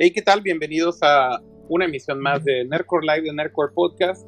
Hey, 0.00 0.12
¿qué 0.12 0.22
tal? 0.22 0.42
Bienvenidos 0.42 1.00
a 1.02 1.42
una 1.68 1.86
emisión 1.86 2.20
más 2.20 2.44
de 2.44 2.64
Nerdcore 2.64 3.04
Live, 3.04 3.22
de 3.22 3.32
Nerdcore 3.32 3.72
Podcast. 3.74 4.24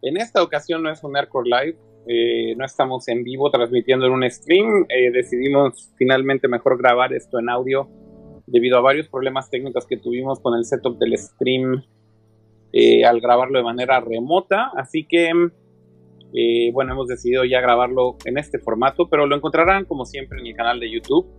En 0.00 0.16
esta 0.16 0.42
ocasión 0.42 0.82
no 0.82 0.90
es 0.90 1.04
un 1.04 1.12
Nerdcore 1.12 1.50
Live, 1.50 1.78
eh, 2.08 2.54
no 2.56 2.64
estamos 2.64 3.06
en 3.08 3.22
vivo 3.22 3.50
transmitiendo 3.50 4.06
en 4.06 4.12
un 4.12 4.30
stream. 4.30 4.86
Eh, 4.88 5.10
decidimos 5.10 5.92
finalmente 5.98 6.48
mejor 6.48 6.78
grabar 6.78 7.12
esto 7.12 7.38
en 7.38 7.50
audio 7.50 7.90
debido 8.46 8.78
a 8.78 8.80
varios 8.80 9.06
problemas 9.08 9.50
técnicos 9.50 9.86
que 9.86 9.98
tuvimos 9.98 10.40
con 10.40 10.54
el 10.54 10.64
setup 10.64 10.96
del 10.96 11.18
stream 11.18 11.84
eh, 12.72 13.04
al 13.04 13.20
grabarlo 13.20 13.58
de 13.58 13.64
manera 13.64 14.00
remota. 14.00 14.70
Así 14.74 15.04
que, 15.06 15.30
bueno, 16.72 16.92
hemos 16.94 17.06
decidido 17.06 17.44
ya 17.44 17.60
grabarlo 17.60 18.16
en 18.24 18.38
este 18.38 18.58
formato, 18.58 19.10
pero 19.10 19.26
lo 19.26 19.36
encontrarán 19.36 19.84
como 19.84 20.06
siempre 20.06 20.40
en 20.40 20.46
el 20.46 20.56
canal 20.56 20.80
de 20.80 20.90
YouTube 20.90 21.35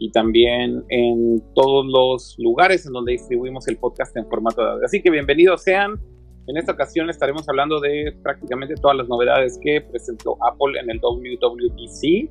y 0.00 0.10
también 0.12 0.82
en 0.88 1.42
todos 1.54 1.84
los 1.86 2.34
lugares 2.38 2.86
en 2.86 2.94
donde 2.94 3.12
distribuimos 3.12 3.68
el 3.68 3.76
podcast 3.76 4.16
en 4.16 4.26
formato 4.26 4.62
de 4.62 4.70
audio. 4.70 4.86
Así 4.86 5.02
que 5.02 5.10
bienvenidos 5.10 5.62
sean. 5.62 6.00
En 6.46 6.56
esta 6.56 6.72
ocasión 6.72 7.10
estaremos 7.10 7.46
hablando 7.50 7.80
de 7.80 8.16
prácticamente 8.22 8.76
todas 8.76 8.96
las 8.96 9.08
novedades 9.08 9.58
que 9.62 9.82
presentó 9.82 10.38
Apple 10.42 10.80
en 10.80 10.88
el 10.90 11.00
WWDC 11.02 12.30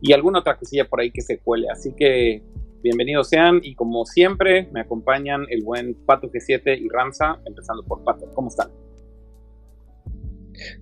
y 0.00 0.12
alguna 0.14 0.38
otra 0.38 0.56
cosilla 0.56 0.88
por 0.88 1.02
ahí 1.02 1.10
que 1.10 1.20
se 1.20 1.38
cuele. 1.38 1.68
Así 1.70 1.94
que 1.94 2.42
bienvenidos 2.82 3.28
sean 3.28 3.60
y 3.62 3.74
como 3.74 4.06
siempre 4.06 4.70
me 4.72 4.80
acompañan 4.80 5.44
el 5.50 5.64
buen 5.64 5.94
Pato 6.06 6.30
G7 6.30 6.80
y 6.80 6.88
Ramsa, 6.88 7.42
empezando 7.44 7.84
por 7.84 8.04
Pato. 8.04 8.24
¿Cómo 8.34 8.48
están? 8.48 8.70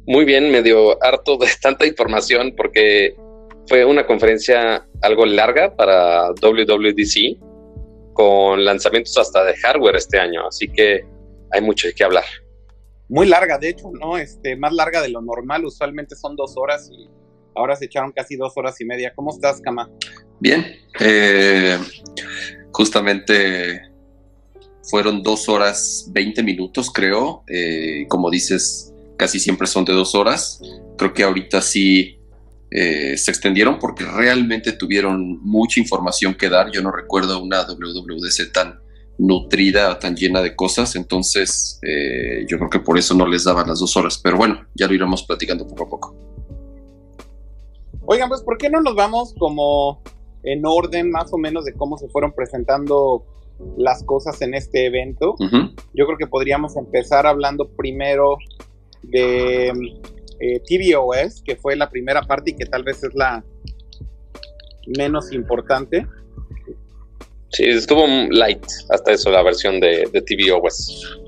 Muy 0.06 0.24
bien, 0.24 0.52
medio 0.52 1.02
harto 1.02 1.36
de 1.38 1.48
tanta 1.60 1.84
información 1.84 2.54
porque 2.56 3.16
fue 3.68 3.84
una 3.84 4.06
conferencia 4.06 4.86
algo 5.02 5.26
larga 5.26 5.74
para 5.74 6.30
WWDC, 6.32 7.38
con 8.12 8.64
lanzamientos 8.64 9.16
hasta 9.18 9.44
de 9.44 9.56
hardware 9.56 9.96
este 9.96 10.18
año, 10.18 10.46
así 10.46 10.68
que 10.68 11.04
hay 11.50 11.60
mucho 11.60 11.88
de 11.88 11.94
qué 11.94 12.04
hablar. 12.04 12.24
Muy 13.08 13.26
larga, 13.26 13.58
de 13.58 13.70
hecho, 13.70 13.90
¿no? 13.92 14.16
Este, 14.16 14.56
más 14.56 14.72
larga 14.72 15.02
de 15.02 15.08
lo 15.08 15.20
normal, 15.20 15.64
usualmente 15.64 16.16
son 16.16 16.36
dos 16.36 16.54
horas 16.56 16.88
y 16.90 17.08
ahora 17.54 17.76
se 17.76 17.86
echaron 17.86 18.12
casi 18.12 18.36
dos 18.36 18.52
horas 18.56 18.80
y 18.80 18.84
media. 18.84 19.12
¿Cómo 19.14 19.30
estás, 19.30 19.60
Kama? 19.60 19.90
Bien, 20.40 20.64
eh, 21.00 21.78
justamente 22.72 23.82
fueron 24.82 25.22
dos 25.22 25.48
horas 25.48 26.08
veinte 26.12 26.42
minutos, 26.42 26.90
creo. 26.90 27.44
Eh, 27.48 28.06
como 28.08 28.30
dices, 28.30 28.92
casi 29.16 29.38
siempre 29.38 29.66
son 29.66 29.84
de 29.84 29.92
dos 29.92 30.14
horas. 30.14 30.60
Creo 30.96 31.12
que 31.12 31.22
ahorita 31.22 31.60
sí 31.60 32.18
eh, 32.76 33.16
se 33.16 33.30
extendieron 33.30 33.78
porque 33.78 34.04
realmente 34.04 34.72
tuvieron 34.72 35.38
mucha 35.42 35.78
información 35.78 36.34
que 36.34 36.48
dar. 36.48 36.72
Yo 36.72 36.82
no 36.82 36.90
recuerdo 36.90 37.40
una 37.40 37.62
WWDC 37.62 38.52
tan 38.52 38.80
nutrida, 39.16 39.96
tan 40.00 40.16
llena 40.16 40.42
de 40.42 40.56
cosas, 40.56 40.96
entonces 40.96 41.78
eh, 41.82 42.44
yo 42.48 42.58
creo 42.58 42.70
que 42.70 42.80
por 42.80 42.98
eso 42.98 43.14
no 43.14 43.28
les 43.28 43.44
daban 43.44 43.68
las 43.68 43.78
dos 43.78 43.96
horas, 43.96 44.18
pero 44.18 44.36
bueno, 44.36 44.66
ya 44.74 44.88
lo 44.88 44.94
iremos 44.94 45.22
platicando 45.22 45.68
poco 45.68 45.84
a 45.84 45.88
poco. 45.88 46.16
Oigan, 48.06 48.28
pues 48.28 48.42
¿por 48.42 48.58
qué 48.58 48.68
no 48.68 48.80
nos 48.80 48.96
vamos 48.96 49.36
como 49.38 50.02
en 50.42 50.66
orden 50.66 51.12
más 51.12 51.32
o 51.32 51.38
menos 51.38 51.64
de 51.64 51.74
cómo 51.74 51.96
se 51.96 52.08
fueron 52.08 52.32
presentando 52.32 53.24
las 53.76 54.02
cosas 54.02 54.42
en 54.42 54.52
este 54.52 54.86
evento? 54.86 55.36
Yo 55.94 56.06
creo 56.06 56.18
que 56.18 56.26
podríamos 56.26 56.76
empezar 56.76 57.24
hablando 57.24 57.68
primero 57.68 58.36
de 59.04 59.72
eh, 60.40 60.60
tvOS, 60.60 61.42
que 61.42 61.56
fue 61.56 61.76
la 61.76 61.90
primera 61.90 62.22
parte 62.22 62.50
y 62.50 62.56
que 62.56 62.66
tal 62.66 62.82
vez 62.82 63.02
es 63.02 63.14
la 63.14 63.44
menos 64.98 65.32
importante. 65.32 66.06
Sí, 67.50 67.64
estuvo 67.64 68.06
light 68.30 68.64
hasta 68.90 69.12
eso, 69.12 69.30
la 69.30 69.42
versión 69.42 69.80
de, 69.80 70.08
de 70.12 70.22
tvOS. 70.22 71.20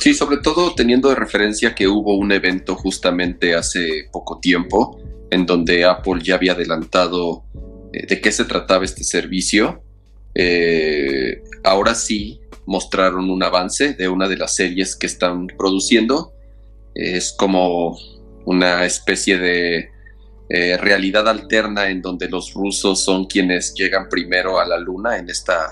Sí, 0.00 0.14
sobre 0.14 0.38
todo 0.38 0.74
teniendo 0.74 1.08
de 1.08 1.14
referencia 1.14 1.74
que 1.74 1.88
hubo 1.88 2.16
un 2.16 2.32
evento 2.32 2.74
justamente 2.74 3.54
hace 3.54 4.08
poco 4.10 4.38
tiempo 4.40 5.00
en 5.30 5.46
donde 5.46 5.84
Apple 5.84 6.20
ya 6.22 6.34
había 6.34 6.52
adelantado 6.52 7.44
eh, 7.92 8.06
de 8.06 8.20
qué 8.20 8.30
se 8.32 8.44
trataba 8.44 8.84
este 8.84 9.02
servicio. 9.02 9.82
Eh, 10.34 11.42
ahora 11.64 11.94
sí 11.94 12.40
mostraron 12.66 13.30
un 13.30 13.42
avance 13.42 13.94
de 13.94 14.08
una 14.08 14.28
de 14.28 14.36
las 14.36 14.54
series 14.54 14.94
que 14.94 15.06
están 15.06 15.46
produciendo. 15.46 16.32
Es 16.94 17.32
como 17.32 17.96
una 18.44 18.84
especie 18.84 19.38
de 19.38 19.90
eh, 20.48 20.76
realidad 20.76 21.28
alterna 21.28 21.88
en 21.88 22.02
donde 22.02 22.28
los 22.28 22.52
rusos 22.52 23.02
son 23.02 23.26
quienes 23.26 23.74
llegan 23.74 24.08
primero 24.08 24.60
a 24.60 24.66
la 24.66 24.78
luna 24.78 25.16
en 25.16 25.30
esta 25.30 25.70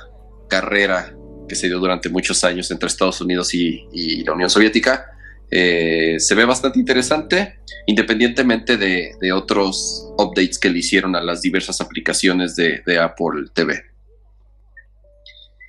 carrera 0.49 1.15
que 1.49 1.55
se 1.55 1.67
dio 1.67 1.79
durante 1.79 2.09
muchos 2.09 2.43
años 2.45 2.71
entre 2.71 2.87
Estados 2.87 3.21
Unidos 3.21 3.53
y, 3.53 4.25
la 4.25 4.33
Unión 4.33 4.49
Soviética. 4.49 5.11
Eh, 5.51 6.17
se 6.19 6.35
ve 6.35 6.45
bastante 6.45 6.79
interesante, 6.79 7.59
independientemente 7.87 8.77
de, 8.77 9.33
otros 9.33 10.13
updates 10.17 10.59
que 10.59 10.71
le 10.71 10.79
hicieron 10.79 11.17
a 11.17 11.21
las 11.21 11.43
diversas 11.43 11.81
aplicaciones 11.81 12.55
de, 12.57 12.83
de 12.87 12.99
Apple 12.99 13.51
TV. 13.53 13.83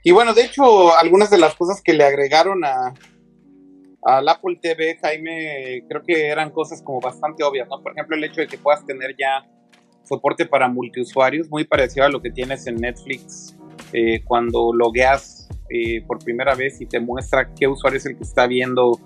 Y 0.03 0.11
bueno, 0.11 0.33
de 0.33 0.43
hecho, 0.43 0.95
algunas 0.97 1.29
de 1.29 1.37
las 1.37 1.55
cosas 1.55 1.81
que 1.81 1.93
le 1.93 2.03
agregaron 2.03 2.63
a, 2.63 2.93
al 4.03 4.27
Apple 4.27 4.57
TV, 4.61 4.97
Jaime, 5.01 5.83
creo 5.87 6.01
que 6.03 6.27
eran 6.27 6.49
cosas 6.49 6.81
como 6.81 6.99
bastante 6.99 7.43
obvias, 7.43 7.67
¿no? 7.69 7.81
Por 7.81 7.91
ejemplo, 7.91 8.15
el 8.15 8.23
hecho 8.23 8.41
de 8.41 8.47
que 8.47 8.57
puedas 8.57 8.85
tener 8.85 9.15
ya 9.17 9.45
soporte 10.03 10.45
para 10.45 10.67
multiusuarios, 10.67 11.49
muy 11.49 11.65
parecido 11.65 12.05
a 12.05 12.09
lo 12.09 12.21
que 12.21 12.31
tienes 12.31 12.65
en 12.67 12.75
Netflix 12.75 13.55
eh, 13.93 14.23
cuando 14.25 14.73
logueas 14.73 15.47
eh, 15.69 16.03
por 16.05 16.19
primera 16.19 16.55
vez 16.55 16.81
y 16.81 16.85
te 16.85 16.99
muestra 16.99 17.53
qué 17.53 17.67
usuario 17.67 17.97
es 17.97 18.05
el 18.05 18.17
que 18.17 18.23
está 18.23 18.47
viendo 18.47 18.99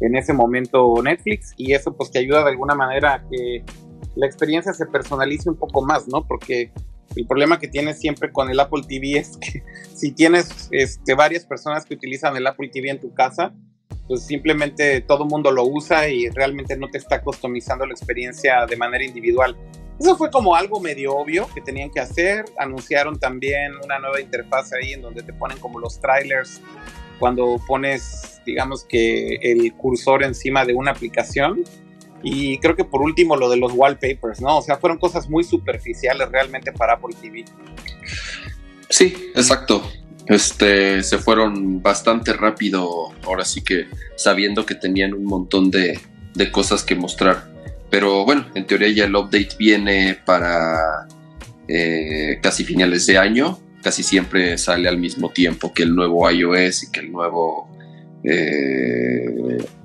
en 0.00 0.14
ese 0.14 0.32
momento 0.32 0.94
Netflix 1.02 1.54
y 1.56 1.72
eso 1.72 1.96
pues 1.96 2.10
te 2.10 2.18
ayuda 2.18 2.44
de 2.44 2.50
alguna 2.50 2.74
manera 2.74 3.14
a 3.14 3.28
que 3.28 3.64
la 4.14 4.26
experiencia 4.26 4.72
se 4.72 4.86
personalice 4.86 5.48
un 5.48 5.56
poco 5.56 5.82
más, 5.82 6.06
¿no? 6.08 6.26
Porque 6.26 6.70
el 7.16 7.26
problema 7.26 7.58
que 7.58 7.68
tienes 7.68 7.98
siempre 7.98 8.30
con 8.30 8.50
el 8.50 8.60
Apple 8.60 8.82
TV 8.86 9.18
es 9.18 9.36
que 9.38 9.62
si 9.94 10.12
tienes 10.12 10.68
este, 10.70 11.14
varias 11.14 11.46
personas 11.46 11.84
que 11.84 11.94
utilizan 11.94 12.36
el 12.36 12.46
Apple 12.46 12.70
TV 12.72 12.90
en 12.90 13.00
tu 13.00 13.14
casa, 13.14 13.54
pues 14.08 14.24
simplemente 14.24 15.00
todo 15.00 15.24
el 15.24 15.30
mundo 15.30 15.50
lo 15.50 15.64
usa 15.64 16.08
y 16.08 16.28
realmente 16.28 16.76
no 16.76 16.88
te 16.88 16.98
está 16.98 17.22
customizando 17.22 17.86
la 17.86 17.92
experiencia 17.92 18.66
de 18.66 18.76
manera 18.76 19.04
individual. 19.04 19.56
Eso 19.98 20.16
fue 20.16 20.30
como 20.30 20.54
algo 20.54 20.78
medio 20.80 21.14
obvio 21.16 21.48
que 21.54 21.60
tenían 21.60 21.90
que 21.90 22.00
hacer. 22.00 22.44
Anunciaron 22.58 23.18
también 23.18 23.72
una 23.82 23.98
nueva 23.98 24.20
interfaz 24.20 24.72
ahí 24.72 24.92
en 24.92 25.02
donde 25.02 25.22
te 25.22 25.32
ponen 25.32 25.58
como 25.58 25.80
los 25.80 25.98
trailers 26.00 26.60
cuando 27.18 27.58
pones, 27.66 28.42
digamos 28.44 28.84
que 28.84 29.36
el 29.36 29.72
cursor 29.74 30.22
encima 30.22 30.64
de 30.64 30.74
una 30.74 30.90
aplicación. 30.90 31.64
Y 32.22 32.58
creo 32.58 32.76
que 32.76 32.84
por 32.84 33.02
último 33.02 33.36
lo 33.36 33.48
de 33.48 33.56
los 33.56 33.72
wallpapers, 33.72 34.40
¿no? 34.40 34.58
O 34.58 34.62
sea, 34.62 34.76
fueron 34.76 34.98
cosas 34.98 35.28
muy 35.28 35.44
superficiales 35.44 36.28
realmente 36.30 36.72
para 36.72 36.94
Apple 36.94 37.14
TV. 37.20 37.44
Sí, 38.90 39.30
exacto 39.34 39.82
este, 40.26 41.02
se 41.02 41.18
fueron 41.18 41.82
bastante 41.82 42.32
rápido, 42.32 43.12
ahora 43.24 43.44
sí 43.44 43.62
que 43.62 43.86
sabiendo 44.16 44.66
que 44.66 44.74
tenían 44.74 45.14
un 45.14 45.24
montón 45.24 45.70
de, 45.70 46.00
cosas 46.52 46.82
que 46.82 46.94
mostrar. 46.94 47.48
Pero 47.90 48.24
bueno, 48.24 48.46
en 48.54 48.66
teoría 48.66 48.88
ya 48.90 49.04
el 49.04 49.14
update 49.14 49.56
viene 49.58 50.18
para 50.26 51.06
eh, 51.68 52.38
casi 52.42 52.64
finales 52.64 53.06
de 53.06 53.18
año, 53.18 53.58
casi 53.82 54.02
siempre 54.02 54.58
sale 54.58 54.88
al 54.88 54.98
mismo 54.98 55.30
tiempo 55.30 55.72
que 55.72 55.84
el 55.84 55.94
nuevo 55.94 56.28
iOS 56.28 56.84
y 56.84 56.90
que 56.90 57.00
el 57.00 57.12
nuevo, 57.12 57.70
eh, 58.24 59.24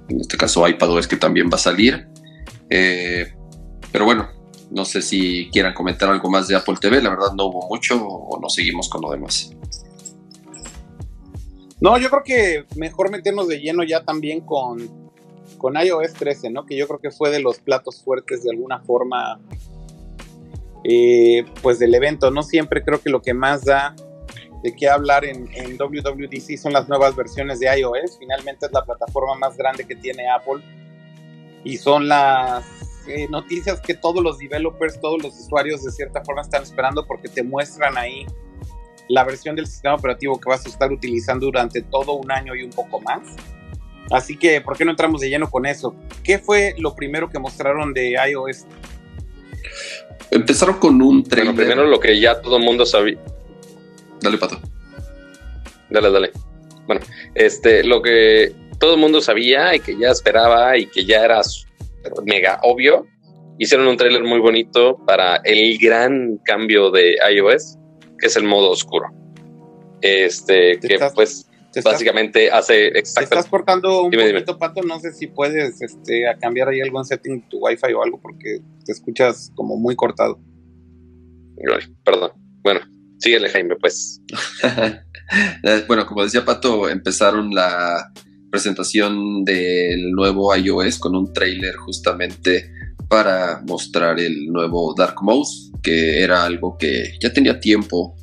en 0.09 0.19
este 0.19 0.37
caso 0.37 0.67
iPadOS 0.67 1.07
que 1.07 1.17
también 1.17 1.49
va 1.49 1.55
a 1.55 1.59
salir. 1.59 2.07
Eh, 2.69 3.31
pero 3.91 4.05
bueno, 4.05 4.27
no 4.71 4.85
sé 4.85 5.01
si 5.01 5.49
quieran 5.51 5.73
comentar 5.73 6.09
algo 6.09 6.29
más 6.29 6.47
de 6.47 6.55
Apple 6.55 6.75
TV, 6.81 7.01
la 7.01 7.11
verdad 7.11 7.33
no 7.37 7.45
hubo 7.45 7.67
mucho 7.69 8.03
o 8.03 8.39
nos 8.41 8.55
seguimos 8.55 8.89
con 8.89 9.01
lo 9.01 9.11
demás. 9.11 9.51
No, 11.81 11.97
yo 11.97 12.11
creo 12.11 12.23
que 12.23 12.65
mejor 12.75 13.09
meternos 13.09 13.47
de 13.47 13.59
lleno 13.59 13.83
ya 13.83 14.03
también 14.03 14.41
con, 14.41 15.11
con 15.57 15.75
iOS 15.75 16.13
13, 16.13 16.51
¿no? 16.51 16.65
Que 16.67 16.77
yo 16.77 16.87
creo 16.87 16.99
que 16.99 17.09
fue 17.09 17.31
de 17.31 17.41
los 17.41 17.59
platos 17.59 18.03
fuertes 18.03 18.43
de 18.43 18.51
alguna 18.51 18.79
forma, 18.81 19.39
eh, 20.83 21.43
pues 21.63 21.79
del 21.79 21.95
evento. 21.95 22.29
No 22.29 22.43
siempre 22.43 22.83
creo 22.83 23.01
que 23.01 23.09
lo 23.09 23.23
que 23.23 23.33
más 23.33 23.65
da 23.65 23.95
de 24.61 24.75
qué 24.75 24.89
hablar 24.89 25.25
en, 25.25 25.47
WWDC 25.77 26.55
son 26.55 26.73
las 26.73 26.87
nuevas 26.87 27.15
versiones 27.15 27.59
de 27.59 27.75
iOS. 27.79 28.19
Finalmente 28.19 28.67
es 28.67 28.71
la 28.71 28.85
plataforma 28.85 29.33
más 29.35 29.57
grande 29.57 29.83
que 29.85 29.95
tiene 29.95 30.29
Apple 30.29 30.63
y 31.63 31.77
son 31.77 32.07
las 32.07 32.63
eh, 33.07 33.27
noticias 33.27 33.81
que 33.81 33.95
todos 33.95 34.23
los 34.23 34.37
developers, 34.37 35.01
todos 35.01 35.21
los 35.23 35.39
usuarios 35.39 35.83
de 35.83 35.91
cierta 35.91 36.23
forma 36.23 36.41
están 36.41 36.61
esperando 36.61 37.07
porque 37.07 37.27
te 37.27 37.41
muestran 37.41 37.97
ahí 37.97 38.27
la 39.11 39.23
versión 39.23 39.55
del 39.55 39.67
sistema 39.67 39.95
operativo 39.95 40.39
que 40.39 40.49
vas 40.49 40.65
a 40.65 40.69
estar 40.69 40.91
utilizando 40.91 41.45
durante 41.45 41.81
todo 41.81 42.13
un 42.13 42.31
año 42.31 42.55
y 42.55 42.63
un 42.63 42.69
poco 42.69 43.01
más. 43.01 43.21
Así 44.09 44.37
que, 44.37 44.61
¿por 44.61 44.77
qué 44.77 44.85
no 44.85 44.91
entramos 44.91 45.21
de 45.21 45.29
lleno 45.29 45.49
con 45.49 45.65
eso? 45.65 45.95
¿Qué 46.23 46.39
fue 46.39 46.75
lo 46.77 46.95
primero 46.95 47.29
que 47.29 47.39
mostraron 47.39 47.93
de 47.93 48.17
iOS? 48.29 48.65
Empezaron 50.31 50.79
con 50.79 51.01
un 51.01 51.23
trailer. 51.23 51.53
primero 51.53 51.85
lo 51.85 51.99
que 51.99 52.19
ya 52.19 52.41
todo 52.41 52.57
el 52.57 52.63
mundo 52.63 52.85
sabía. 52.85 53.17
Dale, 54.21 54.37
pato. 54.37 54.59
Dale, 55.89 56.09
dale. 56.09 56.31
Bueno, 56.87 57.01
este, 57.35 57.83
lo 57.83 58.01
que 58.01 58.53
todo 58.79 58.95
el 58.95 58.99
mundo 58.99 59.21
sabía 59.21 59.75
y 59.75 59.79
que 59.79 59.97
ya 59.97 60.09
esperaba 60.09 60.77
y 60.77 60.87
que 60.87 61.05
ya 61.05 61.23
era 61.23 61.41
mega 62.25 62.59
obvio, 62.63 63.05
hicieron 63.59 63.87
un 63.87 63.97
tráiler 63.97 64.23
muy 64.23 64.39
bonito 64.39 64.97
para 65.05 65.35
el 65.43 65.77
gran 65.77 66.37
cambio 66.45 66.91
de 66.91 67.17
iOS, 67.31 67.77
que 68.21 68.27
es 68.27 68.35
el 68.37 68.43
modo 68.43 68.69
oscuro. 68.69 69.07
Este, 70.01 70.79
que 70.79 70.97
pues 71.13 71.47
básicamente 71.83 72.51
hace 72.51 72.87
exactamente. 72.87 73.13
Te 73.13 73.39
estás 73.39 73.47
cortando 73.47 74.03
un 74.03 74.11
poquito, 74.11 74.57
Pato. 74.57 74.81
No 74.83 74.99
sé 74.99 75.13
si 75.13 75.27
puedes 75.27 75.81
este, 75.81 76.27
a 76.27 76.37
cambiar 76.37 76.69
ahí 76.69 76.81
algún 76.81 77.03
setting 77.05 77.47
tu 77.49 77.57
Wi-Fi 77.59 77.93
o 77.93 78.03
algo, 78.03 78.21
porque 78.21 78.59
te 78.85 78.91
escuchas 78.91 79.51
como 79.55 79.77
muy 79.77 79.95
cortado. 79.95 80.39
Perdón. 82.03 82.31
Bueno, 82.63 82.81
síguele, 83.19 83.49
Jaime, 83.49 83.75
pues. 83.75 84.21
Eh, 85.63 85.85
bueno, 85.87 86.05
como 86.05 86.25
decía 86.25 86.43
Pato, 86.43 86.89
empezaron 86.89 87.55
la 87.55 88.11
presentación 88.51 89.45
del 89.45 90.11
nuevo 90.11 90.53
iOS 90.53 90.99
con 90.99 91.15
un 91.15 91.31
trailer 91.31 91.73
justamente 91.77 92.69
para 93.11 93.61
mostrar 93.67 94.21
el 94.21 94.47
nuevo 94.47 94.95
Dark 94.97 95.21
Mode, 95.21 95.49
que 95.83 96.23
era 96.23 96.45
algo 96.45 96.77
que 96.77 97.11
ya 97.19 97.33
tenía 97.33 97.59
tiempo 97.59 98.15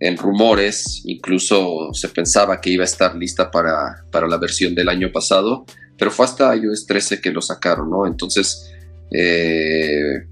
en 0.00 0.16
rumores, 0.16 1.02
incluso 1.04 1.92
se 1.92 2.08
pensaba 2.08 2.58
que 2.58 2.70
iba 2.70 2.84
a 2.84 2.86
estar 2.86 3.14
lista 3.14 3.50
para, 3.50 4.02
la 4.10 4.38
versión 4.38 4.74
del 4.74 4.88
año 4.88 5.12
pasado, 5.12 5.66
pero 5.98 6.10
fue 6.10 6.24
hasta 6.24 6.56
iOS 6.56 6.86
13 6.86 7.20
que 7.20 7.30
lo 7.30 7.42
sacaron, 7.42 7.90
¿no? 7.90 8.06
Entonces, 8.06 8.72
eh, 9.12 10.24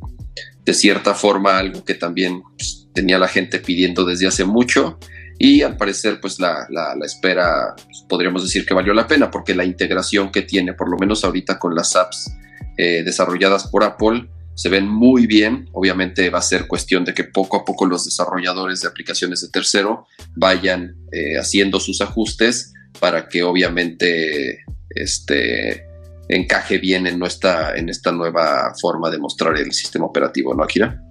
de 0.65 0.73
cierta 0.73 1.13
forma, 1.13 1.59
algo 1.59 1.85
que 1.85 1.97
también 1.97 2.41
pues, 2.57 2.89
tenía 2.95 3.19
la 3.19 3.29
gente 3.29 3.59
pidiendo 3.59 4.07
desde 4.07 4.27
hace 4.27 4.47
mucho 4.47 4.99
y 5.39 5.61
al 5.61 5.77
parecer 5.77 6.19
pues 6.19 6.41
la, 6.41 6.67
espera 7.05 7.75
pues, 7.77 8.07
podríamos 8.09 8.43
decir 8.43 8.65
que 8.65 8.73
valió 8.73 8.95
la 8.95 9.07
pena 9.07 9.31
porque 9.31 9.55
la 9.55 9.67
integración 9.67 10.33
que 10.33 10.41
tiene 10.41 10.73
por 10.73 10.91
lo 10.91 10.97
menos 10.97 11.27
ahorita 11.27 11.59
con 11.59 11.75
las 11.75 11.95
apps 11.95 12.33
eh, 12.77 13.03
desarrolladas 13.05 13.69
por 13.69 13.85
Apple 13.85 14.29
se 14.57 14.71
ven 14.71 14.89
muy 14.89 15.27
bien. 15.27 15.69
Obviamente 15.73 16.31
va 16.31 16.39
a 16.39 16.43
ser 16.43 16.67
cuestión 16.67 17.05
de 17.05 17.15
que 17.15 17.25
poco 17.25 17.59
a 17.59 17.65
poco 17.65 17.87
los 17.87 18.07
desarrolladores 18.07 18.81
de 18.81 18.89
aplicaciones 18.89 19.43
de 19.43 19.49
tercero 19.49 20.07
vayan 20.35 20.97
eh, 21.13 21.39
haciendo 21.39 21.79
sus 21.79 22.01
ajustes 22.01 22.73
para 22.99 23.29
que 23.29 23.43
obviamente 23.43 24.65
este, 24.89 25.87
encaje 26.29 26.79
bien 26.79 27.07
en, 27.07 27.19
nuestra, 27.19 27.77
en 27.77 27.91
esta 27.91 28.13
nueva 28.13 28.73
forma 28.81 29.11
de 29.11 29.19
mostrar 29.19 29.57
el 29.59 29.73
sistema 29.73 30.07
operativo, 30.07 30.55
¿no, 30.55 30.65
Akira? 30.65 31.03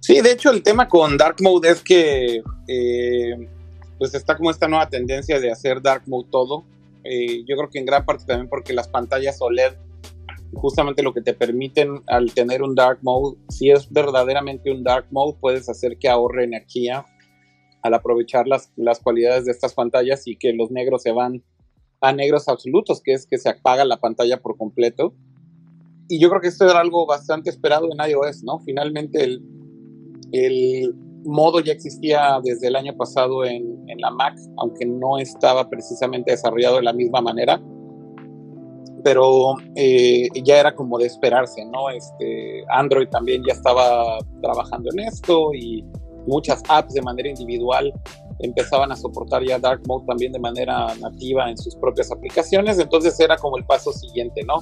Sí, 0.00 0.20
de 0.20 0.32
hecho 0.32 0.50
el 0.50 0.62
tema 0.62 0.88
con 0.88 1.16
Dark 1.16 1.36
Mode 1.42 1.68
es 1.68 1.82
que 1.82 2.40
eh, 2.68 3.48
pues 3.98 4.14
está 4.14 4.36
como 4.36 4.50
esta 4.50 4.68
nueva 4.68 4.88
tendencia 4.88 5.40
de 5.40 5.50
hacer 5.50 5.82
Dark 5.82 6.04
Mode 6.06 6.28
todo. 6.30 6.64
Eh, 7.08 7.44
yo 7.46 7.56
creo 7.56 7.70
que 7.70 7.78
en 7.78 7.86
gran 7.86 8.04
parte 8.04 8.24
también 8.26 8.48
porque 8.48 8.72
las 8.72 8.88
pantallas 8.88 9.40
OLED 9.40 9.74
justamente 10.56 11.02
lo 11.02 11.12
que 11.12 11.20
te 11.20 11.34
permiten 11.34 12.02
al 12.06 12.32
tener 12.32 12.62
un 12.62 12.74
Dark 12.74 12.98
Mode, 13.02 13.36
si 13.48 13.70
es 13.70 13.90
verdaderamente 13.90 14.70
un 14.70 14.82
Dark 14.82 15.06
Mode, 15.10 15.38
puedes 15.40 15.68
hacer 15.68 15.98
que 15.98 16.08
ahorre 16.08 16.44
energía 16.44 17.04
al 17.82 17.94
aprovechar 17.94 18.46
las, 18.48 18.72
las 18.76 19.00
cualidades 19.00 19.44
de 19.44 19.52
estas 19.52 19.74
pantallas 19.74 20.26
y 20.26 20.36
que 20.36 20.52
los 20.52 20.70
negros 20.70 21.02
se 21.02 21.12
van 21.12 21.44
a 22.00 22.12
negros 22.12 22.48
absolutos, 22.48 23.00
que 23.02 23.12
es 23.12 23.26
que 23.26 23.38
se 23.38 23.48
apaga 23.48 23.84
la 23.84 23.98
pantalla 23.98 24.40
por 24.40 24.56
completo. 24.56 25.14
Y 26.08 26.20
yo 26.20 26.28
creo 26.28 26.40
que 26.40 26.48
esto 26.48 26.64
era 26.64 26.80
algo 26.80 27.06
bastante 27.06 27.50
esperado 27.50 27.88
en 27.90 28.10
iOS, 28.10 28.44
¿no? 28.44 28.58
Finalmente 28.60 29.24
el, 29.24 29.42
el 30.32 30.94
modo 31.26 31.60
ya 31.60 31.72
existía 31.72 32.38
desde 32.42 32.68
el 32.68 32.76
año 32.76 32.96
pasado 32.96 33.44
en, 33.44 33.76
la 33.98 34.10
Mac, 34.10 34.34
aunque 34.58 34.84
no 34.84 35.18
estaba 35.18 35.68
precisamente 35.68 36.30
desarrollado 36.30 36.76
de 36.76 36.82
la 36.82 36.92
misma 36.92 37.20
manera, 37.20 37.60
pero 39.02 39.54
eh, 39.74 40.28
ya 40.44 40.60
era 40.60 40.74
como 40.74 40.98
de 40.98 41.06
esperarse, 41.06 41.64
¿no? 41.64 41.88
Este, 41.90 42.64
Android 42.68 43.08
también 43.08 43.42
ya 43.46 43.54
estaba 43.54 44.18
trabajando 44.42 44.90
en 44.92 45.00
esto 45.00 45.54
y 45.54 45.84
muchas 46.26 46.62
apps 46.68 46.92
de 46.94 47.02
manera 47.02 47.28
individual 47.28 47.92
empezaban 48.40 48.92
a 48.92 48.96
soportar 48.96 49.44
ya 49.44 49.58
Dark 49.58 49.80
Mode 49.86 50.04
también 50.06 50.32
de 50.32 50.38
manera 50.38 50.94
nativa 51.00 51.48
en 51.48 51.56
sus 51.56 51.74
propias 51.76 52.10
aplicaciones, 52.12 52.78
entonces 52.78 53.18
era 53.20 53.36
como 53.36 53.56
el 53.56 53.64
paso 53.64 53.92
siguiente, 53.92 54.42
¿no? 54.44 54.56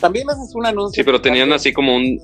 También 0.00 0.30
haces 0.30 0.54
un 0.54 0.66
anuncio. 0.66 1.02
Sí, 1.02 1.04
pero 1.04 1.20
tenían 1.20 1.52
así 1.52 1.72
como 1.72 1.96
un, 1.96 2.20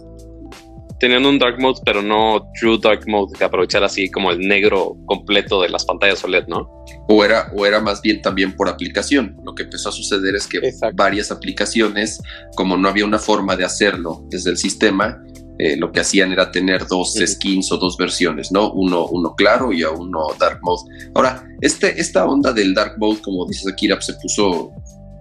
tenían 1.05 1.27
un 1.27 1.39
dark 1.39 1.61
mode, 1.61 1.83
pero 1.85 2.01
no 2.01 2.51
true 2.59 2.79
dark 2.83 3.07
mode, 3.07 3.37
que 3.37 3.45
aprovechar 3.45 3.85
así 3.85 4.11
como 4.11 4.31
el 4.31 4.39
negro 4.39 4.97
completo 5.05 5.61
de 5.61 5.69
las 5.69 5.85
pantallas 5.85 6.25
OLED, 6.25 6.47
¿no? 6.47 6.67
O 7.09 7.23
era, 7.23 7.53
o 7.55 7.67
era 7.67 7.79
más 7.79 8.01
bien 8.01 8.23
también 8.23 8.57
por 8.57 8.71
aplicación. 8.71 9.37
Lo 9.45 9.55
que 9.55 9.65
empezó 9.65 9.91
a 9.91 9.93
suceder 9.93 10.35
es 10.35 10.47
que 10.47 10.61
varias 10.95 11.31
aplicaciones, 11.31 12.23
como 12.57 12.79
no 12.79 12.89
había 12.89 13.05
una 13.05 13.19
forma 13.19 13.55
de 13.55 13.67
hacerlo 13.67 14.25
desde 14.31 14.49
el 14.49 14.57
sistema, 14.57 15.23
eh, 15.59 15.77
lo 15.77 15.93
que 15.93 16.01
hacían 16.01 16.33
era 16.33 16.51
tener 16.51 16.87
dos 16.87 17.13
skins 17.23 17.71
o 17.71 17.77
dos 17.77 17.99
versiones, 17.99 18.51
¿no? 18.51 18.73
Uno, 18.73 19.07
uno 19.07 19.35
claro 19.35 19.75
y 19.75 19.83
a 19.83 19.91
uno 19.91 20.29
dark 20.41 20.61
mode. 20.63 20.91
Ahora, 21.15 21.47
este, 21.61 22.01
esta 22.01 22.25
onda 22.25 22.51
del 22.55 22.73
dark 22.73 22.95
mode, 22.97 23.21
como 23.21 23.47
dices 23.47 23.71
Akira, 23.71 24.01
se 24.01 24.15
puso 24.15 24.73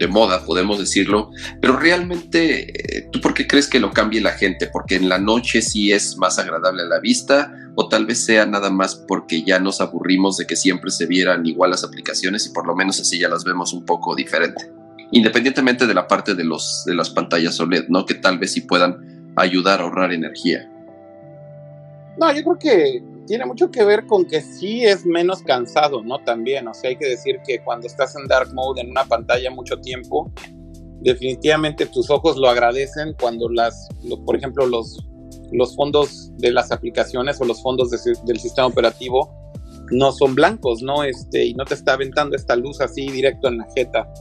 de 0.03 0.07
moda, 0.09 0.45
podemos 0.45 0.79
decirlo, 0.79 1.31
pero 1.61 1.77
realmente, 1.77 2.97
eh, 2.97 3.09
¿tú 3.09 3.21
por 3.21 3.33
qué 3.33 3.47
crees 3.47 3.69
que 3.69 3.79
lo 3.79 3.91
cambie 3.91 4.19
la 4.19 4.33
gente? 4.33 4.67
¿Porque 4.67 4.95
en 4.95 5.07
la 5.07 5.17
noche 5.17 5.61
sí 5.61 5.93
es 5.93 6.17
más 6.17 6.39
agradable 6.39 6.83
a 6.83 6.87
la 6.87 6.99
vista? 6.99 7.53
¿O 7.75 7.87
tal 7.87 8.05
vez 8.05 8.25
sea 8.25 8.45
nada 8.45 8.69
más 8.69 8.95
porque 8.95 9.43
ya 9.43 9.59
nos 9.59 9.79
aburrimos 9.79 10.35
de 10.37 10.45
que 10.45 10.57
siempre 10.57 10.91
se 10.91 11.05
vieran 11.05 11.45
igual 11.45 11.71
las 11.71 11.85
aplicaciones 11.85 12.45
y 12.45 12.49
por 12.49 12.67
lo 12.67 12.75
menos 12.75 12.99
así 12.99 13.17
ya 13.17 13.29
las 13.29 13.45
vemos 13.45 13.71
un 13.71 13.85
poco 13.85 14.13
diferente? 14.13 14.69
Independientemente 15.11 15.87
de 15.87 15.93
la 15.93 16.05
parte 16.05 16.35
de, 16.35 16.43
los, 16.43 16.83
de 16.85 16.95
las 16.95 17.09
pantallas 17.09 17.57
OLED, 17.61 17.87
¿no? 17.87 18.05
Que 18.05 18.15
tal 18.15 18.39
vez 18.39 18.51
sí 18.51 18.61
puedan 18.61 19.31
ayudar 19.37 19.79
a 19.79 19.83
ahorrar 19.83 20.11
energía. 20.11 20.69
No, 22.19 22.33
yo 22.33 22.43
creo 22.43 22.59
que 22.59 23.12
tiene 23.25 23.45
mucho 23.45 23.71
que 23.71 23.83
ver 23.83 24.05
con 24.05 24.25
que 24.25 24.41
sí 24.41 24.83
es 24.85 25.05
menos 25.05 25.43
cansado, 25.43 26.03
¿no? 26.03 26.19
También, 26.19 26.67
o 26.67 26.73
sea, 26.73 26.89
hay 26.89 26.97
que 26.97 27.07
decir 27.07 27.39
que 27.45 27.63
cuando 27.63 27.87
estás 27.87 28.15
en 28.15 28.27
dark 28.27 28.53
mode 28.53 28.81
en 28.81 28.91
una 28.91 29.05
pantalla 29.05 29.49
mucho 29.51 29.79
tiempo, 29.79 30.31
definitivamente 31.01 31.85
tus 31.85 32.09
ojos 32.09 32.37
lo 32.37 32.49
agradecen 32.49 33.13
cuando 33.19 33.49
las, 33.49 33.87
por 34.25 34.35
ejemplo, 34.35 34.65
los, 34.65 35.05
los 35.51 35.75
fondos 35.75 36.31
de 36.37 36.51
las 36.51 36.71
aplicaciones 36.71 37.39
o 37.41 37.45
los 37.45 37.61
fondos 37.61 37.91
del 37.91 38.39
sistema 38.39 38.67
operativo 38.67 39.31
no 39.91 40.11
son 40.11 40.33
blancos, 40.35 40.81
¿no? 40.81 41.03
Este, 41.03 41.45
y 41.45 41.53
no 41.53 41.65
te 41.65 41.73
está 41.73 41.93
aventando 41.93 42.35
esta 42.35 42.55
luz 42.55 42.81
así 42.81 43.09
directo 43.09 43.47
en 43.47 43.57
la 43.57 43.67
jeta. 43.75 44.11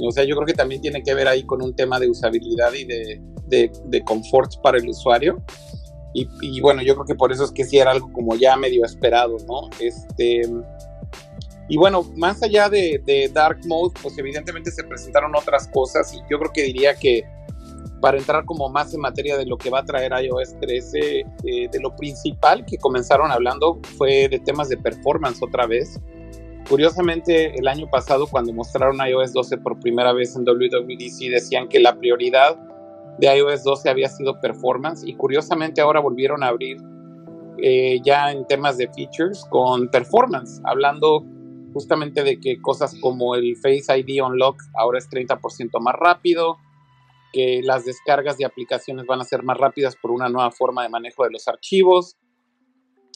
O 0.00 0.10
sea, 0.10 0.24
yo 0.24 0.34
creo 0.36 0.46
que 0.46 0.54
también 0.54 0.80
tiene 0.80 1.02
que 1.02 1.14
ver 1.14 1.28
ahí 1.28 1.44
con 1.44 1.62
un 1.62 1.74
tema 1.74 1.98
de 1.98 2.08
usabilidad 2.08 2.72
y 2.72 2.84
de, 2.84 3.20
de, 3.46 3.70
de 3.86 4.04
confort 4.04 4.60
para 4.62 4.78
el 4.78 4.88
usuario. 4.88 5.42
Y, 6.14 6.60
bueno, 6.60 6.82
yo 6.82 6.94
creo 6.94 7.06
que 7.06 7.14
por 7.14 7.32
eso 7.32 7.44
es 7.44 7.52
que 7.52 7.64
sí 7.64 7.78
era 7.78 7.92
algo 7.92 8.12
como 8.12 8.34
ya 8.34 8.56
medio 8.56 8.84
esperado, 8.84 9.36
¿no? 9.46 9.70
Este, 9.78 10.42
y 11.68 11.76
bueno, 11.76 12.02
más 12.16 12.42
allá 12.42 12.68
de, 12.68 13.30
Dark 13.32 13.60
Mode, 13.66 13.94
pues 14.02 14.16
evidentemente 14.18 14.70
se 14.70 14.82
presentaron 14.84 15.36
otras 15.36 15.68
cosas 15.68 16.12
y 16.14 16.18
yo 16.30 16.38
creo 16.38 16.52
que 16.52 16.62
diría 16.62 16.94
que 16.94 17.24
para 18.00 18.16
entrar 18.16 18.44
como 18.44 18.68
más 18.68 18.94
en 18.94 19.00
materia 19.00 19.36
de 19.36 19.44
lo 19.44 19.58
que 19.58 19.70
va 19.70 19.80
a 19.80 19.84
traer 19.84 20.12
iOS 20.12 20.58
13, 20.60 20.98
eh, 21.00 21.68
de 21.70 21.80
lo 21.80 21.94
principal 21.96 22.64
que 22.64 22.78
comenzaron 22.78 23.30
hablando 23.30 23.80
fue 23.96 24.28
de 24.28 24.38
temas 24.38 24.68
de 24.68 24.76
performance 24.76 25.42
otra 25.42 25.66
vez. 25.66 26.00
Curiosamente, 26.68 27.58
el 27.58 27.66
año 27.66 27.88
pasado 27.90 28.26
cuando 28.26 28.52
mostraron 28.52 28.98
iOS 29.04 29.32
12 29.32 29.58
por 29.58 29.80
primera 29.80 30.12
vez 30.12 30.36
en 30.36 30.44
WWDC 30.44 31.30
decían 31.30 31.68
que 31.68 31.80
la 31.80 31.96
prioridad 31.96 32.56
de 33.18 33.36
iOS 33.36 33.64
12 33.64 33.90
había 33.90 34.08
sido 34.08 34.40
performance 34.40 35.04
y 35.06 35.14
curiosamente 35.14 35.80
ahora 35.80 36.00
volvieron 36.00 36.42
a 36.42 36.48
abrir 36.48 36.78
eh, 37.60 38.00
ya 38.04 38.30
en 38.30 38.46
temas 38.46 38.78
de 38.78 38.88
features 38.94 39.44
con 39.50 39.88
performance, 39.88 40.60
hablando 40.64 41.24
justamente 41.72 42.22
de 42.22 42.38
que 42.38 42.60
cosas 42.60 42.96
como 43.00 43.34
el 43.34 43.56
Face 43.56 43.98
ID 43.98 44.22
Unlock 44.22 44.62
ahora 44.78 44.98
es 44.98 45.08
30% 45.10 45.80
más 45.80 45.94
rápido, 45.96 46.56
que 47.32 47.60
las 47.62 47.84
descargas 47.84 48.38
de 48.38 48.44
aplicaciones 48.44 49.06
van 49.06 49.20
a 49.20 49.24
ser 49.24 49.42
más 49.42 49.58
rápidas 49.58 49.96
por 49.96 50.12
una 50.12 50.28
nueva 50.28 50.50
forma 50.52 50.82
de 50.84 50.88
manejo 50.88 51.24
de 51.24 51.30
los 51.30 51.48
archivos, 51.48 52.16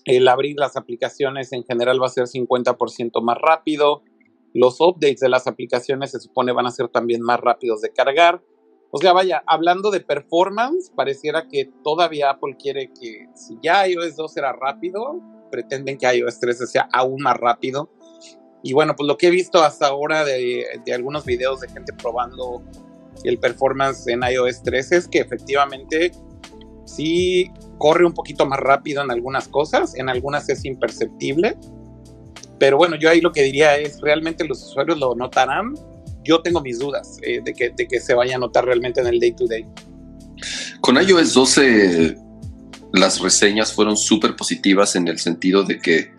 el 0.05 0.27
abrir 0.27 0.57
las 0.59 0.77
aplicaciones 0.77 1.53
en 1.53 1.65
general 1.65 2.03
va 2.03 2.07
a 2.07 2.11
ser 2.11 2.25
50% 2.25 3.23
más 3.23 3.39
rápido, 3.41 4.03
los 4.55 4.81
updates 4.81 5.21
de 5.21 5.29
las 5.29 5.47
aplicaciones 5.47 6.11
se 6.11 6.21
supone 6.21 6.53
van 6.53 6.67
a 6.67 6.71
ser 6.71 6.89
también 6.89 7.23
más 7.23 7.41
rápidos 7.41 7.81
de 7.81 7.93
cargar, 7.93 8.43
o 8.95 8.99
sea, 8.99 9.15
vaya, 9.15 9.43
hablando 9.47 9.91
de 9.91 10.01
performance, 10.01 10.93
pareciera 10.95 11.49
que 11.49 11.71
todavía 11.83 12.29
Apple 12.29 12.57
quiere 12.59 12.93
que 12.93 13.27
si 13.35 13.59
ya 13.63 13.89
iOS 13.89 14.17
2 14.17 14.37
era 14.37 14.53
rápido, 14.53 15.19
pretenden 15.51 15.97
que 15.97 16.15
iOS 16.15 16.39
13 16.39 16.67
sea 16.67 16.91
aún 16.93 17.23
más 17.23 17.39
rápido. 17.39 17.91
Y 18.63 18.75
bueno, 18.75 18.95
pues 18.95 19.07
lo 19.07 19.17
que 19.17 19.29
he 19.29 19.31
visto 19.31 19.63
hasta 19.63 19.87
ahora 19.87 20.27
de, 20.27 20.67
algunos 20.95 21.25
videos 21.25 21.61
de 21.61 21.71
gente 21.71 21.95
probando 21.95 22.63
el 23.25 23.39
performance 23.39 24.07
en 24.09 24.21
iOS 24.25 24.63
13 24.63 24.97
es 24.99 25.09
que 25.09 25.21
efectivamente 25.21 26.13
sí 26.85 27.51
corre 27.79 28.05
un 28.05 28.13
poquito 28.13 28.45
más 28.45 28.61
rápido 28.61 29.03
en 29.03 29.11
algunas 29.11 29.49
cosas, 29.49 29.95
en 29.97 30.11
algunas 30.11 30.51
es 30.51 30.67
imperceptible. 30.67 31.57
Pero 32.59 32.77
bueno, 32.77 32.97
yo 32.97 33.09
ahí 33.09 33.23
lo 33.23 33.33
que 33.33 33.43
diría 33.43 33.79
es, 33.79 34.03
¿realmente 34.03 34.45
los 34.45 34.63
usuarios 34.63 34.99
lo 34.99 35.15
notarán? 35.15 35.73
Yo 36.25 36.41
tengo 36.41 36.61
mis 36.61 36.79
dudas 36.79 37.19
eh, 37.23 37.41
de, 37.45 37.55
que, 37.55 37.71
de 37.71 37.89
que 37.89 38.01
se 38.01 38.15
vaya 38.15 38.37
a 38.37 38.39
notar 38.39 38.65
realmente 38.65 39.01
en 39.01 39.07
el 39.07 39.19
day 39.19 39.33
to 39.33 39.47
day. 39.47 39.67
Con 40.81 40.97
iOS 40.97 41.35
12 41.35 42.17
las 42.93 43.21
reseñas 43.21 43.73
fueron 43.73 43.97
súper 43.97 44.37
positivas 44.37 44.97
en 44.97 45.09
el 45.09 45.19
sentido 45.19 45.65
de 45.65 45.79
que 45.79 46.13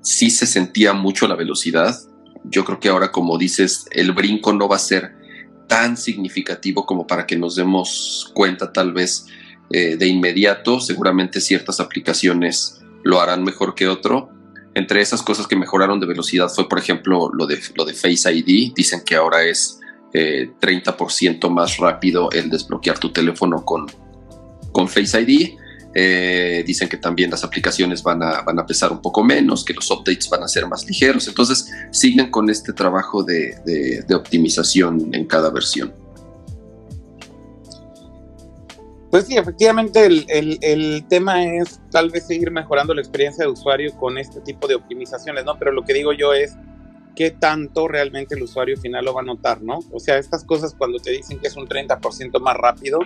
sí 0.00 0.30
se 0.30 0.46
sentía 0.46 0.92
mucho 0.92 1.28
la 1.28 1.34
velocidad. 1.34 1.96
Yo 2.44 2.64
creo 2.64 2.80
que 2.80 2.88
ahora, 2.88 3.12
como 3.12 3.38
dices, 3.38 3.86
el 3.90 4.12
brinco 4.12 4.52
no 4.52 4.68
va 4.68 4.76
a 4.76 4.80
ser 4.80 5.14
tan 5.68 5.96
significativo 5.96 6.86
como 6.86 7.06
para 7.06 7.26
que 7.26 7.36
nos 7.36 7.56
demos 7.56 8.30
cuenta 8.34 8.72
tal 8.72 8.92
vez 8.92 9.26
eh, 9.70 9.96
de 9.96 10.06
inmediato. 10.08 10.80
Seguramente 10.80 11.40
ciertas 11.40 11.78
aplicaciones 11.78 12.80
lo 13.04 13.20
harán 13.20 13.44
mejor 13.44 13.74
que 13.74 13.86
otro. 13.86 14.30
Entre 14.74 15.00
esas 15.02 15.22
cosas 15.22 15.46
que 15.46 15.56
mejoraron 15.56 16.00
de 16.00 16.06
velocidad 16.06 16.48
fue, 16.48 16.68
por 16.68 16.78
ejemplo, 16.78 17.30
lo 17.32 17.46
de, 17.46 17.60
lo 17.74 17.84
de 17.84 17.92
Face 17.94 18.32
ID. 18.32 18.72
Dicen 18.74 19.02
que 19.04 19.16
ahora 19.16 19.42
es 19.44 19.80
30% 20.12 21.46
eh, 21.46 21.50
más 21.50 21.76
rápido 21.76 22.30
el 22.30 22.50
desbloquear 22.50 22.98
tu 22.98 23.12
teléfono 23.12 23.64
con, 23.64 23.86
con 24.72 24.88
Face 24.88 25.20
ID. 25.20 25.58
Eh, 25.94 26.64
dicen 26.66 26.88
que 26.88 26.96
también 26.96 27.30
las 27.30 27.44
aplicaciones 27.44 28.02
van 28.02 28.22
a, 28.22 28.40
van 28.42 28.58
a 28.58 28.64
pesar 28.64 28.92
un 28.92 29.02
poco 29.02 29.22
menos, 29.22 29.62
que 29.64 29.74
los 29.74 29.90
updates 29.90 30.28
van 30.30 30.42
a 30.42 30.48
ser 30.48 30.66
más 30.66 30.86
ligeros. 30.86 31.28
Entonces, 31.28 31.70
siguen 31.90 32.30
con 32.30 32.48
este 32.48 32.72
trabajo 32.72 33.22
de, 33.22 34.04
optimización 34.14 35.14
en 35.14 35.26
cada 35.26 35.50
versión. 35.50 35.94
Pues 39.12 39.26
sí, 39.26 39.36
efectivamente 39.36 40.06
el, 40.06 40.24
el, 40.62 41.04
tema 41.06 41.44
es 41.44 41.82
tal 41.90 42.08
vez 42.08 42.26
seguir 42.26 42.50
mejorando 42.50 42.94
la 42.94 43.02
experiencia 43.02 43.44
de 43.44 43.50
usuario 43.50 43.94
con 43.98 44.16
este 44.16 44.40
tipo 44.40 44.66
de 44.66 44.74
optimizaciones, 44.74 45.44
¿no? 45.44 45.58
Pero 45.58 45.70
lo 45.70 45.82
que 45.82 45.92
digo 45.92 46.14
yo 46.14 46.32
es 46.32 46.56
qué 47.14 47.30
tanto 47.30 47.88
realmente 47.88 48.36
el 48.36 48.42
usuario 48.42 48.74
final 48.78 49.04
lo 49.04 49.12
va 49.12 49.20
a 49.20 49.24
notar, 49.24 49.60
¿no? 49.60 49.80
O 49.92 50.00
sea, 50.00 50.16
estas 50.16 50.44
cosas 50.44 50.74
cuando 50.74 50.98
te 50.98 51.10
dicen 51.10 51.38
que 51.38 51.48
es 51.48 51.56
un 51.58 51.68
30% 51.68 52.40
más 52.40 52.56
rápido, 52.56 53.00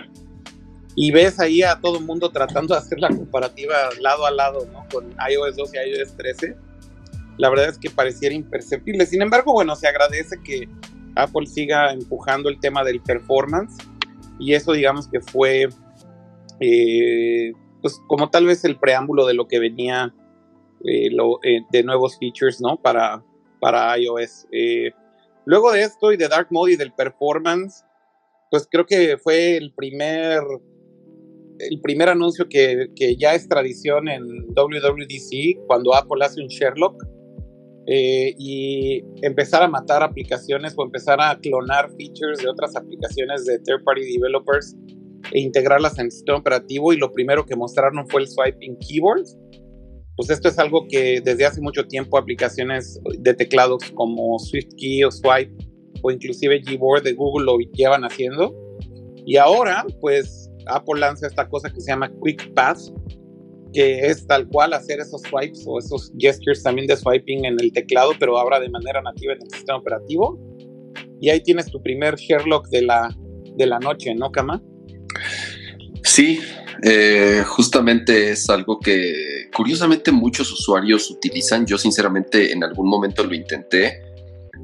y 0.95 1.11
ves 1.11 1.41
ahí 1.41 1.61
a 1.61 1.81
todo 1.81 1.97
el 1.97 2.05
mundo 2.05 2.29
tratando 2.29 2.73
de 2.73 2.79
hacer 2.79 3.01
la 3.01 3.09
comparativa 3.09 3.75
lado 3.99 4.25
a 4.25 4.31
lado, 4.31 4.65
¿no? 4.71 4.85
Con 4.89 5.13
iOS 5.29 5.57
12 5.57 5.77
y 5.77 5.99
iOS 5.99 6.15
13. 6.15 6.55
La 7.37 7.49
verdad 7.49 7.67
es 7.67 7.77
que 7.77 7.89
pareciera 7.89 8.33
imperceptible. 8.33 9.05
Sin 9.05 9.21
embargo, 9.21 9.51
bueno, 9.51 9.75
se 9.75 9.89
agradece 9.89 10.37
que 10.41 10.69
Apple 11.15 11.47
siga 11.47 11.91
empujando 11.91 12.47
el 12.47 12.61
tema 12.61 12.85
del 12.85 13.01
performance 13.01 13.75
y 14.39 14.53
eso 14.53 14.71
digamos 14.71 15.09
que 15.09 15.19
fue 15.19 15.67
eh, 16.59 17.53
pues 17.81 18.01
como 18.07 18.29
tal 18.29 18.45
vez 18.45 18.63
el 18.65 18.79
preámbulo 18.79 19.25
de 19.25 19.33
lo 19.33 19.47
que 19.47 19.59
venía 19.59 20.13
eh, 20.83 21.09
eh, 21.43 21.61
de 21.71 21.83
nuevos 21.83 22.17
features, 22.17 22.61
¿no? 22.61 22.77
Para, 22.81 23.23
para 23.59 23.97
iOS. 23.97 24.47
luego 25.45 25.71
de 25.71 25.83
esto 25.83 26.11
y 26.11 26.17
de 26.17 26.27
Dark 26.27 26.47
Mode 26.51 26.73
y 26.73 26.75
del 26.75 26.93
performance, 26.93 27.83
pues 28.51 28.67
creo 28.69 28.85
que 28.85 29.17
fue 29.17 29.57
el 29.57 29.73
primer 29.73 30.41
el 31.59 31.81
primer 31.81 32.09
anuncio 32.09 32.47
que, 32.49 32.89
ya 33.17 33.33
es 33.33 33.47
tradición 33.47 34.07
en 34.07 34.23
WWDC, 34.55 35.65
cuando 35.67 35.93
Apple 35.95 36.23
hace 36.23 36.41
un 36.41 36.47
Sherlock, 36.47 37.03
eh, 37.87 38.33
y 38.37 39.01
empezar 39.21 39.63
a 39.63 39.67
matar 39.69 40.03
aplicaciones 40.03 40.73
o 40.75 40.83
empezar 40.83 41.21
a 41.21 41.39
clonar 41.39 41.89
features 41.91 42.39
de 42.39 42.49
otras 42.49 42.75
aplicaciones 42.75 43.45
de 43.45 43.59
third 43.59 43.83
party 43.85 44.01
developers 44.13 44.75
e 45.31 45.39
integrarlas 45.39 45.97
en 45.99 46.05
el 46.05 46.11
sistema 46.11 46.37
operativo. 46.37 46.93
Y 46.93 46.97
lo 46.97 47.11
primero 47.11 47.45
que 47.45 47.55
mostraron 47.55 48.07
fue 48.07 48.21
el 48.21 48.27
swiping 48.27 48.77
keyboard. 48.79 49.23
Pues 50.15 50.29
esto 50.31 50.47
es 50.49 50.57
algo 50.57 50.87
que 50.89 51.21
desde 51.21 51.45
hace 51.45 51.61
mucho 51.61 51.85
tiempo 51.85 52.17
aplicaciones 52.17 52.99
de 53.19 53.33
teclados 53.35 53.83
como 53.93 54.39
SwiftKey 54.39 55.03
o 55.03 55.11
Swipe 55.11 55.53
o 56.01 56.11
inclusive 56.11 56.61
Gboard 56.61 57.03
de 57.03 57.13
Google 57.13 57.45
lo 57.45 57.57
llevan 57.73 58.03
haciendo. 58.03 58.53
Y 59.25 59.37
ahora, 59.37 59.85
pues 59.99 60.49
Apple 60.67 60.99
lanza 60.99 61.27
esta 61.27 61.47
cosa 61.47 61.69
que 61.69 61.81
se 61.81 61.91
llama 61.91 62.11
Quick 62.23 62.53
Pass, 62.53 62.93
que 63.73 63.99
es 63.99 64.25
tal 64.25 64.47
cual 64.47 64.73
hacer 64.73 64.99
esos 64.99 65.21
swipes 65.23 65.65
o 65.67 65.77
esos 65.79 66.11
gestures 66.17 66.63
también 66.63 66.87
de 66.87 66.95
swiping 66.95 67.45
en 67.45 67.59
el 67.59 67.71
teclado, 67.71 68.13
pero 68.19 68.37
ahora 68.37 68.59
de 68.59 68.69
manera 68.69 69.01
nativa 69.01 69.33
en 69.33 69.41
el 69.41 69.49
sistema 69.51 69.79
operativo. 69.79 70.39
Y 71.19 71.29
ahí 71.29 71.41
tienes 71.41 71.65
tu 71.67 71.81
primer 71.81 72.15
Sherlock 72.15 72.69
de 72.69 72.83
la, 72.83 73.15
de 73.55 73.65
la 73.65 73.79
noche, 73.79 74.13
¿no, 74.15 74.31
Kama? 74.31 74.63
Sí, 76.07 76.39
eh, 76.83 77.43
justamente 77.45 78.31
es 78.31 78.49
algo 78.49 78.79
que 78.79 79.49
curiosamente 79.53 80.11
muchos 80.13 80.51
usuarios 80.53 81.11
utilizan. 81.11 81.65
Yo 81.65 81.77
sinceramente 81.77 82.53
en 82.53 82.63
algún 82.63 82.89
momento 82.89 83.25
lo 83.25 83.35
intenté. 83.35 84.01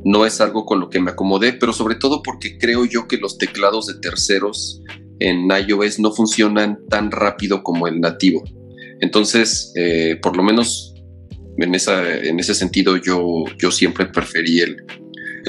No 0.06 0.26
es 0.26 0.40
algo 0.40 0.66
con 0.66 0.80
lo 0.80 0.90
que 0.90 1.02
me 1.02 1.12
acomodé, 1.12 1.52
pero 1.52 1.74
sobre 1.74 1.96
todo 1.96 2.24
porque 2.24 2.58
creo 2.58 2.86
yo 2.86 3.10
que 3.10 3.18
los 3.18 3.38
teclados 3.38 3.88
de 3.88 3.96
terceros 3.96 4.82
en 5.20 5.50
iOS 5.52 6.00
no 6.00 6.12
funcionan 6.12 6.80
tan 6.90 7.12
rápido 7.12 7.62
como 7.62 7.88
el 7.88 8.00
nativo. 8.00 8.42
Entonces, 9.02 9.74
eh, 9.76 10.18
por 10.22 10.38
lo 10.38 10.44
menos 10.44 10.94
en, 11.58 11.76
esa, 11.76 12.18
en 12.18 12.40
ese 12.40 12.56
sentido, 12.56 12.96
yo, 12.96 13.44
yo 13.60 13.70
siempre 13.70 14.06
preferí 14.06 14.62
el, 14.62 14.78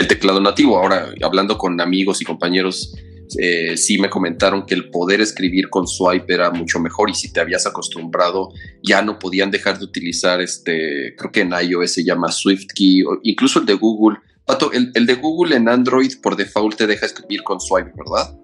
teclado 0.08 0.40
nativo. 0.40 0.76
Ahora, 0.76 1.14
hablando 1.22 1.56
con 1.56 1.80
amigos 1.80 2.20
y 2.20 2.24
compañeros, 2.24 2.92
eh, 3.38 3.76
sí 3.76 3.98
me 3.98 4.10
comentaron 4.10 4.66
que 4.66 4.74
el 4.74 4.90
poder 4.90 5.20
escribir 5.20 5.68
con 5.70 5.86
swipe 5.86 6.34
era 6.34 6.50
mucho 6.50 6.78
mejor 6.78 7.10
y 7.10 7.14
si 7.14 7.32
te 7.32 7.40
habías 7.40 7.66
acostumbrado 7.66 8.52
ya 8.82 9.02
no 9.02 9.18
podían 9.18 9.50
dejar 9.50 9.78
de 9.78 9.84
utilizar 9.84 10.40
este, 10.40 11.14
creo 11.16 11.32
que 11.32 11.40
en 11.40 11.52
iOS 11.52 11.92
se 11.92 12.04
llama 12.04 12.30
SwiftKey, 12.30 13.02
o 13.02 13.18
incluso 13.22 13.60
el 13.60 13.66
de 13.66 13.74
Google. 13.74 14.18
Pato, 14.44 14.72
el, 14.72 14.90
el 14.94 15.06
de 15.06 15.14
Google 15.14 15.56
en 15.56 15.68
Android 15.68 16.12
por 16.22 16.36
default 16.36 16.76
te 16.76 16.86
deja 16.86 17.06
escribir 17.06 17.42
con 17.42 17.60
swipe, 17.60 17.92
¿verdad? 17.96 18.38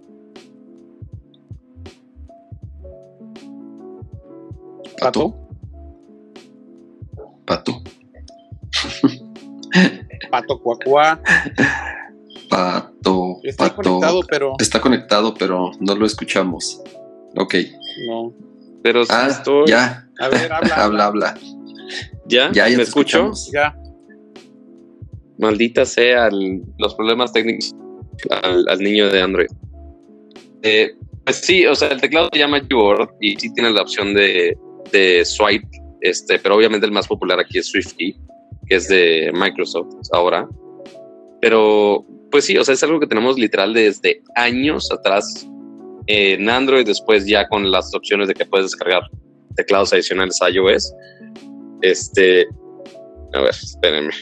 Pato. 4.99 5.37
Pato. 7.47 7.83
Pato 10.31 10.61
cuacuá. 10.63 11.21
Pato. 12.51 13.39
Está 13.43 13.75
conectado, 13.75 14.21
pero. 14.29 14.55
Está 14.59 14.81
conectado, 14.81 15.35
pero 15.35 15.71
no 15.81 15.95
lo 15.95 16.05
escuchamos. 16.05 16.83
Ok. 17.37 17.55
No. 18.07 18.35
Pero 18.83 19.03
ah, 19.09 19.29
estoy. 19.31 19.69
Ya. 19.69 20.09
A 20.19 20.29
ver, 20.29 20.53
habla. 20.53 20.75
habla, 20.77 21.07
habla. 21.07 21.39
¿Ya? 22.27 22.51
¿Ya, 22.53 22.67
¿Me 22.77 22.83
escucho? 22.83 23.33
Ya. 23.53 23.75
Maldita 25.39 25.87
sea 25.87 26.29
los 26.79 26.95
problemas 26.95 27.33
técnicos 27.33 27.75
al, 28.43 28.79
niño 28.79 29.11
de 29.11 29.23
Android. 29.23 29.49
Eh, 30.63 30.95
pues 31.25 31.37
sí, 31.37 31.65
o 31.65 31.75
sea, 31.75 31.89
el 31.89 32.01
teclado 32.01 32.29
se 32.31 32.39
llama 32.39 32.61
Keyboard 32.61 33.09
y 33.21 33.37
sí 33.37 33.53
tiene 33.55 33.71
la 33.71 33.81
opción 33.81 34.13
de 34.13 34.59
de 34.93 35.25
Swipe, 35.25 35.69
este, 36.01 36.39
pero 36.39 36.57
obviamente 36.57 36.87
el 36.87 36.93
más 36.93 37.07
popular 37.07 37.39
aquí 37.41 37.59
es 37.59 37.67
SwiftKey, 37.69 38.17
que 38.67 38.77
es 38.77 38.89
de 38.89 39.31
Microsoft 39.35 39.95
ahora. 40.13 40.49
Pero, 41.41 42.05
pues 42.31 42.45
sí, 42.45 42.57
o 42.57 42.65
sea, 42.65 42.75
es 42.75 42.83
algo 42.83 43.01
que 43.01 43.07
tenemos 43.07 43.39
literal 43.39 43.75
desde 43.75 44.23
años 44.35 44.91
atrás 44.91 45.49
en 46.07 46.49
Android, 46.49 46.87
después 46.87 47.27
ya 47.27 47.49
con 47.49 47.71
las 47.71 47.95
opciones 47.95 48.29
de 48.29 48.35
que 48.35 48.45
puedes 48.45 48.71
descargar 48.71 49.03
teclados 49.57 49.93
adicionales 49.93 50.41
a 50.43 50.51
iOS. 50.51 50.93
Este, 51.83 52.47
a 53.33 53.41
ver, 53.41 53.51
espérenme. 53.51 54.13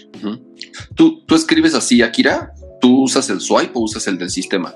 ¿Tú, 0.94 1.24
¿Tú 1.26 1.34
escribes 1.34 1.74
así, 1.74 2.02
Akira? 2.02 2.52
¿Tú 2.80 3.02
usas 3.02 3.28
el 3.30 3.40
swipe 3.40 3.72
o 3.74 3.80
usas 3.80 4.06
el 4.06 4.18
del 4.18 4.30
sistema? 4.30 4.74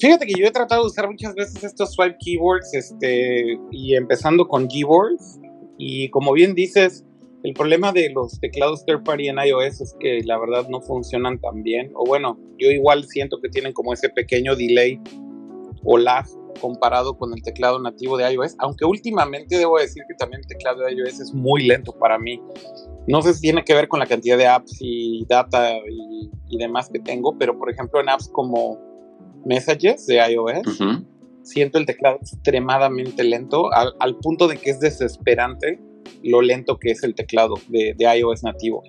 Fíjate 0.00 0.26
que 0.26 0.34
yo 0.38 0.46
he 0.46 0.50
tratado 0.50 0.82
de 0.82 0.88
usar 0.88 1.08
muchas 1.08 1.34
veces 1.34 1.62
estos 1.62 1.92
swipe 1.92 2.16
keyboards, 2.20 2.72
este, 2.72 3.58
y 3.70 3.94
empezando 3.94 4.48
con 4.48 4.66
keyboards. 4.66 5.38
Y 5.78 6.08
como 6.10 6.32
bien 6.32 6.54
dices, 6.54 7.04
el 7.42 7.54
problema 7.54 7.92
de 7.92 8.10
los 8.10 8.38
teclados 8.40 8.84
third 8.84 9.02
party 9.02 9.28
en 9.28 9.38
iOS 9.38 9.80
es 9.80 9.96
que 9.98 10.20
la 10.24 10.38
verdad 10.38 10.68
no 10.68 10.80
funcionan 10.80 11.40
tan 11.40 11.62
bien. 11.62 11.90
O 11.94 12.04
bueno, 12.04 12.38
yo 12.58 12.70
igual 12.70 13.04
siento 13.04 13.40
que 13.40 13.48
tienen 13.48 13.72
como 13.72 13.92
ese 13.92 14.08
pequeño 14.10 14.56
delay 14.56 15.00
o 15.84 15.96
lag 15.96 16.26
comparado 16.60 17.16
con 17.16 17.32
el 17.32 17.42
teclado 17.42 17.78
nativo 17.78 18.18
de 18.18 18.30
iOS. 18.32 18.56
Aunque 18.58 18.84
últimamente 18.84 19.56
debo 19.56 19.78
decir 19.78 20.02
que 20.06 20.14
también 20.14 20.42
el 20.42 20.46
teclado 20.46 20.84
de 20.84 20.92
iOS 20.92 21.20
es 21.20 21.34
muy 21.34 21.66
lento 21.66 21.92
para 21.98 22.18
mí. 22.18 22.40
No 23.06 23.22
sé 23.22 23.34
si 23.34 23.40
tiene 23.40 23.64
que 23.64 23.74
ver 23.74 23.88
con 23.88 24.00
la 24.00 24.06
cantidad 24.06 24.36
de 24.36 24.46
apps 24.46 24.76
y 24.80 25.24
data 25.26 25.78
y, 25.88 26.30
y 26.50 26.58
demás 26.58 26.90
que 26.92 26.98
tengo, 26.98 27.38
pero 27.38 27.58
por 27.58 27.70
ejemplo 27.70 28.00
en 28.00 28.10
apps 28.10 28.28
como 28.28 28.90
Messages 29.44 30.06
de 30.06 30.16
iOS, 30.16 30.78
siento 31.42 31.78
el 31.78 31.86
teclado 31.86 32.16
extremadamente 32.16 33.24
lento, 33.24 33.72
al, 33.72 34.16
punto 34.16 34.48
de 34.48 34.56
que 34.56 34.70
es 34.70 34.80
desesperante 34.80 35.80
lo 36.22 36.42
lento 36.42 36.78
que 36.78 36.90
es 36.90 37.02
el 37.02 37.14
teclado 37.14 37.54
de, 37.68 37.94
iOS 37.98 38.42
nativo. 38.42 38.82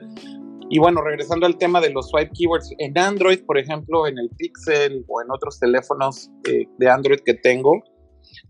Y 0.70 0.80
bueno, 0.80 1.02
regresando 1.02 1.46
al 1.46 1.58
tema 1.58 1.82
de 1.82 1.90
los 1.90 2.10
swipe 2.10 2.32
keywords, 2.34 2.74
en 2.78 2.98
Android, 2.98 3.40
por 3.46 3.58
ejemplo, 3.58 4.08
en 4.08 4.18
el 4.18 4.30
Pixel 4.30 5.04
o 5.08 5.22
en 5.22 5.30
otros 5.30 5.60
teléfonos 5.60 6.32
eh, 6.48 6.66
de 6.78 6.90
Android 6.90 7.20
que 7.26 7.34
tengo, 7.34 7.84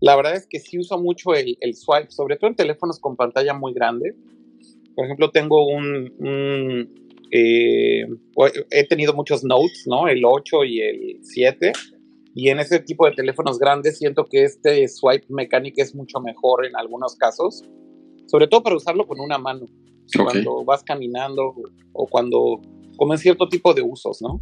la 0.00 0.16
verdad 0.16 0.36
es 0.36 0.46
que 0.46 0.60
sí 0.60 0.78
uso 0.78 0.98
mucho 0.98 1.34
el, 1.34 1.56
swipe, 1.74 2.10
sobre 2.10 2.36
todo 2.36 2.50
en 2.50 2.56
teléfonos 2.56 3.00
con 3.00 3.16
pantalla 3.16 3.54
muy 3.54 3.72
grande. 3.72 4.14
Por 4.94 5.04
ejemplo, 5.04 5.30
tengo 5.30 5.66
un, 5.66 6.92
eh, 7.30 8.04
he 8.70 8.86
tenido 8.86 9.14
muchos 9.14 9.42
Notes, 9.42 9.84
¿no? 9.86 10.06
El 10.08 10.24
8 10.24 10.64
y 10.64 10.80
el 10.80 11.18
7. 11.22 11.72
Y 12.34 12.48
en 12.48 12.60
ese 12.60 12.80
tipo 12.80 13.06
de 13.06 13.12
teléfonos 13.12 13.58
grandes 13.58 13.98
siento 13.98 14.24
que 14.24 14.44
este 14.44 14.88
swipe 14.88 15.26
mecánico 15.28 15.82
es 15.82 15.94
mucho 15.94 16.20
mejor 16.20 16.66
en 16.66 16.76
algunos 16.76 17.16
casos. 17.16 17.62
Sobre 18.32 18.48
todo 18.48 18.62
para 18.62 18.76
usarlo 18.76 19.06
con 19.06 19.20
una 19.20 19.36
mano. 19.36 19.66
Cuando 20.16 20.64
vas 20.64 20.82
caminando 20.82 21.54
o 21.92 22.06
cuando, 22.06 22.62
como 22.96 23.12
en 23.12 23.18
cierto 23.18 23.46
tipo 23.46 23.74
de 23.74 23.82
usos, 23.82 24.22
¿no? 24.22 24.40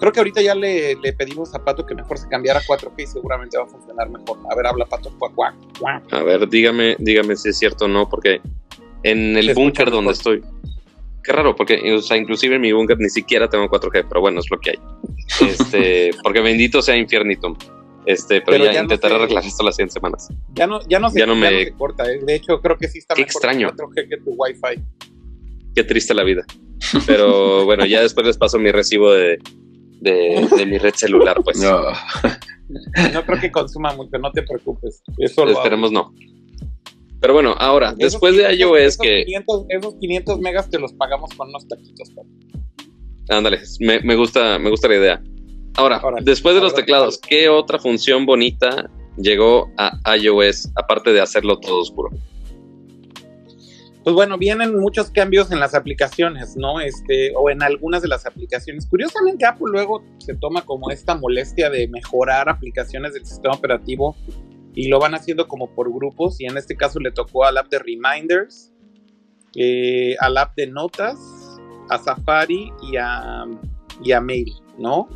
Creo 0.00 0.10
que 0.10 0.18
ahorita 0.18 0.42
ya 0.42 0.56
le, 0.56 0.96
le 0.96 1.12
pedimos 1.12 1.54
a 1.54 1.64
Pato 1.64 1.86
que 1.86 1.94
mejor 1.94 2.18
se 2.18 2.28
cambiara 2.28 2.58
a 2.58 2.62
4G 2.64 2.92
y 2.98 3.06
seguramente 3.06 3.56
va 3.56 3.64
a 3.64 3.66
funcionar 3.68 4.10
mejor. 4.10 4.38
A 4.50 4.56
ver, 4.56 4.66
habla 4.66 4.84
Pato. 4.86 5.12
A 6.10 6.22
ver, 6.24 6.48
dígame, 6.48 6.96
dígame 6.98 7.36
si 7.36 7.50
es 7.50 7.58
cierto 7.58 7.84
o 7.84 7.88
no, 7.88 8.08
porque 8.08 8.40
en 9.04 9.36
el 9.36 9.54
búnker 9.54 9.92
donde 9.92 10.10
estoy. 10.10 10.42
Qué 11.22 11.32
raro, 11.32 11.54
porque 11.54 11.92
o 11.92 12.02
sea, 12.02 12.16
inclusive 12.16 12.56
en 12.56 12.62
mi 12.62 12.72
búnker 12.72 12.98
ni 12.98 13.10
siquiera 13.10 13.48
tengo 13.48 13.68
4G, 13.68 14.06
pero 14.08 14.20
bueno, 14.22 14.40
es 14.40 14.50
lo 14.50 14.58
que 14.58 14.70
hay. 14.70 14.78
Este, 15.48 16.10
porque 16.24 16.40
bendito 16.40 16.82
sea 16.82 16.96
Infiernitum. 16.96 17.56
Este, 18.06 18.42
pero, 18.42 18.64
ya, 18.64 18.80
intentaré 18.80 19.14
arreglar 19.14 19.44
esto 19.44 19.62
las 19.62 19.76
100 19.76 19.90
semanas. 19.90 20.28
Ya 20.54 20.66
no, 20.66 20.80
ya 20.88 20.98
no 20.98 21.10
se, 21.10 21.18
ya 21.18 21.26
no 21.26 21.34
me... 21.34 21.72
corta, 21.72 22.10
¿eh? 22.10 22.20
de 22.22 22.34
hecho 22.34 22.60
creo 22.60 22.76
que 22.76 22.88
sí 22.88 22.98
está 22.98 23.14
Qué 23.14 23.22
extraño. 23.22 23.70
4G 23.70 24.08
que 24.08 24.16
tu 24.18 24.34
Wi-Fi. 24.36 24.82
Qué 25.74 25.84
triste 25.84 26.14
la 26.14 26.22
vida. 26.22 26.44
Pero 27.06 27.64
bueno, 27.64 27.86
ya 27.86 28.02
después 28.02 28.26
les 28.26 28.36
paso 28.36 28.58
mi 28.58 28.70
recibo 28.70 29.12
de, 29.12 29.38
de, 30.00 30.66
mi 30.66 30.78
red 30.78 30.94
celular, 30.94 31.40
pues. 31.42 31.58
No. 31.58 31.82
no 33.12 33.24
creo 33.24 33.40
que 33.40 33.50
consuma 33.50 33.94
mucho, 33.94 34.18
no 34.18 34.30
te 34.32 34.42
preocupes. 34.42 35.02
Eso 35.18 35.48
Esperemos 35.48 35.90
no. 35.90 36.12
Pero 37.20 37.32
bueno, 37.32 37.54
ahora, 37.58 37.94
después 37.96 38.36
de 38.36 38.54
iOS 38.54 38.98
que... 38.98 39.24
esos 39.68 39.94
500 39.98 40.40
megas 40.40 40.68
te 40.68 40.78
los 40.78 40.92
pagamos 40.92 41.32
con 41.34 41.48
unos 41.48 41.66
taquitos. 41.66 42.12
Ándale, 43.30 43.60
me, 43.80 44.14
gusta, 44.14 44.58
me 44.58 44.68
gusta 44.68 44.88
la 44.88 44.96
idea. 44.96 45.22
Ahora, 45.76 46.00
después 46.22 46.54
de 46.54 46.60
los 46.60 46.74
teclados, 46.74 47.18
¿qué 47.18 47.48
otra 47.48 47.78
función 47.78 48.26
bonita 48.26 48.88
llegó 49.16 49.70
a 49.76 50.16
iOS 50.16 50.70
aparte 50.76 51.12
de 51.12 51.20
hacerlo 51.20 51.58
todo 51.58 51.80
oscuro? 51.80 52.10
pues 54.04 54.14
bueno, 54.14 54.36
vienen 54.36 54.78
muchos 54.78 55.10
cambios 55.10 55.50
en 55.50 55.58
las 55.58 55.74
aplicaciones, 55.74 56.58
¿no? 56.58 56.78
Este, 56.78 57.32
o 57.34 57.48
en 57.48 57.62
algunas 57.62 58.02
de 58.02 58.08
las 58.08 58.26
aplicaciones. 58.26 58.86
Curiosamente, 58.86 59.46
Apple 59.46 59.68
luego 59.70 60.04
se 60.18 60.34
toma 60.34 60.60
como 60.60 60.90
esta 60.90 61.14
molestia 61.14 61.70
de 61.70 61.88
mejorar 61.88 62.50
aplicaciones 62.50 63.14
del 63.14 63.24
sistema 63.24 63.54
operativo 63.54 64.14
y 64.74 64.88
lo 64.88 64.98
van 64.98 65.14
haciendo 65.14 65.48
como 65.48 65.74
por 65.74 65.90
grupos. 65.90 66.38
Y 66.38 66.44
en 66.44 66.58
este 66.58 66.76
caso 66.76 67.00
le 67.00 67.12
tocó 67.12 67.46
al 67.46 67.56
app 67.56 67.70
de 67.70 67.78
Reminders, 67.78 68.74
eh, 69.56 70.16
al 70.20 70.36
app 70.36 70.54
de 70.54 70.66
Notas, 70.66 71.18
a 71.88 71.96
Safari 71.96 72.70
y 72.82 72.96
a, 72.98 73.46
y 74.04 74.12
a 74.12 74.20
Mail, 74.20 74.52
¿no? 74.78 75.08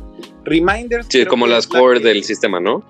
Reminders. 0.45 1.07
Sí, 1.09 1.25
como 1.25 1.47
las 1.47 1.67
core 1.67 1.99
del 1.99 2.23
sistema, 2.23 2.59
¿no? 2.59 2.83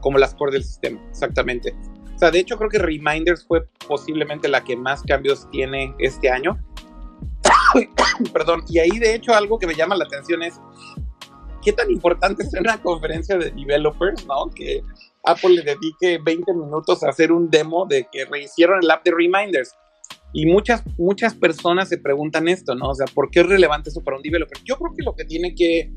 Como 0.00 0.18
las 0.18 0.34
core 0.34 0.52
del 0.52 0.64
sistema, 0.64 1.00
exactamente. 1.10 1.74
O 2.14 2.18
sea, 2.18 2.30
de 2.30 2.38
hecho 2.38 2.56
creo 2.56 2.70
que 2.70 2.78
Reminders 2.78 3.46
fue 3.46 3.66
posiblemente 3.86 4.48
la 4.48 4.64
que 4.64 4.74
más 4.76 5.02
cambios 5.02 5.48
tiene 5.50 5.94
este 5.98 6.30
año. 6.30 6.58
Perdón, 8.32 8.64
y 8.68 8.78
ahí 8.78 8.98
de 8.98 9.14
hecho 9.14 9.34
algo 9.34 9.58
que 9.58 9.66
me 9.66 9.74
llama 9.74 9.96
la 9.96 10.04
atención 10.04 10.42
es 10.42 10.58
qué 11.62 11.72
tan 11.72 11.90
importante 11.90 12.44
es 12.44 12.54
una 12.54 12.80
conferencia 12.80 13.36
de 13.36 13.50
developers, 13.50 14.24
¿no? 14.26 14.48
Que 14.54 14.82
Apple 15.24 15.50
le 15.50 15.62
dedique 15.62 16.18
20 16.24 16.54
minutos 16.54 17.02
a 17.02 17.10
hacer 17.10 17.32
un 17.32 17.50
demo 17.50 17.84
de 17.86 18.08
que 18.10 18.24
rehicieron 18.24 18.82
el 18.82 18.90
app 18.90 19.04
de 19.04 19.10
Reminders. 19.10 19.74
Y 20.32 20.46
muchas, 20.46 20.82
muchas 20.96 21.34
personas 21.34 21.88
se 21.88 21.98
preguntan 21.98 22.48
esto, 22.48 22.74
¿no? 22.74 22.90
O 22.90 22.94
sea, 22.94 23.06
¿por 23.06 23.30
qué 23.30 23.40
es 23.40 23.46
relevante 23.46 23.90
eso 23.90 24.02
para 24.02 24.16
un 24.16 24.22
developer? 24.22 24.58
Yo 24.64 24.76
creo 24.76 24.94
que 24.96 25.02
lo 25.02 25.14
que 25.14 25.24
tiene 25.24 25.54
que 25.54 25.92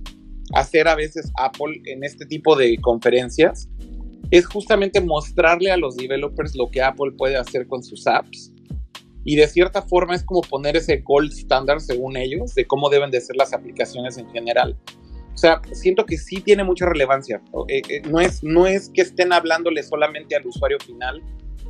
hacer 0.53 0.87
a 0.87 0.95
veces 0.95 1.31
Apple 1.37 1.81
en 1.85 2.03
este 2.03 2.25
tipo 2.25 2.55
de 2.55 2.77
conferencias 2.77 3.69
es 4.31 4.45
justamente 4.45 5.01
mostrarle 5.01 5.71
a 5.71 5.77
los 5.77 5.97
developers 5.97 6.55
lo 6.55 6.69
que 6.69 6.81
Apple 6.81 7.11
puede 7.17 7.35
hacer 7.35 7.67
con 7.67 7.83
sus 7.83 8.05
apps. 8.07 8.51
Y 9.25 9.35
de 9.35 9.47
cierta 9.47 9.81
forma 9.81 10.15
es 10.15 10.23
como 10.23 10.41
poner 10.41 10.77
ese 10.77 10.97
gold 10.97 11.31
standard, 11.33 11.79
según 11.79 12.15
ellos, 12.15 12.55
de 12.55 12.65
cómo 12.65 12.89
deben 12.89 13.11
de 13.11 13.21
ser 13.21 13.35
las 13.35 13.53
aplicaciones 13.53 14.17
en 14.17 14.29
general. 14.29 14.77
O 15.33 15.37
sea, 15.37 15.61
siento 15.71 16.05
que 16.05 16.17
sí 16.17 16.41
tiene 16.41 16.63
mucha 16.63 16.85
relevancia. 16.85 17.41
Eh, 17.67 17.81
eh, 17.89 18.01
no, 18.09 18.19
es, 18.19 18.43
no 18.43 18.67
es 18.67 18.89
que 18.89 19.01
estén 19.01 19.33
hablándole 19.33 19.83
solamente 19.83 20.35
al 20.35 20.45
usuario 20.45 20.77
final, 20.79 21.21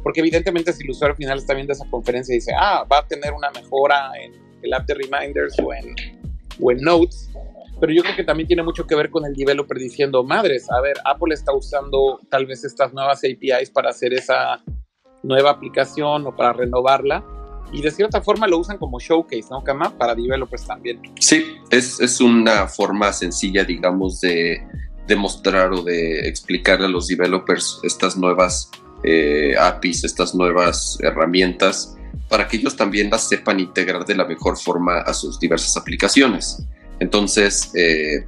porque 0.04 0.22
evidentemente 0.22 0.74
si 0.74 0.84
el 0.84 0.92
usuario 0.92 1.16
final 1.16 1.40
está 1.40 1.54
viendo 1.54 1.74
esa 1.74 1.90
conferencia 1.90 2.34
y 2.34 2.38
dice, 2.38 2.52
ah, 2.58 2.86
va 2.92 3.00
a 3.00 3.08
tener 3.08 3.34
una 3.34 3.52
mejora 3.52 4.12
en 4.22 4.34
el 4.64 4.74
app 4.74 4.88
de 4.88 4.96
Reminders 4.96 5.58
o 5.60 5.74
en, 5.74 5.94
o 6.62 6.72
en 6.72 6.78
Notes, 6.82 7.30
pero 7.80 7.94
yo 7.94 8.02
creo 8.04 8.16
que 8.16 8.24
también 8.24 8.48
tiene 8.48 8.64
mucho 8.64 8.86
que 8.86 8.96
ver 8.96 9.10
con 9.10 9.26
el 9.26 9.34
developer 9.34 9.78
diciendo, 9.78 10.24
madres, 10.24 10.70
a 10.72 10.82
ver, 10.82 10.98
Apple 11.06 11.34
está 11.34 11.54
usando 11.54 12.20
tal 12.30 12.46
vez 12.46 12.64
estas 12.64 12.94
nuevas 12.94 13.20
APIs 13.20 13.70
para 13.72 13.90
hacer 13.90 14.14
esa 14.14 14.62
nueva 15.24 15.52
aplicación 15.52 16.28
o 16.28 16.36
para 16.36 16.54
renovarla. 16.54 17.24
Y 17.72 17.82
de 17.82 17.92
cierta 17.92 18.22
forma 18.22 18.48
lo 18.48 18.58
usan 18.58 18.78
como 18.78 19.00
showcase, 19.00 19.48
¿no, 19.52 19.64
Kama? 19.64 19.96
Para 19.96 20.16
developers 20.16 20.66
también. 20.66 21.02
Sí, 21.20 21.58
es, 21.70 22.00
es 22.00 22.20
una 22.20 22.68
forma 22.68 23.14
sencilla, 23.14 23.64
digamos, 23.64 24.22
de 24.22 24.58
demostrar 25.08 25.72
o 25.74 25.84
de 25.84 26.28
explicar 26.28 26.82
a 26.82 26.88
los 26.88 27.08
developers 27.08 27.80
estas 27.84 28.18
nuevas 28.18 28.72
eh, 29.04 29.56
APIs, 29.58 30.04
estas 30.04 30.34
nuevas 30.34 30.98
herramientas, 31.02 31.96
para 32.28 32.48
que 32.48 32.58
ellos 32.58 32.76
también 32.76 33.10
las 33.10 33.28
sepan 33.28 33.60
integrar 33.60 34.06
de 34.06 34.16
la 34.16 34.26
mejor 34.26 34.58
forma 34.58 35.02
a 35.02 35.14
sus 35.14 35.40
diversas 35.40 35.78
aplicaciones. 35.78 36.66
Entonces, 37.00 37.72
eh, 37.76 38.26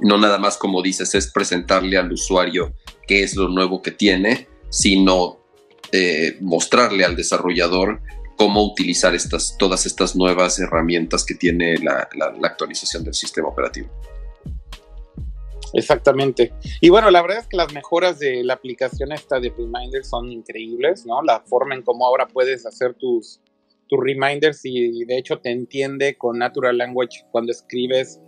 no 0.00 0.18
nada 0.18 0.38
más 0.38 0.56
como 0.56 0.82
dices, 0.82 1.14
es 1.14 1.30
presentarle 1.30 1.96
al 1.98 2.12
usuario 2.12 2.74
qué 3.06 3.22
es 3.22 3.36
lo 3.36 3.48
nuevo 3.48 3.82
que 3.82 3.90
tiene, 3.90 4.48
sino 4.70 5.40
eh, 5.92 6.36
mostrarle 6.40 7.04
al 7.04 7.16
desarrollador 7.16 8.00
cómo 8.36 8.64
utilizar 8.64 9.14
estas, 9.14 9.56
todas 9.58 9.84
estas 9.84 10.16
nuevas 10.16 10.58
herramientas 10.58 11.26
que 11.26 11.34
tiene 11.34 11.76
la, 11.78 12.08
actualización 12.42 13.04
del 13.04 13.12
sistema 13.12 13.48
operativo. 13.48 13.90
Exactamente. 15.74 16.52
Y 16.80 16.88
bueno, 16.88 17.10
la 17.10 17.22
verdad 17.22 17.38
es 17.38 17.46
que 17.46 17.56
las 17.56 17.72
mejoras 17.72 18.18
de 18.18 18.42
la 18.42 18.54
aplicación 18.54 19.12
esta 19.12 19.38
de 19.40 19.50
Reminder 19.50 20.04
son 20.04 20.32
increíbles, 20.32 21.04
¿no? 21.06 21.22
La 21.22 21.40
forma 21.40 21.74
en 21.74 21.82
cómo 21.82 22.06
ahora 22.06 22.26
puedes 22.26 22.64
hacer 22.64 22.94
tus, 22.94 23.40
tu 23.90 23.96
reminders 23.96 24.60
y 24.64 25.04
de 25.04 25.18
hecho 25.18 25.40
te 25.40 25.50
entiende 25.50 26.16
con 26.16 26.38
natural 26.38 26.78
language 26.78 27.26
cuando 27.32 27.50
escribes 27.52 28.20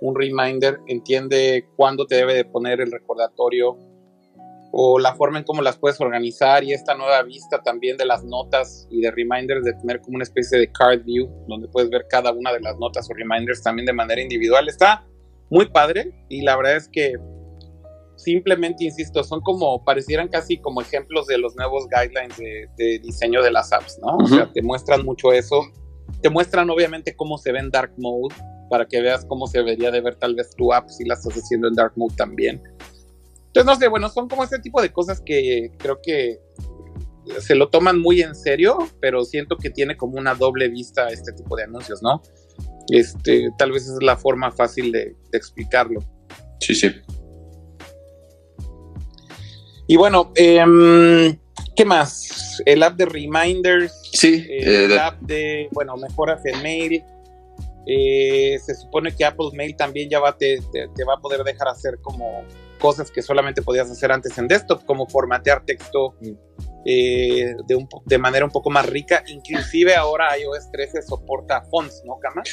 un 0.00 0.16
reminder, 0.16 0.78
entiende 0.86 1.68
cuándo 1.76 2.06
te 2.06 2.16
debe 2.16 2.34
de 2.34 2.44
poner 2.44 2.80
el 2.80 2.90
recordatorio 2.90 3.76
o 4.72 4.98
la 4.98 5.14
forma 5.14 5.38
en 5.38 5.44
cómo 5.44 5.62
las 5.62 5.78
puedes 5.78 6.00
organizar 6.00 6.62
y 6.64 6.72
esta 6.72 6.94
nueva 6.94 7.22
vista 7.22 7.60
también 7.62 7.96
de 7.96 8.06
las 8.06 8.24
notas 8.24 8.86
y 8.90 9.00
de 9.00 9.10
reminders 9.10 9.64
de 9.64 9.74
tener 9.74 10.00
como 10.00 10.16
una 10.16 10.22
especie 10.22 10.58
de 10.58 10.70
card 10.72 11.02
view 11.04 11.28
donde 11.48 11.68
puedes 11.68 11.90
ver 11.90 12.06
cada 12.08 12.32
una 12.32 12.52
de 12.52 12.60
las 12.60 12.78
notas 12.78 13.08
o 13.10 13.14
reminders 13.14 13.62
también 13.62 13.86
de 13.86 13.92
manera 13.92 14.20
individual. 14.20 14.68
Está 14.68 15.04
muy 15.50 15.66
padre 15.66 16.12
y 16.28 16.42
la 16.42 16.56
verdad 16.56 16.76
es 16.76 16.88
que 16.88 17.14
simplemente, 18.22 18.84
insisto, 18.84 19.24
son 19.24 19.40
como, 19.40 19.82
parecieran 19.84 20.28
casi 20.28 20.58
como 20.58 20.80
ejemplos 20.80 21.26
de 21.26 21.38
los 21.38 21.56
nuevos 21.56 21.86
guidelines 21.88 22.36
de, 22.76 22.98
diseño 23.00 23.42
de 23.42 23.50
las 23.50 23.72
apps, 23.72 23.98
¿no? 24.02 24.16
O 24.16 24.26
sea, 24.26 24.50
te 24.52 24.62
muestran 24.62 25.04
mucho 25.04 25.32
eso. 25.32 25.62
Te 26.22 26.28
muestran 26.28 26.68
obviamente 26.70 27.14
cómo 27.16 27.38
se 27.38 27.52
ve 27.52 27.60
en 27.60 27.70
dark 27.70 27.92
mode, 27.96 28.34
para 28.68 28.86
que 28.86 29.00
veas 29.00 29.24
cómo 29.24 29.46
se 29.46 29.58
debería 29.58 29.90
de 29.90 30.00
ver 30.00 30.16
tal 30.16 30.34
vez 30.34 30.50
tu 30.56 30.72
app 30.72 30.88
si 30.88 31.04
la 31.04 31.14
estás 31.14 31.34
haciendo 31.34 31.68
en 31.68 31.74
dark 31.74 31.92
mode 31.96 32.14
también. 32.16 32.62
Entonces, 33.46 33.66
no 33.66 33.74
sé, 33.76 33.88
bueno, 33.88 34.08
son 34.08 34.28
como 34.28 34.44
ese 34.44 34.58
tipo 34.58 34.80
de 34.80 34.92
cosas 34.92 35.20
que 35.20 35.72
creo 35.78 36.00
que 36.02 36.38
se 37.40 37.54
lo 37.54 37.68
toman 37.68 38.00
muy 38.00 38.22
en 38.22 38.34
serio, 38.34 38.78
pero 39.00 39.24
siento 39.24 39.56
que 39.56 39.70
tiene 39.70 39.96
como 39.96 40.18
una 40.18 40.34
doble 40.34 40.68
vista 40.68 41.08
este 41.08 41.32
tipo 41.32 41.56
de 41.56 41.64
anuncios, 41.64 42.02
¿no? 42.02 42.22
Este, 42.88 43.50
tal 43.58 43.72
vez 43.72 43.88
es 43.88 44.02
la 44.02 44.16
forma 44.16 44.50
fácil 44.52 44.92
de, 44.92 45.16
de 45.30 45.38
explicarlo. 45.38 46.00
Sí, 46.60 46.74
sí. 46.74 46.90
Y 49.90 49.96
bueno, 49.96 50.30
em, 50.36 51.36
¿qué 51.74 51.84
más? 51.84 52.62
El 52.64 52.84
app 52.84 52.94
de 52.94 53.06
Reminders. 53.06 53.92
Sí. 54.12 54.46
Eh, 54.48 54.84
el 54.84 54.96
app 54.96 55.20
de, 55.22 55.68
bueno, 55.72 55.96
mejoras 55.96 56.46
en 56.46 56.62
mail. 56.62 57.02
Eh, 57.88 58.56
se 58.64 58.76
supone 58.76 59.12
que 59.12 59.24
Apple 59.24 59.48
Mail 59.52 59.74
también 59.74 60.08
ya 60.08 60.20
va, 60.20 60.38
te, 60.38 60.60
te, 60.70 61.04
va 61.04 61.14
a 61.14 61.20
poder 61.20 61.42
dejar 61.42 61.66
hacer 61.66 61.98
como 62.02 62.44
cosas 62.78 63.10
que 63.10 63.20
solamente 63.20 63.62
podías 63.62 63.90
hacer 63.90 64.12
antes 64.12 64.38
en 64.38 64.46
desktop, 64.46 64.84
como 64.84 65.08
formatear 65.08 65.64
texto 65.64 66.14
eh, 66.86 67.52
de, 67.66 67.86
de 68.04 68.18
manera 68.18 68.44
un 68.44 68.52
poco 68.52 68.70
más 68.70 68.86
rica. 68.86 69.24
Inclusive 69.26 69.96
ahora 69.96 70.38
iOS 70.38 70.70
13 70.70 71.02
soporta 71.02 71.62
fonts, 71.62 72.04
¿no, 72.06 72.16
Kama? 72.20 72.44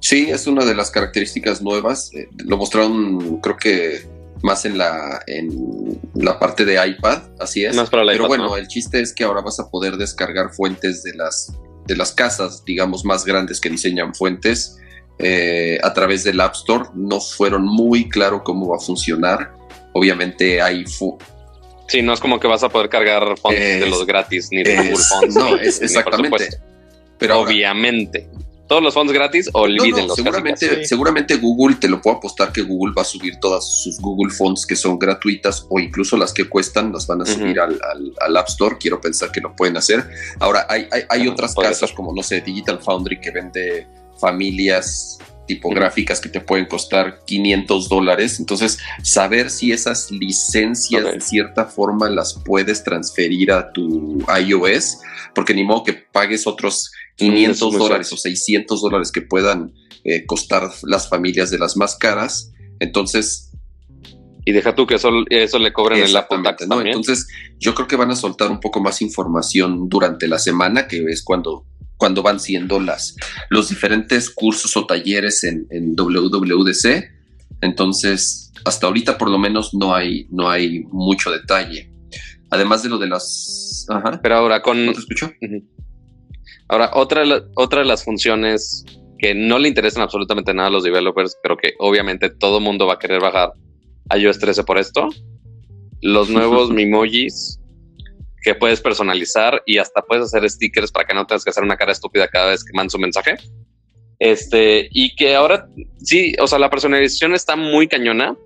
Sí, 0.00 0.30
es 0.30 0.46
una 0.46 0.64
de 0.64 0.74
las 0.74 0.90
características 0.90 1.60
nuevas. 1.60 2.10
lo 2.38 2.56
mostraron, 2.56 3.38
creo 3.42 3.58
que 3.58 4.19
más 4.42 4.64
en 4.64 4.78
la, 4.78 5.22
en 5.26 6.00
la 6.14 6.38
parte 6.38 6.64
de 6.64 6.84
iPad, 6.86 7.22
así 7.38 7.64
es. 7.64 7.74
Más 7.74 7.90
para 7.90 8.04
Pero 8.06 8.26
bueno, 8.26 8.56
el 8.56 8.68
chiste 8.68 9.00
es 9.00 9.12
que 9.12 9.24
ahora 9.24 9.40
vas 9.42 9.60
a 9.60 9.70
poder 9.70 9.96
descargar 9.96 10.52
fuentes 10.52 11.02
de 11.02 11.14
las 11.14 11.52
de 11.86 11.96
las 11.96 12.12
casas, 12.12 12.64
digamos, 12.64 13.04
más 13.04 13.24
grandes 13.24 13.60
que 13.60 13.68
diseñan 13.68 14.14
fuentes 14.14 14.78
eh, 15.18 15.78
a 15.82 15.92
través 15.92 16.22
del 16.22 16.40
App 16.40 16.54
Store. 16.54 16.84
No 16.94 17.20
fueron 17.20 17.64
muy 17.64 18.08
claro 18.08 18.44
cómo 18.44 18.68
va 18.68 18.76
a 18.76 18.80
funcionar. 18.80 19.52
Obviamente 19.92 20.62
hay... 20.62 20.84
Sí, 21.88 22.02
no 22.02 22.12
es 22.12 22.20
como 22.20 22.38
que 22.38 22.46
vas 22.46 22.62
a 22.62 22.68
poder 22.68 22.88
cargar 22.88 23.36
fonts 23.36 23.58
de 23.58 23.86
los 23.86 24.06
gratis, 24.06 24.50
ni 24.52 24.62
de 24.62 24.76
Google 24.76 24.96
Fonts. 24.96 25.34
No, 25.34 25.56
es 25.56 25.82
exactamente. 25.82 26.48
Pero 27.18 27.40
Obviamente 27.40 28.28
todos 28.70 28.84
los 28.84 28.94
fondos 28.94 29.12
gratis, 29.12 29.50
olvídenlos. 29.52 30.14
seguramente, 30.14 30.84
seguramente 30.86 31.36
Google, 31.38 31.74
te 31.74 31.88
lo 31.88 32.00
puedo 32.00 32.18
apostar 32.18 32.52
que 32.52 32.62
Google 32.62 32.94
va 32.96 33.02
a 33.02 33.04
subir 33.04 33.40
todas 33.40 33.66
sus 33.66 33.98
Google 33.98 34.32
Fonts 34.32 34.64
que 34.64 34.76
son 34.76 34.96
gratuitas 34.96 35.66
o 35.68 35.80
incluso 35.80 36.16
las 36.16 36.32
que 36.32 36.48
cuestan, 36.48 36.92
las 36.92 37.04
van 37.04 37.20
a 37.20 37.26
subir 37.26 37.58
al, 37.58 38.36
App 38.36 38.46
Store. 38.46 38.76
Quiero 38.78 39.00
pensar 39.00 39.32
que 39.32 39.40
lo 39.40 39.56
pueden 39.56 39.76
hacer. 39.76 40.08
Ahora, 40.38 40.66
hay, 40.68 40.86
hay, 41.08 41.26
otras 41.26 41.52
casas 41.56 41.90
como, 41.90 42.14
no 42.14 42.22
sé, 42.22 42.42
Digital 42.42 42.78
Foundry 42.80 43.20
que 43.20 43.32
vende 43.32 43.88
familias 44.20 45.18
tipográficas 45.50 46.20
que 46.20 46.28
te 46.28 46.40
pueden 46.40 46.66
costar 46.66 47.24
500 47.26 47.88
dólares. 47.88 48.38
Entonces, 48.38 48.78
saber 49.02 49.50
si 49.50 49.72
esas 49.72 50.12
licencias 50.12 51.04
de 51.04 51.20
cierta 51.20 51.64
forma 51.64 52.08
las 52.08 52.40
puedes 52.44 52.84
transferir 52.84 53.50
a 53.50 53.72
tu 53.72 54.24
iOS, 54.46 54.98
porque 55.34 55.52
ni 55.52 55.64
modo 55.64 55.82
que 55.82 55.94
pagues 55.94 56.46
otros 56.46 56.92
500 57.16 57.78
dólares 57.78 58.12
o 58.12 58.16
600 58.16 58.80
dólares 58.80 59.10
que 59.10 59.22
puedan 59.22 59.74
eh, 60.04 60.24
costar 60.24 60.70
las 60.84 61.08
familias 61.08 61.50
de 61.50 61.58
las 61.58 61.76
más 61.76 61.96
caras. 61.96 62.52
Entonces... 62.78 63.50
Y 64.44 64.52
deja 64.52 64.76
tú 64.76 64.86
que 64.86 64.94
eso, 64.94 65.10
eso 65.30 65.58
le 65.58 65.72
cobren 65.72 66.02
el 66.02 66.16
Apple 66.16 66.38
Tax 66.44 66.66
¿no? 66.68 66.80
Entonces, 66.80 67.26
yo 67.58 67.74
creo 67.74 67.88
que 67.88 67.96
van 67.96 68.12
a 68.12 68.16
soltar 68.16 68.52
un 68.52 68.60
poco 68.60 68.80
más 68.80 69.02
información 69.02 69.88
durante 69.88 70.28
la 70.28 70.38
semana, 70.38 70.86
que 70.86 71.04
es 71.08 71.22
cuando 71.22 71.66
cuando 72.00 72.22
van 72.22 72.40
siendo 72.40 72.80
las, 72.80 73.14
los 73.50 73.68
diferentes 73.68 74.30
cursos 74.30 74.74
o 74.76 74.86
talleres 74.86 75.44
en, 75.44 75.66
en 75.70 75.94
WWDC. 75.94 77.04
Entonces, 77.60 78.52
hasta 78.64 78.86
ahorita 78.86 79.18
por 79.18 79.28
lo 79.30 79.38
menos 79.38 79.74
no 79.74 79.94
hay, 79.94 80.26
no 80.30 80.48
hay 80.48 80.84
mucho 80.84 81.30
detalle. 81.30 81.92
Además 82.48 82.82
de 82.82 82.88
lo 82.88 82.98
de 82.98 83.06
las... 83.06 83.86
Pero 84.22 84.34
ahora 84.34 84.62
con... 84.62 84.86
¿No 84.86 84.92
te 84.94 85.00
escucho? 85.00 85.30
Ahora, 86.68 86.90
otra, 86.94 87.22
otra 87.54 87.80
de 87.80 87.86
las 87.86 88.02
funciones 88.02 88.84
que 89.18 89.34
no 89.34 89.58
le 89.58 89.68
interesan 89.68 90.02
absolutamente 90.02 90.54
nada 90.54 90.68
a 90.68 90.72
los 90.72 90.82
developers, 90.82 91.36
pero 91.42 91.58
que 91.58 91.74
obviamente 91.78 92.30
todo 92.30 92.60
mundo 92.60 92.86
va 92.86 92.94
a 92.94 92.98
querer 92.98 93.20
bajar 93.20 93.52
a 94.08 94.16
iOS 94.16 94.38
13 94.38 94.64
por 94.64 94.78
esto, 94.78 95.10
los 96.00 96.30
nuevos 96.30 96.70
Mimojis 96.72 97.59
que 98.42 98.54
puedes 98.54 98.80
personalizar 98.80 99.62
y 99.66 99.78
hasta 99.78 100.02
puedes 100.02 100.24
hacer 100.24 100.48
stickers 100.48 100.90
para 100.90 101.06
que 101.06 101.14
no 101.14 101.26
tengas 101.26 101.44
que 101.44 101.50
hacer 101.50 101.62
una 101.62 101.76
cara 101.76 101.92
estúpida 101.92 102.28
cada 102.28 102.50
vez 102.50 102.64
que 102.64 102.72
mandas 102.74 102.94
un 102.94 103.02
mensaje. 103.02 103.36
Este, 104.18 104.88
y 104.90 105.14
que 105.16 105.34
ahora 105.34 105.66
sí, 105.98 106.34
o 106.40 106.46
sea, 106.46 106.58
la 106.58 106.70
personalización 106.70 107.34
está 107.34 107.56
muy 107.56 107.88
cañona. 107.88 108.36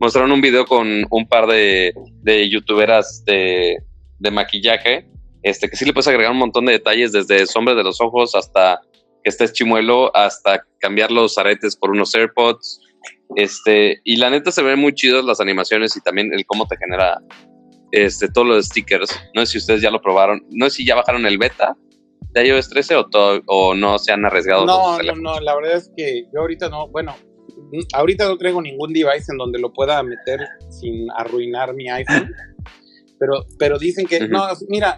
Mostraron 0.00 0.32
un 0.32 0.40
video 0.40 0.66
con 0.66 1.06
un 1.10 1.28
par 1.28 1.46
de, 1.46 1.92
de 2.22 2.48
youtuberas 2.48 3.24
de, 3.24 3.76
de 4.18 4.30
maquillaje, 4.30 5.06
este, 5.42 5.68
que 5.68 5.76
sí 5.76 5.84
le 5.84 5.92
puedes 5.92 6.08
agregar 6.08 6.32
un 6.32 6.38
montón 6.38 6.66
de 6.66 6.72
detalles, 6.72 7.12
desde 7.12 7.46
sombra 7.46 7.74
de 7.74 7.84
los 7.84 8.00
ojos 8.00 8.34
hasta 8.34 8.80
que 9.22 9.30
estés 9.30 9.52
chimuelo, 9.52 10.14
hasta 10.16 10.62
cambiar 10.78 11.10
los 11.10 11.38
aretes 11.38 11.76
por 11.76 11.90
unos 11.90 12.14
AirPods. 12.14 12.80
Este, 13.36 14.00
y 14.04 14.16
la 14.16 14.30
neta 14.30 14.50
se 14.50 14.62
ven 14.62 14.78
muy 14.78 14.94
chidas 14.94 15.24
las 15.24 15.40
animaciones 15.40 15.96
y 15.96 16.00
también 16.00 16.32
el 16.32 16.44
cómo 16.46 16.66
te 16.66 16.76
genera 16.76 17.18
este, 17.92 18.28
todos 18.28 18.46
los 18.46 18.66
stickers. 18.66 19.10
No 19.34 19.44
sé 19.44 19.52
si 19.52 19.58
ustedes 19.58 19.82
ya 19.82 19.90
lo 19.90 20.00
probaron. 20.00 20.44
No 20.50 20.68
sé 20.70 20.76
si 20.76 20.86
ya 20.86 20.94
bajaron 20.94 21.26
el 21.26 21.38
beta 21.38 21.76
de 22.32 22.46
iOS 22.46 22.68
13 22.68 22.96
o, 22.96 23.06
o 23.46 23.74
no 23.74 23.98
se 23.98 24.12
han 24.12 24.24
arriesgado. 24.24 24.64
No, 24.66 24.98
no, 25.02 25.14
no. 25.16 25.40
La 25.40 25.54
verdad 25.56 25.76
es 25.76 25.90
que 25.96 26.24
yo 26.32 26.40
ahorita 26.40 26.68
no. 26.68 26.88
Bueno, 26.88 27.14
ahorita 27.94 28.26
no 28.26 28.36
traigo 28.38 28.62
ningún 28.62 28.92
device 28.92 29.32
en 29.32 29.38
donde 29.38 29.58
lo 29.58 29.72
pueda 29.72 30.02
meter 30.02 30.40
sin 30.68 31.10
arruinar 31.16 31.74
mi 31.74 31.88
iPhone. 31.88 32.32
pero, 33.20 33.44
pero 33.58 33.78
dicen 33.78 34.06
que, 34.06 34.26
no, 34.26 34.42
mira, 34.68 34.96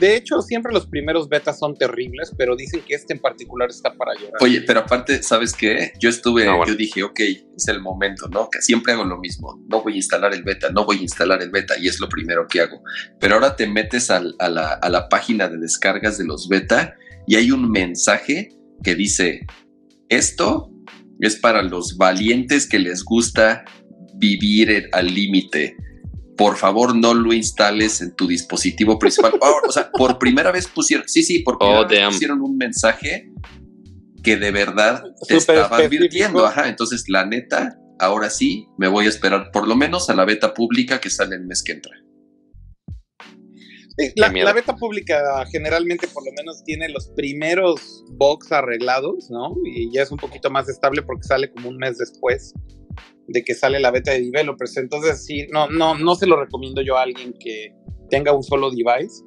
de 0.00 0.16
hecho 0.16 0.42
siempre 0.42 0.72
los 0.72 0.88
primeros 0.88 1.28
betas 1.28 1.56
son 1.60 1.76
terribles, 1.76 2.32
pero 2.36 2.56
dicen 2.56 2.82
que 2.84 2.94
este 2.94 3.12
en 3.12 3.20
particular 3.20 3.70
está 3.70 3.94
para 3.94 4.12
llorar. 4.14 4.34
Oye, 4.40 4.62
pero 4.62 4.80
aparte, 4.80 5.22
¿sabes 5.22 5.52
qué? 5.52 5.92
Yo 6.00 6.08
estuve, 6.08 6.46
yo 6.46 6.74
dije, 6.74 7.04
ok, 7.04 7.20
es 7.56 7.68
el 7.68 7.80
momento, 7.80 8.26
¿no? 8.28 8.50
Que 8.50 8.60
siempre 8.60 8.92
hago 8.92 9.04
lo 9.04 9.18
mismo, 9.18 9.64
no 9.68 9.84
voy 9.84 9.92
a 9.92 9.96
instalar 9.96 10.34
el 10.34 10.42
beta, 10.42 10.70
no 10.72 10.84
voy 10.84 10.98
a 10.98 11.02
instalar 11.02 11.40
el 11.42 11.50
beta 11.50 11.74
y 11.78 11.86
es 11.86 12.00
lo 12.00 12.08
primero 12.08 12.48
que 12.48 12.60
hago. 12.60 12.82
Pero 13.20 13.36
ahora 13.36 13.54
te 13.54 13.68
metes 13.68 14.10
a, 14.10 14.20
la, 14.20 14.72
a 14.72 14.88
la 14.88 15.08
página 15.08 15.46
de 15.46 15.58
descargas 15.58 16.18
de 16.18 16.24
los 16.24 16.48
beta 16.48 16.96
y 17.28 17.36
hay 17.36 17.52
un 17.52 17.70
mensaje 17.70 18.48
que 18.82 18.96
dice, 18.96 19.46
esto 20.08 20.72
es 21.20 21.36
para 21.36 21.62
los 21.62 21.96
valientes 21.96 22.68
que 22.68 22.80
les 22.80 23.04
gusta 23.04 23.64
vivir 24.16 24.88
al 24.90 25.06
límite 25.06 25.76
por 26.40 26.56
favor 26.56 26.96
no 26.96 27.12
lo 27.12 27.34
instales 27.34 28.00
en 28.00 28.16
tu 28.16 28.26
dispositivo 28.26 28.98
principal. 28.98 29.34
o 29.68 29.70
sea, 29.70 29.90
por 29.92 30.18
primera 30.18 30.50
vez 30.50 30.66
pusieron, 30.68 31.06
sí, 31.06 31.22
sí, 31.22 31.40
por 31.40 31.58
primera 31.58 31.80
oh, 31.80 31.86
vez 31.86 32.06
pusieron 32.06 32.40
un 32.40 32.56
mensaje 32.56 33.30
que 34.24 34.38
de 34.38 34.50
verdad 34.50 35.04
te 35.28 35.36
estaba 35.36 35.66
advirtiendo. 35.76 36.46
Ajá, 36.46 36.70
entonces 36.70 37.04
la 37.08 37.26
neta, 37.26 37.78
ahora 37.98 38.30
sí, 38.30 38.66
me 38.78 38.88
voy 38.88 39.04
a 39.04 39.10
esperar 39.10 39.50
por 39.52 39.68
lo 39.68 39.76
menos 39.76 40.08
a 40.08 40.14
la 40.14 40.24
beta 40.24 40.54
pública 40.54 40.98
que 40.98 41.10
sale 41.10 41.36
el 41.36 41.44
mes 41.44 41.62
que 41.62 41.72
entra. 41.72 41.92
La, 44.16 44.32
la, 44.32 44.54
beta 44.54 44.74
pública 44.76 45.44
generalmente 45.52 46.08
por 46.08 46.24
lo 46.24 46.32
menos 46.32 46.64
tiene 46.64 46.88
los 46.88 47.08
primeros 47.08 48.02
bugs 48.12 48.50
arreglados, 48.50 49.28
¿no? 49.28 49.56
Y 49.66 49.92
ya 49.92 50.04
es 50.04 50.10
un 50.10 50.16
poquito 50.16 50.48
más 50.48 50.70
estable 50.70 51.02
porque 51.02 51.24
sale 51.24 51.50
como 51.50 51.68
un 51.68 51.76
mes 51.76 51.98
después 51.98 52.54
de 53.30 53.44
que 53.44 53.54
sale 53.54 53.80
la 53.80 53.90
beta 53.90 54.12
de 54.12 54.22
developers. 54.22 54.76
Entonces, 54.76 55.24
sí, 55.24 55.46
no, 55.52 55.68
no, 55.68 55.96
no 55.96 56.14
se 56.14 56.26
lo 56.26 56.38
recomiendo 56.38 56.82
yo 56.82 56.96
a 56.96 57.02
alguien 57.02 57.34
que 57.38 57.74
tenga 58.10 58.32
un 58.32 58.42
solo 58.42 58.70
device. 58.70 59.24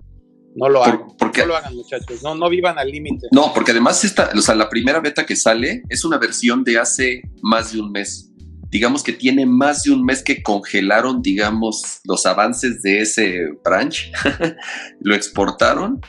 No 0.55 0.69
lo 0.69 0.83
hagan. 0.83 1.07
Porque, 1.17 1.41
no 1.41 1.47
lo 1.47 1.55
hagan, 1.55 1.75
muchachos. 1.75 2.21
No, 2.21 2.35
no 2.35 2.49
vivan 2.49 2.77
al 2.77 2.89
límite. 2.89 3.27
No, 3.31 3.51
porque 3.53 3.71
además 3.71 4.03
esta, 4.03 4.29
o 4.35 4.41
sea, 4.41 4.55
la 4.55 4.69
primera 4.69 4.99
beta 4.99 5.25
que 5.25 5.35
sale 5.35 5.81
es 5.89 6.05
una 6.05 6.17
versión 6.17 6.63
de 6.63 6.77
hace 6.77 7.21
más 7.41 7.73
de 7.73 7.79
un 7.79 7.91
mes. 7.91 8.29
Digamos 8.69 9.03
que 9.03 9.13
tiene 9.13 9.45
más 9.45 9.83
de 9.83 9.91
un 9.91 10.03
mes 10.03 10.23
que 10.23 10.43
congelaron, 10.43 11.21
digamos, 11.21 12.01
los 12.03 12.25
avances 12.25 12.81
de 12.81 13.01
ese 13.01 13.47
branch. 13.63 14.11
lo 14.99 15.15
exportaron 15.15 16.01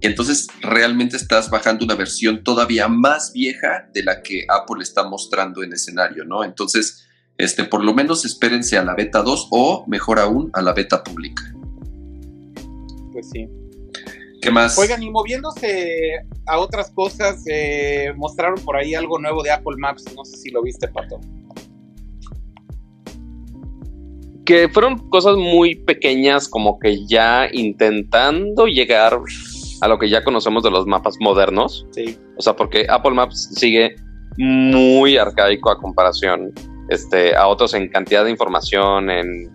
entonces 0.00 0.48
realmente 0.62 1.16
estás 1.16 1.50
bajando 1.50 1.84
una 1.84 1.94
versión 1.94 2.42
todavía 2.42 2.88
más 2.88 3.32
vieja 3.32 3.88
de 3.92 4.02
la 4.02 4.22
que 4.22 4.46
Apple 4.48 4.82
está 4.82 5.04
mostrando 5.04 5.62
en 5.62 5.72
escenario, 5.72 6.24
¿no? 6.24 6.42
Entonces, 6.42 7.06
este, 7.36 7.64
por 7.64 7.84
lo 7.84 7.94
menos 7.94 8.24
espérense 8.24 8.78
a 8.78 8.84
la 8.84 8.94
beta 8.94 9.22
2 9.22 9.48
o, 9.50 9.84
mejor 9.86 10.18
aún, 10.18 10.50
a 10.54 10.62
la 10.62 10.72
beta 10.72 11.02
pública. 11.02 11.42
Pues 13.12 13.28
sí. 13.30 13.48
¿Qué 14.40 14.50
más? 14.50 14.78
Oigan, 14.78 15.02
y 15.02 15.10
moviéndose 15.10 16.20
a 16.46 16.58
otras 16.58 16.90
cosas, 16.90 17.42
eh, 17.46 18.12
mostraron 18.16 18.58
por 18.62 18.76
ahí 18.76 18.94
algo 18.94 19.18
nuevo 19.18 19.42
de 19.42 19.50
Apple 19.50 19.76
Maps. 19.76 20.04
No 20.14 20.24
sé 20.24 20.36
si 20.38 20.50
lo 20.50 20.62
viste, 20.62 20.88
Pato. 20.88 21.20
Que 24.46 24.68
fueron 24.68 25.10
cosas 25.10 25.36
muy 25.36 25.74
pequeñas, 25.74 26.48
como 26.48 26.78
que 26.78 27.06
ya 27.06 27.48
intentando 27.52 28.66
llegar 28.66 29.20
a 29.80 29.88
lo 29.88 29.98
que 29.98 30.08
ya 30.08 30.22
conocemos 30.22 30.62
de 30.62 30.70
los 30.70 30.86
mapas 30.86 31.16
modernos. 31.20 31.86
Sí. 31.92 32.18
O 32.36 32.42
sea, 32.42 32.54
porque 32.56 32.86
Apple 32.88 33.12
Maps 33.12 33.50
sigue 33.54 33.96
muy 34.36 35.16
arcaico 35.16 35.70
a 35.70 35.78
comparación 35.78 36.52
este, 36.88 37.34
a 37.36 37.46
otros 37.46 37.74
en 37.74 37.88
cantidad 37.88 38.24
de 38.24 38.30
información, 38.30 39.10
en, 39.10 39.52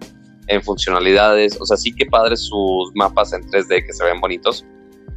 en 0.47 0.61
funcionalidades. 0.63 1.59
O 1.61 1.65
sea, 1.65 1.77
sí 1.77 1.93
que 1.93 2.05
padres 2.05 2.41
sus 2.41 2.91
mapas 2.95 3.33
en 3.33 3.43
3D 3.43 3.85
que 3.85 3.93
se 3.93 4.03
ven 4.03 4.19
bonitos, 4.19 4.65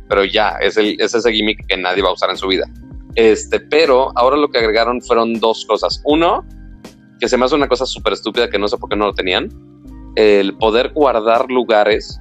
pero 0.09 0.25
ya, 0.25 0.57
es, 0.61 0.77
el, 0.77 0.97
es 1.01 1.15
ese 1.15 1.33
gimmick 1.33 1.67
que 1.67 1.77
nadie 1.77 2.03
va 2.03 2.11
a 2.11 2.13
usar 2.13 2.31
en 2.31 2.37
su 2.37 2.49
vida. 2.49 2.67
Este, 3.15 3.61
pero 3.61 4.13
ahora 4.17 4.37
lo 4.37 4.49
que 4.49 4.59
agregaron 4.59 5.01
fueron 5.03 5.35
dos 5.35 5.65
cosas. 5.67 6.03
Uno, 6.05 6.45
que 7.19 7.29
se 7.29 7.37
me 7.37 7.45
hace 7.45 7.55
una 7.55 7.69
cosa 7.69 7.87
súper 7.87 8.13
estúpida 8.13 8.49
que 8.49 8.59
no 8.59 8.69
sé 8.69 8.77
por 8.77 8.91
qué 8.91 8.97
no 8.97 9.07
lo 9.07 9.15
tenían, 9.15 9.49
el 10.17 10.57
poder 10.57 10.93
guardar 10.93 11.51
lugares 11.51 12.21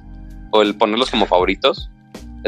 o 0.52 0.62
el 0.62 0.76
ponerlos 0.76 1.10
como 1.10 1.26
favoritos 1.26 1.90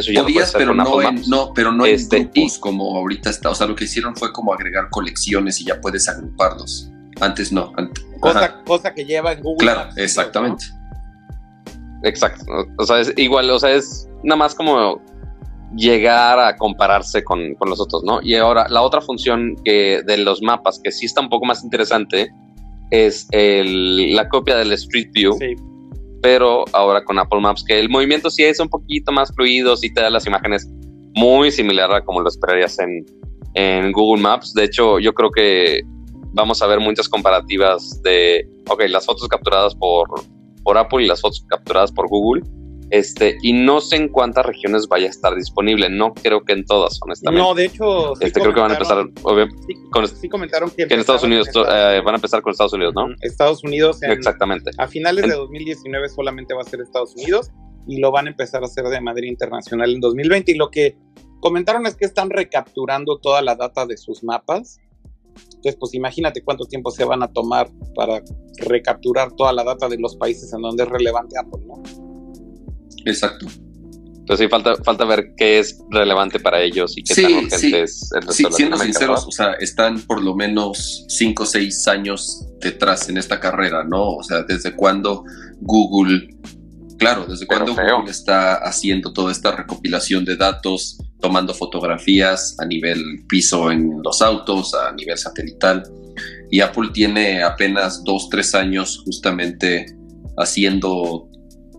eso 0.01 0.13
ya 0.13 0.23
Podías, 0.23 0.53
pero 0.53 0.75
no, 0.75 1.03
en, 1.03 1.23
no, 1.29 1.53
pero 1.55 1.73
no 1.73 1.87
este, 1.87 2.19
en 2.19 2.31
grupos 2.31 2.59
como 2.59 2.97
ahorita 2.97 3.31
está. 3.31 3.51
O 3.51 3.55
sea, 3.55 3.67
lo 3.67 3.75
que 3.75 3.85
hicieron 3.85 4.17
fue 4.17 4.33
como 4.33 4.53
agregar 4.53 4.89
colecciones 4.91 5.61
y 5.61 5.65
ya 5.65 5.81
puedes 5.81 6.09
agruparlos. 6.09 6.91
Antes 7.21 7.53
no. 7.53 7.73
cosa, 8.67 8.95
que 8.95 9.05
lleva 9.05 9.33
en 9.33 9.43
Google. 9.43 9.59
Claro, 9.59 9.91
exactamente. 9.97 10.65
Exacto. 12.03 12.45
O 12.79 12.85
sea, 12.85 13.01
es 13.01 13.13
igual, 13.17 13.51
o 13.51 13.59
sea, 13.59 13.73
es 13.73 14.09
nada 14.25 14.37
más 14.37 14.55
como 14.55 15.03
llegar 15.77 16.39
a 16.39 16.57
compararse 16.57 17.23
con, 17.23 17.55
con, 17.55 17.71
los 17.71 17.81
otros, 17.81 18.03
¿no? 18.03 18.21
Y 18.23 18.35
ahora, 18.35 18.67
la 18.69 18.83
otra 18.83 19.01
función 19.01 19.55
que 19.65 20.03
de 20.05 20.17
los 20.19 20.43
mapas, 20.43 20.81
que 20.83 20.91
sí 20.91 21.07
está 21.07 21.21
un 21.21 21.29
poco 21.29 21.47
más 21.47 21.63
interesante, 21.63 22.33
es 22.91 23.29
el, 23.31 24.15
la 24.15 24.29
copia 24.29 24.57
del 24.57 24.73
Street 24.73 25.11
View. 25.13 25.37
Sí 25.39 25.55
pero 26.23 26.65
ahora 26.73 27.05
con 27.05 27.19
Apple 27.19 27.41
Maps, 27.41 27.65
que 27.67 27.79
el 27.79 27.89
movimiento 27.89 28.31
sí 28.31 28.45
es 28.45 28.61
un 28.61 28.69
poquito 28.69 29.13
más 29.13 29.33
fluido, 29.35 29.77
sí 29.77 29.93
te 29.93 30.01
da 30.01 30.11
las 30.11 30.27
imágenes 30.27 30.69
muy 31.15 31.51
similar 31.51 31.93
a 31.93 32.05
como 32.05 32.21
lo 32.21 32.29
esperarías 32.29 32.79
en, 32.79 33.05
en 33.55 33.93
Google 33.93 34.23
Maps. 34.23 34.53
De 34.55 34.65
hecho, 34.65 34.99
yo 34.99 35.13
creo 35.13 35.31
que 35.31 35.83
vamos 36.33 36.63
a 36.63 36.67
ver 36.67 36.81
muchas 36.81 37.09
comparativas 37.09 38.01
de, 38.03 38.49
ok, 38.69 38.83
las 38.89 39.07
fotos 39.07 39.29
capturadas 39.29 39.75
por, 39.75 40.09
por 40.63 40.79
Apple 40.79 41.05
y 41.05 41.07
las 41.07 41.21
fotos 41.21 41.45
capturadas 41.49 41.93
por 41.93 42.09
Google. 42.09 42.43
Este, 42.90 43.38
y 43.42 43.53
no 43.53 43.81
sé 43.81 43.96
en 43.96 44.09
cuántas 44.09 44.44
regiones 44.44 44.88
vaya 44.88 45.07
a 45.07 45.11
estar 45.11 45.35
disponible. 45.35 45.88
No 45.88 46.12
creo 46.12 46.42
que 46.42 46.53
en 46.53 46.64
todas, 46.64 46.98
honestamente. 47.03 47.42
No, 47.42 47.55
de 47.55 47.66
hecho. 47.66 48.12
este, 48.20 48.40
creo 48.40 48.53
que 48.53 48.61
van 48.61 48.72
a 48.72 48.74
empezar. 48.74 49.07
Sí, 49.66 49.74
con, 49.90 50.09
sí 50.09 50.29
comentaron 50.29 50.70
que, 50.70 50.87
que 50.87 50.94
en 50.94 51.00
Estados 51.00 51.22
Unidos 51.22 51.48
eh, 51.55 52.00
van 52.05 52.14
a 52.14 52.16
empezar 52.16 52.42
con 52.42 52.53
Estados 52.53 52.72
Unidos, 52.72 52.94
¿no? 52.94 53.07
Estados 53.20 53.62
Unidos. 53.64 54.03
En, 54.03 54.11
Exactamente. 54.11 54.70
A 54.79 54.88
finales 54.88 55.26
de 55.26 55.35
2019 55.35 56.09
solamente 56.09 56.55
va 56.55 56.62
a 56.62 56.64
ser 56.64 56.81
Estados 56.81 57.14
Unidos 57.14 57.50
y 57.87 58.00
lo 58.00 58.11
van 58.11 58.26
a 58.26 58.31
empezar 58.31 58.62
a 58.62 58.66
hacer 58.66 58.85
de 58.85 59.00
manera 59.00 59.26
internacional 59.26 59.92
en 59.92 60.00
2020. 60.00 60.53
Y 60.53 60.55
lo 60.57 60.70
que 60.70 60.96
comentaron 61.40 61.87
es 61.87 61.94
que 61.94 62.05
están 62.05 62.31
recapturando 62.31 63.18
toda 63.18 63.40
la 63.42 63.55
data 63.55 63.87
de 63.87 63.96
sus 63.96 64.24
mapas 64.24 64.81
entonces, 65.61 65.76
pues 65.79 65.94
imagínate 65.94 66.42
cuánto 66.42 66.64
tiempo 66.64 66.90
se 66.90 67.05
van 67.05 67.22
a 67.22 67.29
tomar 67.29 67.68
para 67.94 68.22
recapturar 68.66 69.33
toda 69.33 69.53
la 69.53 69.64
data 69.64 69.88
de 69.88 69.98
los 69.98 70.16
países 70.16 70.53
en 70.53 70.62
donde 70.62 70.85
es 70.85 70.88
relevante 70.88 71.38
Apple, 71.38 71.62
¿no? 71.66 72.10
Exacto. 73.05 73.47
Entonces 74.31 74.47
sí, 74.47 74.49
falta, 74.49 74.77
falta 74.85 75.05
ver 75.07 75.35
qué 75.37 75.59
es 75.59 75.77
relevante 75.91 76.39
para 76.39 76.63
ellos 76.63 76.97
y 76.97 77.03
qué 77.03 77.21
tan 77.21 77.33
urgente 77.33 77.83
es 77.83 78.11
el 78.15 78.33
sí, 78.33 78.45
siendo 78.53 78.77
sinceros, 78.79 79.27
o 79.27 79.33
sea, 79.33 79.55
están 79.55 80.01
por 80.03 80.23
lo 80.23 80.37
menos 80.37 81.05
5 81.09 81.43
o 81.43 81.47
6 81.47 81.89
años 81.89 82.47
detrás 82.61 83.09
en 83.09 83.17
esta 83.17 83.41
carrera, 83.41 83.83
¿no? 83.83 84.11
O 84.11 84.23
sea, 84.23 84.45
desde 84.45 84.77
cuando 84.77 85.25
Google, 85.61 86.29
claro, 86.97 87.27
desde 87.27 87.45
cuando 87.47 87.75
Google 87.75 88.09
está 88.09 88.55
haciendo 88.55 89.13
toda 89.13 89.33
esta 89.33 89.51
recopilación 89.51 90.25
de 90.25 90.37
datos, 90.37 90.99
tomando 91.21 91.53
fotografías 91.53 92.57
a 92.61 92.67
nivel 92.67 93.03
piso 93.29 93.73
en 93.73 94.01
los 94.05 94.23
autos, 94.23 94.75
a 94.75 94.93
nivel 94.93 95.19
satelital. 95.19 95.83
Y 96.53 96.61
Apple 96.61 96.91
tiene 96.93 97.43
apenas 97.43 98.05
dos, 98.05 98.29
tres 98.29 98.55
años 98.55 99.03
justamente 99.05 99.87
haciendo 100.37 101.30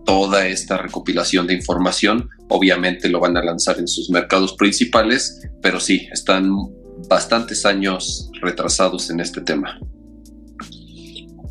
toda 0.04 0.46
esta 0.46 0.76
recopilación 0.76 1.46
de 1.46 1.54
información. 1.54 2.28
Obviamente 2.48 3.08
lo 3.08 3.20
van 3.20 3.36
a 3.36 3.42
lanzar 3.42 3.78
en 3.78 3.88
sus 3.88 4.10
mercados 4.10 4.54
principales, 4.54 5.40
pero 5.60 5.80
sí, 5.80 6.08
están 6.12 6.50
bastantes 7.08 7.64
años 7.66 8.30
retrasados 8.40 9.10
en 9.10 9.20
este 9.20 9.40
tema. 9.40 9.78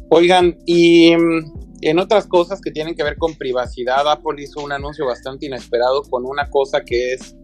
Oigan, 0.10 0.58
y 0.66 1.16
mm, 1.16 1.54
en 1.82 2.00
otras 2.00 2.28
cosas 2.28 2.62
que 2.62 2.72
tienen 2.72 2.96
que 2.96 3.04
ver 3.04 3.18
con 3.18 3.36
privacidad, 3.36 4.10
Apple 4.10 4.42
hizo 4.44 4.62
un 4.62 4.72
anuncio 4.72 5.06
bastante 5.06 5.46
inesperado 5.46 6.04
con 6.04 6.26
una 6.26 6.50
cosa 6.50 6.82
que 6.86 7.14
es 7.14 7.36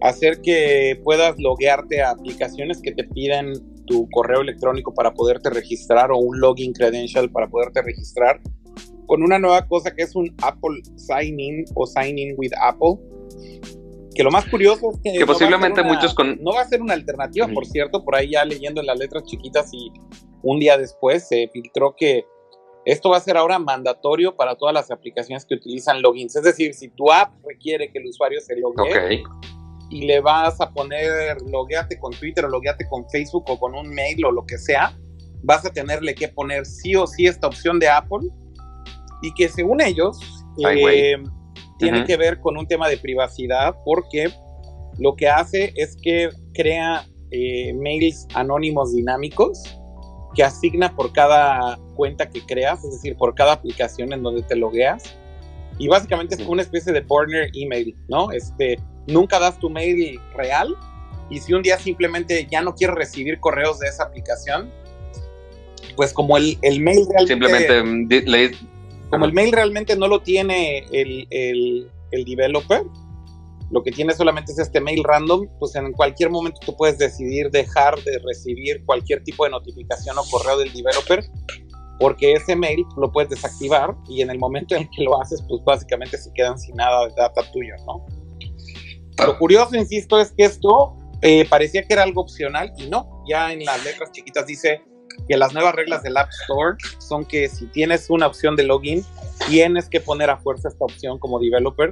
hacer 0.00 0.40
que 0.42 1.00
puedas 1.02 1.38
loguearte 1.38 2.02
a 2.02 2.10
aplicaciones 2.10 2.80
que 2.82 2.92
te 2.92 3.04
piden 3.04 3.52
tu 3.86 4.08
correo 4.10 4.40
electrónico 4.40 4.92
para 4.92 5.14
poderte 5.14 5.50
registrar 5.50 6.10
o 6.10 6.18
un 6.18 6.40
login 6.40 6.72
credential 6.72 7.30
para 7.30 7.48
poderte 7.48 7.82
registrar 7.82 8.40
con 9.06 9.22
una 9.22 9.38
nueva 9.38 9.66
cosa 9.66 9.94
que 9.94 10.02
es 10.02 10.14
un 10.14 10.34
Apple 10.42 10.82
Sign 10.96 11.40
In 11.40 11.64
o 11.74 11.86
Sign 11.86 12.18
In 12.18 12.34
with 12.36 12.52
Apple. 12.60 12.96
Que 14.14 14.22
lo 14.22 14.30
más 14.30 14.46
curioso 14.46 14.92
es 14.92 15.00
que, 15.02 15.18
que 15.18 15.26
posiblemente 15.26 15.82
muchos 15.82 16.14
con... 16.14 16.40
no 16.40 16.52
va 16.52 16.60
a 16.60 16.68
ser 16.68 16.80
una 16.80 16.94
alternativa, 16.94 17.48
por 17.48 17.66
cierto, 17.66 18.04
por 18.04 18.14
ahí 18.14 18.30
ya 18.30 18.44
leyendo 18.44 18.80
en 18.80 18.86
las 18.86 18.98
letras 18.98 19.24
chiquitas 19.24 19.68
y 19.72 19.90
un 20.42 20.60
día 20.60 20.78
después 20.78 21.26
se 21.26 21.48
filtró 21.52 21.96
que 21.96 22.24
esto 22.84 23.10
va 23.10 23.16
a 23.16 23.20
ser 23.20 23.36
ahora 23.36 23.58
mandatorio 23.58 24.36
para 24.36 24.56
todas 24.56 24.74
las 24.74 24.90
aplicaciones 24.90 25.44
que 25.46 25.54
utilizan 25.54 26.02
logins. 26.02 26.36
Es 26.36 26.44
decir, 26.44 26.74
si 26.74 26.88
tu 26.90 27.10
app 27.10 27.32
requiere 27.44 27.90
que 27.90 27.98
el 27.98 28.06
usuario 28.06 28.40
se 28.40 28.56
logue, 28.56 29.22
y 29.90 30.06
le 30.06 30.20
vas 30.20 30.60
a 30.60 30.70
poner 30.72 31.40
logueate 31.42 31.98
con 31.98 32.12
Twitter 32.12 32.44
o 32.44 32.48
logueate 32.48 32.86
con 32.88 33.08
Facebook 33.10 33.44
o 33.48 33.58
con 33.58 33.74
un 33.74 33.88
mail 33.88 34.24
o 34.24 34.32
lo 34.32 34.44
que 34.44 34.58
sea, 34.58 34.96
vas 35.42 35.64
a 35.64 35.70
tenerle 35.70 36.14
que 36.14 36.28
poner 36.28 36.66
sí 36.66 36.96
o 36.96 37.06
sí 37.06 37.26
esta 37.26 37.46
opción 37.46 37.78
de 37.78 37.88
Apple 37.88 38.28
y 39.24 39.32
que 39.32 39.48
según 39.48 39.80
ellos 39.80 40.18
eh, 40.62 41.16
tiene 41.78 42.04
que 42.04 42.16
ver 42.16 42.40
con 42.40 42.58
un 42.58 42.66
tema 42.66 42.88
de 42.88 42.98
privacidad 42.98 43.74
porque 43.84 44.28
lo 44.98 45.16
que 45.16 45.28
hace 45.28 45.72
es 45.76 45.96
que 46.02 46.28
crea 46.52 47.06
eh, 47.30 47.72
mails 47.72 48.28
anónimos 48.34 48.94
dinámicos 48.94 49.62
que 50.34 50.44
asigna 50.44 50.94
por 50.94 51.12
cada 51.12 51.78
cuenta 51.94 52.28
que 52.28 52.44
creas, 52.44 52.84
es 52.84 52.90
decir, 52.90 53.16
por 53.16 53.34
cada 53.34 53.52
aplicación 53.52 54.12
en 54.12 54.22
donde 54.22 54.42
te 54.42 54.56
logueas. 54.56 55.16
Y 55.78 55.88
básicamente 55.88 56.34
es 56.34 56.46
una 56.46 56.62
especie 56.62 56.92
de 56.92 57.02
partner 57.02 57.50
email, 57.54 57.96
¿no? 58.08 58.30
Este, 58.30 58.78
nunca 59.06 59.38
das 59.38 59.58
tu 59.58 59.70
mail 59.70 60.20
real 60.36 60.76
y 61.30 61.38
si 61.38 61.54
un 61.54 61.62
día 61.62 61.78
simplemente 61.78 62.46
ya 62.50 62.60
no 62.62 62.74
quieres 62.74 62.96
recibir 62.96 63.40
correos 63.40 63.78
de 63.78 63.88
esa 63.88 64.04
aplicación, 64.04 64.70
pues 65.96 66.12
como 66.12 66.36
el, 66.36 66.58
el 66.62 66.80
mail 66.80 67.06
realmente... 67.08 67.48
Simplemente 67.48 67.82
Como 69.10 69.26
el 69.26 69.32
mail 69.32 69.52
realmente 69.52 69.96
no 69.96 70.08
lo 70.08 70.20
tiene 70.20 70.78
el, 70.90 71.26
el, 71.30 71.90
el 72.10 72.24
developer, 72.24 72.82
lo 73.70 73.82
que 73.82 73.90
tiene 73.90 74.14
solamente 74.14 74.52
es 74.52 74.58
este 74.58 74.80
mail 74.80 75.02
random, 75.02 75.48
pues 75.58 75.74
en 75.74 75.92
cualquier 75.92 76.30
momento 76.30 76.60
tú 76.64 76.76
puedes 76.76 76.98
decidir 76.98 77.50
dejar 77.50 78.00
de 78.04 78.18
recibir 78.18 78.84
cualquier 78.84 79.22
tipo 79.24 79.44
de 79.44 79.50
notificación 79.50 80.16
o 80.18 80.22
correo 80.30 80.58
del 80.58 80.72
developer, 80.72 81.24
porque 81.98 82.34
ese 82.34 82.54
mail 82.54 82.84
lo 82.96 83.10
puedes 83.10 83.30
desactivar 83.30 83.96
y 84.08 84.22
en 84.22 84.30
el 84.30 84.38
momento 84.38 84.74
en 84.74 84.88
que 84.90 85.02
lo 85.02 85.20
haces, 85.20 85.42
pues 85.48 85.62
básicamente 85.64 86.18
se 86.18 86.32
quedan 86.34 86.58
sin 86.58 86.76
nada 86.76 87.06
de 87.06 87.14
data 87.16 87.42
tuya, 87.52 87.74
¿no? 87.86 88.04
Lo 89.24 89.38
curioso, 89.38 89.76
insisto, 89.76 90.20
es 90.20 90.32
que 90.32 90.44
esto 90.44 90.96
eh, 91.22 91.46
parecía 91.48 91.82
que 91.82 91.94
era 91.94 92.02
algo 92.02 92.20
opcional 92.20 92.72
y 92.76 92.88
no. 92.88 93.24
Ya 93.28 93.52
en 93.52 93.64
las 93.64 93.82
letras 93.84 94.12
chiquitas 94.12 94.46
dice 94.46 94.82
que 95.28 95.36
las 95.36 95.54
nuevas 95.54 95.74
reglas 95.74 96.02
del 96.02 96.16
App 96.16 96.30
Store 96.42 96.76
son 96.98 97.24
que 97.24 97.48
si 97.48 97.66
tienes 97.66 98.10
una 98.10 98.26
opción 98.26 98.56
de 98.56 98.64
login, 98.64 99.04
tienes 99.48 99.88
que 99.88 100.00
poner 100.00 100.30
a 100.30 100.36
fuerza 100.36 100.68
esta 100.68 100.84
opción 100.84 101.18
como 101.18 101.38
developer 101.38 101.90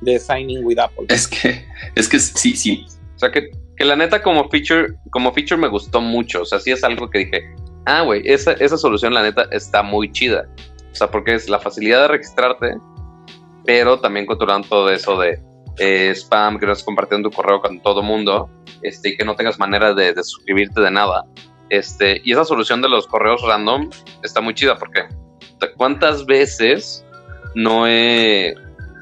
de 0.00 0.18
signing 0.18 0.64
with 0.64 0.78
Apple. 0.78 1.06
Es 1.08 1.28
que, 1.28 1.64
es 1.94 2.08
que 2.08 2.18
sí, 2.18 2.56
sí. 2.56 2.86
O 3.16 3.18
sea 3.18 3.30
que, 3.30 3.50
que 3.76 3.84
la 3.84 3.96
neta 3.96 4.22
como 4.22 4.48
feature, 4.48 4.94
como 5.10 5.32
feature 5.32 5.60
me 5.60 5.68
gustó 5.68 6.00
mucho. 6.00 6.42
O 6.42 6.44
sea, 6.44 6.58
sí 6.58 6.70
es 6.70 6.82
algo 6.84 7.10
que 7.10 7.20
dije, 7.20 7.54
ah, 7.86 8.02
güey, 8.02 8.22
esa, 8.24 8.52
esa 8.52 8.76
solución 8.76 9.14
la 9.14 9.22
neta 9.22 9.46
está 9.50 9.82
muy 9.82 10.10
chida. 10.12 10.48
O 10.92 10.94
sea, 10.94 11.10
porque 11.10 11.34
es 11.34 11.48
la 11.48 11.58
facilidad 11.58 12.02
de 12.02 12.08
registrarte, 12.08 12.76
pero 13.64 14.00
también 14.00 14.26
controlando 14.26 14.68
todo 14.68 14.90
eso 14.90 15.18
de 15.18 15.40
eh, 15.78 16.10
spam, 16.14 16.58
que 16.58 16.66
no 16.66 16.72
estás 16.72 16.84
compartiendo 16.84 17.30
tu 17.30 17.36
correo 17.36 17.60
con 17.60 17.80
todo 17.80 18.02
mundo, 18.02 18.50
este, 18.82 19.10
y 19.10 19.16
que 19.16 19.24
no 19.24 19.36
tengas 19.36 19.58
manera 19.58 19.94
de, 19.94 20.14
suscribirte 20.22 20.80
de 20.80 20.90
nada. 20.90 21.24
Este, 21.70 22.20
y 22.24 22.32
esa 22.32 22.44
solución 22.44 22.82
de 22.82 22.88
los 22.88 23.06
correos 23.06 23.42
random 23.42 23.88
está 24.22 24.40
muy 24.40 24.54
chida 24.54 24.76
porque 24.76 25.04
¿cuántas 25.76 26.26
veces 26.26 27.06
no 27.54 27.86
he 27.86 28.54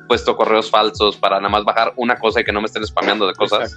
puesto 0.06 0.36
correos 0.36 0.70
falsos 0.70 1.16
para 1.16 1.36
nada 1.36 1.48
más 1.48 1.64
bajar 1.64 1.94
una 1.96 2.16
cosa 2.16 2.40
y 2.40 2.44
que 2.44 2.52
no 2.52 2.60
me 2.60 2.66
estén 2.66 2.86
spameando 2.86 3.26
de 3.26 3.32
cosas? 3.32 3.76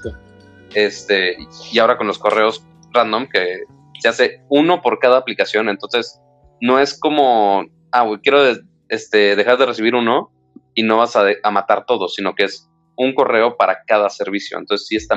Este, 0.74 1.38
y 1.72 1.80
ahora 1.80 1.98
con 1.98 2.08
los 2.08 2.20
correos 2.20 2.66
random 2.92 3.28
que 3.28 3.64
se 4.00 4.10
hace 4.10 4.42
uno 4.50 4.82
por 4.82 5.00
cada 5.00 5.18
aplicación, 5.18 5.70
entonces 5.70 6.20
no 6.60 6.80
es 6.80 6.98
como, 6.98 7.66
ah, 7.92 8.06
quiero 8.22 8.42
este, 8.90 9.36
dejar 9.36 9.58
de 9.58 9.68
recibir 9.68 9.96
uno 9.96 10.32
y 10.74 10.84
no 10.84 10.98
vas 10.98 11.16
a, 11.16 11.26
a 11.44 11.52
matar 11.52 11.86
todos, 11.86 12.16
sino 12.16 12.36
que 12.36 12.44
es 12.44 12.70
un 12.98 13.14
correo 13.14 13.56
para 13.58 13.84
cada 13.86 14.10
servicio. 14.10 14.58
Entonces 14.58 14.88
sí 14.88 14.96
está 14.96 15.16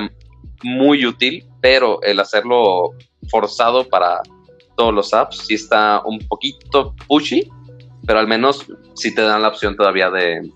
muy 0.63 1.05
útil, 1.05 1.45
pero 1.61 2.01
el 2.01 2.19
hacerlo 2.19 2.91
forzado 3.29 3.87
para 3.87 4.21
todos 4.75 4.93
los 4.93 5.13
apps 5.13 5.45
sí 5.47 5.55
está 5.55 6.01
un 6.05 6.19
poquito 6.19 6.95
pushy, 7.07 7.49
pero 8.05 8.19
al 8.19 8.27
menos 8.27 8.65
sí 8.95 9.13
te 9.13 9.21
dan 9.21 9.41
la 9.41 9.49
opción 9.49 9.75
todavía 9.75 10.09
de, 10.09 10.49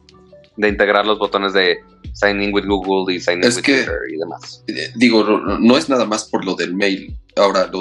integrar 0.58 1.06
los 1.06 1.20
botones 1.20 1.54
de 1.54 1.78
sign 2.14 2.42
in 2.42 2.54
with 2.54 2.66
Google 2.66 3.14
y 3.14 3.20
sign 3.20 3.38
in 3.38 3.46
with 3.46 3.64
Twitter 3.64 4.00
y 4.14 4.18
demás. 4.18 4.64
Eh, 4.68 4.92
digo, 4.96 5.24
no, 5.24 5.78
es 5.78 5.90
nada 5.90 6.06
más 6.06 6.26
por 6.26 6.44
lo 6.44 6.56
del 6.56 6.76
mail. 6.76 7.18
Ahora, 7.38 7.72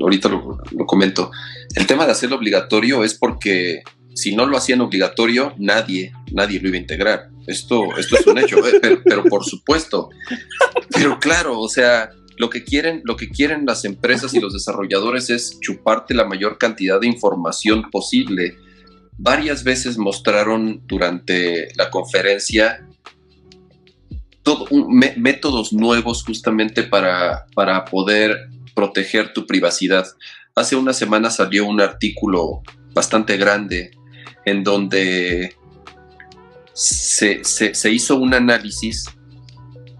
ahorita 0.00 0.28
lo, 0.28 0.58
comento. 0.86 1.30
El 1.76 1.86
tema 1.86 2.04
de 2.04 2.12
hacerlo 2.12 2.36
obligatorio 2.36 3.04
es 3.04 3.14
porque 3.14 3.82
si 4.14 4.34
no 4.34 4.46
lo 4.46 4.56
hacían 4.56 4.80
obligatorio, 4.80 5.54
nadie, 5.58 6.12
nadie 6.32 6.60
lo 6.60 6.68
iba 6.68 6.76
a 6.76 6.80
integrar. 6.80 7.30
Esto, 7.46 7.96
esto 7.96 8.16
es 8.16 8.26
un 8.26 8.38
hecho, 8.38 8.58
eh, 8.66 9.00
pero, 9.04 9.24
por 9.24 9.44
supuesto. 9.44 10.10
Pero 10.90 11.18
claro, 11.18 11.58
o 11.58 11.68
sea, 11.68 12.10
lo 12.36 12.50
que 12.50 12.64
quieren, 12.64 13.02
lo 13.04 13.16
que 13.16 13.28
quieren 13.28 13.66
las 13.66 13.84
empresas 13.84 14.34
y 14.34 14.40
los 14.40 14.52
desarrolladores 14.52 15.30
es 15.30 15.58
chuparte 15.60 16.14
la 16.14 16.24
mayor 16.24 16.58
cantidad 16.58 17.00
de 17.00 17.06
información 17.06 17.90
posible. 17.90 18.56
Varias 19.18 19.64
veces 19.64 19.98
mostraron 19.98 20.82
durante 20.86 21.68
la 21.76 21.90
conferencia 21.90 22.86
métodos 25.16 25.72
nuevos 25.72 26.24
justamente 26.24 26.82
para, 26.82 27.46
para 27.54 27.84
poder 27.84 28.48
proteger 28.74 29.32
tu 29.32 29.46
privacidad. 29.46 30.06
Hace 30.54 30.76
una 30.76 30.92
semana 30.92 31.30
salió 31.30 31.64
un 31.64 31.80
artículo 31.80 32.62
bastante 32.92 33.36
grande 33.36 33.92
en 34.44 34.64
donde 34.64 35.56
se, 36.74 37.42
hizo 37.90 38.16
un 38.16 38.34
análisis 38.34 39.06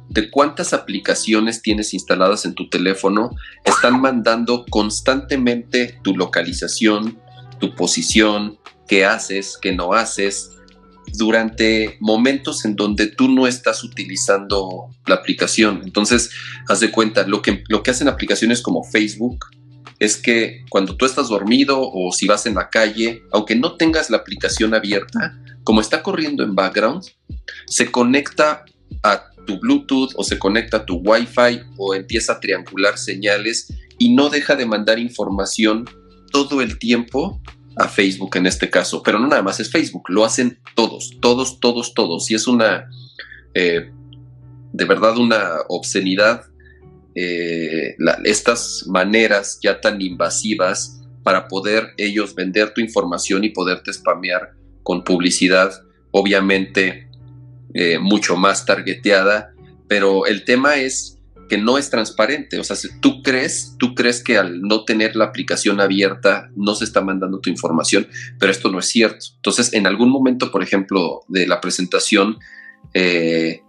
de 0.08 0.30
cuántas 0.30 0.72
aplicaciones 0.72 1.62
tienes 1.62 1.94
instaladas 1.94 2.44
en 2.44 2.54
tu 2.54 2.68
teléfono 2.68 3.30
están 3.64 4.00
mandando 4.00 4.66
constantemente 4.68 5.98
tu 6.02 6.14
localización, 6.14 7.18
tu 7.58 7.74
posición, 7.74 8.58
qué 8.86 9.06
haces, 9.06 9.58
qué 9.60 9.74
no 9.74 9.94
haces, 9.94 10.50
durante 11.14 11.96
momentos 12.00 12.64
en 12.64 12.76
donde 12.76 13.06
tú 13.06 13.28
no 13.28 13.46
estás 13.46 13.84
utilizando 13.84 14.90
la 15.06 15.16
aplicación. 15.16 15.82
Entonces, 15.84 16.30
haz 16.68 16.80
de 16.80 16.90
cuenta, 16.90 17.26
lo 17.26 17.42
que, 17.42 17.64
lo 17.68 17.82
que 17.82 17.90
hacen 17.90 18.08
aplicaciones 18.08 18.60
como 18.60 18.84
Facebook 18.84 19.46
es 20.02 20.16
que 20.16 20.64
cuando 20.68 20.96
tú 20.96 21.06
estás 21.06 21.28
dormido 21.28 21.78
o 21.80 22.10
si 22.10 22.26
vas 22.26 22.44
en 22.46 22.56
la 22.56 22.70
calle, 22.70 23.22
aunque 23.30 23.54
no 23.54 23.76
tengas 23.76 24.10
la 24.10 24.16
aplicación 24.16 24.74
abierta, 24.74 25.38
como 25.62 25.80
está 25.80 26.02
corriendo 26.02 26.42
en 26.42 26.56
background, 26.56 27.04
se 27.68 27.92
conecta 27.92 28.64
a 29.04 29.30
tu 29.46 29.60
Bluetooth 29.60 30.10
o 30.16 30.24
se 30.24 30.40
conecta 30.40 30.78
a 30.78 30.86
tu 30.86 30.96
Wi-Fi 30.96 31.60
o 31.76 31.94
empieza 31.94 32.32
a 32.32 32.40
triangular 32.40 32.98
señales 32.98 33.72
y 33.96 34.12
no 34.12 34.28
deja 34.28 34.56
de 34.56 34.66
mandar 34.66 34.98
información 34.98 35.88
todo 36.32 36.62
el 36.62 36.80
tiempo 36.80 37.40
a 37.76 37.86
Facebook 37.86 38.36
en 38.36 38.46
este 38.46 38.70
caso, 38.70 39.04
pero 39.04 39.20
no 39.20 39.28
nada 39.28 39.42
más 39.42 39.60
es 39.60 39.70
Facebook, 39.70 40.06
lo 40.08 40.24
hacen 40.24 40.58
todos, 40.74 41.16
todos, 41.20 41.60
todos, 41.60 41.94
todos. 41.94 42.28
Y 42.28 42.34
es 42.34 42.48
una, 42.48 42.88
eh, 43.54 43.92
de 44.72 44.84
verdad, 44.84 45.16
una 45.16 45.58
obscenidad 45.68 46.42
eh, 47.14 47.96
estas 48.24 48.84
maneras 48.86 49.58
ya 49.62 49.80
tan 49.80 50.00
invasivas 50.00 51.00
para 51.22 51.48
poder 51.48 51.88
ellos 51.96 52.34
vender 52.34 52.72
tu 52.74 52.80
información 52.80 53.44
y 53.44 53.50
poderte 53.50 53.92
spamear 53.92 54.52
con 54.82 55.04
publicidad, 55.04 55.72
obviamente 56.10 57.08
eh, 57.74 57.98
mucho 57.98 58.36
más 58.36 58.66
targeteada, 58.66 59.54
pero 59.88 60.26
el 60.26 60.44
tema 60.44 60.76
es 60.76 61.18
que 61.48 61.58
no 61.58 61.76
es 61.78 61.90
transparente. 61.90 62.58
O 62.58 62.64
sea, 62.64 62.76
si 62.76 62.88
tú 63.00 63.22
crees, 63.22 63.76
tú 63.78 63.94
crees 63.94 64.22
que 64.22 64.38
al 64.38 64.62
no 64.62 64.84
tener 64.84 65.16
la 65.16 65.26
aplicación 65.26 65.80
abierta 65.80 66.50
no 66.56 66.74
se 66.74 66.84
está 66.84 67.02
mandando 67.02 67.40
tu 67.40 67.50
información, 67.50 68.08
pero 68.38 68.50
esto 68.50 68.70
no 68.70 68.78
es 68.78 68.86
cierto. 68.86 69.26
Entonces, 69.36 69.74
en 69.74 69.86
algún 69.86 70.10
momento, 70.10 70.50
por 70.50 70.62
ejemplo, 70.62 71.20
de 71.28 71.46
la 71.46 71.60
presentación, 71.60 72.38
eh, 72.94 73.62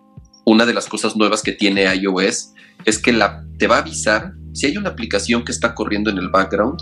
una 0.46 0.66
de 0.66 0.74
las 0.74 0.88
cosas 0.88 1.16
nuevas 1.16 1.42
que 1.42 1.52
tiene 1.52 1.84
iOS 1.96 2.54
es 2.86 3.00
que 3.00 3.14
la, 3.14 3.46
te 3.58 3.68
va 3.68 3.78
a 3.78 3.80
avisar 3.80 4.34
si 4.54 4.68
hay 4.68 4.78
una 4.78 4.90
aplicación 4.90 5.44
que 5.44 5.52
está 5.52 5.74
corriendo 5.74 6.10
en 6.10 6.18
el 6.18 6.30
background, 6.30 6.80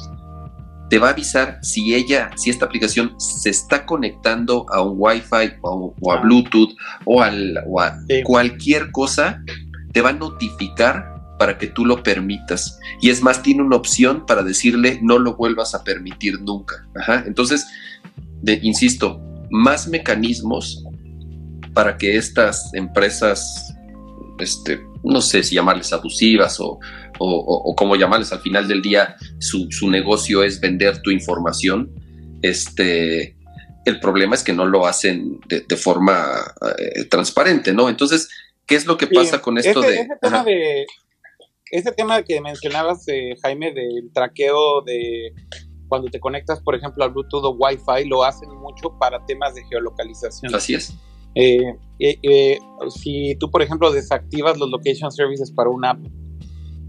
te 0.90 1.00
va 1.00 1.08
a 1.08 1.12
avisar 1.12 1.60
si 1.62 1.96
ella, 1.96 2.32
si 2.36 2.50
esta 2.50 2.66
aplicación 2.66 3.16
se 3.18 3.50
está 3.50 3.86
conectando 3.86 4.66
a 4.70 4.82
un 4.82 4.96
Wi-Fi 4.98 5.54
o, 5.62 5.94
a 6.12 6.18
Bluetooth 6.18 6.76
o, 7.06 7.22
al, 7.22 7.58
a 7.58 7.98
cualquier 8.26 8.92
cosa 8.92 9.42
te 9.94 10.02
va 10.02 10.10
a 10.10 10.14
notificar 10.14 11.38
para 11.40 11.58
que 11.58 11.68
tú 11.68 11.86
lo 11.86 12.04
permitas. 12.04 12.78
Y 13.02 13.10
es 13.10 13.24
más, 13.24 13.42
tiene 13.42 13.64
una 13.64 13.78
opción 13.78 14.26
para 14.26 14.44
decirle 14.44 15.00
no 15.02 15.18
lo 15.18 15.36
vuelvas 15.36 15.74
a 15.74 15.84
permitir 15.84 16.42
nunca. 16.42 16.86
Entonces, 17.26 17.66
insisto, 18.62 19.22
más 19.50 19.88
mecanismos 19.88 20.84
para 21.74 21.98
que 21.98 22.18
estas 22.18 22.74
empresas, 22.74 23.76
este, 24.40 24.82
no 25.04 25.22
sé 25.22 25.44
si 25.44 25.56
llamarles 25.56 25.94
abusivas 25.94 26.60
o, 26.60 26.80
o, 27.20 27.76
cómo 27.76 27.96
llamarles, 27.96 28.32
al 28.32 28.40
final 28.40 28.68
del 28.68 28.82
día 28.82 29.16
su, 29.40 29.68
negocio 29.90 30.44
es 30.44 30.60
vender 30.60 31.02
tu 31.02 31.12
información. 31.12 31.92
Este, 32.42 33.38
el 33.86 34.00
problema 34.00 34.36
es 34.36 34.44
que 34.44 34.54
no 34.54 34.66
lo 34.66 34.88
hacen 34.88 35.40
de, 35.48 35.78
forma 35.78 36.40
eh, 36.78 37.06
transparente, 37.06 37.74
¿no? 37.74 37.90
Entonces, 37.90 38.30
¿Qué 38.72 38.76
es 38.76 38.86
lo 38.86 38.98
que 38.98 39.08
pasa 39.08 39.42
con 39.42 39.58
esto 39.58 39.82
de, 39.82 39.96
ese 39.96 40.16
tema 40.22 40.44
de... 40.46 40.86
Ese 41.72 41.92
tema 41.92 42.24
que 42.24 42.40
mencionabas, 42.40 43.06
eh, 43.10 43.36
Jaime, 43.42 43.74
del 43.74 44.12
traqueo 44.14 44.82
de 44.82 45.34
cuando 45.90 46.10
te 46.10 46.22
conectas, 46.22 46.62
por 46.62 46.76
ejemplo, 46.76 47.04
al 47.04 47.12
Bluetooth 47.12 47.44
o 47.44 47.50
Wi-Fi, 47.52 48.08
lo 48.08 48.24
hacen 48.24 48.48
mucho 48.50 48.98
para 48.98 49.26
temas 49.26 49.56
de 49.56 49.66
geolocalización. 49.66 50.56
Así 50.56 50.74
es. 50.74 50.94
Eh, 51.36 51.78
eh, 52.00 52.60
si 52.90 53.36
tú, 53.40 53.50
por 53.50 53.62
ejemplo, 53.62 53.92
desactivas 53.92 54.58
los 54.58 54.70
location 54.70 55.12
services 55.12 55.52
para 55.52 55.70
una 55.70 55.92
app, 55.92 56.00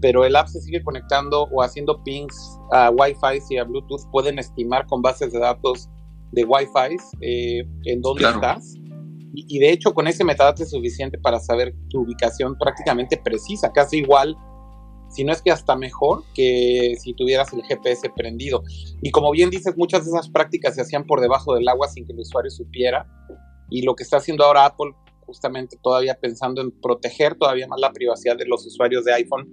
pero 0.01 0.25
el 0.25 0.35
app 0.35 0.47
se 0.47 0.59
sigue 0.61 0.83
conectando 0.83 1.43
o 1.51 1.61
haciendo 1.63 2.03
pings 2.03 2.59
a 2.71 2.89
Wi-Fi 2.89 3.41
y 3.49 3.57
a 3.57 3.63
Bluetooth, 3.63 4.09
pueden 4.11 4.39
estimar 4.39 4.85
con 4.87 5.01
bases 5.01 5.31
de 5.31 5.39
datos 5.39 5.89
de 6.31 6.43
Wi-Fi 6.43 6.97
en 7.21 8.01
dónde 8.01 8.23
estás 8.23 8.75
y, 9.35 9.57
de 9.57 9.71
hecho, 9.71 9.93
con 9.95 10.07
ese 10.07 10.23
metadato 10.23 10.61
es 10.61 10.69
suficiente 10.69 11.17
para 11.17 11.39
saber 11.39 11.73
tu 11.89 12.01
ubicación 12.01 12.55
prácticamente 12.55 13.17
precisa, 13.17 13.71
casi 13.71 13.97
igual, 13.97 14.37
si 15.09 15.23
no 15.23 15.31
es 15.31 15.41
que 15.41 15.49
hasta 15.49 15.75
mejor 15.75 16.23
que 16.35 16.95
si 16.99 17.13
tuvieras 17.15 17.51
el 17.53 17.63
GPS 17.63 18.11
prendido. 18.15 18.63
Y 19.01 19.09
como 19.09 19.31
bien 19.31 19.49
dices, 19.49 19.73
muchas 19.75 20.05
de 20.05 20.11
esas 20.11 20.29
prácticas 20.29 20.75
se 20.75 20.81
hacían 20.81 21.05
por 21.05 21.19
debajo 21.19 21.55
del 21.55 21.67
agua 21.67 21.87
sin 21.87 22.05
que 22.05 22.13
el 22.13 22.19
usuario 22.19 22.51
supiera. 22.51 23.07
Y 23.69 23.83
lo 23.83 23.95
que 23.95 24.03
está 24.03 24.17
haciendo 24.17 24.43
ahora 24.43 24.65
Apple, 24.65 24.91
justamente 25.21 25.77
todavía 25.81 26.15
pensando 26.15 26.61
en 26.61 26.71
proteger 26.71 27.35
todavía 27.35 27.67
más 27.67 27.79
la 27.79 27.91
privacidad 27.91 28.37
de 28.37 28.45
los 28.45 28.65
usuarios 28.65 29.05
de 29.05 29.13
iPhone, 29.13 29.47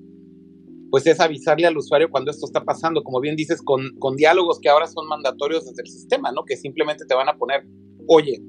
pues 0.90 1.06
es 1.06 1.20
avisarle 1.20 1.66
al 1.66 1.76
usuario 1.76 2.10
cuando 2.10 2.30
esto 2.30 2.46
está 2.46 2.64
pasando, 2.64 3.02
como 3.02 3.20
bien 3.20 3.36
dices, 3.36 3.62
con, 3.62 3.90
con 3.98 4.16
diálogos 4.16 4.58
que 4.60 4.68
ahora 4.68 4.88
son 4.88 5.06
mandatorios 5.06 5.64
desde 5.64 5.82
el 5.82 5.88
sistema, 5.88 6.32
¿no? 6.32 6.44
Que 6.44 6.56
simplemente 6.56 7.04
te 7.06 7.14
van 7.14 7.28
a 7.28 7.36
poner, 7.36 7.64
oye, 8.08 8.42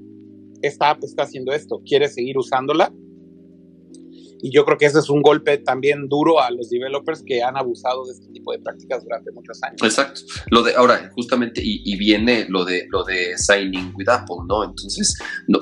esta 0.61 0.89
app 0.89 1.03
está 1.03 1.23
haciendo 1.23 1.53
esto, 1.53 1.81
¿quieres 1.85 2.15
seguir 2.15 2.37
usándola? 2.37 2.91
Y 4.41 4.51
yo 4.51 4.65
creo 4.65 4.77
que 4.77 4.85
ese 4.85 4.99
es 4.99 5.09
un 5.09 5.21
golpe 5.21 5.57
también 5.57 6.07
duro 6.07 6.41
a 6.41 6.49
los 6.51 6.69
developers 6.69 7.23
que 7.25 7.43
han 7.43 7.57
abusado 7.57 8.05
de 8.05 8.13
este 8.13 8.27
tipo 8.31 8.51
de 8.51 8.59
prácticas 8.59 9.03
durante 9.03 9.31
muchos 9.31 9.61
años. 9.63 9.81
Exacto. 9.83 10.21
Lo 10.49 10.63
de 10.63 10.75
ahora, 10.75 11.11
justamente, 11.13 11.61
y, 11.63 11.95
viene 11.97 12.45
lo 12.49 12.65
de 12.65 12.87
lo 12.89 13.03
de 13.03 13.37
signing 13.37 13.93
with 13.95 14.09
Apple, 14.09 14.37
¿no? 14.47 14.63
Entonces, 14.63 15.15
no, 15.47 15.59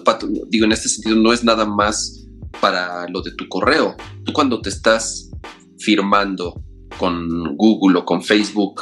digo, 0.48 0.65
en 0.65 0.72
este 0.72 0.88
sentido, 0.88 1.18
no 1.18 1.34
es 1.34 1.44
nada 1.44 1.65
más 1.65 2.26
para 2.62 3.08
lo 3.10 3.22
de 3.22 3.32
tu 3.36 3.48
correo. 3.50 3.96
Tú 4.24 4.32
cuando 4.34 4.62
te 4.62 4.70
estás 4.70 5.30
firmando 5.80 6.63
con 6.98 7.56
Google 7.56 8.00
o 8.00 8.06
con 8.06 8.24
Facebook 8.24 8.82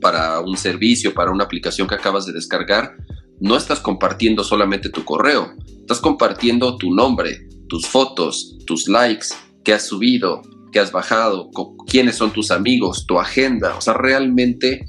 para 0.00 0.40
un 0.40 0.56
servicio, 0.56 1.14
para 1.14 1.30
una 1.30 1.44
aplicación 1.44 1.88
que 1.88 1.94
acabas 1.94 2.26
de 2.26 2.32
descargar, 2.32 2.96
no 3.40 3.56
estás 3.56 3.80
compartiendo 3.80 4.44
solamente 4.44 4.88
tu 4.88 5.04
correo, 5.04 5.54
estás 5.80 6.00
compartiendo 6.00 6.76
tu 6.76 6.94
nombre, 6.94 7.47
tus 7.68 7.86
fotos, 7.86 8.58
tus 8.66 8.88
likes, 8.88 9.28
qué 9.64 9.74
has 9.74 9.86
subido, 9.86 10.42
qué 10.72 10.80
has 10.80 10.92
bajado, 10.92 11.50
quiénes 11.86 12.16
son 12.16 12.32
tus 12.32 12.50
amigos, 12.50 13.06
tu 13.06 13.18
agenda. 13.18 13.76
O 13.76 13.80
sea, 13.80 13.94
realmente 13.94 14.86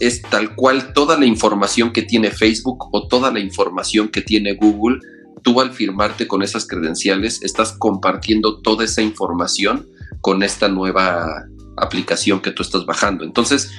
es 0.00 0.22
tal 0.22 0.54
cual 0.54 0.92
toda 0.92 1.18
la 1.18 1.26
información 1.26 1.92
que 1.92 2.02
tiene 2.02 2.30
Facebook 2.30 2.88
o 2.92 3.08
toda 3.08 3.32
la 3.32 3.40
información 3.40 4.08
que 4.08 4.22
tiene 4.22 4.54
Google. 4.54 4.98
Tú 5.42 5.60
al 5.60 5.72
firmarte 5.72 6.26
con 6.26 6.42
esas 6.42 6.66
credenciales 6.66 7.42
estás 7.42 7.72
compartiendo 7.78 8.60
toda 8.60 8.84
esa 8.84 9.02
información 9.02 9.88
con 10.20 10.42
esta 10.42 10.68
nueva 10.68 11.44
aplicación 11.76 12.40
que 12.40 12.50
tú 12.50 12.62
estás 12.62 12.86
bajando. 12.86 13.24
Entonces, 13.24 13.70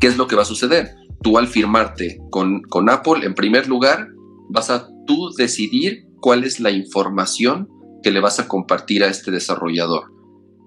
¿qué 0.00 0.06
es 0.06 0.16
lo 0.16 0.28
que 0.28 0.36
va 0.36 0.42
a 0.42 0.46
suceder? 0.46 1.02
tú 1.22 1.38
al 1.38 1.46
firmarte 1.46 2.20
con, 2.30 2.62
con 2.62 2.90
Apple, 2.90 3.24
en 3.24 3.34
primer 3.34 3.68
lugar, 3.68 4.08
vas 4.50 4.70
a 4.70 4.88
tú 5.06 5.30
decidir 5.36 6.06
cuál 6.22 6.44
es 6.44 6.60
la 6.60 6.70
información 6.70 7.68
que 8.02 8.12
le 8.12 8.20
vas 8.20 8.40
a 8.40 8.48
compartir 8.48 9.04
a 9.04 9.08
este 9.08 9.30
desarrollador. 9.30 10.04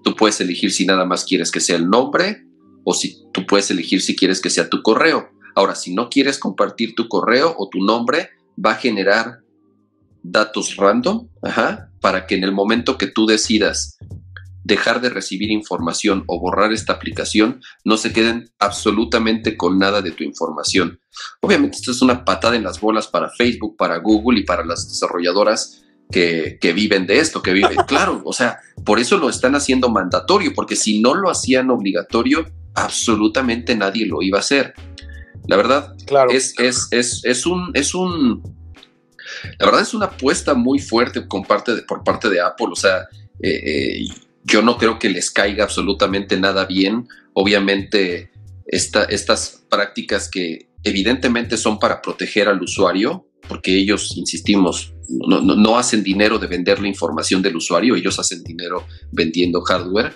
Tú 0.04 0.14
puedes 0.14 0.40
elegir 0.40 0.70
si 0.70 0.86
nada 0.86 1.04
más 1.06 1.24
quieres 1.24 1.50
que 1.50 1.60
sea 1.60 1.76
el 1.76 1.88
nombre 1.88 2.44
o 2.84 2.94
si 2.94 3.24
tú 3.32 3.44
puedes 3.46 3.68
elegir 3.70 4.00
si 4.00 4.14
quieres 4.14 4.40
que 4.40 4.50
sea 4.50 4.68
tu 4.68 4.82
correo. 4.82 5.30
Ahora, 5.56 5.74
si 5.74 5.94
no 5.94 6.10
quieres 6.10 6.38
compartir 6.38 6.94
tu 6.94 7.08
correo 7.08 7.54
o 7.58 7.68
tu 7.70 7.80
nombre, 7.80 8.28
va 8.64 8.72
a 8.72 8.76
generar 8.76 9.40
datos 10.22 10.76
random 10.76 11.28
para 12.00 12.26
que 12.26 12.36
en 12.36 12.44
el 12.44 12.52
momento 12.52 12.98
que 12.98 13.06
tú 13.06 13.26
decidas 13.26 13.98
dejar 14.66 15.00
de 15.00 15.10
recibir 15.10 15.50
información 15.50 16.24
o 16.26 16.40
borrar 16.40 16.72
esta 16.72 16.92
aplicación, 16.92 17.60
no 17.84 17.96
se 17.96 18.12
queden 18.12 18.50
absolutamente 18.58 19.56
con 19.56 19.78
nada 19.78 20.02
de 20.02 20.10
tu 20.10 20.24
información. 20.24 21.00
Obviamente 21.40 21.76
esto 21.76 21.92
es 21.92 22.02
una 22.02 22.24
patada 22.24 22.56
en 22.56 22.64
las 22.64 22.80
bolas 22.80 23.06
para 23.06 23.30
Facebook, 23.30 23.76
para 23.76 23.98
Google 23.98 24.40
y 24.40 24.44
para 24.44 24.64
las 24.64 24.88
desarrolladoras 24.88 25.84
que, 26.10 26.58
viven 26.74 27.06
de 27.06 27.20
esto, 27.20 27.42
que 27.42 27.52
viven, 27.52 27.76
claro, 27.86 28.22
o 28.24 28.32
sea, 28.32 28.58
por 28.84 28.98
eso 28.98 29.18
lo 29.18 29.28
están 29.28 29.54
haciendo 29.54 29.88
mandatorio, 29.88 30.52
porque 30.52 30.74
si 30.74 31.00
no 31.00 31.14
lo 31.14 31.30
hacían 31.30 31.70
obligatorio, 31.70 32.46
absolutamente 32.74 33.76
nadie 33.76 34.04
lo 34.06 34.20
iba 34.20 34.38
a 34.38 34.40
hacer. 34.40 34.74
La 35.46 35.56
verdad, 35.56 35.94
claro. 36.06 36.30
es, 36.32 36.58
es, 36.58 36.88
es, 36.90 37.20
es 37.24 37.46
un, 37.46 37.70
es 37.74 37.94
un, 37.94 38.42
la 39.60 39.66
verdad 39.66 39.82
es 39.82 39.94
una 39.94 40.06
apuesta 40.06 40.54
muy 40.54 40.80
fuerte 40.80 41.22
por 41.22 41.46
parte 41.46 41.76
de, 41.76 41.82
por 41.82 42.02
parte 42.02 42.28
de 42.28 42.40
Apple, 42.40 42.68
o 42.72 42.76
sea, 42.76 43.02
eh, 43.40 43.62
eh, 43.64 44.06
yo 44.46 44.62
no 44.62 44.78
creo 44.78 44.98
que 44.98 45.08
les 45.08 45.30
caiga 45.30 45.64
absolutamente 45.64 46.38
nada 46.38 46.66
bien. 46.66 47.08
Obviamente, 47.34 48.30
estas 48.66 49.64
prácticas 49.68 50.30
que 50.30 50.70
evidentemente 50.84 51.56
son 51.56 51.78
para 51.78 52.00
proteger 52.00 52.48
al 52.48 52.62
usuario, 52.62 53.26
porque 53.48 53.76
ellos, 53.76 54.16
insistimos, 54.16 54.94
no, 55.08 55.40
no, 55.40 55.78
hacen 55.78 56.02
dinero 56.02 56.38
de 56.38 56.46
vender 56.46 56.80
la 56.80 56.88
información 56.88 57.42
del 57.42 57.56
usuario, 57.56 57.96
ellos 57.96 58.18
hacen 58.18 58.42
dinero 58.42 58.86
vendiendo 59.12 59.60
hardware. 59.62 60.14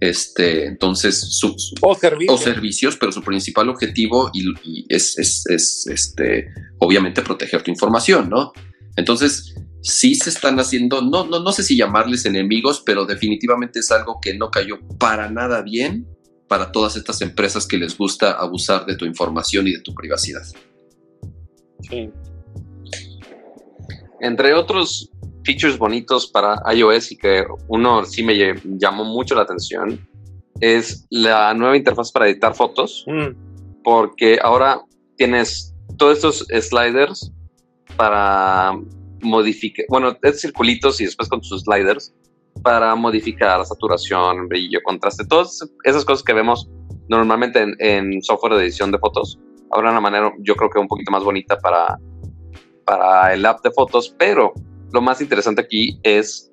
Este, 0.00 0.66
entonces, 0.66 1.18
sus, 1.18 1.72
o, 1.80 1.94
servicios. 1.94 2.40
servicios, 2.40 2.96
pero 2.96 3.10
su 3.10 3.22
principal 3.22 3.68
objetivo 3.70 4.30
y, 4.34 4.84
es, 4.88 5.18
es, 5.18 5.44
es, 5.48 5.86
este, 5.86 6.48
obviamente 6.78 7.22
proteger 7.22 7.62
tu 7.62 7.70
información, 7.70 8.28
¿no? 8.28 8.52
Entonces, 8.96 9.54
sí 9.88 10.14
se 10.14 10.28
están 10.28 10.60
haciendo, 10.60 11.00
no, 11.00 11.24
no, 11.24 11.40
no 11.40 11.50
sé 11.50 11.62
si 11.62 11.76
llamarles 11.76 12.26
enemigos, 12.26 12.82
pero 12.84 13.06
definitivamente 13.06 13.80
es 13.80 13.90
algo 13.90 14.20
que 14.20 14.34
no 14.34 14.50
cayó 14.50 14.78
para 14.98 15.30
nada 15.30 15.62
bien 15.62 16.06
para 16.46 16.72
todas 16.72 16.96
estas 16.96 17.22
empresas 17.22 17.66
que 17.66 17.78
les 17.78 17.96
gusta 17.96 18.32
abusar 18.32 18.84
de 18.84 18.96
tu 18.96 19.06
información 19.06 19.66
y 19.66 19.72
de 19.72 19.80
tu 19.80 19.94
privacidad. 19.94 20.42
Sí. 21.88 22.10
Entre 24.20 24.52
otros 24.52 25.10
features 25.44 25.78
bonitos 25.78 26.26
para 26.26 26.60
iOS 26.74 27.12
y 27.12 27.16
que 27.16 27.44
uno 27.68 28.04
sí 28.04 28.22
me 28.22 28.34
llamó 28.78 29.04
mucho 29.04 29.34
la 29.34 29.42
atención 29.42 30.06
es 30.60 31.06
la 31.08 31.54
nueva 31.54 31.76
interfaz 31.76 32.12
para 32.12 32.28
editar 32.28 32.54
fotos, 32.54 33.04
mm. 33.06 33.82
porque 33.82 34.38
ahora 34.42 34.82
tienes 35.16 35.74
todos 35.96 36.16
estos 36.16 36.46
sliders 36.68 37.32
para 37.96 38.78
modificar, 39.20 39.86
bueno, 39.88 40.16
es 40.22 40.40
circulitos 40.40 41.00
y 41.00 41.04
después 41.04 41.28
con 41.28 41.42
sus 41.42 41.62
sliders 41.62 42.14
para 42.62 42.94
modificar 42.94 43.64
saturación, 43.64 44.48
brillo, 44.48 44.80
contraste, 44.84 45.24
todas 45.26 45.60
esas 45.84 46.04
cosas 46.04 46.24
que 46.24 46.32
vemos 46.32 46.68
normalmente 47.08 47.66
en, 47.78 48.22
software 48.22 48.54
de 48.54 48.64
edición 48.64 48.90
de 48.90 48.98
fotos. 48.98 49.38
Ahora 49.70 49.90
una 49.90 50.00
manera, 50.00 50.32
yo 50.40 50.54
creo 50.54 50.70
que 50.70 50.78
un 50.78 50.88
poquito 50.88 51.10
más 51.10 51.24
bonita 51.24 51.58
para, 51.58 51.98
para 52.84 53.32
el 53.34 53.44
app 53.46 53.62
de 53.62 53.70
fotos, 53.70 54.14
pero 54.18 54.52
lo 54.92 55.00
más 55.00 55.20
interesante 55.20 55.60
aquí 55.60 55.98
es 56.02 56.50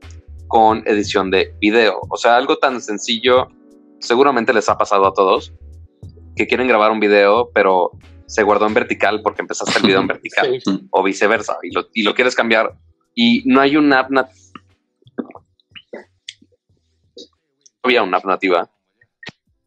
con 0.47 0.83
edición 0.85 1.31
de 1.31 1.53
video. 1.59 1.99
O 2.09 2.17
sea, 2.17 2.35
algo 2.37 2.57
tan 2.57 2.81
sencillo, 2.81 3.47
seguramente 3.99 4.53
les 4.53 4.69
ha 4.69 4.77
pasado 4.77 5.07
a 5.07 5.13
todos, 5.13 5.53
que 6.35 6.47
quieren 6.47 6.67
grabar 6.67 6.91
un 6.91 6.99
video, 6.99 7.49
pero 7.53 7.91
se 8.25 8.43
guardó 8.43 8.67
en 8.67 8.73
vertical 8.73 9.21
porque 9.21 9.41
empezaste 9.41 9.79
el 9.79 9.85
video 9.85 10.01
en 10.01 10.07
vertical 10.07 10.61
o 10.91 11.03
viceversa 11.03 11.57
y 11.63 11.71
lo, 11.71 11.87
y 11.93 12.03
lo, 12.03 12.13
quieres 12.13 12.35
cambiar 12.35 12.73
y 13.13 13.43
no 13.45 13.61
hay 13.61 13.77
una 13.77 13.99
app 13.99 14.11
había 17.83 18.03
una 18.03 18.17
app 18.17 18.25
nativa 18.25 18.69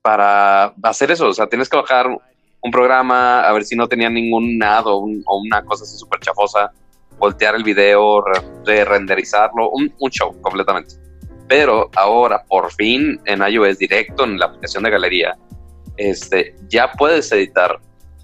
para 0.03 0.75
hacer 0.83 1.11
eso, 1.11 1.29
o 1.29 1.33
sea, 1.33 1.47
tienes 1.47 1.69
que 1.69 1.77
bajar 1.77 2.09
un 2.61 2.71
programa 2.71 3.41
a 3.41 3.53
ver 3.53 3.65
si 3.65 3.77
no 3.77 3.89
tenía 3.89 4.11
ningún 4.11 4.63
ad 4.63 4.87
o, 4.87 4.99
una 4.99 5.63
cosa 5.65 5.85
así 5.85 5.97
súper 5.97 6.21
chafosa, 6.21 6.73
voltear 7.19 7.55
el 7.55 7.63
video, 7.63 8.25
re 8.65 8.85
renderizarlo, 8.85 9.71
un, 9.71 9.93
un 9.99 10.11
show 10.11 10.41
completamente. 10.41 10.95
Pero 11.47 11.91
ahora, 11.95 12.45
por 12.47 12.73
fin, 12.73 13.21
en 13.25 13.43
iOS 13.43 13.79
directo, 13.79 14.25
en 14.25 14.39
la 14.39 14.47
aplicación 14.47 14.85
de 14.85 14.91
galería, 14.91 15.37
este, 15.97 16.55
ya 16.69 16.93
puedes 16.93 17.31
editar 17.33 17.79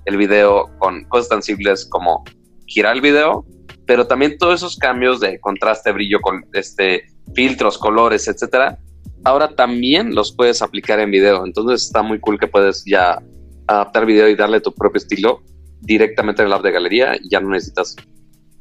el 0.06 0.16
video 0.16 0.70
con 0.78 1.04
cosas 1.04 1.28
tan 1.28 1.42
simples 1.42 1.86
como 1.86 2.24
girar 2.66 2.96
el 2.96 3.00
video, 3.00 3.44
pero 3.86 4.06
también 4.06 4.38
todos 4.38 4.54
esos 4.56 4.76
cambios 4.76 5.20
de 5.20 5.38
contraste, 5.40 5.92
brillo, 5.92 6.20
con 6.20 6.44
este, 6.52 7.04
filtros, 7.34 7.78
colores, 7.78 8.28
etcétera, 8.28 8.78
ahora 9.24 9.54
también 9.54 10.14
los 10.14 10.34
puedes 10.34 10.62
aplicar 10.62 11.00
en 11.00 11.10
video. 11.10 11.44
Entonces 11.44 11.86
está 11.86 12.02
muy 12.02 12.20
cool 12.20 12.38
que 12.38 12.46
puedes 12.46 12.84
ya 12.86 13.22
adaptar 13.66 14.06
video 14.06 14.28
y 14.28 14.36
darle 14.36 14.60
tu 14.60 14.72
propio 14.72 14.98
estilo 14.98 15.42
directamente 15.80 16.42
en 16.42 16.48
el 16.48 16.54
app 16.54 16.62
de 16.62 16.72
galería. 16.72 17.16
Ya 17.30 17.40
no 17.40 17.50
necesitas 17.50 17.96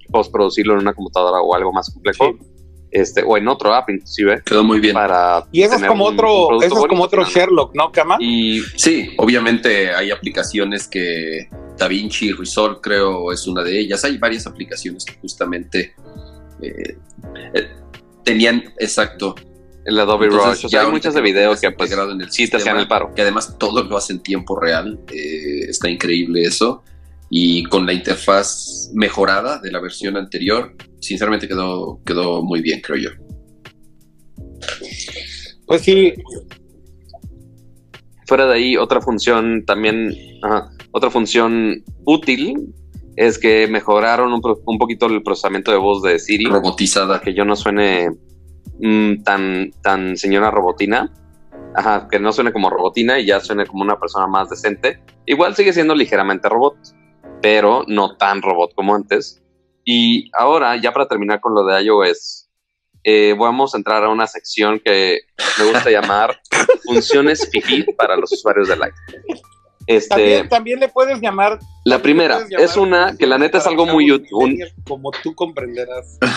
postproducirlo 0.10 0.74
en 0.74 0.80
una 0.80 0.94
computadora 0.94 1.42
o 1.42 1.56
algo 1.56 1.72
más 1.72 1.90
complejo 1.92 2.38
este, 2.94 3.24
o 3.26 3.38
en 3.38 3.48
otro 3.48 3.74
app 3.74 3.90
inclusive. 3.90 4.42
Quedó 4.46 4.64
muy 4.64 4.80
bien. 4.80 4.94
Para 4.94 5.44
y 5.52 5.64
eso 5.64 5.76
es 5.76 5.84
como 5.84 6.06
otro, 6.06 6.62
eso 6.62 6.80
es 6.80 6.86
como 6.86 7.04
otro 7.04 7.26
Sherlock, 7.26 7.76
¿no, 7.76 7.92
Kama? 7.92 8.18
Y 8.20 8.62
sí, 8.76 9.10
obviamente 9.18 9.94
hay 9.94 10.12
aplicaciones 10.12 10.88
que 10.88 11.50
DaVinci 11.78 12.32
Resolve 12.34 12.80
creo 12.82 13.32
es 13.32 13.48
una 13.48 13.64
de 13.64 13.80
ellas. 13.80 14.04
Hay 14.06 14.18
varias 14.18 14.46
aplicaciones 14.46 15.04
que 15.06 15.16
justamente 15.16 15.96
eh, 16.62 16.98
eh, 17.54 17.68
tenían 18.24 18.64
exacto 18.78 19.36
el 19.86 20.00
Adobe 20.00 20.28
Rush. 20.28 20.66
O 20.66 20.70
sea, 20.70 20.84
hay 20.84 20.92
muchas 20.92 21.16
de 21.16 21.22
video 21.22 21.56
que 21.60 21.72
pues 21.72 21.92
en 21.92 22.22
el 22.22 22.32
sí 22.32 22.48
te 22.48 22.58
hacían 22.58 22.78
el 22.78 22.88
paro. 22.88 23.12
Que 23.14 23.24
además 23.24 23.58
todo 23.58 23.84
lo 23.84 23.98
hace 23.98 24.14
en 24.14 24.22
tiempo 24.22 24.58
real. 24.58 25.00
Eh, 25.12 25.66
está 25.68 25.90
increíble 25.90 26.44
eso 26.44 26.84
y 27.36 27.64
con 27.64 27.88
la 27.88 27.94
interfaz 27.94 28.92
mejorada 28.94 29.58
de 29.58 29.72
la 29.72 29.80
versión 29.80 30.18
anterior, 30.18 30.76
sinceramente 31.00 31.48
quedó, 31.48 32.00
quedó 32.06 32.44
muy 32.44 32.62
bien, 32.62 32.80
creo 32.80 33.00
yo. 33.00 33.10
Pues 35.66 35.82
sí. 35.82 36.14
Fuera 38.28 38.46
de 38.46 38.54
ahí, 38.54 38.78
otra 38.78 39.02
función 39.02 39.66
también, 39.66 40.16
otra 40.92 41.10
función 41.10 41.84
útil 42.06 42.72
es 43.16 43.40
que 43.40 43.68
mejoraron 43.68 44.32
un, 44.32 44.78
poquito 44.78 45.08
el 45.08 45.24
procesamiento 45.24 45.72
de 45.72 45.78
voz 45.78 46.04
de 46.04 46.20
Siri. 46.20 46.46
Robotizada. 46.46 47.20
Que 47.20 47.34
yo 47.34 47.46
no 47.46 47.56
suene 47.56 48.12
mm, 48.80 49.24
tan, 49.24 49.72
tan 49.82 50.18
señora 50.18 50.52
robotina. 50.52 51.12
Ajá, 51.76 52.08
que 52.12 52.20
no 52.20 52.32
suene 52.32 52.54
como 52.54 52.70
robotina 52.70 53.20
y 53.20 53.26
ya 53.26 53.40
suene 53.40 53.66
como 53.66 53.82
una 53.82 54.00
persona 54.00 54.28
más 54.28 54.52
decente. 54.52 55.00
Igual 55.26 55.56
sigue 55.56 55.74
siendo 55.74 55.96
ligeramente 55.96 56.48
robot 56.48 56.76
pero 57.44 57.84
no 57.88 58.16
tan 58.16 58.42
robot 58.42 58.74
como 58.74 58.96
antes. 58.96 59.44
Y 59.84 60.32
ahora, 60.34 60.78
ya 60.78 60.94
para 60.94 61.10
terminar 61.10 61.42
con 61.42 61.54
lo 61.54 61.66
de 61.66 61.84
iOS, 61.84 62.50
eh, 63.04 63.36
vamos 63.38 63.76
a 63.76 63.78
entrar 63.78 64.02
a 64.06 64.08
una 64.08 64.28
sección 64.28 64.80
que 64.80 65.20
me 65.60 65.66
gusta 65.66 65.90
llamar 65.92 66.40
funciones 66.86 67.50
FIFI 67.52 67.84
para 67.98 68.16
los 68.16 68.32
usuarios 68.32 68.70
de 68.70 68.78
Light. 68.78 68.94
Este, 69.86 70.46
también, 70.46 70.80
le 70.80 70.88
puedes 70.88 71.20
llamar. 71.20 71.60
La 71.84 72.02
primera 72.02 72.48
es 72.50 72.78
una 72.78 73.18
que 73.18 73.28
la 73.28 73.38
neta 73.38 73.58
es 73.58 73.68
algo 73.68 73.86
muy 73.86 74.10
útil. 74.10 74.64
Como 74.88 75.12
tú 75.12 75.36
comprenderás. 75.36 76.18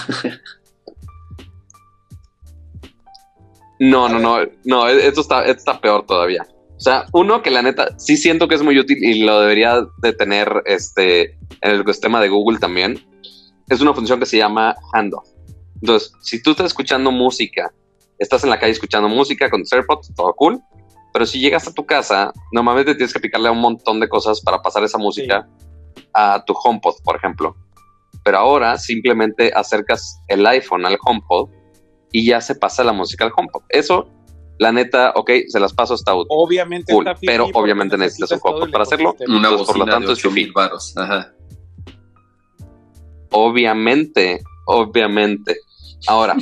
No, 3.78 4.08
no, 4.08 4.18
no, 4.18 4.38
no, 4.64 4.88
esto 4.88 5.20
está, 5.20 5.42
esto 5.42 5.58
está 5.58 5.78
peor 5.78 6.06
todavía. 6.06 6.46
O 6.76 6.80
sea, 6.80 7.06
uno 7.12 7.42
que 7.42 7.50
la 7.50 7.62
neta 7.62 7.98
sí 7.98 8.16
siento 8.16 8.48
que 8.48 8.54
es 8.54 8.62
muy 8.62 8.78
útil 8.78 9.02
y 9.02 9.22
lo 9.22 9.40
debería 9.40 9.80
de 10.02 10.12
tener 10.12 10.62
este, 10.66 11.32
en 11.62 11.70
el 11.70 11.84
sistema 11.86 12.20
de 12.20 12.28
Google 12.28 12.58
también, 12.58 13.02
es 13.68 13.80
una 13.80 13.94
función 13.94 14.20
que 14.20 14.26
se 14.26 14.36
llama 14.36 14.76
handoff. 14.92 15.26
Entonces, 15.80 16.12
si 16.22 16.42
tú 16.42 16.50
estás 16.50 16.66
escuchando 16.66 17.10
música, 17.10 17.72
estás 18.18 18.44
en 18.44 18.50
la 18.50 18.58
calle 18.58 18.72
escuchando 18.72 19.08
música 19.08 19.48
con 19.50 19.62
tus 19.62 19.72
AirPods, 19.72 20.14
todo 20.14 20.34
cool, 20.34 20.60
pero 21.12 21.24
si 21.24 21.40
llegas 21.40 21.66
a 21.66 21.72
tu 21.72 21.86
casa, 21.86 22.30
normalmente 22.52 22.94
tienes 22.94 23.12
que 23.12 23.20
picarle 23.20 23.48
un 23.48 23.60
montón 23.60 23.98
de 23.98 24.08
cosas 24.08 24.40
para 24.42 24.60
pasar 24.60 24.84
esa 24.84 24.98
música 24.98 25.48
a 26.12 26.44
tu 26.44 26.52
HomePod, 26.52 26.96
por 27.02 27.16
ejemplo. 27.16 27.56
Pero 28.22 28.38
ahora 28.38 28.76
simplemente 28.76 29.50
acercas 29.54 30.20
el 30.28 30.46
iPhone 30.46 30.84
al 30.84 30.98
HomePod 31.02 31.48
y 32.12 32.26
ya 32.26 32.42
se 32.42 32.54
pasa 32.54 32.84
la 32.84 32.92
música 32.92 33.24
al 33.24 33.32
HomePod. 33.34 33.62
Eso 33.70 34.10
la 34.58 34.72
neta, 34.72 35.12
ok, 35.14 35.30
se 35.48 35.60
las 35.60 35.72
paso 35.72 35.94
hasta 35.94 36.14
útil. 36.14 36.28
Obviamente 36.30 36.94
pero 37.20 37.48
obviamente 37.52 37.98
necesitas 37.98 38.32
un 38.32 38.40
HomePod 38.42 38.70
para 38.70 38.84
hacerlo. 38.84 39.16
Una 39.28 39.50
por 39.50 39.76
lo 39.76 39.84
tanto, 39.84 40.12
es 40.12 40.30
mil 40.30 40.52
baros. 40.52 40.96
Ajá. 40.96 41.32
Obviamente, 43.30 44.42
obviamente. 44.66 45.58
Ahora, 46.08 46.36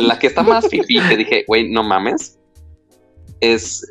la 0.00 0.18
que 0.18 0.26
está 0.26 0.42
más 0.42 0.68
fifi 0.68 1.00
que 1.08 1.16
dije, 1.16 1.44
güey, 1.46 1.70
no 1.70 1.82
mames, 1.82 2.38
es, 3.40 3.86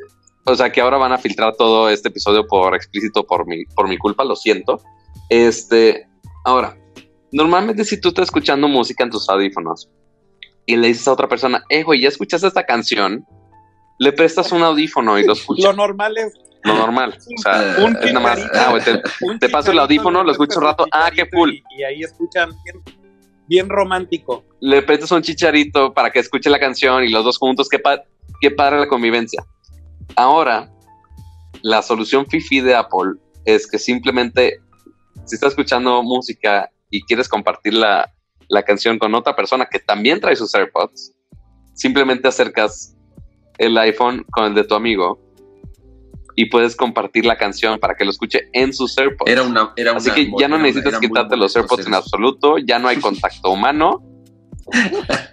o 0.45 0.55
sea, 0.55 0.71
que 0.71 0.81
ahora 0.81 0.97
van 0.97 1.11
a 1.11 1.17
filtrar 1.17 1.55
todo 1.55 1.89
este 1.89 2.09
episodio 2.09 2.45
por 2.47 2.75
explícito 2.75 3.25
por 3.25 3.47
mi, 3.47 3.65
por 3.65 3.87
mi 3.87 3.97
culpa, 3.97 4.23
lo 4.23 4.35
siento. 4.35 4.81
Este, 5.29 6.07
ahora, 6.43 6.77
normalmente 7.31 7.83
si 7.83 7.99
tú 7.99 8.09
estás 8.09 8.25
escuchando 8.25 8.67
música 8.67 9.03
en 9.03 9.09
tus 9.09 9.27
audífonos 9.29 9.89
y 10.65 10.75
le 10.75 10.87
dices 10.87 11.07
a 11.07 11.13
otra 11.13 11.27
persona, 11.27 11.63
eh, 11.69 11.83
güey, 11.83 12.01
ya 12.01 12.09
escuchaste 12.09 12.47
esta 12.47 12.65
canción, 12.65 13.25
le 13.97 14.11
prestas 14.11 14.51
un 14.51 14.63
audífono 14.63 15.17
y 15.19 15.25
lo 15.25 15.33
escuchas. 15.33 15.65
Lo 15.65 15.73
normal 15.73 16.17
es. 16.17 16.33
Lo 16.63 16.73
normal. 16.75 17.15
O 17.17 17.41
sea, 17.41 17.75
un 17.79 17.95
es 18.01 18.13
nada 18.13 18.19
más. 18.19 18.39
Ah, 18.53 18.75
te, 19.39 19.49
paso 19.49 19.71
el 19.71 19.79
audífono, 19.79 20.23
lo 20.23 20.31
escucho 20.31 20.59
un 20.59 20.65
rato. 20.65 20.85
Ah, 20.91 21.11
qué 21.15 21.29
cool. 21.29 21.61
Y, 21.77 21.83
ahí 21.83 22.01
escuchan 22.01 22.49
bien, 22.63 22.83
bien, 23.47 23.69
romántico. 23.69 24.43
Le 24.61 24.81
prestas 24.81 25.11
un 25.11 25.21
chicharito 25.21 25.93
para 25.93 26.09
que 26.09 26.19
escuche 26.19 26.49
la 26.49 26.59
canción 26.59 27.03
y 27.03 27.09
los 27.09 27.23
dos 27.23 27.37
juntos. 27.37 27.69
Qué, 27.69 27.81
qué 28.41 28.51
padre 28.51 28.79
la 28.79 28.87
convivencia. 28.87 29.45
Ahora, 30.15 30.71
la 31.61 31.81
solución 31.83 32.25
fifi 32.25 32.61
de 32.61 32.75
Apple 32.75 33.13
es 33.45 33.67
que 33.67 33.77
simplemente, 33.77 34.59
si 35.25 35.35
estás 35.35 35.49
escuchando 35.49 36.01
música 36.01 36.69
y 36.89 37.03
quieres 37.03 37.29
compartir 37.29 37.75
la, 37.75 38.11
la 38.49 38.63
canción 38.63 38.97
con 38.97 39.13
otra 39.13 39.35
persona 39.35 39.67
que 39.67 39.79
también 39.79 40.19
trae 40.19 40.35
sus 40.35 40.53
AirPods, 40.55 41.13
simplemente 41.73 42.27
acercas 42.27 42.95
el 43.57 43.77
iPhone 43.77 44.25
con 44.31 44.45
el 44.45 44.53
de 44.55 44.63
tu 44.63 44.75
amigo 44.75 45.19
y 46.35 46.49
puedes 46.49 46.75
compartir 46.75 47.25
la 47.25 47.37
canción 47.37 47.79
para 47.79 47.95
que 47.95 48.03
lo 48.03 48.11
escuche 48.11 48.49
en 48.53 48.73
sus 48.73 48.97
AirPods. 48.97 49.31
Era 49.31 49.43
una, 49.43 49.71
era 49.77 49.95
Así 49.95 50.09
una- 50.09 50.15
que 50.15 50.31
ya 50.37 50.47
no 50.47 50.55
era- 50.55 50.65
necesitas 50.65 50.99
quitarte 50.99 51.37
los 51.37 51.55
AirPods 51.55 51.87
en 51.87 51.93
absoluto, 51.93 52.57
ya 52.57 52.77
no 52.79 52.87
hay 52.89 52.97
contacto 52.97 53.51
humano. 53.51 54.03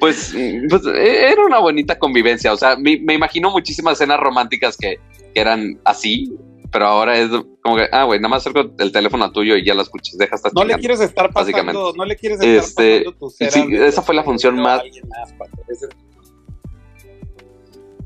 Pues, 0.00 0.32
pues, 0.68 0.82
eh, 0.86 1.32
era 1.32 1.44
una 1.44 1.58
bonita 1.58 1.98
convivencia. 1.98 2.52
O 2.52 2.56
sea, 2.56 2.76
me, 2.76 3.00
me 3.02 3.14
imagino 3.14 3.50
muchísimas 3.50 3.94
escenas 3.94 4.20
románticas 4.20 4.76
que, 4.76 5.00
que 5.34 5.40
eran 5.40 5.80
así, 5.84 6.32
pero 6.70 6.86
ahora 6.86 7.18
es 7.18 7.30
como 7.62 7.76
que, 7.76 7.88
ah, 7.90 8.04
güey, 8.04 8.20
nada 8.20 8.28
más 8.28 8.46
acerco 8.46 8.70
el 8.78 8.92
teléfono 8.92 9.24
a 9.24 9.32
tuyo 9.32 9.56
y 9.56 9.64
ya 9.64 9.74
lo 9.74 9.82
escuchas, 9.82 10.16
deja 10.16 10.36
estar 10.36 10.52
No 10.54 10.62
le 10.64 10.74
quieres 10.76 11.00
estar 11.00 11.32
pasando, 11.32 11.52
básicamente. 11.52 11.98
no 11.98 12.04
le 12.04 12.14
quieres 12.16 12.38
estar 12.40 12.54
Este, 12.54 12.98
pasando 13.00 13.18
tus 13.18 13.36
sí, 13.36 13.44
ceras 13.50 13.68
de- 13.68 13.86
esa 13.88 14.02
fue 14.02 14.14
la 14.14 14.22
función 14.22 14.56
más- 14.60 14.82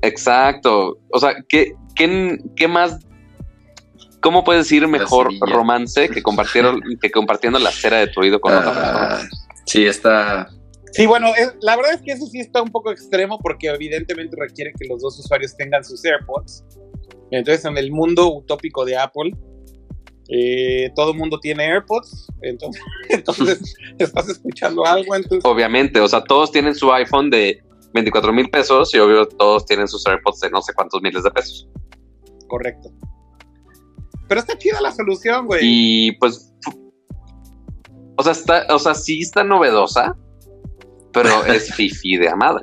Exacto. 0.03 0.99
O 1.11 1.19
sea, 1.19 1.35
¿qué, 1.49 1.73
qué, 1.95 2.39
qué 2.57 2.69
más? 2.69 2.99
¿Cómo 4.21 4.45
puedes 4.45 4.65
decir 4.67 4.87
mejor 4.87 5.31
romance 5.41 6.09
que, 6.09 6.23
compartieron, 6.23 6.81
que 7.01 7.11
compartiendo 7.11 7.59
la 7.59 7.73
cera 7.73 7.99
de 7.99 8.07
tu 8.09 8.21
oído 8.21 8.41
con 8.41 8.53
otra 8.55 8.73
persona? 8.73 9.09
Ah, 9.17 9.29
sí, 9.67 9.85
está. 9.85 10.49
Sí, 10.93 11.07
bueno, 11.07 11.29
es- 11.37 11.55
la 11.61 11.75
verdad 11.77 11.95
es 11.95 12.03
que 12.03 12.13
eso 12.13 12.27
sí 12.27 12.39
está 12.39 12.63
un 12.63 12.71
poco 12.71 12.93
extremo 12.93 13.39
porque 13.41 13.69
evidentemente 13.69 14.37
requiere 14.39 14.73
que 14.79 14.87
los 14.87 15.01
dos 15.03 15.19
usuarios 15.19 15.57
tengan 15.57 15.83
sus 15.85 16.05
AirPods. 16.05 16.65
Entonces, 17.31 17.65
en 17.65 17.79
el 17.79 17.91
mundo 17.91 18.33
utópico 18.33 18.85
de 18.85 18.97
Apple, 18.97 19.33
eh, 20.29 20.91
todo 20.95 21.13
el 21.13 21.19
mundo 21.19 21.41
tiene 21.41 21.65
AirPods. 21.65 22.29
Entonces, 22.43 22.83
entonces 23.09 23.75
estás 23.99 24.29
escuchando 24.29 24.85
algo. 24.87 25.17
Entonces, 25.17 25.41
Obviamente, 25.45 25.99
o 26.01 26.07
sea, 26.09 26.23
todos 26.23 26.53
tienen 26.53 26.75
su 26.75 26.93
iPhone 26.93 27.31
de 27.31 27.61
24 27.95 28.33
mil 28.33 28.49
pesos 28.51 28.95
y 28.95 28.99
obvio 28.99 29.27
todos 29.27 29.65
tienen 29.67 29.87
sus 29.89 30.07
AirPods 30.07 30.41
de 30.41 30.51
no 30.51 30.63
sé 30.63 30.73
cuántos 30.75 31.01
miles 31.03 31.23
de 31.23 31.31
pesos. 31.31 31.69
correcto. 32.49 32.91
Pero 34.29 34.41
está 34.41 34.57
chida 34.57 34.81
la 34.81 34.93
solución, 34.93 35.47
güey. 35.47 35.61
Y 35.63 36.13
pues, 36.13 36.55
o 38.17 38.23
sea, 38.23 38.33
está, 38.33 38.67
o 38.75 38.79
sea, 38.79 38.95
sí 38.95 39.21
está 39.21 39.45
novedosa, 39.45 40.17
pero 41.13 41.29
es 41.47 41.75
fifi 41.75 42.17
de 42.17 42.29
amada. 42.31 42.61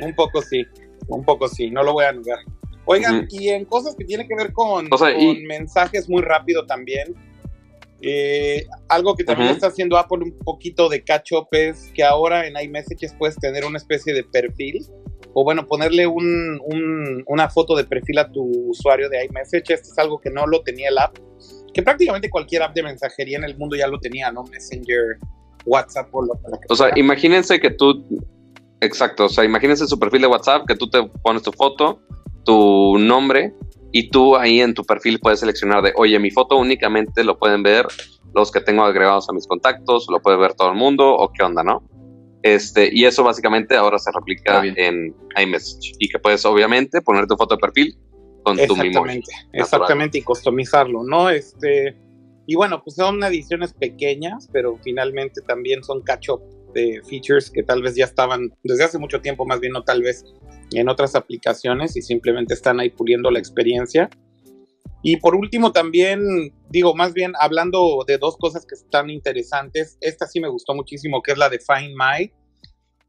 Un 0.00 0.14
poco 0.14 0.40
sí, 0.42 0.64
un 1.08 1.24
poco 1.24 1.48
sí, 1.48 1.70
no 1.70 1.82
lo 1.82 1.92
voy 1.92 2.04
a 2.06 2.12
negar. 2.12 2.38
Oigan, 2.86 3.26
y 3.30 3.48
en 3.48 3.64
cosas 3.64 3.96
que 3.96 4.04
tienen 4.04 4.28
que 4.28 4.36
ver 4.36 4.52
con, 4.52 4.86
O 4.92 4.96
sea, 4.96 5.12
con 5.12 5.20
y- 5.20 5.42
mensajes 5.44 6.08
muy 6.08 6.22
rápido 6.22 6.64
también, 6.66 7.14
eh, 8.02 8.66
algo 8.88 9.14
que 9.14 9.24
también 9.24 9.50
está 9.50 9.68
haciendo 9.68 9.96
Apple 9.96 10.18
un 10.22 10.38
poquito 10.38 10.88
de 10.88 11.02
catch 11.02 11.32
up 11.32 11.48
es 11.52 11.90
que 11.94 12.04
ahora 12.04 12.46
en 12.46 12.54
iMessages 12.60 13.14
puedes 13.18 13.36
tener 13.36 13.64
una 13.64 13.78
especie 13.78 14.12
de 14.14 14.22
perfil, 14.24 14.84
o 15.34 15.44
bueno, 15.44 15.66
ponerle 15.66 16.06
un- 16.06 16.60
un- 16.64 17.24
una 17.26 17.48
foto 17.50 17.74
de 17.76 17.84
perfil 17.84 18.18
a 18.18 18.30
tu 18.30 18.42
usuario 18.70 19.08
de 19.08 19.24
iMessage. 19.26 19.70
Esto 19.74 19.90
es 19.92 19.98
algo 19.98 20.18
que 20.20 20.30
no 20.30 20.46
lo 20.46 20.62
tenía 20.62 20.88
el 20.88 20.98
app, 20.98 21.16
que 21.74 21.82
prácticamente 21.82 22.30
cualquier 22.30 22.62
app 22.62 22.74
de 22.74 22.82
mensajería 22.82 23.36
en 23.38 23.44
el 23.44 23.56
mundo 23.58 23.76
ya 23.76 23.86
lo 23.86 23.98
tenía, 24.00 24.30
¿no? 24.30 24.44
Messenger, 24.44 25.18
WhatsApp 25.66 26.08
o 26.14 26.22
lo 26.22 26.34
que 26.34 26.40
O 26.70 26.76
sea, 26.76 26.90
imagínense 26.96 27.60
que 27.60 27.70
tú, 27.70 28.04
exacto, 28.80 29.26
o 29.26 29.28
sea, 29.28 29.44
imagínense 29.44 29.86
su 29.86 29.98
perfil 29.98 30.22
de 30.22 30.28
WhatsApp, 30.28 30.64
que 30.66 30.76
tú 30.76 30.88
te 30.88 31.02
pones 31.22 31.42
tu 31.42 31.52
foto, 31.52 32.00
tu 32.44 32.96
nombre, 32.98 33.52
y 33.96 34.10
tú 34.10 34.36
ahí 34.36 34.60
en 34.60 34.74
tu 34.74 34.84
perfil 34.84 35.18
puedes 35.18 35.40
seleccionar 35.40 35.82
de, 35.82 35.94
oye, 35.96 36.18
mi 36.18 36.30
foto 36.30 36.58
únicamente 36.58 37.24
lo 37.24 37.38
pueden 37.38 37.62
ver 37.62 37.86
los 38.34 38.52
que 38.52 38.60
tengo 38.60 38.84
agregados 38.84 39.26
a 39.30 39.32
mis 39.32 39.46
contactos, 39.46 40.06
lo 40.10 40.20
puede 40.20 40.36
ver 40.36 40.52
todo 40.52 40.68
el 40.68 40.76
mundo, 40.76 41.16
o 41.16 41.32
qué 41.32 41.42
onda, 41.42 41.62
¿no? 41.62 41.82
Este, 42.42 42.90
y 42.92 43.06
eso 43.06 43.24
básicamente 43.24 43.74
ahora 43.74 43.98
se 43.98 44.12
replica 44.12 44.62
en 44.66 45.14
iMessage. 45.38 45.94
Y 45.98 46.10
que 46.10 46.18
puedes 46.18 46.44
obviamente 46.44 47.00
poner 47.00 47.26
tu 47.26 47.38
foto 47.38 47.54
de 47.54 47.60
perfil 47.60 47.96
con 48.44 48.58
tu 48.58 48.76
memory. 48.76 48.88
Exactamente, 48.88 49.32
exactamente, 49.54 50.18
y 50.18 50.22
customizarlo, 50.22 51.02
¿no? 51.02 51.30
Este, 51.30 51.96
y 52.46 52.54
bueno, 52.54 52.82
pues 52.84 52.96
son 52.96 53.24
ediciones 53.24 53.72
pequeñas, 53.72 54.50
pero 54.52 54.78
finalmente 54.84 55.40
también 55.40 55.82
son 55.82 56.02
catch-up 56.02 56.42
de 56.76 57.00
features 57.08 57.50
que 57.50 57.62
tal 57.64 57.82
vez 57.82 57.96
ya 57.96 58.04
estaban 58.04 58.50
desde 58.62 58.84
hace 58.84 58.98
mucho 58.98 59.20
tiempo, 59.20 59.44
más 59.46 59.58
bien 59.60 59.72
no 59.72 59.82
tal 59.82 60.02
vez 60.02 60.24
en 60.72 60.88
otras 60.88 61.14
aplicaciones 61.16 61.96
y 61.96 62.02
simplemente 62.02 62.54
están 62.54 62.78
ahí 62.80 62.90
puliendo 62.90 63.30
la 63.30 63.38
experiencia. 63.40 64.08
Y 65.02 65.16
por 65.18 65.34
último 65.36 65.72
también, 65.72 66.20
digo, 66.68 66.94
más 66.94 67.12
bien 67.14 67.32
hablando 67.40 68.04
de 68.06 68.18
dos 68.18 68.36
cosas 68.36 68.66
que 68.66 68.74
están 68.74 69.08
interesantes, 69.10 69.98
esta 70.00 70.26
sí 70.26 70.40
me 70.40 70.48
gustó 70.48 70.74
muchísimo, 70.74 71.22
que 71.22 71.32
es 71.32 71.38
la 71.38 71.48
de 71.48 71.58
Find 71.60 71.94
My. 71.96 72.32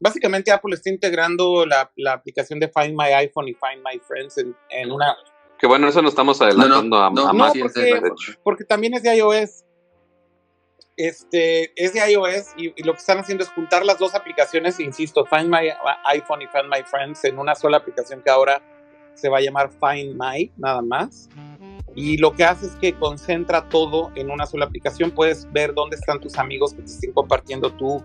Básicamente 0.00 0.52
Apple 0.52 0.74
está 0.74 0.90
integrando 0.90 1.66
la, 1.66 1.90
la 1.96 2.12
aplicación 2.12 2.60
de 2.60 2.68
Find 2.68 2.94
My 2.96 3.08
iPhone 3.14 3.48
y 3.48 3.54
Find 3.54 3.82
My 3.84 3.98
Friends 4.06 4.38
en, 4.38 4.54
en 4.70 4.92
una 4.92 5.16
Que 5.58 5.66
bueno, 5.66 5.88
eso 5.88 6.00
nos 6.02 6.12
estamos 6.12 6.40
adelantando 6.40 6.98
a, 7.02 7.10
no, 7.10 7.28
a 7.28 7.32
no, 7.32 7.38
más. 7.38 7.52
sí, 7.52 7.60
porque- 7.60 8.00
porque 8.44 8.64
también 8.64 8.94
es 8.94 9.02
de 9.02 9.16
iOS. 9.16 9.64
Este, 10.98 11.70
es 11.76 11.94
de 11.94 12.10
iOS 12.10 12.54
y, 12.56 12.72
y 12.76 12.82
lo 12.82 12.92
que 12.92 12.98
están 12.98 13.18
haciendo 13.18 13.44
es 13.44 13.50
juntar 13.50 13.84
las 13.84 14.00
dos 14.00 14.16
aplicaciones, 14.16 14.80
insisto, 14.80 15.24
Find 15.24 15.48
My 15.48 15.70
iPhone 16.06 16.42
y 16.42 16.46
Find 16.48 16.68
My 16.68 16.82
Friends 16.84 17.24
en 17.24 17.38
una 17.38 17.54
sola 17.54 17.76
aplicación 17.76 18.20
que 18.20 18.30
ahora 18.30 18.60
se 19.14 19.28
va 19.28 19.38
a 19.38 19.40
llamar 19.40 19.70
Find 19.70 20.20
My, 20.20 20.50
nada 20.56 20.82
más. 20.82 21.28
Y 21.94 22.16
lo 22.16 22.32
que 22.32 22.44
hace 22.44 22.66
es 22.66 22.72
que 22.76 22.94
concentra 22.94 23.68
todo 23.68 24.10
en 24.16 24.30
una 24.30 24.44
sola 24.46 24.64
aplicación. 24.64 25.12
Puedes 25.12 25.50
ver 25.52 25.72
dónde 25.72 25.94
están 25.94 26.20
tus 26.20 26.36
amigos 26.36 26.74
que 26.74 26.82
te 26.82 26.90
estén 26.90 27.12
compartiendo 27.12 27.72
tu, 27.72 28.02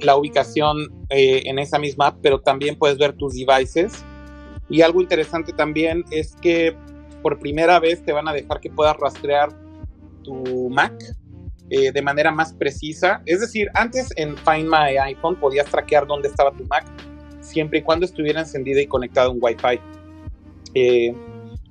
la 0.00 0.16
ubicación 0.16 1.06
eh, 1.10 1.42
en 1.46 1.58
esa 1.58 1.78
misma 1.78 2.08
app, 2.08 2.18
pero 2.22 2.40
también 2.40 2.76
puedes 2.76 2.98
ver 2.98 3.14
tus 3.14 3.34
devices. 3.34 4.04
Y 4.68 4.82
algo 4.82 5.00
interesante 5.00 5.52
también 5.52 6.04
es 6.12 6.36
que 6.36 6.76
por 7.22 7.38
primera 7.38 7.78
vez 7.78 8.04
te 8.04 8.12
van 8.12 8.28
a 8.28 8.32
dejar 8.32 8.60
que 8.60 8.70
puedas 8.70 8.96
rastrear 8.96 9.50
tu 10.22 10.68
Mac 10.70 10.92
eh, 11.68 11.90
de 11.90 12.02
manera 12.02 12.30
más 12.30 12.52
precisa. 12.52 13.22
Es 13.26 13.40
decir, 13.40 13.68
antes 13.74 14.08
en 14.16 14.36
Find 14.38 14.68
My 14.68 14.96
iPhone 14.98 15.34
podías 15.34 15.66
traquear 15.66 16.06
dónde 16.06 16.28
estaba 16.28 16.52
tu 16.52 16.64
Mac 16.66 16.86
siempre 17.40 17.80
y 17.80 17.82
cuando 17.82 18.06
estuviera 18.06 18.40
encendida 18.40 18.80
y 18.80 18.86
conectada 18.86 19.26
a 19.26 19.30
un 19.30 19.38
Wi-Fi. 19.40 19.80
Eh, 20.74 21.14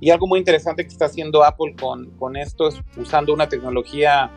y 0.01 0.09
algo 0.09 0.27
muy 0.27 0.39
interesante 0.39 0.83
que 0.83 0.89
está 0.89 1.05
haciendo 1.05 1.43
Apple 1.45 1.75
con, 1.79 2.11
con 2.17 2.35
esto 2.35 2.67
es 2.67 2.81
usando 2.97 3.33
una 3.33 3.47
tecnología 3.47 4.29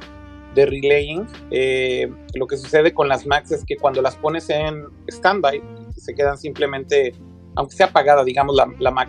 de 0.55 0.67
relaying. 0.67 1.27
Eh, 1.51 2.09
lo 2.35 2.47
que 2.47 2.57
sucede 2.57 2.95
con 2.95 3.09
las 3.09 3.27
Macs 3.27 3.51
es 3.51 3.65
que 3.65 3.77
cuando 3.77 4.01
las 4.01 4.15
pones 4.15 4.49
en 4.51 4.85
standby, 5.11 5.61
se 5.97 6.15
quedan 6.15 6.39
simplemente, 6.39 7.13
aunque 7.57 7.75
sea 7.75 7.87
apagada, 7.87 8.23
digamos, 8.23 8.55
la, 8.55 8.73
la 8.79 8.93
Mac, 8.93 9.09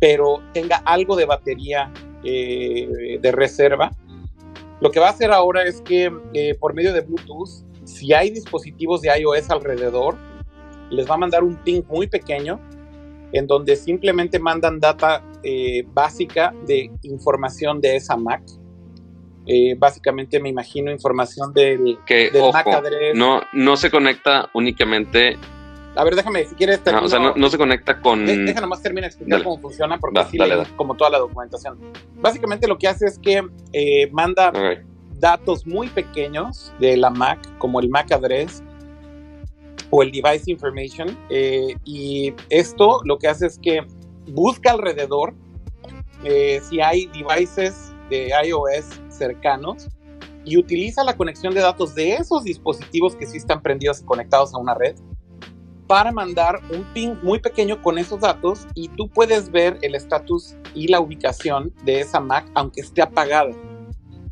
pero 0.00 0.42
tenga 0.54 0.76
algo 0.86 1.16
de 1.16 1.26
batería 1.26 1.92
de 2.22 3.30
reserva. 3.32 3.92
Lo 4.80 4.90
que 4.90 5.00
va 5.00 5.08
a 5.08 5.10
hacer 5.10 5.30
ahora 5.30 5.62
es 5.64 5.80
que 5.80 6.12
eh, 6.34 6.54
por 6.58 6.74
medio 6.74 6.92
de 6.92 7.00
Bluetooth, 7.00 7.64
si 7.84 8.12
hay 8.12 8.30
dispositivos 8.30 9.00
de 9.00 9.16
iOS 9.18 9.50
alrededor, 9.50 10.16
les 10.90 11.08
va 11.08 11.14
a 11.14 11.18
mandar 11.18 11.42
un 11.42 11.56
ping 11.56 11.82
muy 11.88 12.06
pequeño 12.06 12.60
en 13.32 13.46
donde 13.46 13.76
simplemente 13.76 14.38
mandan 14.38 14.78
data 14.78 15.22
eh, 15.42 15.84
básica 15.92 16.54
de 16.66 16.90
información 17.02 17.80
de 17.80 17.96
esa 17.96 18.16
Mac. 18.16 18.42
Eh, 19.46 19.76
básicamente 19.78 20.40
me 20.40 20.48
imagino 20.48 20.90
información 20.90 21.52
del, 21.52 21.98
Que, 22.04 22.30
del 22.30 22.42
ojo, 22.42 22.52
Mac 22.52 22.66
address. 22.66 23.14
no, 23.14 23.42
no 23.52 23.76
se 23.76 23.90
conecta 23.90 24.50
únicamente, 24.54 25.36
A 25.96 26.04
ver, 26.04 26.14
déjame, 26.14 26.44
si 26.44 26.54
quieres, 26.54 26.78
no, 26.78 26.84
termino- 26.84 27.06
o 27.06 27.08
sea, 27.08 27.18
no, 27.18 27.34
no 27.34 27.48
se 27.48 27.56
conecta 27.56 28.00
con... 28.00 28.26
Deja 28.26 28.60
nomás 28.60 28.82
terminar 28.82 29.08
explicar 29.08 29.38
Dale. 29.38 29.44
cómo 29.44 29.58
funciona 29.60 29.98
porque 29.98 30.22
sí 30.30 30.36
dale, 30.36 30.56
dale. 30.56 30.68
como 30.76 30.94
toda 30.94 31.08
la 31.10 31.18
documentación. 31.18 31.78
Básicamente 32.20 32.68
lo 32.68 32.76
que 32.76 32.86
hace 32.88 33.06
es 33.06 33.18
que 33.18 33.42
eh, 33.72 34.08
manda 34.12 34.50
Ok. 34.50 34.84
datos 35.18 35.66
muy 35.66 35.88
pequeños 35.88 36.72
de 36.78 36.98
la 36.98 37.08
Mac, 37.10 37.40
como 37.58 37.80
el 37.80 37.88
MAC 37.88 38.12
address 38.12 38.62
o 39.88 40.02
el 40.02 40.10
device 40.12 40.50
information, 40.50 41.16
eh, 41.30 41.74
y 41.84 42.34
esto 42.50 43.00
lo 43.04 43.18
que 43.18 43.28
hace 43.28 43.46
es 43.46 43.58
que 43.58 43.86
busca 44.26 44.72
alrededor 44.72 45.32
eh, 46.24 46.60
si 46.68 46.80
hay 46.80 47.06
devices 47.06 47.92
de 48.10 48.32
iOS 48.44 49.00
cercanos 49.08 49.88
y 50.44 50.56
utiliza 50.58 51.04
la 51.04 51.16
conexión 51.16 51.54
de 51.54 51.60
datos 51.60 51.94
de 51.94 52.14
esos 52.14 52.44
dispositivos 52.44 53.16
que 53.16 53.26
sí 53.26 53.36
están 53.38 53.62
prendidos 53.62 54.00
y 54.00 54.04
conectados 54.04 54.52
a 54.54 54.58
una 54.58 54.74
red 54.74 54.94
para 55.86 56.12
mandar 56.12 56.60
un 56.70 56.84
ping 56.92 57.14
muy 57.22 57.38
pequeño 57.38 57.80
con 57.82 57.98
esos 57.98 58.20
datos 58.20 58.66
y 58.74 58.88
tú 58.88 59.08
puedes 59.08 59.50
ver 59.50 59.78
el 59.82 59.94
estatus 59.94 60.56
y 60.74 60.88
la 60.88 61.00
ubicación 61.00 61.72
de 61.84 62.00
esa 62.00 62.20
Mac 62.20 62.50
aunque 62.54 62.80
esté 62.80 63.02
apagada. 63.02 63.52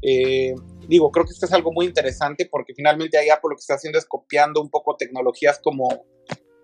Eh, 0.02 0.54
digo, 0.88 1.10
creo 1.10 1.24
que 1.24 1.32
esto 1.32 1.46
es 1.46 1.52
algo 1.52 1.72
muy 1.72 1.86
interesante 1.86 2.48
porque 2.50 2.74
finalmente 2.74 3.16
ahí 3.16 3.28
Apple 3.28 3.50
lo 3.50 3.56
que 3.56 3.60
está 3.60 3.74
haciendo 3.74 3.98
es 3.98 4.04
copiando 4.04 4.60
un 4.60 4.68
poco 4.68 4.96
tecnologías 4.96 5.60
como 5.62 6.04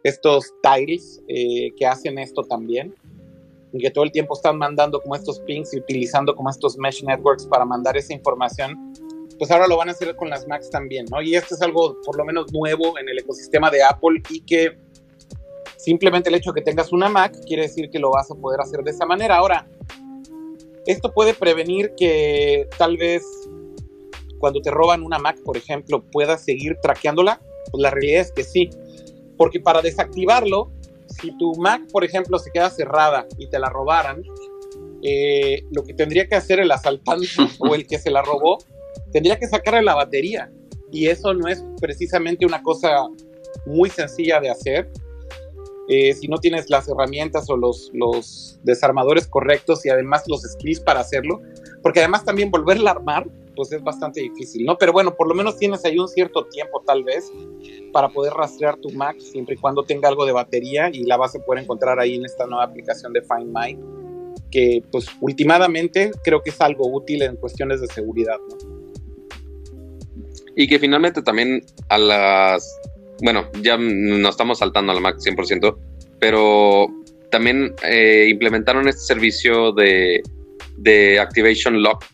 estos 0.02 0.54
tiles 0.62 1.22
eh, 1.28 1.72
que 1.76 1.86
hacen 1.86 2.18
esto 2.18 2.42
también 2.42 2.94
y 3.72 3.78
que 3.78 3.90
todo 3.90 4.04
el 4.04 4.10
tiempo 4.10 4.34
están 4.34 4.58
mandando 4.58 5.00
como 5.00 5.14
estos 5.14 5.40
pings 5.40 5.72
y 5.74 5.78
utilizando 5.78 6.34
como 6.34 6.50
estos 6.50 6.76
mesh 6.78 7.04
networks 7.04 7.46
para 7.46 7.64
mandar 7.64 7.96
esa 7.96 8.12
información 8.12 8.92
pues 9.40 9.50
ahora 9.50 9.66
lo 9.66 9.76
van 9.76 9.88
a 9.88 9.92
hacer 9.92 10.14
con 10.14 10.30
las 10.30 10.46
Macs 10.46 10.70
también, 10.70 11.06
¿no? 11.10 11.20
Y 11.20 11.34
esto 11.34 11.56
es 11.56 11.62
algo 11.62 11.96
por 12.04 12.16
lo 12.16 12.24
menos 12.24 12.52
nuevo 12.52 12.96
en 12.96 13.08
el 13.08 13.18
ecosistema 13.18 13.70
de 13.70 13.82
Apple 13.82 14.22
y 14.28 14.42
que 14.42 14.76
Simplemente 15.80 16.28
el 16.28 16.34
hecho 16.34 16.52
de 16.52 16.60
que 16.60 16.64
tengas 16.64 16.92
una 16.92 17.08
Mac 17.08 17.34
quiere 17.46 17.62
decir 17.62 17.88
que 17.88 17.98
lo 17.98 18.10
vas 18.10 18.30
a 18.30 18.34
poder 18.34 18.60
hacer 18.60 18.80
de 18.82 18.90
esa 18.90 19.06
manera. 19.06 19.36
Ahora, 19.36 19.66
esto 20.84 21.10
puede 21.10 21.32
prevenir 21.32 21.94
que 21.96 22.68
tal 22.76 22.98
vez 22.98 23.24
cuando 24.38 24.60
te 24.60 24.70
roban 24.70 25.02
una 25.02 25.18
Mac, 25.18 25.40
por 25.42 25.56
ejemplo, 25.56 26.04
puedas 26.12 26.44
seguir 26.44 26.76
traqueándola. 26.82 27.40
Pues 27.70 27.80
la 27.80 27.88
realidad 27.88 28.20
es 28.20 28.32
que 28.32 28.44
sí, 28.44 28.68
porque 29.38 29.58
para 29.58 29.80
desactivarlo, 29.80 30.70
si 31.06 31.34
tu 31.38 31.54
Mac, 31.54 31.80
por 31.90 32.04
ejemplo, 32.04 32.38
se 32.38 32.50
queda 32.50 32.68
cerrada 32.68 33.26
y 33.38 33.48
te 33.48 33.58
la 33.58 33.70
robaran, 33.70 34.22
eh, 35.02 35.62
lo 35.70 35.82
que 35.84 35.94
tendría 35.94 36.28
que 36.28 36.34
hacer 36.34 36.60
el 36.60 36.70
asaltante 36.72 37.26
o 37.58 37.74
el 37.74 37.86
que 37.86 37.98
se 37.98 38.10
la 38.10 38.20
robó, 38.20 38.58
tendría 39.12 39.38
que 39.38 39.46
sacarle 39.46 39.82
la 39.82 39.94
batería. 39.94 40.50
Y 40.90 41.06
eso 41.06 41.32
no 41.34 41.48
es 41.48 41.64
precisamente 41.80 42.44
una 42.44 42.62
cosa 42.62 43.08
muy 43.66 43.90
sencilla 43.90 44.40
de 44.40 44.50
hacer. 44.50 44.90
Eh, 45.88 46.14
si 46.14 46.28
no 46.28 46.38
tienes 46.38 46.70
las 46.70 46.88
herramientas 46.88 47.50
o 47.50 47.56
los, 47.56 47.90
los 47.92 48.60
desarmadores 48.62 49.26
correctos 49.26 49.84
y 49.84 49.90
además 49.90 50.24
los 50.28 50.42
skills 50.42 50.80
para 50.80 51.00
hacerlo, 51.00 51.40
porque 51.82 52.00
además 52.00 52.24
también 52.24 52.50
volverla 52.50 52.90
a 52.90 52.94
armar, 52.94 53.26
pues 53.56 53.72
es 53.72 53.82
bastante 53.82 54.20
difícil, 54.20 54.64
¿no? 54.64 54.78
Pero 54.78 54.92
bueno, 54.92 55.14
por 55.16 55.28
lo 55.28 55.34
menos 55.34 55.56
tienes 55.56 55.84
ahí 55.84 55.98
un 55.98 56.08
cierto 56.08 56.46
tiempo 56.46 56.82
tal 56.86 57.02
vez 57.04 57.32
para 57.92 58.08
poder 58.08 58.32
rastrear 58.32 58.76
tu 58.76 58.90
Mac 58.90 59.18
siempre 59.18 59.54
y 59.56 59.58
cuando 59.58 59.82
tenga 59.82 60.08
algo 60.08 60.24
de 60.24 60.32
batería 60.32 60.90
y 60.92 61.04
la 61.04 61.16
vas 61.16 61.34
a 61.34 61.40
poder 61.40 61.64
encontrar 61.64 61.98
ahí 61.98 62.14
en 62.14 62.24
esta 62.24 62.46
nueva 62.46 62.64
aplicación 62.64 63.12
de 63.12 63.22
Find 63.22 63.52
My, 63.52 63.78
que 64.50 64.82
pues 64.90 65.06
últimamente 65.20 66.12
creo 66.22 66.40
que 66.42 66.50
es 66.50 66.60
algo 66.60 66.88
útil 66.88 67.22
en 67.22 67.36
cuestiones 67.36 67.80
de 67.80 67.88
seguridad, 67.88 68.38
¿no? 68.48 68.69
Y 70.56 70.66
que 70.68 70.78
finalmente 70.78 71.22
también 71.22 71.62
a 71.88 71.98
las 71.98 72.80
bueno, 73.22 73.48
ya 73.62 73.76
no 73.78 74.28
estamos 74.28 74.58
saltando 74.58 74.92
al 74.92 75.00
Mac 75.00 75.16
100%, 75.18 75.76
pero 76.18 76.86
también 77.30 77.74
eh, 77.84 78.28
implementaron 78.30 78.88
este 78.88 79.02
servicio 79.02 79.72
de, 79.72 80.22
de 80.78 81.20
Activation 81.20 81.82
Lock 81.82 82.04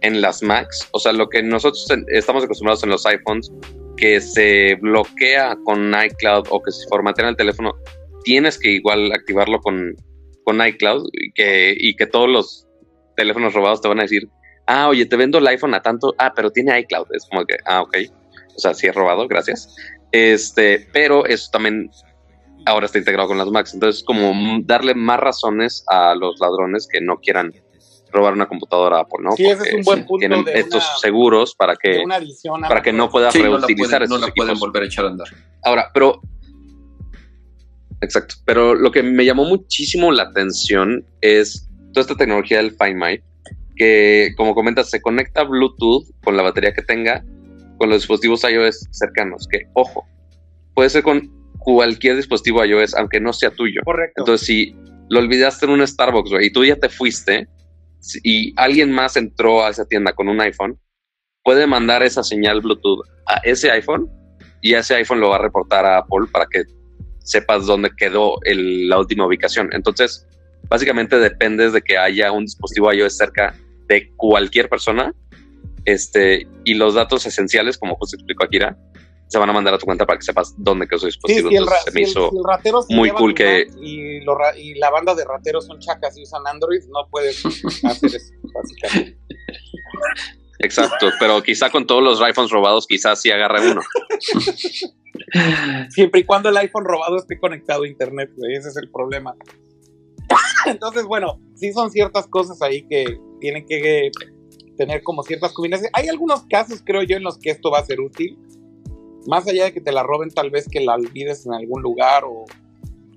en 0.00 0.20
las 0.20 0.42
Macs. 0.42 0.88
O 0.92 0.98
sea, 0.98 1.12
lo 1.12 1.28
que 1.28 1.42
nosotros 1.42 1.86
estamos 2.08 2.44
acostumbrados 2.44 2.82
en 2.82 2.90
los 2.90 3.06
iPhones, 3.06 3.50
que 3.96 4.20
se 4.20 4.76
bloquea 4.76 5.56
con 5.64 5.92
iCloud 5.94 6.46
o 6.50 6.62
que 6.62 6.70
se 6.70 6.86
formatea 6.88 7.28
el 7.28 7.36
teléfono, 7.36 7.74
tienes 8.24 8.58
que 8.58 8.70
igual 8.70 9.12
activarlo 9.12 9.60
con, 9.60 9.94
con 10.44 10.64
iCloud 10.64 11.08
y 11.12 11.32
que, 11.32 11.74
y 11.76 11.96
que 11.96 12.06
todos 12.06 12.28
los 12.28 12.66
teléfonos 13.16 13.54
robados 13.54 13.80
te 13.80 13.88
van 13.88 13.98
a 13.98 14.02
decir, 14.02 14.28
ah, 14.68 14.88
oye, 14.88 15.06
te 15.06 15.16
vendo 15.16 15.38
el 15.38 15.46
iPhone 15.48 15.74
a 15.74 15.82
tanto, 15.82 16.14
ah, 16.18 16.32
pero 16.34 16.50
tiene 16.50 16.78
iCloud. 16.80 17.06
Es 17.12 17.26
como 17.28 17.44
que, 17.44 17.56
ah, 17.64 17.82
ok. 17.82 17.96
O 18.54 18.60
sea, 18.60 18.74
sí 18.74 18.86
es 18.86 18.94
robado, 18.94 19.26
gracias. 19.26 19.74
Este, 20.12 20.88
pero 20.92 21.26
eso 21.26 21.48
también 21.50 21.90
ahora 22.66 22.86
está 22.86 22.98
integrado 22.98 23.28
con 23.28 23.38
las 23.38 23.48
Macs. 23.48 23.74
Entonces, 23.74 24.04
como 24.04 24.60
darle 24.64 24.94
más 24.94 25.18
razones 25.18 25.84
a 25.88 26.14
los 26.14 26.38
ladrones 26.38 26.86
que 26.90 27.00
no 27.00 27.18
quieran 27.18 27.52
robar 28.12 28.32
una 28.32 28.46
computadora 28.46 29.00
Apple, 29.00 29.18
¿no? 29.22 29.32
Sí, 29.32 29.46
ese 29.46 29.68
es 29.68 29.74
un 29.74 29.82
buen 29.82 30.06
punto 30.06 30.20
tienen 30.20 30.44
estos 30.54 31.00
seguros 31.00 31.54
para 31.54 31.76
que, 31.76 32.02
para 32.66 32.82
que 32.82 32.92
no 32.92 33.10
pueda 33.10 33.30
reutilizar 33.30 34.08
no 34.08 34.16
la 34.16 34.28
pueden, 34.28 34.58
volver 34.58 34.84
a 34.84 34.86
echar 34.86 35.04
a 35.04 35.08
andar. 35.08 35.28
Ahora, 35.62 35.90
pero 35.92 36.20
Exacto. 38.00 38.36
Pero 38.44 38.74
lo 38.74 38.92
que 38.92 39.02
me 39.02 39.24
llamó 39.24 39.44
muchísimo 39.44 40.12
la 40.12 40.24
atención 40.24 41.04
es 41.20 41.68
toda 41.92 42.02
esta 42.02 42.16
tecnología 42.16 42.58
del 42.58 42.70
Find 42.70 42.94
My, 42.94 43.20
que 43.78 44.34
como 44.36 44.54
comentas, 44.54 44.90
se 44.90 45.00
conecta 45.00 45.44
Bluetooth 45.44 46.04
con 46.22 46.36
la 46.36 46.42
batería 46.42 46.72
que 46.72 46.82
tenga 46.82 47.24
con 47.78 47.88
los 47.88 48.00
dispositivos 48.00 48.44
iOS 48.44 48.88
cercanos, 48.90 49.46
que 49.50 49.62
ojo, 49.74 50.04
puede 50.74 50.90
ser 50.90 51.02
con 51.02 51.30
cualquier 51.58 52.16
dispositivo 52.16 52.64
iOS, 52.64 52.94
aunque 52.94 53.20
no 53.20 53.32
sea 53.32 53.50
tuyo. 53.50 53.80
Correcto. 53.84 54.22
Entonces, 54.22 54.46
si 54.46 54.74
lo 55.08 55.20
olvidaste 55.20 55.66
en 55.66 55.72
un 55.72 55.86
Starbucks, 55.86 56.30
y 56.42 56.50
tú 56.50 56.64
ya 56.64 56.76
te 56.76 56.88
fuiste, 56.88 57.46
y 58.22 58.52
alguien 58.56 58.92
más 58.92 59.16
entró 59.16 59.64
a 59.64 59.70
esa 59.70 59.86
tienda 59.86 60.12
con 60.12 60.28
un 60.28 60.40
iPhone, 60.40 60.78
puede 61.42 61.66
mandar 61.66 62.02
esa 62.02 62.22
señal 62.22 62.60
Bluetooth 62.60 63.04
a 63.26 63.36
ese 63.44 63.70
iPhone 63.70 64.08
y 64.60 64.74
ese 64.74 64.94
iPhone 64.96 65.20
lo 65.20 65.30
va 65.30 65.36
a 65.36 65.42
reportar 65.42 65.84
a 65.86 65.98
Apple 65.98 66.26
para 66.32 66.46
que 66.46 66.64
sepas 67.20 67.66
dónde 67.66 67.90
quedó 67.96 68.36
la 68.44 68.98
última 68.98 69.26
ubicación. 69.26 69.70
Entonces, 69.72 70.26
básicamente 70.68 71.18
dependes 71.18 71.72
de 71.72 71.82
que 71.82 71.96
haya 71.96 72.32
un 72.32 72.44
dispositivo 72.44 72.92
iOS 72.92 73.16
cerca 73.16 73.54
de 73.88 74.12
cualquier 74.16 74.68
persona 74.68 75.14
este, 75.84 76.46
y 76.64 76.74
los 76.74 76.94
datos 76.94 77.26
esenciales, 77.26 77.78
como 77.78 77.96
justo 77.96 78.16
explicó 78.16 78.44
Akira, 78.44 78.76
se 79.28 79.38
van 79.38 79.50
a 79.50 79.52
mandar 79.52 79.74
a 79.74 79.78
tu 79.78 79.86
cuenta 79.86 80.06
para 80.06 80.18
que 80.18 80.24
sepas 80.24 80.54
dónde 80.56 80.86
quedó 80.86 81.00
su 81.00 81.06
dispositivo. 81.06 81.50
se 81.84 81.90
me 81.92 82.02
hizo 82.02 82.30
muy 82.90 83.10
cool 83.10 83.34
que... 83.34 83.66
Y, 83.80 84.20
la 84.78 84.90
banda 84.90 85.14
de 85.14 85.24
rateros 85.24 85.66
son 85.66 85.78
chacas 85.80 86.16
y 86.18 86.22
usan 86.22 86.42
Android, 86.46 86.80
no 86.88 87.08
puedes 87.10 87.44
hacer 87.84 88.14
eso, 88.14 88.32
básicamente. 88.54 89.18
Exacto, 90.60 91.10
pero 91.20 91.42
quizá 91.42 91.70
con 91.70 91.86
todos 91.86 92.02
los 92.02 92.20
iPhones 92.20 92.50
robados, 92.50 92.86
quizás 92.86 93.20
sí 93.20 93.30
agarre 93.30 93.70
uno. 93.70 93.80
Siempre 95.90 96.20
y 96.20 96.24
cuando 96.24 96.48
el 96.48 96.56
iPhone 96.56 96.84
robado 96.84 97.16
esté 97.16 97.38
conectado 97.38 97.84
a 97.84 97.88
Internet, 97.88 98.30
ese 98.50 98.68
es 98.68 98.76
el 98.76 98.90
problema. 98.90 99.34
Entonces, 100.66 101.04
bueno, 101.04 101.40
sí 101.54 101.72
son 101.72 101.90
ciertas 101.90 102.26
cosas 102.26 102.60
ahí 102.62 102.86
que 102.88 103.18
tienen 103.40 103.66
que 103.66 104.10
tener 104.76 105.02
como 105.02 105.22
ciertas 105.22 105.52
combinaciones. 105.52 105.90
Hay 105.94 106.08
algunos 106.08 106.44
casos, 106.46 106.82
creo 106.84 107.02
yo, 107.02 107.16
en 107.16 107.22
los 107.22 107.38
que 107.38 107.50
esto 107.50 107.70
va 107.70 107.80
a 107.80 107.84
ser 107.84 108.00
útil. 108.00 108.38
Más 109.26 109.46
allá 109.46 109.64
de 109.64 109.72
que 109.72 109.80
te 109.80 109.92
la 109.92 110.02
roben, 110.02 110.30
tal 110.30 110.50
vez 110.50 110.68
que 110.68 110.80
la 110.80 110.94
olvides 110.94 111.44
en 111.44 111.52
algún 111.52 111.82
lugar 111.82 112.24
o, 112.24 112.44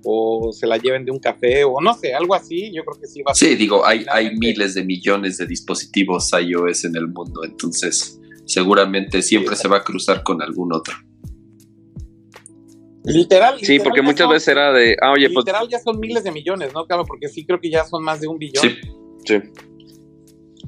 o 0.04 0.52
se 0.52 0.66
la 0.66 0.76
lleven 0.76 1.04
de 1.04 1.12
un 1.12 1.18
café 1.18 1.64
o 1.64 1.80
no 1.80 1.94
sé, 1.94 2.14
algo 2.14 2.34
así, 2.34 2.72
yo 2.74 2.84
creo 2.84 3.00
que 3.00 3.06
sí 3.06 3.22
va 3.22 3.32
a 3.32 3.34
ser. 3.34 3.50
Sí, 3.50 3.54
digo, 3.56 3.86
hay, 3.86 4.04
hay 4.10 4.36
miles 4.36 4.74
de 4.74 4.84
millones 4.84 5.38
de 5.38 5.46
dispositivos 5.46 6.30
iOS 6.32 6.84
en 6.84 6.96
el 6.96 7.08
mundo, 7.08 7.44
entonces 7.44 8.20
seguramente 8.44 9.22
siempre 9.22 9.56
se 9.56 9.68
va 9.68 9.78
a 9.78 9.84
cruzar 9.84 10.22
con 10.22 10.42
algún 10.42 10.72
otro. 10.72 10.94
Literal. 13.04 13.58
Sí, 13.60 13.80
porque 13.80 14.00
muchas 14.00 14.28
veces 14.28 14.48
era 14.48 14.72
de, 14.72 14.96
ah, 15.00 15.12
oye, 15.12 15.28
pues 15.30 15.44
literal 15.44 15.68
ya 15.68 15.80
son 15.80 15.98
miles 15.98 16.22
de 16.22 16.30
millones, 16.30 16.72
¿no? 16.72 16.86
Claro, 16.86 17.04
porque 17.04 17.28
sí 17.28 17.44
creo 17.44 17.60
que 17.60 17.70
ya 17.70 17.84
son 17.84 18.04
más 18.04 18.20
de 18.20 18.28
un 18.28 18.38
billón. 18.38 18.62
Sí, 18.62 18.76
sí. 19.26 19.40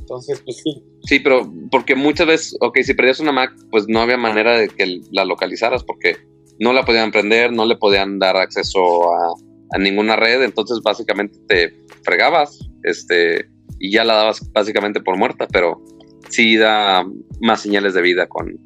Entonces, 0.04 0.42
pues 0.44 0.58
sí. 0.62 0.84
Sí, 1.04 1.18
pero 1.18 1.50
porque 1.70 1.94
muchas 1.94 2.26
veces, 2.26 2.56
ok, 2.60 2.78
si 2.82 2.92
perdías 2.92 3.20
una 3.20 3.32
Mac, 3.32 3.54
pues 3.70 3.86
no 3.88 4.00
había 4.00 4.18
manera 4.18 4.52
de 4.58 4.68
que 4.68 5.00
la 5.12 5.24
localizaras 5.24 5.82
porque 5.82 6.18
no 6.60 6.74
la 6.74 6.84
podían 6.84 7.10
prender, 7.10 7.52
no 7.52 7.64
le 7.64 7.76
podían 7.76 8.18
dar 8.18 8.36
acceso 8.36 9.10
a, 9.10 9.78
ninguna 9.78 10.14
red, 10.14 10.42
entonces 10.42 10.80
básicamente 10.84 11.36
te 11.48 11.74
fregabas, 12.04 12.60
este, 12.84 13.48
y 13.80 13.90
ya 13.90 14.04
la 14.04 14.14
dabas 14.14 14.52
básicamente 14.52 15.00
por 15.00 15.16
muerta, 15.16 15.48
pero 15.50 15.82
sí 16.28 16.56
da 16.56 17.04
más 17.40 17.62
señales 17.62 17.94
de 17.94 18.02
vida 18.02 18.28
con, 18.28 18.56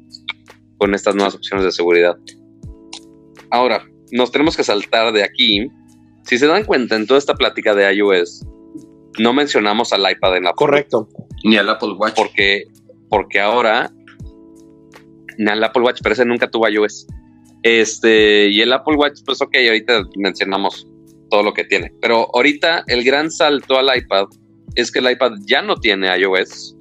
con 0.77 0.93
estas 0.93 1.15
nuevas 1.15 1.33
opciones 1.33 1.65
de 1.65 1.71
seguridad. 1.71 2.15
Ahora, 3.49 3.83
nos 4.11 4.31
tenemos 4.31 4.55
que 4.55 4.63
saltar 4.63 5.11
de 5.13 5.23
aquí. 5.23 5.67
Si 6.25 6.37
se 6.37 6.45
dan 6.45 6.65
cuenta, 6.65 6.95
en 6.95 7.07
toda 7.07 7.17
esta 7.17 7.33
plática 7.33 7.73
de 7.73 7.91
iOS, 7.91 8.45
no 9.17 9.33
mencionamos 9.33 9.93
al 9.93 10.09
iPad 10.11 10.37
en 10.37 10.43
la 10.43 10.53
Correcto. 10.53 11.09
Ni 11.43 11.57
al 11.57 11.69
Apple 11.69 11.93
Watch. 11.93 12.15
Porque, 12.15 12.65
porque 13.09 13.39
ahora, 13.39 13.91
ni 15.37 15.49
al 15.49 15.63
Apple 15.63 15.83
Watch, 15.83 15.99
pero 16.01 16.13
ese 16.13 16.25
nunca 16.25 16.49
tuvo 16.49 16.67
iOS. 16.67 17.07
Este, 17.63 18.47
y 18.49 18.61
el 18.61 18.71
Apple 18.71 18.95
Watch, 18.95 19.21
pues 19.25 19.41
ok, 19.41 19.55
ahorita 19.67 20.03
mencionamos 20.15 20.87
todo 21.29 21.43
lo 21.43 21.53
que 21.53 21.63
tiene. 21.63 21.91
Pero 22.01 22.29
ahorita 22.33 22.83
el 22.87 23.03
gran 23.03 23.31
salto 23.31 23.77
al 23.77 23.95
iPad 23.95 24.25
es 24.75 24.91
que 24.91 24.99
el 24.99 25.11
iPad 25.11 25.33
ya 25.45 25.61
no 25.61 25.75
tiene 25.75 26.07
iOS, 26.17 26.75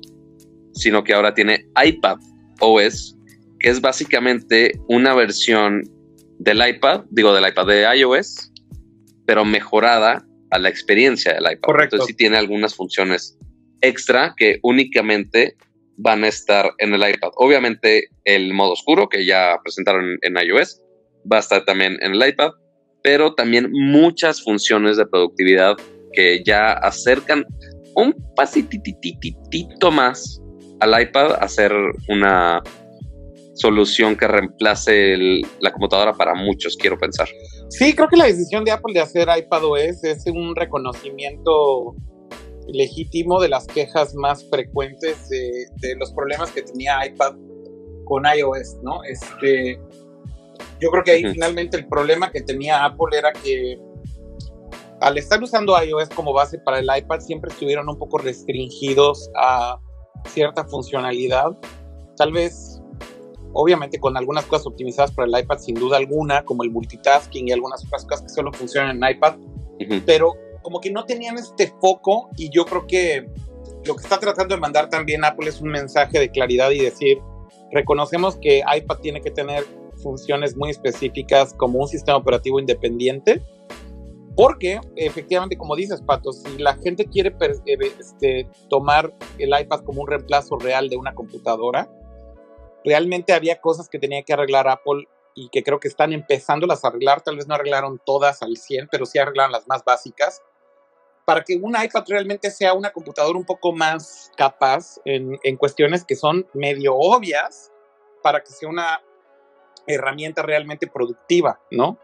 sino 0.75 1.05
que 1.05 1.15
ahora 1.15 1.35
tiene 1.35 1.67
iPad 1.85 2.19
OS, 2.61 3.17
que 3.61 3.71
es 3.71 3.81
básicamente 3.81 4.73
una 4.89 5.15
versión 5.15 5.83
del 6.39 6.67
iPad, 6.67 7.05
digo 7.11 7.33
del 7.33 7.49
iPad 7.49 7.67
de 7.67 7.99
iOS, 7.99 8.53
pero 9.27 9.45
mejorada 9.45 10.25
a 10.51 10.59
la 10.59 10.69
experiencia 10.69 11.35
del 11.35 11.45
iPad. 11.45 11.61
Correcto. 11.61 11.97
Entonces 11.97 12.15
sí 12.15 12.17
tiene 12.17 12.37
algunas 12.37 12.75
funciones 12.75 13.38
extra 13.81 14.35
que 14.37 14.59
únicamente 14.63 15.57
van 15.97 16.25
a 16.25 16.29
estar 16.29 16.73
en 16.79 16.95
el 16.95 17.01
iPad. 17.01 17.31
Obviamente 17.37 18.09
el 18.25 18.55
modo 18.55 18.73
oscuro 18.73 19.09
que 19.09 19.27
ya 19.27 19.59
presentaron 19.63 20.19
en, 20.23 20.37
iOS 20.37 20.81
va 21.31 21.39
a 21.39 21.41
estar 21.41 21.65
también 21.65 21.99
en 22.01 22.13
el 22.13 22.29
iPad, 22.29 22.53
pero 23.03 23.35
también 23.35 23.71
muchas 23.73 24.43
funciones 24.43 24.97
de 24.97 25.07
productividad 25.07 25.77
que 26.13 26.43
ya 26.45 26.73
acercan 26.73 27.45
un 27.97 28.15
pasitititito 28.37 29.91
más 29.91 30.41
al 30.81 31.03
iPad 31.03 31.33
a 31.41 31.49
ser 31.49 31.73
una 32.09 32.63
solución 33.55 34.17
que 34.17 34.29
reemplace 34.29 35.17
la 35.61 35.73
computadora 35.73 36.13
para 36.13 36.35
muchos, 36.35 36.77
quiero 36.77 36.97
pensar. 36.97 37.29
Sí, 37.71 37.93
creo 37.93 38.09
que 38.09 38.17
la 38.17 38.27
decisión 38.27 38.65
de 38.65 38.71
Apple 38.71 38.95
de 38.95 39.01
hacer 39.01 39.29
iPadOS 39.37 40.05
es 40.05 40.25
un 40.27 40.55
reconocimiento 40.55 41.97
legítimo 42.69 43.41
de 43.41 43.49
las 43.49 43.67
quejas 43.67 44.15
más 44.15 44.45
frecuentes 44.49 45.29
de, 45.29 45.97
los 45.97 46.13
problemas 46.13 46.51
que 46.53 46.63
tenía 46.63 47.05
iPad 47.07 47.35
con 48.05 48.25
iOS, 48.25 48.79
¿no? 48.83 49.03
Este, 49.05 49.81
Yo 50.81 50.91
creo 50.91 51.05
que 51.05 51.11
ahí 51.13 51.25
finalmente 51.33 51.77
el 51.77 51.87
problema 51.89 52.31
que 52.31 52.43
tenía 52.43 52.85
Apple 52.85 53.17
era 53.17 53.33
que 53.33 53.79
al 55.01 55.17
estar 55.17 55.43
usando 55.43 55.81
iOS 55.83 56.09
como 56.11 56.33
base 56.33 56.59
para 56.59 56.81
el 56.81 56.89
iPad 56.95 57.21
siempre 57.21 57.51
estuvieron 57.51 57.89
un 57.89 57.99
poco 57.99 58.19
restringidos 58.19 59.31
a 59.37 59.79
cierta 60.27 60.65
funcionalidad. 60.65 61.57
Tal 62.17 62.33
vez, 62.33 62.83
obviamente 63.53 64.01
con 64.01 64.17
algunas 64.17 64.45
cosas 64.47 64.67
optimizadas 64.67 65.13
para 65.13 65.29
el 65.29 65.45
iPad 65.45 65.59
sin 65.59 65.77
duda 65.77 65.99
alguna, 65.99 66.45
como 66.45 66.65
el 66.65 66.71
multitasking 66.71 67.49
y 67.49 67.53
algunas 67.53 67.85
otras 67.87 68.05
cosas 68.05 68.23
que 68.23 68.29
solo 68.31 68.53
funcionan 68.53 69.03
en 69.03 69.11
iPad, 69.17 69.37
pero 70.05 70.35
como 70.69 70.83
que 70.83 70.91
no 70.91 71.07
tenían 71.07 71.39
este 71.39 71.73
foco 71.81 72.29
y 72.37 72.51
yo 72.51 72.67
creo 72.67 72.87
que 72.87 73.27
lo 73.87 73.97
que 73.97 74.03
está 74.03 74.19
tratando 74.19 74.55
de 74.55 74.61
mandar 74.61 74.91
también 74.91 75.25
Apple 75.25 75.49
es 75.49 75.63
un 75.63 75.71
mensaje 75.71 76.19
de 76.21 76.31
claridad 76.31 76.71
y 76.73 76.81
decir, 76.81 77.23
reconocemos 77.73 78.37
que 78.37 78.59
iPad 78.59 78.99
tiene 78.99 79.23
que 79.23 79.31
tener 79.31 79.65
funciones 80.03 80.59
muy 80.59 80.69
específicas 80.69 81.55
como 81.55 81.79
un 81.79 81.89
sistema 81.89 82.19
operativo 82.19 82.61
independiente, 82.61 83.43
porque 84.37 84.79
efectivamente, 84.97 85.57
como 85.57 85.75
dices, 85.75 86.03
Pato, 86.03 86.35
si 86.35 86.59
la 86.59 86.77
gente 86.77 87.07
quiere 87.07 87.35
eh, 87.41 87.79
este, 87.99 88.47
tomar 88.69 89.15
el 89.39 89.59
iPad 89.59 89.81
como 89.85 90.03
un 90.03 90.07
reemplazo 90.07 90.59
real 90.59 90.91
de 90.91 90.99
una 90.99 91.15
computadora, 91.15 91.91
realmente 92.85 93.33
había 93.33 93.59
cosas 93.59 93.89
que 93.89 93.99
tenía 93.99 94.23
que 94.23 94.35
arreglar 94.35 94.69
Apple 94.69 95.09
y 95.35 95.49
que 95.49 95.63
creo 95.63 95.81
que 95.81 95.89
están 95.89 96.13
empezando 96.13 96.71
a 96.71 96.79
arreglar, 96.87 97.23
tal 97.23 97.37
vez 97.37 97.49
no 97.49 97.55
arreglaron 97.55 97.99
todas 98.05 98.43
al 98.43 98.59
100, 98.59 98.89
pero 98.91 99.07
sí 99.07 99.19
arreglaron 99.19 99.51
las 99.51 99.67
más 99.67 99.83
básicas, 99.83 100.43
para 101.29 101.45
que 101.45 101.57
un 101.61 101.77
iPad 101.77 102.05
realmente 102.09 102.51
sea 102.51 102.73
una 102.73 102.91
computadora 102.91 103.39
un 103.39 103.45
poco 103.45 103.71
más 103.71 104.33
capaz 104.35 104.99
en, 105.05 105.39
en 105.43 105.59
cuestiones 105.59 106.03
que 106.03 106.17
son 106.17 106.47
medio 106.55 106.95
obvias, 106.97 107.71
para 108.23 108.43
que 108.43 108.51
sea 108.51 108.67
una 108.67 109.03
herramienta 109.87 110.41
realmente 110.41 110.87
productiva, 110.87 111.61
¿no? 111.71 111.99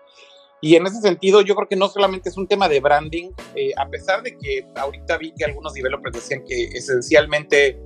Y 0.61 0.77
en 0.77 0.87
ese 0.87 1.01
sentido, 1.01 1.41
yo 1.41 1.55
creo 1.55 1.67
que 1.67 1.75
no 1.75 1.89
solamente 1.89 2.29
es 2.29 2.37
un 2.37 2.47
tema 2.47 2.69
de 2.69 2.81
branding, 2.81 3.31
eh, 3.55 3.71
a 3.79 3.89
pesar 3.89 4.23
de 4.23 4.37
que 4.37 4.67
ahorita 4.77 5.17
vi 5.17 5.33
que 5.33 5.47
algunos 5.47 5.73
developers 5.73 6.17
decían 6.17 6.45
que 6.47 6.65
esencialmente 6.75 7.81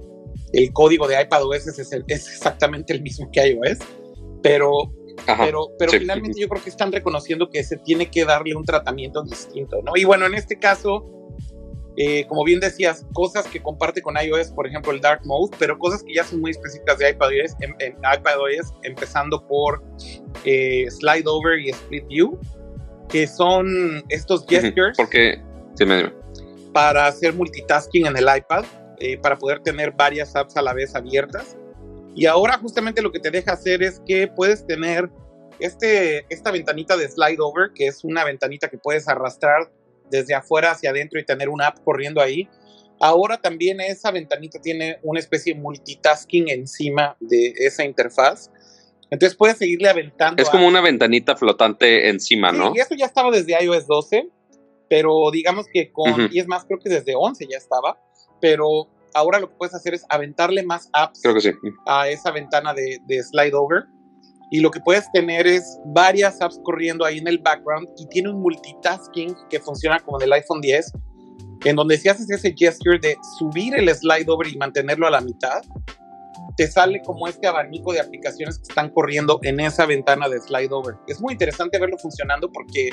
el 0.52 0.72
código 0.72 1.06
de 1.06 1.22
iPadOS 1.22 1.68
es, 1.68 1.78
es, 1.78 1.92
exactamente 2.08 2.92
el 2.92 3.00
mismo 3.00 3.30
que 3.30 3.46
iOS, 3.46 3.78
pero, 4.42 4.92
pero, 5.24 5.68
pero 5.78 5.92
finalmente 5.92 6.40
yo 6.40 6.48
creo 6.48 6.64
que 6.64 6.70
están 6.70 6.90
reconociendo 6.90 7.48
que 7.48 7.62
se 7.62 7.76
tiene 7.76 8.10
que 8.10 8.24
darle 8.24 8.56
un 8.56 8.64
tratamiento 8.64 9.22
distinto, 9.22 9.76
¿no? 9.84 9.92
Y 9.94 10.02
bueno, 10.02 10.26
en 10.26 10.34
este 10.34 10.58
caso, 10.58 11.14
eh, 12.00 12.24
como 12.28 12.44
bien 12.44 12.60
decías, 12.60 13.04
cosas 13.12 13.44
que 13.48 13.60
comparte 13.60 14.00
con 14.00 14.14
iOS, 14.16 14.52
por 14.52 14.68
ejemplo 14.68 14.92
el 14.92 15.00
Dark 15.00 15.22
Mode, 15.24 15.56
pero 15.58 15.76
cosas 15.76 16.04
que 16.04 16.14
ya 16.14 16.22
son 16.22 16.40
muy 16.40 16.52
específicas 16.52 16.96
de 16.98 17.10
iPadOS, 17.10 17.56
en, 17.60 17.74
en 17.80 17.96
iPadOS 17.96 18.72
empezando 18.84 19.44
por 19.48 19.82
eh, 20.44 20.86
Slide 20.88 21.24
Over 21.26 21.58
y 21.58 21.70
Split 21.70 22.06
View, 22.06 22.38
que 23.08 23.26
son 23.26 24.04
estos 24.10 24.46
gestures. 24.46 24.96
Porque, 24.96 25.42
Para 26.72 27.08
hacer 27.08 27.34
multitasking 27.34 28.06
en 28.06 28.16
el 28.16 28.26
iPad, 28.32 28.64
eh, 29.00 29.18
para 29.18 29.36
poder 29.36 29.58
tener 29.64 29.90
varias 29.90 30.36
apps 30.36 30.56
a 30.56 30.62
la 30.62 30.74
vez 30.74 30.94
abiertas. 30.94 31.56
Y 32.14 32.26
ahora 32.26 32.58
justamente 32.58 33.02
lo 33.02 33.10
que 33.10 33.18
te 33.18 33.32
deja 33.32 33.54
hacer 33.54 33.82
es 33.82 34.00
que 34.06 34.28
puedes 34.28 34.64
tener 34.64 35.10
este, 35.58 36.24
esta 36.28 36.52
ventanita 36.52 36.96
de 36.96 37.08
slide 37.08 37.40
over, 37.40 37.72
que 37.74 37.88
es 37.88 38.04
una 38.04 38.24
ventanita 38.24 38.68
que 38.68 38.78
puedes 38.78 39.08
arrastrar 39.08 39.68
desde 40.10 40.34
afuera 40.34 40.72
hacia 40.72 40.90
adentro 40.90 41.18
y 41.20 41.24
tener 41.24 41.48
una 41.48 41.68
app 41.68 41.82
corriendo 41.84 42.20
ahí. 42.20 42.48
Ahora 43.00 43.38
también 43.38 43.80
esa 43.80 44.10
ventanita 44.10 44.60
tiene 44.60 44.98
una 45.02 45.20
especie 45.20 45.54
de 45.54 45.60
multitasking 45.60 46.48
encima 46.48 47.16
de 47.20 47.52
esa 47.56 47.84
interfaz. 47.84 48.50
Entonces 49.10 49.36
puedes 49.36 49.56
seguirle 49.56 49.88
aventando. 49.88 50.42
Es 50.42 50.50
como 50.50 50.66
una 50.66 50.80
ventanita 50.80 51.36
flotante 51.36 52.08
encima, 52.08 52.52
¿no? 52.52 52.72
Y 52.74 52.80
eso 52.80 52.94
ya 52.94 53.06
estaba 53.06 53.30
desde 53.30 53.62
iOS 53.62 53.86
12, 53.86 54.28
pero 54.90 55.30
digamos 55.30 55.66
que 55.72 55.92
con, 55.92 56.28
y 56.30 56.40
es 56.40 56.46
más, 56.46 56.64
creo 56.64 56.78
que 56.78 56.90
desde 56.90 57.14
11 57.14 57.46
ya 57.48 57.56
estaba, 57.56 57.98
pero 58.40 58.88
ahora 59.14 59.38
lo 59.38 59.48
que 59.48 59.56
puedes 59.56 59.74
hacer 59.74 59.94
es 59.94 60.04
aventarle 60.08 60.62
más 60.62 60.90
apps 60.92 61.22
a 61.86 62.08
esa 62.08 62.30
ventana 62.32 62.74
de, 62.74 62.98
de 63.06 63.22
slide 63.22 63.54
over. 63.54 63.84
Y 64.50 64.60
lo 64.60 64.70
que 64.70 64.80
puedes 64.80 65.10
tener 65.12 65.46
es 65.46 65.78
varias 65.86 66.40
apps 66.40 66.60
corriendo 66.64 67.04
ahí 67.04 67.18
en 67.18 67.28
el 67.28 67.38
background 67.38 67.88
y 67.98 68.06
tiene 68.06 68.30
un 68.30 68.40
multitasking 68.40 69.36
que 69.50 69.60
funciona 69.60 69.98
como 70.00 70.18
en 70.18 70.24
el 70.24 70.32
iPhone 70.32 70.60
10, 70.60 70.92
en 71.64 71.76
donde 71.76 71.98
si 71.98 72.08
haces 72.08 72.30
ese 72.30 72.54
gesture 72.56 72.98
de 72.98 73.16
subir 73.38 73.74
el 73.76 73.94
slide 73.94 74.28
over 74.28 74.48
y 74.48 74.56
mantenerlo 74.56 75.06
a 75.06 75.10
la 75.10 75.20
mitad, 75.20 75.62
te 76.56 76.66
sale 76.66 77.00
como 77.04 77.28
este 77.28 77.46
abanico 77.46 77.92
de 77.92 78.00
aplicaciones 78.00 78.58
que 78.58 78.64
están 78.68 78.90
corriendo 78.90 79.38
en 79.42 79.60
esa 79.60 79.86
ventana 79.86 80.28
de 80.28 80.40
slide 80.40 80.72
over. 80.72 80.96
Es 81.06 81.20
muy 81.20 81.34
interesante 81.34 81.78
verlo 81.78 81.98
funcionando 81.98 82.50
porque 82.50 82.90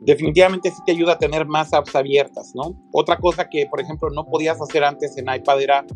definitivamente 0.00 0.70
sí 0.70 0.78
te 0.86 0.92
ayuda 0.92 1.14
a 1.14 1.18
tener 1.18 1.46
más 1.46 1.72
apps 1.72 1.94
abiertas, 1.94 2.52
¿no? 2.54 2.80
Otra 2.92 3.18
cosa 3.18 3.48
que, 3.48 3.66
por 3.66 3.80
ejemplo, 3.80 4.10
no 4.10 4.24
podías 4.24 4.60
hacer 4.60 4.84
antes 4.84 5.16
en 5.18 5.32
iPad 5.32 5.60
era 5.60 5.86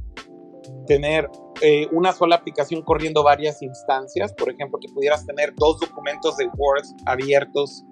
tener 0.87 1.29
eh, 1.62 1.87
una 1.93 2.12
sola 2.12 2.37
aplicación 2.37 2.83
corriendo 2.83 3.23
varias 3.23 3.62
instancias. 3.62 4.33
Por 4.33 4.51
ejemplo, 4.51 4.79
que 4.81 4.93
pudieras 4.93 5.25
tener 5.27 5.55
dos 5.57 5.81
documentos 5.81 6.37
de 6.37 6.49
Word 6.57 6.85
abiertos 7.07 7.85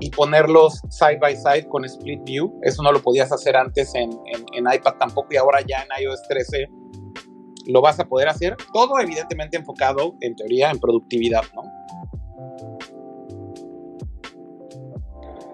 y 0.00 0.10
ponerlos 0.10 0.80
side 0.90 1.18
by 1.20 1.36
side 1.36 1.68
con 1.68 1.84
split 1.84 2.22
view. 2.24 2.58
Eso 2.62 2.82
no 2.82 2.92
lo 2.92 3.00
podías 3.00 3.30
hacer 3.32 3.56
antes 3.56 3.94
en, 3.94 4.10
en 4.52 4.64
iPad 4.72 4.94
tampoco 4.98 5.28
y 5.30 5.36
ahora 5.36 5.60
ya 5.66 5.82
en 5.82 6.04
iOS 6.04 6.22
13 6.28 6.68
lo 7.66 7.80
vas 7.80 7.98
a 8.00 8.06
poder 8.06 8.28
hacer. 8.28 8.56
Todo 8.72 8.98
evidentemente 9.00 9.56
enfocado, 9.56 10.16
en 10.20 10.34
teoría, 10.36 10.70
en 10.70 10.78
productividad, 10.78 11.42
¿no? 11.54 11.62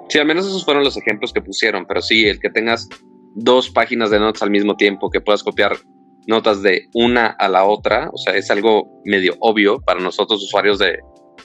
Sí, 0.09 0.19
al 0.19 0.27
menos 0.27 0.47
esos 0.47 0.65
fueron 0.65 0.83
los 0.83 0.97
ejemplos 0.97 1.33
que 1.33 1.41
pusieron, 1.41 1.87
pero 1.87 2.03
sí, 2.03 2.27
el 2.27 2.41
que 2.41 2.51
tengas 2.51 2.89
dos 3.37 3.71
páginas 3.71 4.11
de 4.11 4.19
notas 4.19 4.43
al 4.43 4.51
mismo 4.51 4.77
tiempo, 4.77 5.09
que 5.09 5.21
puedas 5.21 5.45
copiar 5.45 5.77
notas 6.31 6.63
de 6.63 6.89
una 6.95 7.27
a 7.27 7.49
la 7.49 7.65
otra, 7.65 8.09
o 8.13 8.17
sea, 8.17 8.35
es 8.35 8.51
algo 8.51 9.03
medio 9.05 9.37
obvio 9.41 9.81
para 9.81 10.01
nosotros 10.01 10.43
usuarios 10.43 10.79
de, 10.79 10.99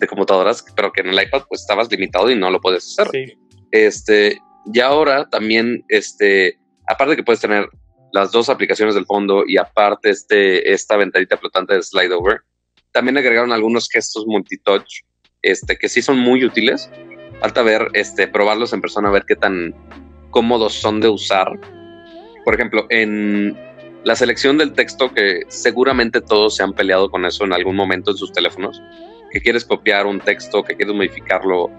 computadoras, 0.08 0.64
pero 0.76 0.92
que 0.92 1.02
en 1.02 1.08
el 1.08 1.22
iPad 1.22 1.44
pues 1.50 1.62
estabas 1.62 1.90
limitado 1.90 2.30
y 2.30 2.36
no 2.36 2.52
lo 2.52 2.62
puedes 2.62 2.86
hacer. 2.86 3.10
Sí. 3.12 3.34
Este, 3.72 4.38
y 4.72 4.80
ahora 4.80 5.28
también, 5.30 5.84
este, 5.88 6.60
aparte 6.88 7.16
que 7.16 7.24
puedes 7.24 7.42
tener 7.42 7.68
las 8.14 8.32
dos 8.32 8.50
aplicaciones 8.50 8.94
del 8.94 9.06
fondo 9.06 9.44
y 9.48 9.58
aparte 9.58 10.10
este, 10.10 10.72
esta 10.72 10.96
ventanita 10.96 11.38
flotante 11.38 11.74
de 11.74 11.82
slide 11.82 12.14
over, 12.14 12.42
también 12.92 13.18
agregaron 13.18 13.52
algunos 13.52 13.90
gestos 13.90 14.26
multitouch 14.28 15.02
este, 15.42 15.78
que 15.78 15.90
sí 15.90 16.02
son 16.02 16.20
muy 16.20 16.44
útiles. 16.44 16.90
Falta 17.40 17.64
ver, 17.64 17.88
este, 17.94 18.28
probarlos 18.28 18.74
en 18.74 18.82
persona, 18.82 19.10
a 19.10 19.12
ver 19.12 19.26
qué 19.28 19.36
tan 19.36 19.74
cómodos 20.30 20.74
son 20.74 21.00
de 21.00 21.10
usar. 21.10 21.48
Por 22.44 22.54
ejemplo, 22.54 22.86
en 22.90 23.58
la 24.06 24.16
selección 24.16 24.60
del 24.60 24.74
texto, 24.74 25.12
que 25.12 25.42
seguramente 25.48 26.22
todos 26.22 26.56
se 26.56 26.64
han 26.64 26.74
peleado 26.74 27.10
con 27.10 27.26
eso 27.26 27.44
en 27.44 27.54
algún 27.54 27.76
momento 27.76 28.12
en 28.12 28.18
sus 28.18 28.32
teléfonos, 28.32 28.80
que 29.32 29.42
quieres 29.42 29.66
copiar 29.66 30.06
un 30.06 30.20
texto, 30.20 30.64
que 30.64 30.76
quieres 30.76 30.96
modificarlo 30.96 31.72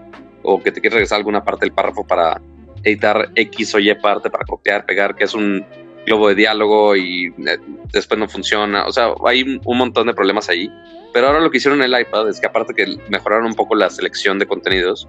o 0.43 0.61
que 0.61 0.73
te 0.73 0.81
quieres 0.81 0.95
regresar 0.95 1.19
alguna 1.19 1.45
parte 1.45 1.65
del 1.65 1.73
párrafo 1.73 2.05
para 2.05 2.41
editar 2.83 3.31
X 3.33 3.73
o 3.75 3.79
Y 3.79 3.95
parte 3.95 4.29
para 4.29 4.43
copiar, 4.43 4.85
pegar, 4.85 5.15
que 5.15 5.23
es 5.23 5.33
un 5.33 5.65
globo 6.05 6.27
de 6.27 6.35
diálogo 6.35 6.97
y 6.97 7.27
eh, 7.27 7.57
después 7.93 8.19
no 8.19 8.27
funciona. 8.27 8.85
O 8.85 8.91
sea, 8.91 9.13
hay 9.25 9.43
un 9.43 9.77
montón 9.77 10.07
de 10.07 10.13
problemas 10.13 10.49
ahí. 10.49 10.69
Pero 11.13 11.27
ahora 11.27 11.39
lo 11.39 11.49
que 11.49 11.57
hicieron 11.57 11.81
en 11.81 11.93
el 11.93 12.01
iPad 12.01 12.27
es 12.27 12.41
que 12.41 12.47
aparte 12.47 12.73
que 12.73 12.97
mejoraron 13.09 13.45
un 13.45 13.55
poco 13.55 13.73
la 13.73 13.89
selección 13.89 14.37
de 14.37 14.45
contenidos, 14.45 15.07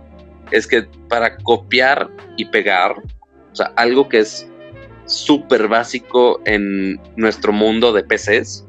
es 0.53 0.69
que 0.69 0.87
para 1.09 1.37
copiar 1.39 2.09
y 2.37 2.45
pegar, 2.45 2.95
o 3.53 3.55
sea, 3.57 3.73
algo 3.75 4.09
que 4.09 4.21
es 4.21 4.49
súper 5.09 5.69
básico 5.69 6.41
en 6.45 7.01
nuestro 7.17 7.53
mundo 7.53 7.93
de 7.93 8.05
PCs, 8.05 8.67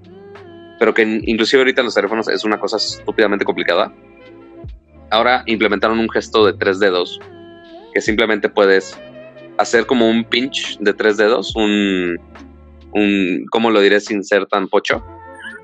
pero 0.79 0.93
que 0.93 1.03
inclusive 1.03 1.61
ahorita 1.61 1.81
en 1.81 1.85
los 1.85 1.95
teléfonos 1.95 2.27
es 2.29 2.43
una 2.45 2.59
cosa 2.59 2.77
estúpidamente 2.77 3.45
complicada. 3.45 3.93
Ahora 5.11 5.43
implementaron 5.45 5.99
un 5.99 6.09
gesto 6.09 6.45
de 6.45 6.53
tres 6.53 6.79
dedos 6.79 7.19
que 7.93 8.01
simplemente 8.01 8.49
puedes 8.49 8.97
hacer 9.57 9.85
como 9.85 10.09
un 10.09 10.23
pinch 10.23 10.77
de 10.79 10.93
tres 10.93 11.17
dedos, 11.17 11.55
un, 11.55 12.17
un 12.93 13.45
¿cómo 13.51 13.71
lo 13.71 13.81
diré 13.81 13.99
sin 13.99 14.23
ser 14.23 14.45
tan 14.45 14.69
pocho? 14.69 15.03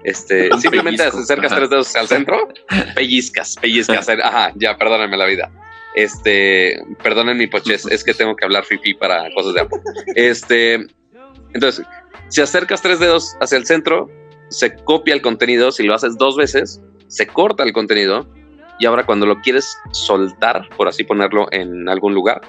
Este, 0.04 0.50
simplemente 0.60 1.04
acercas 1.04 1.56
tres 1.56 1.70
dedos 1.70 1.96
al 1.96 2.08
centro, 2.08 2.50
pellizcas, 2.94 3.56
pellizcas, 3.56 4.08
ajá, 4.24 4.52
ya, 4.56 4.78
perdónenme 4.78 5.18
la 5.18 5.26
vida. 5.26 5.52
Este, 5.96 6.84
perdonen 7.02 7.38
mi 7.38 7.48
poches, 7.48 7.86
es 7.86 8.04
que 8.04 8.14
tengo 8.14 8.36
que 8.36 8.46
hablar 8.46 8.66
fifi 8.66 8.94
para 8.94 9.30
cosas 9.34 9.54
de 9.54 9.62
Apple. 9.62 9.80
Este, 10.16 10.74
entonces, 11.54 11.86
si 12.28 12.42
acercas 12.42 12.82
tres 12.82 13.00
dedos 13.00 13.36
hacia 13.40 13.58
el 13.58 13.66
centro, 13.66 14.10
se 14.50 14.76
copia 14.76 15.14
el 15.14 15.22
contenido, 15.22 15.72
si 15.72 15.84
lo 15.84 15.94
haces 15.94 16.18
dos 16.18 16.36
veces, 16.36 16.82
se 17.08 17.28
corta 17.28 17.64
el 17.64 17.74
contenido 17.74 18.28
y 18.80 18.86
ahora 18.86 19.06
cuando 19.06 19.26
lo 19.26 19.40
quieres 19.42 19.78
soltar, 19.92 20.68
por 20.76 20.88
así 20.88 21.04
ponerlo 21.04 21.48
en 21.52 21.88
algún 21.88 22.14
lugar, 22.14 22.42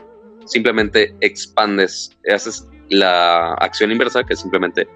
simplemente 0.47 1.15
expandes, 1.21 2.17
haces 2.33 2.67
la 2.89 3.55
acción 3.55 3.93
inversa, 3.93 4.25
que 4.25 4.35
es 4.35 4.41
simplemente 4.41 4.89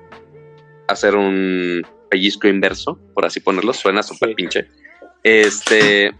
hacer 0.88 1.14
un 1.14 1.86
pellizco 2.10 2.48
inverso, 2.48 2.98
por 3.14 3.24
así 3.24 3.40
ponerlo, 3.40 3.72
suena 3.72 4.02
súper 4.02 4.34
pinche. 4.34 4.66
Este, 5.22 6.12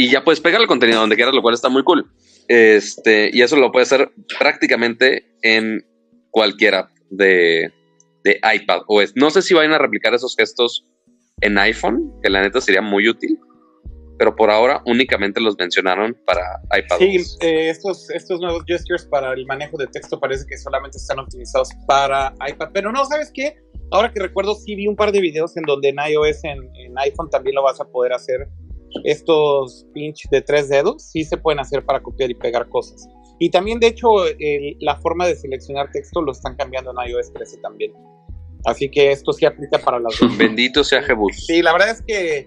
y 0.00 0.08
ya 0.08 0.24
puedes 0.24 0.40
pegar 0.40 0.62
el 0.62 0.66
contenido 0.66 0.98
donde 0.98 1.14
quieras, 1.14 1.34
lo 1.34 1.42
cual 1.42 1.54
está 1.54 1.68
muy 1.68 1.84
cool. 1.84 2.10
Este, 2.48 3.30
y 3.34 3.42
eso 3.42 3.56
lo 3.56 3.70
puedes 3.70 3.92
hacer 3.92 4.10
prácticamente 4.38 5.26
en 5.42 5.84
cualquier 6.30 6.74
app 6.76 6.90
de, 7.10 7.70
de 8.24 8.40
iPad 8.54 8.80
OS. 8.86 9.12
No 9.14 9.28
sé 9.28 9.42
si 9.42 9.52
vayan 9.52 9.74
a 9.74 9.78
replicar 9.78 10.14
esos 10.14 10.34
gestos 10.34 10.86
en 11.42 11.58
iPhone, 11.58 12.14
que 12.22 12.30
la 12.30 12.40
neta 12.40 12.62
sería 12.62 12.80
muy 12.80 13.10
útil, 13.10 13.38
pero 14.18 14.34
por 14.34 14.50
ahora 14.50 14.82
únicamente 14.86 15.38
los 15.38 15.58
mencionaron 15.58 16.16
para 16.24 16.40
iPad. 16.78 16.96
Sí, 16.96 17.16
eh, 17.40 17.68
estos, 17.68 18.08
estos 18.08 18.40
nuevos 18.40 18.64
gestures 18.66 19.04
para 19.04 19.34
el 19.34 19.44
manejo 19.44 19.76
de 19.76 19.86
texto 19.86 20.18
parece 20.18 20.46
que 20.46 20.56
solamente 20.56 20.96
están 20.96 21.18
optimizados 21.18 21.68
para 21.86 22.32
iPad, 22.48 22.70
pero 22.72 22.90
no, 22.90 23.04
¿sabes 23.04 23.30
qué? 23.34 23.54
Ahora 23.90 24.10
que 24.10 24.20
recuerdo, 24.20 24.54
sí 24.54 24.76
vi 24.76 24.86
un 24.86 24.96
par 24.96 25.12
de 25.12 25.20
videos 25.20 25.58
en 25.58 25.64
donde 25.64 25.90
en 25.90 25.96
iOS, 25.96 26.42
en, 26.44 26.74
en 26.76 26.98
iPhone 27.00 27.28
también 27.28 27.54
lo 27.54 27.62
vas 27.62 27.82
a 27.82 27.84
poder 27.84 28.14
hacer 28.14 28.48
estos 29.04 29.86
pinch 29.92 30.28
de 30.30 30.42
tres 30.42 30.68
dedos 30.68 31.02
sí 31.02 31.24
se 31.24 31.36
pueden 31.36 31.60
hacer 31.60 31.84
para 31.84 32.00
copiar 32.00 32.30
y 32.30 32.34
pegar 32.34 32.68
cosas. 32.68 33.08
Y 33.38 33.50
también, 33.50 33.80
de 33.80 33.88
hecho, 33.88 34.08
la 34.80 34.96
forma 34.96 35.26
de 35.26 35.34
seleccionar 35.34 35.90
texto 35.92 36.20
lo 36.20 36.32
están 36.32 36.56
cambiando 36.56 36.90
en 36.90 37.10
iOS 37.10 37.32
13 37.32 37.56
también. 37.58 37.92
Así 38.66 38.90
que 38.90 39.10
esto 39.10 39.32
sí 39.32 39.46
aplica 39.46 39.78
para 39.78 39.98
las 39.98 40.18
dos. 40.20 40.36
Bendito 40.36 40.84
sea 40.84 41.02
Jebus. 41.02 41.46
Sí, 41.46 41.62
la 41.62 41.72
verdad 41.72 41.90
es 41.90 42.02
que 42.02 42.46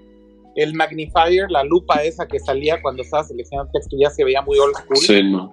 el 0.55 0.75
magnifier, 0.75 1.49
la 1.49 1.63
lupa 1.63 2.03
esa 2.03 2.27
que 2.27 2.39
salía 2.39 2.79
cuando 2.81 3.01
estaba 3.01 3.23
seleccionando 3.23 3.71
texto 3.71 3.97
ya 3.99 4.11
se 4.11 4.23
veía 4.23 4.43
muy 4.43 4.59
old 4.59 4.75
school. 4.75 4.97
Sí, 4.97 5.23
no. 5.23 5.51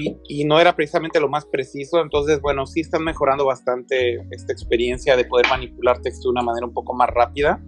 Y, 0.00 0.16
y, 0.28 0.44
no 0.44 0.60
era 0.60 0.74
precisamente 0.74 1.20
lo 1.20 1.28
más 1.28 1.44
preciso. 1.46 2.00
Entonces, 2.00 2.40
bueno, 2.40 2.66
sí 2.66 2.80
están 2.80 3.04
mejorando 3.04 3.44
bastante 3.44 4.20
esta 4.32 4.52
experiencia 4.52 5.16
de 5.16 5.24
poder 5.24 5.46
manipular 5.48 6.00
texto 6.02 6.28
de 6.28 6.32
una 6.32 6.42
manera 6.42 6.66
un 6.66 6.72
poco 6.72 6.94
más 6.94 7.08
rápida. 7.10 7.62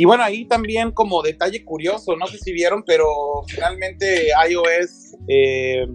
Y 0.00 0.04
bueno, 0.04 0.22
ahí 0.22 0.44
también 0.44 0.92
como 0.92 1.22
detalle 1.22 1.64
curioso, 1.64 2.14
no 2.14 2.28
sé 2.28 2.38
si 2.38 2.52
vieron, 2.52 2.84
pero 2.86 3.04
finalmente 3.48 4.28
iOS 4.48 5.16
eh, 5.26 5.88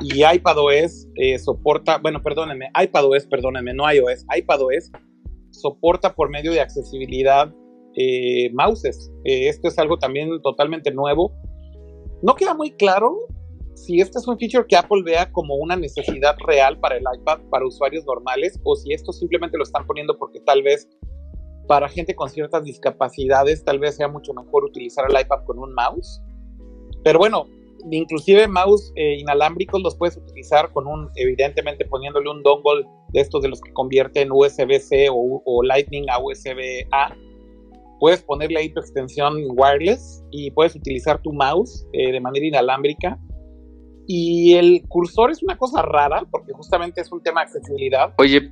y 0.00 0.22
iPadOS 0.22 1.08
eh, 1.14 1.38
soporta, 1.38 1.96
bueno, 1.96 2.20
perdónenme, 2.20 2.70
iPadOS, 2.78 3.24
perdónenme, 3.28 3.72
no 3.72 3.90
iOS, 3.90 4.26
iPadOS 4.36 4.90
soporta 5.52 6.14
por 6.14 6.28
medio 6.28 6.52
de 6.52 6.60
accesibilidad 6.60 7.50
eh, 7.96 8.50
mouses. 8.52 9.10
Eh, 9.24 9.48
esto 9.48 9.68
es 9.68 9.78
algo 9.78 9.98
también 9.98 10.28
totalmente 10.42 10.90
nuevo. 10.90 11.32
No 12.20 12.34
queda 12.34 12.52
muy 12.52 12.72
claro 12.72 13.16
si 13.74 14.02
este 14.02 14.18
es 14.18 14.28
un 14.28 14.38
feature 14.38 14.66
que 14.68 14.76
Apple 14.76 15.02
vea 15.02 15.32
como 15.32 15.54
una 15.54 15.76
necesidad 15.76 16.36
real 16.46 16.78
para 16.78 16.98
el 16.98 17.04
iPad, 17.20 17.40
para 17.50 17.66
usuarios 17.66 18.04
normales, 18.04 18.60
o 18.64 18.76
si 18.76 18.92
esto 18.92 19.14
simplemente 19.14 19.56
lo 19.56 19.64
están 19.64 19.86
poniendo 19.86 20.18
porque 20.18 20.40
tal 20.40 20.62
vez 20.62 20.86
para 21.66 21.88
gente 21.88 22.14
con 22.14 22.28
ciertas 22.28 22.64
discapacidades 22.64 23.64
tal 23.64 23.78
vez 23.78 23.96
sea 23.96 24.08
mucho 24.08 24.32
mejor 24.34 24.64
utilizar 24.64 25.04
el 25.08 25.20
iPad 25.20 25.44
con 25.44 25.58
un 25.58 25.72
mouse. 25.74 26.20
Pero 27.04 27.18
bueno, 27.18 27.46
inclusive 27.90 28.46
mouse 28.48 28.92
eh, 28.96 29.16
inalámbricos 29.18 29.82
los 29.82 29.96
puedes 29.96 30.16
utilizar 30.16 30.72
con 30.72 30.86
un, 30.86 31.10
evidentemente 31.16 31.84
poniéndole 31.84 32.30
un 32.30 32.42
dongle 32.42 32.86
de 33.12 33.20
estos 33.20 33.42
de 33.42 33.48
los 33.48 33.60
que 33.60 33.72
convierte 33.72 34.22
en 34.22 34.32
USB-C 34.32 35.08
o, 35.10 35.62
Lightning 35.62 36.08
a 36.10 36.18
USB-A. 36.18 37.14
Puedes 38.00 38.22
ponerle 38.22 38.58
ahí 38.58 38.68
tu 38.72 38.80
extensión 38.80 39.36
wireless 39.56 40.24
y 40.30 40.50
puedes 40.50 40.74
utilizar 40.74 41.20
tu 41.22 41.32
mouse 41.32 41.86
eh, 41.92 42.10
de 42.10 42.20
manera 42.20 42.46
inalámbrica. 42.46 43.18
Y 44.08 44.54
el 44.54 44.82
cursor 44.88 45.30
es 45.30 45.42
una 45.42 45.56
cosa 45.56 45.82
rara 45.82 46.26
porque 46.30 46.52
justamente 46.52 47.00
es 47.00 47.12
un 47.12 47.22
tema 47.22 47.42
de 47.42 47.44
accesibilidad. 47.44 48.12
Oye, 48.18 48.50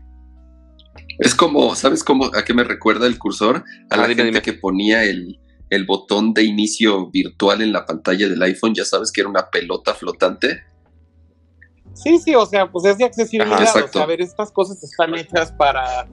es 1.19 1.35
como, 1.35 1.75
¿sabes 1.75 2.03
cómo, 2.03 2.27
a 2.35 2.45
qué 2.45 2.55
me 2.55 2.65
recuerda 2.65 3.07
el 3.07 3.19
cursor? 3.19 3.65
A 3.91 3.97
la 3.97 4.07
gente 4.09 4.41
que 4.43 4.55
ponía 4.55 5.05
el, 5.05 5.39
el, 5.69 5.85
botón 5.85 6.33
de 6.33 6.45
inicio 6.45 7.11
virtual 7.11 7.63
en 7.63 7.73
la 7.73 7.85
pantalla 7.85 8.29
del 8.29 8.43
iPhone, 8.43 8.75
ya 8.75 8.85
sabes 8.85 9.13
que 9.13 9.21
era 9.21 9.29
una 9.29 9.51
pelota 9.51 9.95
flotante. 9.95 10.63
Sí, 11.95 12.19
sí, 12.19 12.35
o 12.35 12.47
sea, 12.47 12.71
pues 12.71 12.87
es 12.87 12.99
de 12.99 13.05
accesibilidad. 13.05 13.63
o 13.63 13.89
sea, 13.89 14.03
a 14.03 14.07
ver, 14.07 14.21
estas 14.21 14.51
cosas 14.51 14.83
están 14.83 15.15
hechas 15.15 15.53
para, 15.53 16.09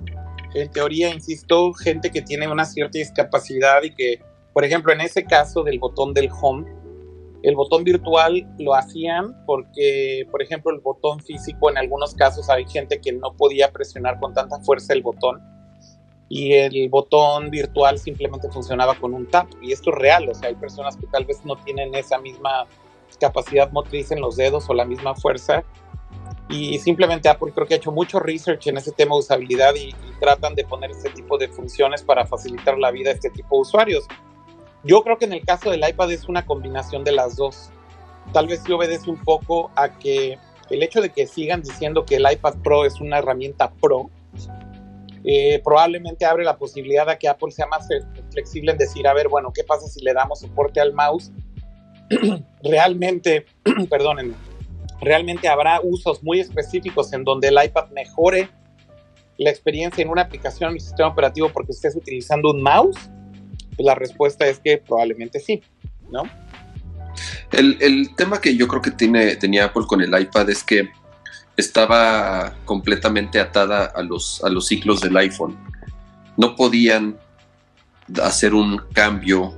en 0.54 0.72
teoría, 0.72 1.14
insisto, 1.14 1.72
gente 1.74 2.12
que 2.12 2.22
tiene 2.22 2.48
una 2.48 2.66
cierta 2.66 2.98
discapacidad 2.98 3.84
y 3.84 3.94
que, 3.94 4.22
por 4.54 4.66
ejemplo, 4.66 4.92
en 4.92 5.02
ese 5.02 5.24
caso 5.24 5.64
del 5.64 5.80
botón 5.80 6.14
del 6.14 6.30
home, 6.42 6.66
el 7.48 7.56
botón 7.56 7.86
virtual 7.86 8.46
lo 8.58 8.76
hacían 8.76 9.34
porque, 9.46 10.28
por 10.30 10.42
ejemplo, 10.42 10.70
el 10.74 10.82
botón 10.82 11.22
físico 11.22 11.70
en 11.70 11.78
algunos 11.78 12.14
casos 12.14 12.50
hay 12.50 12.66
gente 12.68 13.00
que 13.00 13.14
no 13.14 13.34
podía 13.38 13.72
presionar 13.72 14.20
con 14.20 14.34
tanta 14.34 14.60
fuerza 14.60 14.94
el 14.94 15.02
botón 15.02 15.42
y 16.28 16.56
el 16.56 16.90
botón 16.90 17.50
virtual 17.50 18.00
simplemente 18.00 18.50
funcionaba 18.50 18.96
con 18.96 19.14
un 19.14 19.28
tap. 19.28 19.48
Y 19.62 19.72
esto 19.72 19.92
es 19.92 19.96
real, 19.96 20.28
o 20.28 20.36
sea, 20.36 20.50
hay 20.50 20.56
personas 20.56 20.98
que 20.98 21.08
tal 21.08 21.24
vez 21.24 21.40
no 21.46 21.56
tienen 21.56 21.96
esa 21.96 22.18
misma 22.20 22.66
capacidad 23.18 23.72
motriz 23.72 24.12
en 24.12 24.20
los 24.20 24.36
dedos 24.36 24.70
o 24.70 24.74
la 24.74 24.84
misma 24.84 25.16
fuerza. 25.16 25.64
Y 26.50 26.78
simplemente 26.80 27.30
Apple 27.30 27.54
creo 27.54 27.66
que 27.66 27.76
ha 27.76 27.78
hecho 27.78 27.94
mucho 27.94 28.20
research 28.20 28.68
en 28.68 28.76
ese 28.76 28.92
tema 28.92 29.16
de 29.16 29.20
usabilidad 29.20 29.74
y, 29.76 29.88
y 29.88 30.20
tratan 30.20 30.54
de 30.54 30.66
poner 30.66 30.92
este 30.92 31.12
tipo 31.12 31.38
de 31.38 31.48
funciones 31.48 32.04
para 32.04 32.26
facilitar 32.26 32.78
la 32.78 32.92
vida 32.92 33.12
a 33.12 33.14
este 33.14 33.30
tipo 33.30 33.56
de 33.56 33.62
usuarios. 33.62 34.06
Yo 34.84 35.04
creo 35.04 35.18
que 35.18 35.26
en 35.26 35.34
el 35.34 35.46
caso 35.46 35.70
del 35.70 35.88
iPad 35.88 36.12
es 36.12 36.26
una 36.26 36.46
combinación 36.46 37.04
de 37.04 37.12
las 37.12 37.36
dos. 37.36 37.72
Tal 38.34 38.48
vez 38.48 38.62
sí 38.66 38.72
obedece 38.72 39.10
un 39.10 39.22
poco 39.24 39.72
a 39.76 39.98
que 39.98 40.38
el 40.70 40.84
hecho 40.84 41.02
de 41.02 41.10
que 41.10 41.28
sigan 41.28 41.62
diciendo 41.62 42.06
que 42.06 42.16
el 42.16 42.26
iPad 42.32 42.56
Pro 42.64 42.86
es 42.86 43.00
una 43.00 43.20
herramienta 43.20 43.72
pro, 43.72 44.10
eh, 45.24 45.62
probablemente 45.64 46.26
abre 46.26 46.44
la 46.44 46.58
posibilidad 46.58 47.10
a 47.10 47.18
que 47.18 47.28
Apple 47.28 47.52
sea 47.52 47.68
más 47.68 47.88
flexible 48.32 48.72
en 48.72 48.78
decir, 48.78 49.08
a 49.08 49.14
ver, 49.14 49.28
bueno, 49.28 49.52
¿qué 49.54 49.64
pasa 49.64 49.88
si 49.88 50.02
le 50.04 50.14
damos 50.14 50.40
soporte 50.40 50.80
al 50.80 50.94
mouse? 50.94 51.32
realmente, 52.64 53.46
perdónenme, 53.90 54.36
realmente 55.02 55.48
habrá 55.48 55.82
usos 55.82 56.24
muy 56.24 56.40
específicos 56.40 57.12
en 57.14 57.24
donde 57.24 57.50
el 57.50 57.58
iPad 57.62 57.90
mejore 57.90 58.50
la 59.38 59.50
experiencia 59.50 60.02
en 60.02 60.10
una 60.10 60.24
aplicación 60.24 60.70
en 60.70 60.76
el 60.76 60.82
sistema 60.82 61.10
operativo 61.10 61.50
porque 61.50 61.72
estés 61.72 61.96
utilizando 61.96 62.52
un 62.52 62.62
mouse 62.62 63.10
la 63.78 63.96
respuesta 63.96 64.48
es 64.48 64.60
que 64.60 64.78
probablemente 64.78 65.40
sí, 65.40 65.62
¿no? 66.12 66.24
El, 67.52 68.16
tema 68.16 68.40
que 68.40 68.56
yo 68.56 68.68
creo 68.68 68.82
que 68.82 68.92
tiene, 68.92 69.36
tenía 69.38 69.66
Apple 69.66 69.86
con 69.88 70.02
el 70.02 70.20
iPad 70.20 70.50
es 70.50 70.64
que 70.64 70.90
estaba 71.56 72.56
completamente 72.66 73.40
atada 73.40 73.86
a 73.86 74.04
los, 74.04 74.44
a 74.44 74.50
los 74.50 74.68
ciclos 74.68 75.02
del 75.02 75.18
iPhone. 75.18 75.58
No 76.36 76.56
podían 76.56 77.18
hacer 78.22 78.54
un 78.54 78.78
cambio 78.94 79.56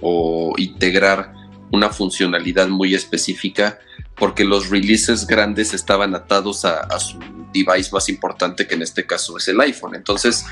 o 0.00 0.54
integrar 0.56 1.34
una 1.70 1.90
funcionalidad 1.90 2.68
muy 2.68 2.94
específica 2.94 3.78
porque 4.22 4.44
los 4.44 4.70
releases 4.70 5.26
grandes 5.26 5.74
estaban 5.74 6.14
atados 6.14 6.64
a, 6.64 7.00
su 7.00 7.18
device 7.52 7.90
más 7.90 8.08
importante, 8.08 8.68
que 8.68 8.76
en 8.76 8.82
este 8.82 9.04
caso 9.04 9.36
es 9.36 9.48
el 9.48 9.60
iPhone. 9.60 9.96
Entonces, 9.96 10.44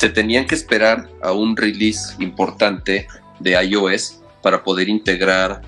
se 0.00 0.08
tenían 0.08 0.48
que 0.48 0.56
esperar 0.56 1.08
a 1.22 1.30
un 1.30 1.56
release 1.56 2.16
importante 2.18 3.06
de 3.38 3.52
iOS 3.66 4.20
para 4.42 4.64
poder 4.64 4.88
integrar 4.88 5.62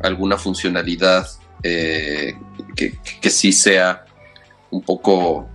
alguna 0.00 0.38
funcionalidad 0.38 1.26
eh, 1.64 2.38
que, 2.76 3.30
sí 3.30 3.50
sea 3.50 4.04
un 4.70 4.82
poco 4.82 5.48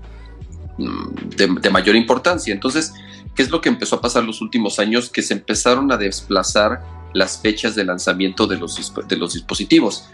mm, 0.78 1.30
de, 1.30 1.48
de, 1.62 1.70
mayor 1.70 1.96
importancia. 1.96 2.54
Entonces, 2.54 2.94
¿qué 3.34 3.44
es 3.44 3.50
lo 3.50 3.62
que 3.62 3.70
empezó 3.70 3.96
a 3.96 4.02
pasar 4.02 4.26
los 4.26 4.42
últimos 4.42 4.80
años? 4.80 5.10
Que 5.10 5.22
se 5.22 5.36
empezaron 5.36 5.90
a 5.94 5.96
desplazar 5.96 6.82
las 7.14 7.40
fechas 7.40 7.74
de 7.74 7.86
lanzamiento 7.86 8.48
de 8.48 8.58
los, 8.58 8.94
de 9.08 9.16
los 9.16 9.34
dispositivos 9.34 10.10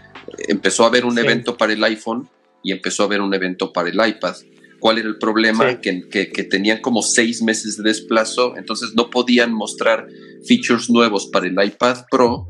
empezó 0.48 0.84
a 0.84 0.88
haber 0.88 1.04
un 1.04 1.14
sí. 1.14 1.20
evento 1.20 1.56
para 1.56 1.72
el 1.72 1.82
iPhone 1.84 2.28
y 2.62 2.72
empezó 2.72 3.02
a 3.02 3.06
haber 3.06 3.20
un 3.20 3.32
evento 3.34 3.72
para 3.72 3.88
el 3.88 3.94
iPad. 3.94 4.34
¿Cuál 4.80 4.98
era 4.98 5.08
el 5.08 5.18
problema? 5.18 5.70
Sí. 5.70 5.76
Que, 5.82 6.08
que, 6.08 6.30
que, 6.30 6.44
tenían 6.44 6.80
como 6.80 7.02
seis 7.02 7.42
meses 7.42 7.76
de 7.76 7.84
desplazo, 7.84 8.56
entonces 8.56 8.90
no 8.94 9.10
podían 9.10 9.52
mostrar 9.52 10.06
features 10.46 10.90
nuevos 10.90 11.26
para 11.26 11.46
el 11.46 11.56
iPad 11.62 12.04
Pro 12.10 12.48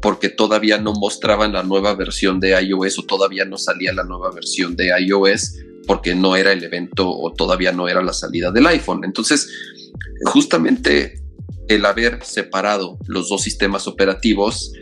porque 0.00 0.28
todavía 0.28 0.78
no 0.78 0.92
mostraban 0.92 1.54
la 1.54 1.62
nueva 1.62 1.94
versión 1.94 2.38
de 2.38 2.50
iOS 2.62 2.98
o 2.98 3.02
todavía 3.04 3.46
no 3.46 3.56
salía 3.56 3.92
la 3.92 4.04
nueva 4.04 4.30
versión 4.32 4.76
de 4.76 4.90
iOS 5.00 5.54
porque 5.86 6.14
no 6.14 6.36
era 6.36 6.52
el 6.52 6.62
evento 6.62 7.08
o 7.08 7.32
todavía 7.32 7.72
no 7.72 7.88
era 7.88 8.02
la 8.02 8.12
salida 8.12 8.50
del 8.50 8.66
iPhone. 8.66 9.02
Entonces, 9.04 9.48
justamente 10.26 11.22
el 11.68 11.86
haber 11.86 12.22
separado 12.22 12.98
los 13.06 13.28
dos 13.28 13.42
sistemas 13.42 13.86
operativos 13.86 14.72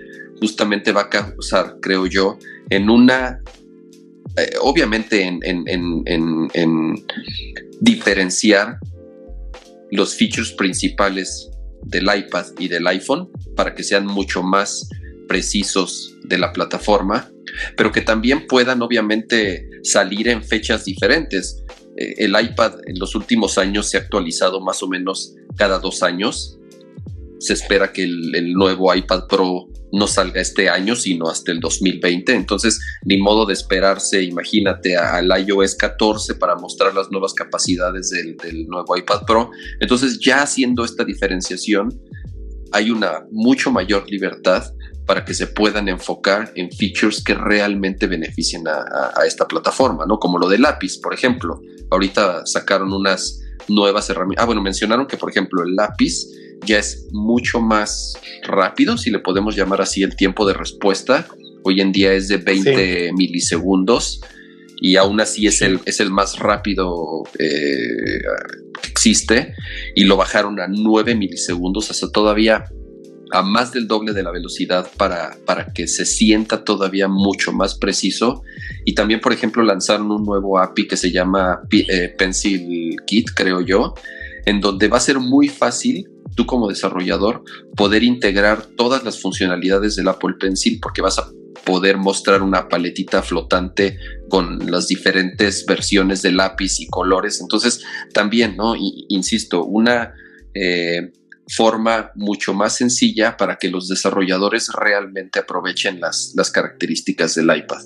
justamente 0.42 0.90
va 0.90 1.02
a 1.02 1.08
causar, 1.08 1.76
creo 1.80 2.06
yo, 2.06 2.36
en 2.68 2.90
una, 2.90 3.40
eh, 4.36 4.54
obviamente 4.60 5.22
en, 5.22 5.38
en, 5.44 5.62
en, 5.68 6.50
en, 6.52 7.06
diferenciar 7.80 8.76
los 9.92 10.16
features 10.16 10.50
principales 10.50 11.48
del 11.84 12.08
iPad 12.12 12.46
y 12.58 12.66
del 12.66 12.88
iPhone 12.88 13.30
para 13.54 13.72
que 13.72 13.84
sean 13.84 14.04
mucho 14.04 14.42
más 14.42 14.88
precisos 15.28 16.16
de 16.24 16.38
la 16.38 16.52
plataforma, 16.52 17.30
pero 17.76 17.92
que 17.92 18.00
también 18.00 18.48
puedan 18.48 18.82
obviamente 18.82 19.68
salir 19.84 20.26
en 20.26 20.42
fechas 20.42 20.84
diferentes. 20.84 21.62
Eh, 21.96 22.14
el 22.18 22.30
iPad 22.30 22.80
en 22.86 22.98
los 22.98 23.14
últimos 23.14 23.58
años 23.58 23.88
se 23.90 23.96
ha 23.96 24.00
actualizado 24.00 24.60
más 24.60 24.82
o 24.82 24.88
menos 24.88 25.36
cada 25.56 25.78
dos 25.78 26.02
años 26.02 26.58
se 27.42 27.54
espera 27.54 27.92
que 27.92 28.04
el, 28.04 28.52
nuevo 28.52 28.94
iPad 28.94 29.26
Pro 29.28 29.66
no 29.90 30.06
salga 30.06 30.40
este 30.40 30.68
año, 30.68 30.94
sino 30.94 31.28
hasta 31.28 31.50
el 31.50 31.58
2020. 31.58 32.32
Entonces, 32.34 32.80
ni 33.04 33.18
modo 33.18 33.46
de 33.46 33.52
esperarse, 33.52 34.22
imagínate, 34.22 34.96
al 34.96 35.28
iOS 35.44 35.74
14 35.74 36.36
para 36.36 36.54
mostrar 36.54 36.94
las 36.94 37.10
nuevas 37.10 37.34
capacidades 37.34 38.10
del, 38.10 38.66
nuevo 38.68 38.96
iPad 38.96 39.22
Pro. 39.26 39.50
Entonces, 39.80 40.20
ya 40.20 40.42
haciendo 40.42 40.84
esta 40.84 41.04
diferenciación, 41.04 42.00
hay 42.70 42.90
una 42.90 43.26
mucho 43.32 43.72
mayor 43.72 44.08
libertad 44.08 44.64
para 45.04 45.24
que 45.24 45.34
se 45.34 45.48
puedan 45.48 45.88
enfocar 45.88 46.52
en 46.54 46.70
features 46.70 47.22
que 47.22 47.34
realmente 47.34 48.06
beneficien 48.06 48.68
a, 48.68 49.26
esta 49.26 49.48
plataforma, 49.48 50.06
¿no? 50.06 50.18
Como 50.18 50.38
lo 50.38 50.48
de 50.48 50.58
lápiz, 50.58 50.98
por 50.98 51.12
ejemplo. 51.12 51.60
Ahorita 51.90 52.46
sacaron 52.46 52.92
unas 52.92 53.40
nuevas 53.68 54.08
herramientas. 54.08 54.44
Ah, 54.44 54.46
bueno, 54.46 54.62
mencionaron 54.62 55.08
que, 55.08 55.16
por 55.16 55.28
ejemplo, 55.28 55.64
el 55.64 55.74
lápiz 55.74 56.24
ya 56.64 56.78
es 56.78 57.08
mucho 57.12 57.60
más 57.60 58.14
rápido, 58.42 58.96
si 58.96 59.10
le 59.10 59.18
podemos 59.18 59.56
llamar 59.56 59.80
así, 59.80 60.02
el 60.02 60.16
tiempo 60.16 60.46
de 60.46 60.54
respuesta. 60.54 61.26
Hoy 61.64 61.80
en 61.80 61.92
día 61.92 62.12
es 62.12 62.28
de 62.28 62.38
20 62.38 63.12
milisegundos 63.14 64.20
y 64.80 64.96
aún 64.96 65.20
así 65.20 65.46
es, 65.46 65.62
el, 65.62 65.80
es 65.86 66.00
el 66.00 66.10
más 66.10 66.38
rápido 66.38 67.22
eh, 67.38 68.20
que 68.82 68.88
existe 68.88 69.54
y 69.94 70.04
lo 70.04 70.16
bajaron 70.16 70.58
a 70.60 70.66
9 70.68 71.14
milisegundos, 71.14 71.90
hasta 71.90 72.10
todavía 72.10 72.64
a 73.32 73.42
más 73.42 73.72
del 73.72 73.88
doble 73.88 74.12
de 74.12 74.22
la 74.22 74.30
velocidad 74.30 74.86
para, 74.98 75.36
para 75.46 75.72
que 75.72 75.88
se 75.88 76.04
sienta 76.04 76.64
todavía 76.64 77.08
mucho 77.08 77.52
más 77.52 77.76
preciso. 77.76 78.42
Y 78.84 78.94
también, 78.94 79.20
por 79.20 79.32
ejemplo, 79.32 79.62
lanzaron 79.62 80.10
un 80.10 80.24
nuevo 80.24 80.58
API 80.58 80.86
que 80.86 80.98
se 80.98 81.10
llama 81.10 81.62
eh, 81.70 82.14
Pencil 82.18 82.96
Kit, 83.06 83.30
creo 83.34 83.62
yo, 83.62 83.94
en 84.44 84.60
donde 84.60 84.88
va 84.88 84.98
a 84.98 85.00
ser 85.00 85.18
muy 85.18 85.48
fácil 85.48 86.11
tú 86.34 86.46
como 86.46 86.68
desarrollador 86.68 87.44
poder 87.76 88.02
integrar 88.02 88.66
todas 88.76 89.04
las 89.04 89.20
funcionalidades 89.20 89.96
del 89.96 90.08
Apple 90.08 90.34
Pencil 90.38 90.78
porque 90.80 91.02
vas 91.02 91.18
a 91.18 91.28
poder 91.64 91.96
mostrar 91.96 92.42
una 92.42 92.68
paletita 92.68 93.22
flotante 93.22 93.98
con 94.28 94.70
las 94.70 94.88
diferentes 94.88 95.64
versiones 95.66 96.22
de 96.22 96.32
lápiz 96.32 96.80
y 96.80 96.88
colores. 96.88 97.40
Entonces, 97.40 97.82
también, 98.12 98.56
¿no? 98.56 98.74
insisto, 98.76 99.64
una... 99.64 100.14
Eh, 100.54 101.12
forma 101.48 102.12
mucho 102.14 102.54
más 102.54 102.76
sencilla 102.76 103.36
para 103.36 103.56
que 103.56 103.68
los 103.68 103.88
desarrolladores 103.88 104.68
realmente 104.72 105.40
aprovechen 105.40 106.00
las, 106.00 106.32
las 106.36 106.50
características 106.50 107.34
del 107.34 107.54
iPad. 107.54 107.82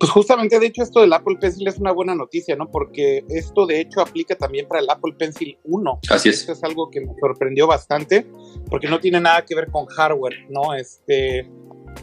Pues 0.00 0.12
justamente, 0.12 0.58
de 0.58 0.66
hecho, 0.66 0.82
esto 0.82 1.02
del 1.02 1.12
Apple 1.12 1.36
Pencil 1.38 1.68
es 1.68 1.78
una 1.78 1.92
buena 1.92 2.14
noticia, 2.14 2.56
¿no? 2.56 2.70
Porque 2.70 3.22
esto, 3.28 3.66
de 3.66 3.80
hecho, 3.80 4.00
aplica 4.00 4.34
también 4.34 4.66
para 4.66 4.80
el 4.80 4.88
Apple 4.88 5.14
Pencil 5.18 5.58
1. 5.64 6.00
Así 6.08 6.30
es. 6.30 6.40
Esto 6.40 6.52
es 6.52 6.64
algo 6.64 6.90
que 6.90 7.02
me 7.02 7.12
sorprendió 7.20 7.66
bastante, 7.66 8.26
porque 8.70 8.88
no 8.88 8.98
tiene 8.98 9.20
nada 9.20 9.44
que 9.44 9.54
ver 9.54 9.70
con 9.70 9.84
hardware, 9.84 10.46
¿no? 10.48 10.72
Este, 10.72 11.46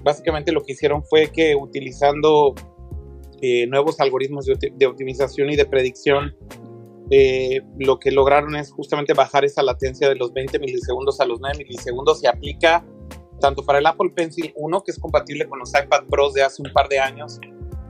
básicamente 0.03 0.51
lo 0.51 0.61
que 0.61 0.73
hicieron 0.73 1.03
fue 1.05 1.31
que 1.31 1.55
utilizando 1.55 2.53
eh, 3.41 3.65
nuevos 3.65 3.99
algoritmos 3.99 4.45
de, 4.45 4.71
de, 4.75 4.85
optimización 4.85 5.49
y 5.49 5.55
de 5.55 5.65
predicción 5.65 6.35
eh, 7.09 7.61
lo 7.79 7.99
que 7.99 8.11
lograron 8.11 8.55
es 8.55 8.71
justamente 8.71 9.13
bajar 9.13 9.43
esa 9.43 9.63
latencia 9.63 10.07
de 10.07 10.15
los 10.15 10.33
20 10.33 10.59
milisegundos 10.59 11.19
a 11.19 11.25
los 11.25 11.39
9 11.39 11.57
milisegundos. 11.57 12.19
Se 12.19 12.27
aplica 12.27 12.85
tanto 13.39 13.63
para 13.65 13.79
el 13.79 13.85
Apple 13.85 14.11
Pencil 14.15 14.51
1, 14.55 14.83
que 14.83 14.91
es 14.91 14.99
compatible 14.99 15.47
con 15.47 15.57
los 15.59 15.69
iPad 15.69 16.05
Pros 16.09 16.33
de 16.33 16.43
hace 16.43 16.61
un 16.61 16.71
par 16.73 16.89
de 16.89 16.99
años, 16.99 17.39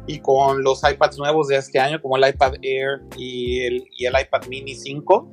y 0.08 0.20
con 0.20 0.64
los 0.64 0.82
iPads 0.89 1.18
nuevos 1.18 1.49
de 1.49 1.58
este 1.58 1.80
año, 1.80 2.01
como 2.01 2.18
el 2.18 2.28
iPad 2.28 2.53
Air 2.62 3.01
y 3.18 3.60
el, 3.60 3.88
y 3.97 4.05
el 4.05 4.14
iPad 4.20 4.47
Mini 4.47 4.74
5, 4.74 5.30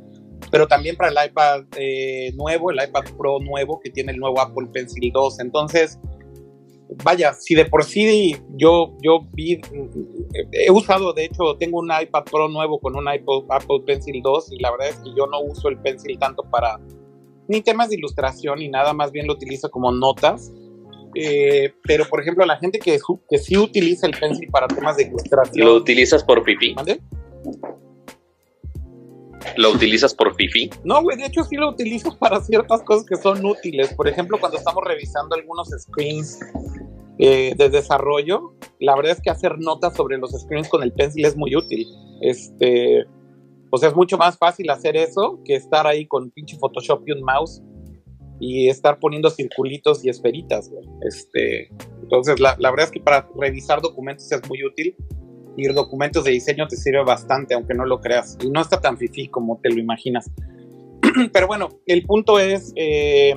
pero 0.50 0.66
también 0.66 0.96
para 0.96 1.10
el 1.10 1.30
iPad 1.30 1.64
eh, 1.78 2.32
nuevo, 2.34 2.70
el 2.70 2.78
iPad 2.82 3.04
Pro 3.16 3.38
nuevo, 3.38 3.80
que 3.80 3.90
tiene 3.90 4.12
el 4.12 4.18
nuevo 4.18 4.40
Apple 4.40 4.68
Pencil 4.72 5.10
2. 5.12 5.40
Entonces, 5.40 5.98
vaya, 7.02 7.32
si 7.32 7.54
de 7.54 7.64
por 7.64 7.84
sí 7.84 8.36
yo, 8.56 8.96
yo 9.02 9.20
vi, 9.32 9.60
he 10.52 10.70
usado, 10.70 11.12
de 11.12 11.24
hecho, 11.26 11.56
tengo 11.58 11.78
un 11.78 11.88
iPad 11.88 12.24
Pro 12.24 12.48
nuevo 12.48 12.78
con 12.80 12.96
un 12.96 13.08
Apple, 13.08 13.44
Apple 13.48 13.80
Pencil 13.86 14.20
2 14.22 14.52
y 14.52 14.58
la 14.58 14.70
verdad 14.72 14.88
es 14.88 14.96
que 14.96 15.10
yo 15.16 15.26
no 15.26 15.40
uso 15.40 15.68
el 15.68 15.78
Pencil 15.78 16.18
tanto 16.18 16.42
para 16.50 16.78
ni 17.46 17.60
temas 17.60 17.90
de 17.90 17.96
ilustración 17.96 18.58
ni 18.58 18.68
nada, 18.68 18.92
más 18.92 19.12
bien 19.12 19.26
lo 19.26 19.34
utilizo 19.34 19.70
como 19.70 19.92
notas. 19.92 20.52
Eh, 21.14 21.72
pero, 21.82 22.04
por 22.06 22.20
ejemplo, 22.20 22.44
la 22.44 22.56
gente 22.56 22.78
que, 22.78 22.98
que 23.28 23.38
sí 23.38 23.56
utiliza 23.56 24.06
el 24.06 24.12
Pencil 24.12 24.48
para 24.50 24.68
temas 24.68 24.96
de 24.96 25.04
ilustración. 25.04 25.66
¿Lo 25.66 25.74
utilizas 25.74 26.24
por 26.24 26.42
pipí? 26.42 26.74
¿Lo 29.56 29.70
utilizas 29.70 30.14
por 30.14 30.34
Fifi? 30.34 30.70
No, 30.84 31.02
güey, 31.02 31.16
de 31.16 31.26
hecho 31.26 31.44
sí 31.44 31.56
lo 31.56 31.68
utilizo 31.68 32.16
para 32.18 32.40
ciertas 32.40 32.82
cosas 32.82 33.04
que 33.06 33.16
son 33.16 33.44
útiles. 33.44 33.92
Por 33.94 34.08
ejemplo, 34.08 34.38
cuando 34.38 34.58
estamos 34.58 34.82
revisando 34.84 35.36
algunos 35.36 35.68
screens 35.68 36.40
eh, 37.18 37.54
de 37.56 37.68
desarrollo, 37.68 38.54
la 38.80 38.96
verdad 38.96 39.12
es 39.12 39.20
que 39.20 39.30
hacer 39.30 39.58
notas 39.58 39.94
sobre 39.96 40.18
los 40.18 40.32
screens 40.32 40.68
con 40.68 40.82
el 40.82 40.92
pencil 40.92 41.24
es 41.24 41.36
muy 41.36 41.54
útil. 41.54 41.86
Este, 42.20 43.04
o 43.70 43.78
sea, 43.78 43.90
es 43.90 43.94
mucho 43.94 44.18
más 44.18 44.36
fácil 44.38 44.70
hacer 44.70 44.96
eso 44.96 45.40
que 45.44 45.54
estar 45.54 45.86
ahí 45.86 46.06
con 46.06 46.30
pinche 46.30 46.56
Photoshop 46.58 47.02
y 47.06 47.12
un 47.12 47.22
mouse 47.22 47.62
y 48.40 48.68
estar 48.68 48.98
poniendo 48.98 49.30
circulitos 49.30 50.04
y 50.04 50.08
esferitas. 50.08 50.70
Este, 51.02 51.68
entonces, 52.02 52.40
la, 52.40 52.56
la 52.58 52.70
verdad 52.70 52.86
es 52.86 52.92
que 52.92 53.00
para 53.00 53.28
revisar 53.36 53.80
documentos 53.80 54.30
es 54.30 54.48
muy 54.48 54.64
útil 54.64 54.96
y 55.56 55.68
documentos 55.68 56.24
de 56.24 56.32
diseño 56.32 56.66
te 56.66 56.76
sirve 56.76 57.04
bastante, 57.04 57.54
aunque 57.54 57.74
no 57.74 57.84
lo 57.84 58.00
creas. 58.00 58.36
Y 58.42 58.50
no 58.50 58.60
está 58.60 58.80
tan 58.80 58.98
fifi 58.98 59.28
como 59.28 59.60
te 59.62 59.70
lo 59.70 59.78
imaginas. 59.78 60.30
Pero 61.32 61.46
bueno, 61.46 61.68
el 61.86 62.02
punto 62.04 62.38
es, 62.38 62.72
eh, 62.76 63.34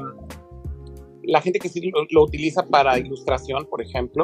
la 1.24 1.42
gente 1.42 1.60
que 1.60 1.70
sí 1.70 1.92
lo, 2.10 2.24
utiliza 2.24 2.66
para 2.66 2.98
ilustración, 2.98 3.66
por 3.66 3.82
ejemplo, 3.82 4.24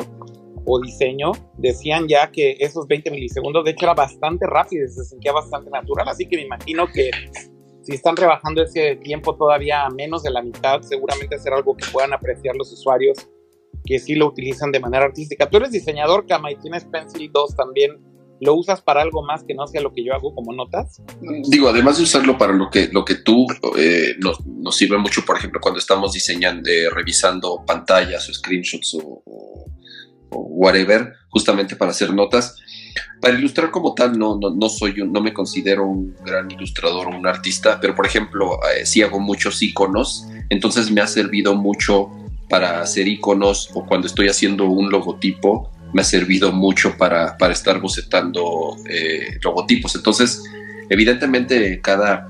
o 0.66 0.80
diseño, 0.80 1.34
decían 1.58 2.08
ya 2.08 2.32
que 2.32 2.56
esos 2.60 2.88
20 2.88 3.12
milisegundos, 3.12 3.66
de 3.66 3.72
hecho, 3.72 3.86
era 3.86 3.94
bastante 3.94 4.48
rápido, 4.48 4.88
se 4.88 5.04
sentía 5.04 5.34
bastante 5.34 5.70
natural. 5.70 6.08
Así 6.08 6.26
que 6.26 6.38
me 6.38 6.44
imagino 6.44 6.88
que 6.88 7.12
si 7.84 7.94
están 7.94 8.16
rebajando 8.16 8.64
ese 8.64 8.96
tiempo 8.96 9.36
todavía 9.36 9.86
a 9.86 9.90
menos 9.90 10.24
de 10.24 10.32
la 10.32 10.42
mitad, 10.42 10.82
seguramente 10.82 11.38
será 11.38 11.58
algo 11.58 11.76
que 11.76 11.86
puedan 11.92 12.14
apreciar 12.14 12.56
los 12.56 12.72
usuarios 12.72 13.18
que 13.86 14.00
sí 14.00 14.16
lo 14.16 14.28
utilizan 14.28 14.72
de 14.72 14.80
manera 14.80 15.06
artística. 15.06 15.50
Tú 15.50 15.58
eres 15.58 15.72
diseñador, 15.72 16.26
Kama, 16.26 16.52
y 16.52 16.56
tienes 16.56 16.86
Pencil 16.86 17.30
2 17.32 17.56
también. 17.56 18.00
¿Lo 18.40 18.56
usas 18.56 18.82
para 18.82 19.02
algo 19.02 19.24
más 19.24 19.44
que 19.44 19.54
no 19.54 19.68
sea 19.68 19.82
lo 19.82 19.94
que 19.94 20.04
yo 20.04 20.14
hago 20.14 20.34
como 20.34 20.54
notas? 20.54 21.02
Digo, 21.50 21.70
además 21.70 21.98
de 21.98 22.04
usarlo 22.04 22.38
para 22.38 22.54
lo 22.54 22.70
que, 22.70 22.90
lo 22.92 23.06
que 23.06 23.16
tú 23.16 23.46
eh, 23.78 24.16
nos, 24.20 24.76
sirve 24.76 24.98
mucho, 24.98 25.24
por 25.26 25.38
ejemplo, 25.38 25.62
cuando 25.62 25.80
estamos 25.80 26.14
diseñando, 26.14 26.70
eh, 26.70 26.90
revisando 26.90 27.64
pantallas 27.66 28.28
o 28.28 28.34
screenshots 28.34 28.96
o, 28.96 29.24
whatever, 30.36 31.14
justamente 31.30 31.76
para 31.76 31.92
hacer 31.92 32.14
notas. 32.14 32.58
Para 33.22 33.38
ilustrar 33.38 33.72
como 33.72 33.94
tal, 33.94 34.18
no, 34.18 34.38
no, 34.40 34.50
no 34.50 34.70
soy 34.70 34.96
no 34.96 35.22
me 35.22 35.34
considero 35.34 35.86
un 35.86 36.16
gran 36.26 36.52
ilustrador 36.52 37.08
o 37.08 37.18
un 37.18 37.26
artista, 37.26 37.80
pero 37.80 37.96
por 37.96 38.06
ejemplo, 38.06 38.60
eh, 38.76 38.86
sí 38.86 39.02
hago 39.02 39.20
muchos 39.20 39.62
iconos, 39.62 40.28
entonces 40.50 40.92
me 40.92 41.02
ha 41.02 41.08
servido 41.08 41.56
mucho 41.56 42.12
para 42.50 42.82
hacer 42.82 43.08
iconos 43.08 43.70
o 43.74 43.86
cuando 43.86 44.08
estoy 44.08 44.28
haciendo 44.28 44.66
un 44.66 44.92
logotipo, 44.92 45.72
me 45.94 46.02
ha 46.02 46.06
servido 46.06 46.52
mucho 46.52 46.98
para, 46.98 47.38
para 47.38 47.54
estar 47.54 47.80
bocetando 47.80 48.76
eh, 48.90 49.40
logotipos. 49.44 49.96
Entonces, 49.96 50.44
evidentemente, 50.90 51.80
cada, 51.82 52.30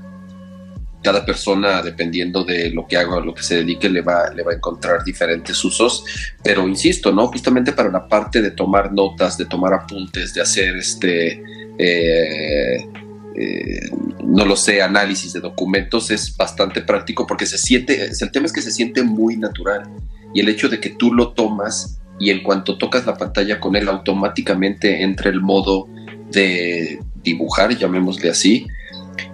cada 1.04 1.24
persona, 1.24 1.82
dependiendo 1.82 2.42
de 2.44 2.70
lo 2.70 2.86
que 2.88 2.96
haga 2.96 3.20
lo 3.20 3.34
que 3.34 3.42
se 3.42 3.56
dedique, 3.56 3.88
le 3.88 4.00
va, 4.00 4.30
le 4.34 4.42
va 4.42 4.52
a 4.52 4.54
encontrar 4.54 5.04
diferentes 5.04 5.62
usos. 5.64 6.04
Pero 6.42 6.66
insisto, 6.66 7.12
¿no? 7.12 7.28
Justamente 7.28 7.72
para 7.72 7.90
la 7.90 8.08
parte 8.08 8.40
de 8.40 8.50
tomar 8.50 8.92
notas, 8.92 9.36
de 9.36 9.44
tomar 9.44 9.74
apuntes, 9.74 10.34
de 10.34 10.40
hacer 10.40 10.76
este. 10.76 11.42
Eh, 11.78 12.88
eh, 13.36 13.90
no 14.24 14.44
lo 14.44 14.56
sé, 14.56 14.80
análisis 14.80 15.32
de 15.32 15.40
documentos 15.40 16.10
es 16.10 16.36
bastante 16.36 16.80
práctico 16.82 17.26
porque 17.26 17.46
se 17.46 17.58
siente, 17.58 18.08
el 18.20 18.30
tema 18.30 18.46
es 18.46 18.52
que 18.52 18.62
se 18.62 18.70
siente 18.70 19.02
muy 19.02 19.36
natural 19.36 19.90
y 20.32 20.40
el 20.40 20.48
hecho 20.48 20.68
de 20.68 20.78
que 20.78 20.90
tú 20.90 21.12
lo 21.12 21.32
tomas 21.32 22.00
y 22.20 22.30
en 22.30 22.44
cuanto 22.44 22.78
tocas 22.78 23.06
la 23.06 23.16
pantalla 23.16 23.58
con 23.58 23.74
él 23.74 23.88
automáticamente 23.88 25.02
entra 25.02 25.30
el 25.30 25.40
modo 25.40 25.88
de 26.30 27.00
dibujar, 27.24 27.76
llamémosle 27.76 28.30
así, 28.30 28.66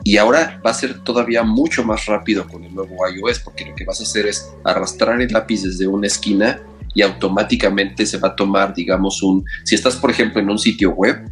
y 0.05 0.17
ahora 0.17 0.61
va 0.65 0.71
a 0.71 0.75
ser 0.75 1.01
todavía 1.01 1.43
mucho 1.43 1.85
más 1.85 2.07
rápido 2.07 2.47
con 2.47 2.65
el 2.65 2.75
nuevo 2.75 2.97
iOS 3.09 3.41
porque 3.41 3.65
lo 3.65 3.75
que 3.75 3.85
vas 3.85 4.01
a 4.01 4.05
hacer 4.05 4.27
es 4.27 4.51
arrastrar 4.65 5.21
el 5.21 5.33
lápiz 5.33 5.63
desde 5.63 5.87
una 5.87 6.07
esquina 6.07 6.61
y 6.95 7.03
automáticamente 7.03 8.05
se 8.07 8.19
va 8.19 8.29
a 8.29 8.37
tomar, 8.37 8.75
digamos, 8.75 9.23
un, 9.23 9.45
si 9.65 9.75
estás 9.75 9.97
por 9.97 10.11
ejemplo 10.11 10.41
en 10.41 10.51
un 10.51 10.59
sitio 10.59 10.91
web, 10.91 11.25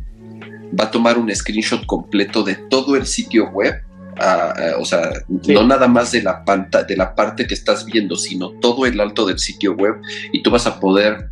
va 0.79 0.85
a 0.85 0.91
tomar 0.91 1.19
un 1.19 1.35
screenshot 1.35 1.85
completo 1.87 2.43
de 2.43 2.55
todo 2.55 2.97
el 2.97 3.07
sitio 3.07 3.49
web, 3.51 3.83
o 4.79 4.85
sea, 4.85 5.11
no 5.29 5.65
nada 5.65 5.87
más 5.87 6.13
de 6.13 6.23
la, 6.23 6.45
pantalla, 6.45 6.85
de 6.85 6.97
la 6.97 7.15
parte 7.15 7.47
que 7.47 7.55
estás 7.55 7.85
viendo, 7.85 8.17
sino 8.17 8.51
todo 8.51 8.85
el 8.87 9.01
alto 9.01 9.27
del 9.27 9.39
sitio 9.39 9.75
web 9.75 9.97
y 10.33 10.43
tú 10.43 10.51
vas 10.51 10.67
a 10.67 10.81
poder 10.81 11.31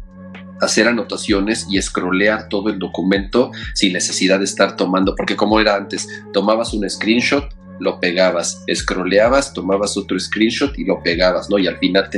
hacer 0.60 0.88
anotaciones 0.88 1.66
y 1.70 1.80
scrollear 1.80 2.48
todo 2.48 2.70
el 2.70 2.78
documento 2.78 3.50
sin 3.74 3.92
necesidad 3.92 4.38
de 4.38 4.44
estar 4.44 4.76
tomando, 4.76 5.14
porque 5.14 5.36
como 5.36 5.60
era 5.60 5.76
antes, 5.76 6.08
tomabas 6.32 6.72
un 6.72 6.88
screenshot, 6.88 7.44
lo 7.78 8.00
pegabas, 8.00 8.64
scrolleabas, 8.74 9.52
tomabas 9.52 9.96
otro 9.96 10.18
screenshot 10.18 10.78
y 10.78 10.84
lo 10.84 11.02
pegabas, 11.02 11.50
¿no? 11.50 11.58
Y 11.58 11.66
al 11.66 11.78
final 11.78 12.08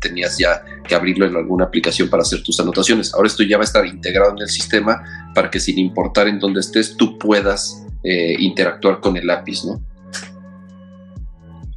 tenías 0.00 0.38
ya 0.38 0.64
que 0.86 0.94
abrirlo 0.94 1.26
en 1.26 1.36
alguna 1.36 1.66
aplicación 1.66 2.08
para 2.08 2.22
hacer 2.22 2.42
tus 2.42 2.58
anotaciones. 2.58 3.14
Ahora 3.14 3.28
esto 3.28 3.42
ya 3.44 3.56
va 3.56 3.62
a 3.62 3.66
estar 3.66 3.86
integrado 3.86 4.32
en 4.32 4.42
el 4.42 4.48
sistema 4.48 5.02
para 5.34 5.50
que 5.50 5.60
sin 5.60 5.78
importar 5.78 6.26
en 6.28 6.40
dónde 6.40 6.60
estés, 6.60 6.96
tú 6.96 7.18
puedas 7.18 7.84
eh, 8.02 8.34
interactuar 8.38 9.00
con 9.00 9.16
el 9.16 9.26
lápiz, 9.26 9.64
¿no? 9.64 9.80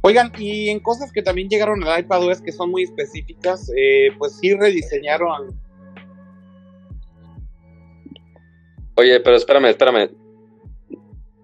Oigan, 0.00 0.32
y 0.38 0.68
en 0.68 0.80
cosas 0.80 1.12
que 1.12 1.22
también 1.22 1.48
llegaron 1.48 1.82
al 1.84 2.00
iPadOS 2.00 2.40
que 2.40 2.52
son 2.52 2.70
muy 2.70 2.84
específicas, 2.84 3.70
eh, 3.76 4.10
pues 4.16 4.38
sí 4.40 4.54
rediseñaron. 4.54 5.67
Oye, 8.98 9.20
pero 9.20 9.36
espérame, 9.36 9.66
espérame. 9.66 10.10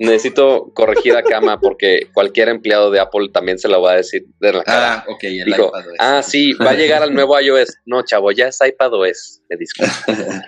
Necesito 0.01 0.73
corregir 0.75 1.17
a 1.17 1.23
Kama 1.23 1.61
porque 1.61 2.09
cualquier 2.13 2.49
empleado 2.49 2.91
de 2.91 2.99
Apple 2.99 3.29
también 3.33 3.61
se 3.61 3.69
lo 3.69 3.81
va 3.81 3.93
a 3.93 3.97
decir 3.97 4.25
de 4.41 4.55
la 4.55 4.65
cara. 4.65 4.95
Ah, 4.95 5.05
ok, 5.09 5.23
el 5.23 5.49
iPadOS. 5.49 5.85
Ah, 6.01 6.21
sí, 6.25 6.53
va 6.55 6.71
a 6.71 6.75
llegar 6.75 7.05
al 7.05 7.15
nuevo 7.15 7.41
iOS. 7.41 7.77
No, 7.87 8.03
chavo, 8.03 8.33
ya 8.33 8.49
es 8.49 8.59
iPadOS. 8.61 9.43
Me 9.49 9.57
disculpo. 9.57 9.93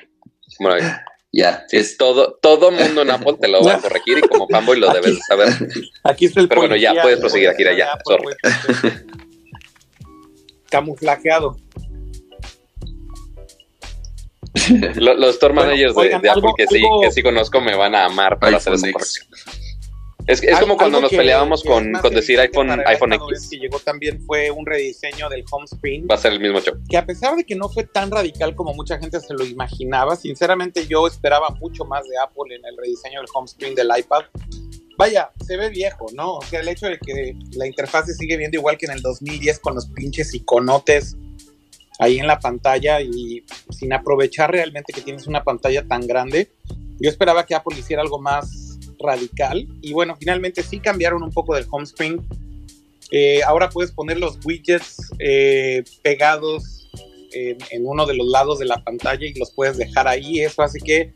Bueno, 0.58 0.78
ya. 1.32 1.66
es 1.70 1.98
todo, 1.98 2.38
todo 2.40 2.70
mundo 2.70 3.02
en 3.02 3.10
Apple 3.10 3.34
te 3.38 3.46
lo 3.46 3.62
va 3.62 3.74
a 3.74 3.78
corregir 3.78 4.16
y 4.16 4.20
como 4.22 4.48
fanboy 4.48 4.80
lo 4.80 4.90
debes 4.90 5.18
saber. 5.28 5.48
Aquí 6.02 6.24
está 6.24 6.40
el 6.40 6.48
Pero 6.48 6.62
bueno, 6.62 6.76
ya 6.76 6.94
puedes 7.02 7.20
proseguir, 7.20 7.50
aquí 7.50 7.62
ya. 7.76 7.98
Camuflajeado. 10.70 11.58
los, 14.96 15.34
store 15.34 15.54
managers 15.54 15.94
de, 15.94 16.14
Apple 16.14 16.52
que, 16.56 16.66
sí, 16.66 16.82
que 17.02 17.10
sí 17.10 17.22
conozco 17.22 17.60
me 17.60 17.74
van 17.74 17.94
a 17.94 18.06
amar 18.06 18.38
por 18.38 18.54
hacer 18.54 18.74
esa 18.74 18.90
corrección. 18.90 19.26
Es, 20.26 20.42
es 20.42 20.58
como 20.58 20.76
cuando 20.76 21.00
nos 21.00 21.12
peleábamos 21.12 21.62
con, 21.62 21.92
con 21.92 22.12
decir 22.12 22.40
iPhone, 22.40 22.70
iPhone 22.84 23.12
X. 23.12 23.48
Que 23.48 23.58
llegó 23.58 23.78
también 23.78 24.20
fue 24.26 24.50
un 24.50 24.66
rediseño 24.66 25.28
del 25.28 25.44
home 25.50 25.68
screen. 25.68 26.06
Va 26.10 26.16
a 26.16 26.18
ser 26.18 26.32
el 26.32 26.40
mismo 26.40 26.60
show. 26.60 26.74
Que 26.88 26.96
a 26.96 27.06
pesar 27.06 27.36
de 27.36 27.44
que 27.44 27.54
no 27.54 27.68
fue 27.68 27.84
tan 27.84 28.10
radical 28.10 28.56
como 28.56 28.74
mucha 28.74 28.98
gente 28.98 29.20
se 29.20 29.34
lo 29.34 29.44
imaginaba, 29.44 30.16
sinceramente 30.16 30.86
yo 30.88 31.06
esperaba 31.06 31.50
mucho 31.60 31.84
más 31.84 32.02
de 32.08 32.18
Apple 32.18 32.56
en 32.56 32.64
el 32.64 32.76
rediseño 32.76 33.20
del 33.20 33.28
home 33.32 33.46
screen 33.46 33.76
del 33.76 33.88
iPad. 33.96 34.24
Vaya, 34.98 35.30
se 35.46 35.56
ve 35.56 35.68
viejo, 35.68 36.06
¿no? 36.14 36.36
O 36.36 36.42
sea, 36.42 36.58
el 36.60 36.68
hecho 36.68 36.86
de 36.86 36.98
que 36.98 37.36
la 37.52 37.66
interfaz 37.66 38.06
se 38.06 38.14
sigue 38.14 38.36
viendo 38.36 38.56
igual 38.56 38.76
que 38.78 38.86
en 38.86 38.92
el 38.92 39.02
2010 39.02 39.60
con 39.60 39.76
los 39.76 39.86
pinches 39.90 40.34
iconotes 40.34 41.16
ahí 41.98 42.18
en 42.18 42.26
la 42.26 42.38
pantalla 42.38 43.00
y 43.00 43.44
sin 43.70 43.92
aprovechar 43.92 44.50
realmente 44.50 44.92
que 44.92 45.00
tienes 45.00 45.26
una 45.26 45.44
pantalla 45.44 45.86
tan 45.86 46.06
grande. 46.06 46.52
Yo 46.98 47.10
esperaba 47.10 47.44
que 47.44 47.54
Apple 47.54 47.78
hiciera 47.78 48.02
algo 48.02 48.20
más 48.20 48.78
radical. 48.98 49.66
Y 49.82 49.92
bueno, 49.92 50.16
finalmente 50.18 50.62
sí 50.62 50.80
cambiaron 50.80 51.22
un 51.22 51.30
poco 51.30 51.54
del 51.54 51.66
home 51.70 51.86
screen. 51.86 52.26
Eh, 53.10 53.42
ahora 53.44 53.68
puedes 53.68 53.92
poner 53.92 54.18
los 54.18 54.38
widgets 54.44 54.96
eh, 55.18 55.84
pegados 56.02 56.90
en, 57.32 57.58
en, 57.70 57.86
uno 57.86 58.06
de 58.06 58.14
los 58.14 58.26
lados 58.26 58.58
de 58.58 58.64
la 58.64 58.82
pantalla 58.82 59.26
y 59.26 59.34
los 59.34 59.52
puedes 59.52 59.76
dejar 59.76 60.08
ahí. 60.08 60.40
Eso 60.40 60.62
hace 60.62 60.80
que 60.80 61.12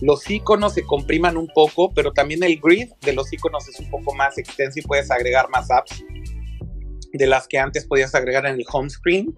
los 0.00 0.28
iconos 0.28 0.74
se 0.74 0.84
compriman 0.84 1.36
un 1.36 1.48
poco, 1.48 1.92
pero 1.92 2.12
también 2.12 2.42
el 2.42 2.58
grid 2.60 2.90
de 3.02 3.12
los 3.12 3.32
iconos 3.32 3.68
es 3.68 3.78
un 3.80 3.90
poco 3.90 4.14
más 4.14 4.38
extenso 4.38 4.78
y 4.78 4.82
puedes 4.82 5.10
agregar 5.10 5.48
más 5.50 5.70
apps 5.70 6.02
de 7.12 7.26
las 7.26 7.46
que 7.46 7.58
antes 7.58 7.86
podías 7.86 8.14
agregar 8.14 8.46
en 8.46 8.56
el 8.56 8.64
home 8.70 8.90
screen. 8.90 9.34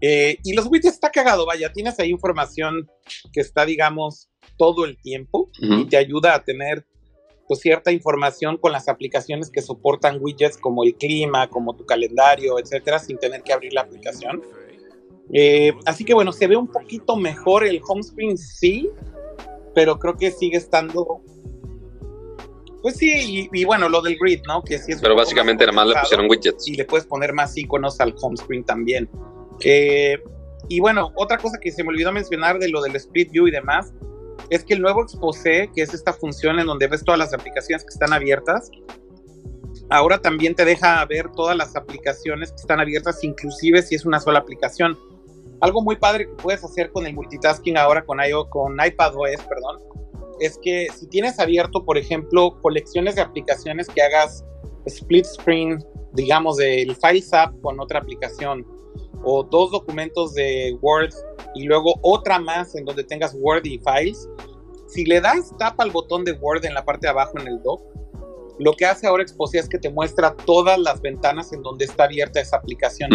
Eh, 0.00 0.38
y 0.42 0.54
los 0.54 0.66
widgets 0.66 0.94
está 0.94 1.10
cagado, 1.10 1.46
vaya, 1.46 1.72
tienes 1.72 1.98
ahí 1.98 2.10
información 2.10 2.90
que 3.32 3.40
está, 3.40 3.64
digamos, 3.64 4.28
todo 4.56 4.84
el 4.84 4.98
tiempo 4.98 5.50
y 5.58 5.86
te 5.86 5.96
ayuda 5.96 6.34
a 6.34 6.44
tener 6.44 6.84
pues, 7.48 7.60
cierta 7.60 7.92
información 7.92 8.56
con 8.56 8.72
las 8.72 8.88
aplicaciones 8.88 9.50
que 9.50 9.62
soportan 9.62 10.18
widgets 10.20 10.58
como 10.58 10.84
el 10.84 10.94
clima, 10.94 11.48
como 11.48 11.74
tu 11.74 11.84
calendario, 11.84 12.58
etcétera, 12.58 12.98
sin 12.98 13.18
tener 13.18 13.42
que 13.42 13.52
abrir 13.52 13.72
la 13.72 13.82
aplicación. 13.82 14.42
Eh, 15.32 15.72
así 15.86 16.04
que 16.04 16.14
bueno, 16.14 16.32
se 16.32 16.46
ve 16.46 16.56
un 16.56 16.68
poquito 16.68 17.16
mejor 17.16 17.64
el 17.64 17.80
home 17.86 18.02
screen, 18.02 18.36
sí, 18.36 18.90
pero 19.74 19.98
creo 19.98 20.16
que 20.16 20.30
sigue 20.30 20.56
estando. 20.56 21.22
Pues 22.82 22.96
sí, 22.96 23.48
y, 23.50 23.64
bueno, 23.64 23.88
lo 23.88 24.02
del 24.02 24.18
grid, 24.18 24.40
¿no? 24.46 24.62
Que 24.62 24.78
sí 24.78 24.92
es 24.92 25.00
pero 25.00 25.16
básicamente 25.16 25.64
nada 25.64 25.72
más 25.72 25.88
le 25.88 25.94
pusieron 25.94 26.28
widgets. 26.28 26.68
Y 26.68 26.74
le 26.74 26.84
puedes 26.84 27.06
poner 27.06 27.32
más 27.32 27.56
iconos 27.56 27.98
al 28.00 28.14
home 28.20 28.36
screen 28.36 28.62
también. 28.62 29.08
Eh, 29.60 30.18
y 30.68 30.80
bueno, 30.80 31.12
otra 31.16 31.38
cosa 31.38 31.58
que 31.58 31.70
se 31.70 31.82
me 31.82 31.90
olvidó 31.90 32.12
mencionar 32.12 32.58
de 32.58 32.68
lo 32.68 32.80
del 32.82 32.96
split 32.96 33.30
view 33.30 33.46
y 33.46 33.50
demás, 33.50 33.92
es 34.50 34.64
que 34.64 34.74
el 34.74 34.82
nuevo 34.82 35.02
Exposé, 35.02 35.70
que 35.74 35.82
es 35.82 35.94
esta 35.94 36.12
función 36.12 36.58
en 36.58 36.66
donde 36.66 36.86
ves 36.86 37.04
todas 37.04 37.18
las 37.18 37.34
aplicaciones 37.34 37.84
que 37.84 37.90
están 37.90 38.12
abiertas, 38.12 38.70
ahora 39.90 40.18
también 40.18 40.54
te 40.54 40.64
deja 40.64 41.04
ver 41.06 41.30
todas 41.32 41.56
las 41.56 41.76
aplicaciones 41.76 42.50
que 42.50 42.56
están 42.56 42.80
abiertas, 42.80 43.22
inclusive 43.24 43.82
si 43.82 43.94
es 43.94 44.04
una 44.04 44.20
sola 44.20 44.40
aplicación. 44.40 44.98
Algo 45.60 45.82
muy 45.82 45.96
padre 45.96 46.26
que 46.26 46.34
puedes 46.42 46.64
hacer 46.64 46.90
con 46.90 47.06
el 47.06 47.14
multitasking 47.14 47.76
ahora 47.76 48.04
con, 48.04 48.18
iOS, 48.20 48.48
con 48.48 48.76
iPadOS, 48.84 49.40
perdón, 49.48 49.80
es 50.40 50.58
que 50.62 50.88
si 50.94 51.06
tienes 51.06 51.38
abierto, 51.38 51.84
por 51.84 51.96
ejemplo, 51.96 52.58
colecciones 52.60 53.14
de 53.14 53.22
aplicaciones 53.22 53.88
que 53.88 54.02
hagas 54.02 54.44
split 54.86 55.24
screen, 55.24 55.84
digamos, 56.12 56.56
del 56.56 56.94
Files 56.96 57.32
app 57.32 57.58
con 57.62 57.80
otra 57.80 58.00
aplicación, 58.00 58.66
o 59.24 59.42
dos 59.42 59.70
documentos 59.70 60.34
de 60.34 60.76
Word 60.80 61.10
y 61.54 61.64
luego 61.64 61.94
otra 62.02 62.38
más 62.38 62.74
en 62.74 62.84
donde 62.84 63.04
tengas 63.04 63.34
Word 63.38 63.64
y 63.64 63.78
Files, 63.78 64.28
si 64.86 65.04
le 65.04 65.20
das 65.20 65.56
tapa 65.58 65.82
al 65.82 65.90
botón 65.90 66.24
de 66.24 66.32
Word 66.32 66.64
en 66.64 66.74
la 66.74 66.84
parte 66.84 67.06
de 67.06 67.10
abajo 67.10 67.38
en 67.38 67.48
el 67.48 67.62
dock, 67.62 67.82
lo 68.58 68.72
que 68.74 68.86
hace 68.86 69.06
ahora 69.06 69.22
Exposé 69.22 69.58
es 69.58 69.68
que 69.68 69.78
te 69.78 69.90
muestra 69.90 70.34
todas 70.44 70.78
las 70.78 71.00
ventanas 71.00 71.52
en 71.52 71.62
donde 71.62 71.86
está 71.86 72.04
abierta 72.04 72.40
esa 72.40 72.56
aplicación. 72.58 73.10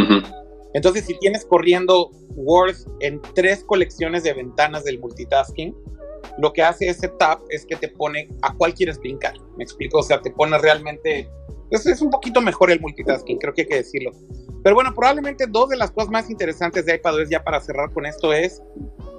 Entonces, 0.74 1.05
si 1.05 1.18
tienes 1.20 1.45
corriendo 1.45 2.12
Word 2.36 2.76
en 2.99 3.22
tres 3.34 3.64
colecciones 3.64 4.24
de 4.24 4.34
ventanas 4.34 4.84
del 4.84 4.99
multitasking, 4.99 5.76
lo 6.38 6.53
que 6.53 6.62
hace 6.62 6.89
ese 6.89 7.07
tab 7.07 7.39
es 7.49 7.66
que 7.66 7.76
te 7.76 7.88
pone 7.88 8.30
a 8.41 8.53
cuál 8.55 8.74
quieres 8.74 8.99
brincar. 8.99 9.34
Me 9.57 9.64
explico, 9.64 9.99
o 9.99 10.03
sea, 10.03 10.22
te 10.22 10.32
pone 10.32 10.57
realmente. 10.57 11.30
Es, 11.72 11.86
es 11.86 12.01
un 12.01 12.09
poquito 12.09 12.41
mejor 12.41 12.72
el 12.72 12.80
multitasking, 12.80 13.38
creo 13.38 13.53
que 13.53 13.61
hay 13.61 13.67
que 13.67 13.76
decirlo. 13.76 14.11
Pero 14.63 14.76
bueno, 14.76 14.93
probablemente 14.93 15.45
dos 15.47 15.70
de 15.70 15.78
las 15.78 15.91
cosas 15.91 16.09
más 16.09 16.30
interesantes 16.30 16.86
de 16.86 16.95
iPadOS, 16.95 17.30
ya 17.30 17.43
para 17.43 17.61
cerrar 17.61 17.91
con 17.93 18.05
esto, 18.05 18.34
es 18.34 18.61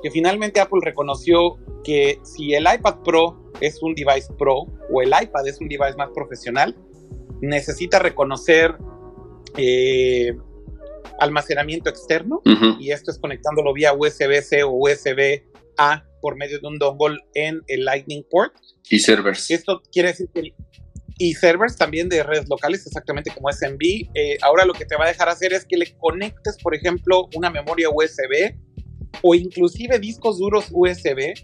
que 0.03 0.11
finalmente 0.11 0.61
Apple 0.61 0.81
reconoció 0.83 1.57
que 1.85 2.19
si 2.23 2.55
el 2.55 2.65
iPad 2.73 2.97
Pro 3.05 3.53
es 3.61 3.83
un 3.83 3.95
device 3.95 4.33
Pro 4.39 4.67
o 4.93 5.03
el 5.03 5.09
iPad 5.09 5.47
es 5.47 5.61
un 5.61 5.69
device 5.69 5.97
más 5.97 6.11
profesional, 6.15 6.77
necesita 7.41 7.99
reconocer 7.99 8.77
eh, 9.57 10.37
almacenamiento 11.19 11.91
externo 11.91 12.43
y 12.79 12.93
esto 12.93 13.11
es 13.11 13.19
conectándolo 13.19 13.73
vía 13.73 13.93
USB-C 13.93 14.63
o 14.63 14.71
USB-A 14.71 16.05
por 16.21 16.37
medio 16.37 16.61
de 16.61 16.69
un 16.69 16.79
dongle 16.79 17.19
en 17.35 17.63
el 17.67 17.85
Lightning 17.85 18.25
port. 18.31 18.55
Y 18.89 18.99
servers. 18.99 19.51
Esto 19.51 19.83
quiere 19.91 20.09
decir 20.09 20.29
que 20.33 20.55
y 21.21 21.35
servers 21.35 21.77
también 21.77 22.09
de 22.09 22.23
redes 22.23 22.49
locales, 22.49 22.87
exactamente 22.87 23.31
como 23.31 23.53
SMB. 23.53 24.09
Eh, 24.15 24.39
ahora 24.41 24.65
lo 24.65 24.73
que 24.73 24.87
te 24.87 24.97
va 24.97 25.05
a 25.05 25.09
dejar 25.09 25.29
hacer 25.29 25.53
es 25.53 25.67
que 25.67 25.77
le 25.77 25.95
conectes, 25.99 26.57
por 26.63 26.75
ejemplo, 26.75 27.29
una 27.37 27.51
memoria 27.51 27.91
USB 27.91 28.57
o 29.21 29.35
inclusive 29.35 29.99
discos 29.99 30.39
duros 30.39 30.69
USB 30.71 31.35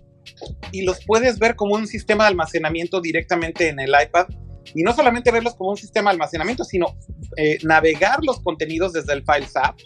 y 0.72 0.82
los 0.82 1.04
puedes 1.04 1.38
ver 1.38 1.56
como 1.56 1.74
un 1.74 1.86
sistema 1.86 2.24
de 2.24 2.28
almacenamiento 2.28 3.02
directamente 3.02 3.68
en 3.68 3.78
el 3.78 3.90
iPad. 3.90 4.28
Y 4.74 4.82
no 4.82 4.94
solamente 4.94 5.30
verlos 5.30 5.54
como 5.56 5.70
un 5.70 5.76
sistema 5.76 6.08
de 6.08 6.14
almacenamiento, 6.14 6.64
sino 6.64 6.96
eh, 7.36 7.58
navegar 7.62 8.20
los 8.24 8.40
contenidos 8.40 8.94
desde 8.94 9.12
el 9.12 9.24
Files 9.26 9.54
App 9.56 9.78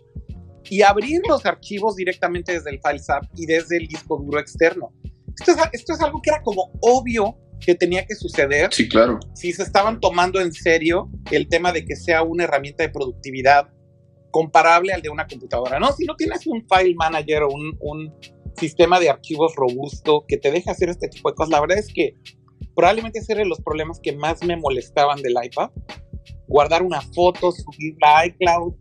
y 0.66 0.82
abrir 0.82 1.20
los 1.28 1.44
archivos 1.44 1.96
directamente 1.96 2.52
desde 2.52 2.70
el 2.70 2.80
Files 2.80 3.10
App 3.10 3.24
y 3.34 3.44
desde 3.44 3.78
el 3.78 3.88
disco 3.88 4.18
duro 4.18 4.38
externo. 4.38 4.92
Esto 5.36 5.50
es, 5.50 5.58
esto 5.72 5.94
es 5.94 6.00
algo 6.00 6.22
que 6.22 6.30
era 6.30 6.42
como 6.42 6.70
obvio 6.80 7.36
que 7.60 7.74
tenía 7.74 8.04
que 8.06 8.14
suceder. 8.14 8.72
Sí, 8.72 8.88
claro. 8.88 9.20
Si 9.34 9.52
se 9.52 9.62
estaban 9.62 10.00
tomando 10.00 10.40
en 10.40 10.52
serio 10.52 11.10
el 11.30 11.48
tema 11.48 11.72
de 11.72 11.84
que 11.84 11.96
sea 11.96 12.22
una 12.22 12.44
herramienta 12.44 12.82
de 12.82 12.88
productividad 12.90 13.68
comparable 14.30 14.92
al 14.92 15.02
de 15.02 15.10
una 15.10 15.26
computadora. 15.26 15.78
No, 15.78 15.92
si 15.92 16.04
no 16.06 16.16
tienes 16.16 16.46
un 16.46 16.64
file 16.68 16.94
manager 16.94 17.42
o 17.42 17.48
un, 17.48 17.76
un 17.80 18.14
sistema 18.56 19.00
de 19.00 19.10
archivos 19.10 19.54
robusto 19.56 20.24
que 20.26 20.36
te 20.36 20.50
deje 20.50 20.70
hacer 20.70 20.88
este 20.88 21.08
tipo 21.08 21.30
de 21.30 21.34
cosas, 21.34 21.50
la 21.50 21.60
verdad 21.60 21.78
es 21.78 21.92
que 21.92 22.14
probablemente 22.74 23.18
ese 23.18 23.32
era 23.32 23.44
los 23.44 23.60
problemas 23.60 24.00
que 24.00 24.12
más 24.12 24.42
me 24.44 24.56
molestaban 24.56 25.20
del 25.22 25.34
iPad. 25.42 25.70
Guardar 26.46 26.82
una 26.82 27.00
foto, 27.00 27.52
subirla 27.52 28.18
a 28.18 28.26
iCloud. 28.26 28.74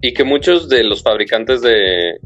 Y 0.00 0.12
que 0.14 0.24
muchos 0.24 0.68
de 0.68 0.82
los 0.82 1.02
fabricantes 1.02 1.62
de, 1.62 2.18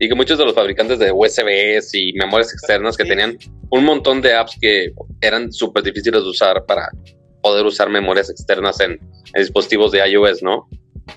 y 0.00 0.08
que 0.08 0.14
muchos 0.14 0.38
de 0.38 0.46
los 0.46 0.54
fabricantes 0.54 0.98
de 0.98 1.12
USBs 1.12 1.94
y 1.94 2.14
memorias 2.14 2.52
externas 2.54 2.96
que 2.96 3.04
tenían 3.04 3.36
un 3.70 3.84
montón 3.84 4.22
de 4.22 4.34
apps 4.34 4.56
que 4.58 4.92
eran 5.20 5.52
súper 5.52 5.82
difíciles 5.82 6.22
de 6.22 6.28
usar 6.28 6.64
para 6.64 6.88
poder 7.42 7.66
usar 7.66 7.90
memorias 7.90 8.30
externas 8.30 8.80
en, 8.80 8.98
dispositivos 9.34 9.92
de 9.92 9.98
iOS, 10.08 10.42
¿no? 10.42 10.68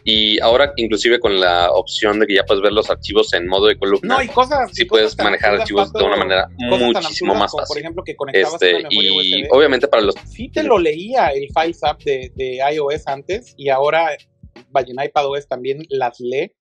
Y 0.03 0.39
ahora, 0.41 0.73
inclusive 0.75 1.19
con 1.19 1.39
la 1.39 1.71
opción 1.71 2.19
de 2.19 2.27
que 2.27 2.35
ya 2.35 2.43
puedes 2.43 2.61
ver 2.61 2.73
los 2.73 2.89
archivos 2.89 3.33
en 3.33 3.47
modo 3.47 3.67
de 3.67 3.77
columna, 3.77 4.15
No, 4.17 4.21
y 4.21 4.27
cosas. 4.27 4.69
sí 4.73 4.83
y 4.83 4.85
puedes 4.85 5.11
cosas 5.11 5.23
manejar 5.25 5.55
archivos 5.55 5.93
de 5.93 5.93
Pato, 5.93 6.05
una 6.05 6.17
manera 6.17 6.47
muchísimo 6.57 7.35
más 7.35 7.51
como, 7.51 7.61
Por 7.61 7.67
fácil. 7.67 7.83
ejemplo, 7.83 8.03
que 8.03 8.15
conectabas 8.15 8.61
Este, 8.61 8.75
una 8.75 8.89
memoria 8.89 9.11
y 9.11 9.43
USB. 9.43 9.47
obviamente 9.51 9.87
para 9.87 10.03
los 10.03 10.15
Sí 10.25 10.49
te 10.49 10.63
lo 10.63 10.77
leía 10.77 11.29
el 11.29 11.47
Files 11.57 11.83
App 11.83 12.01
de, 12.03 12.31
de 12.35 12.59
iOS 12.73 13.07
antes 13.07 13.53
y 13.55 13.69
ahora 13.69 14.09
en 14.13 15.03
iPadOS 15.05 15.47
también 15.47 15.85
las 15.89 16.19
lee. 16.19 16.51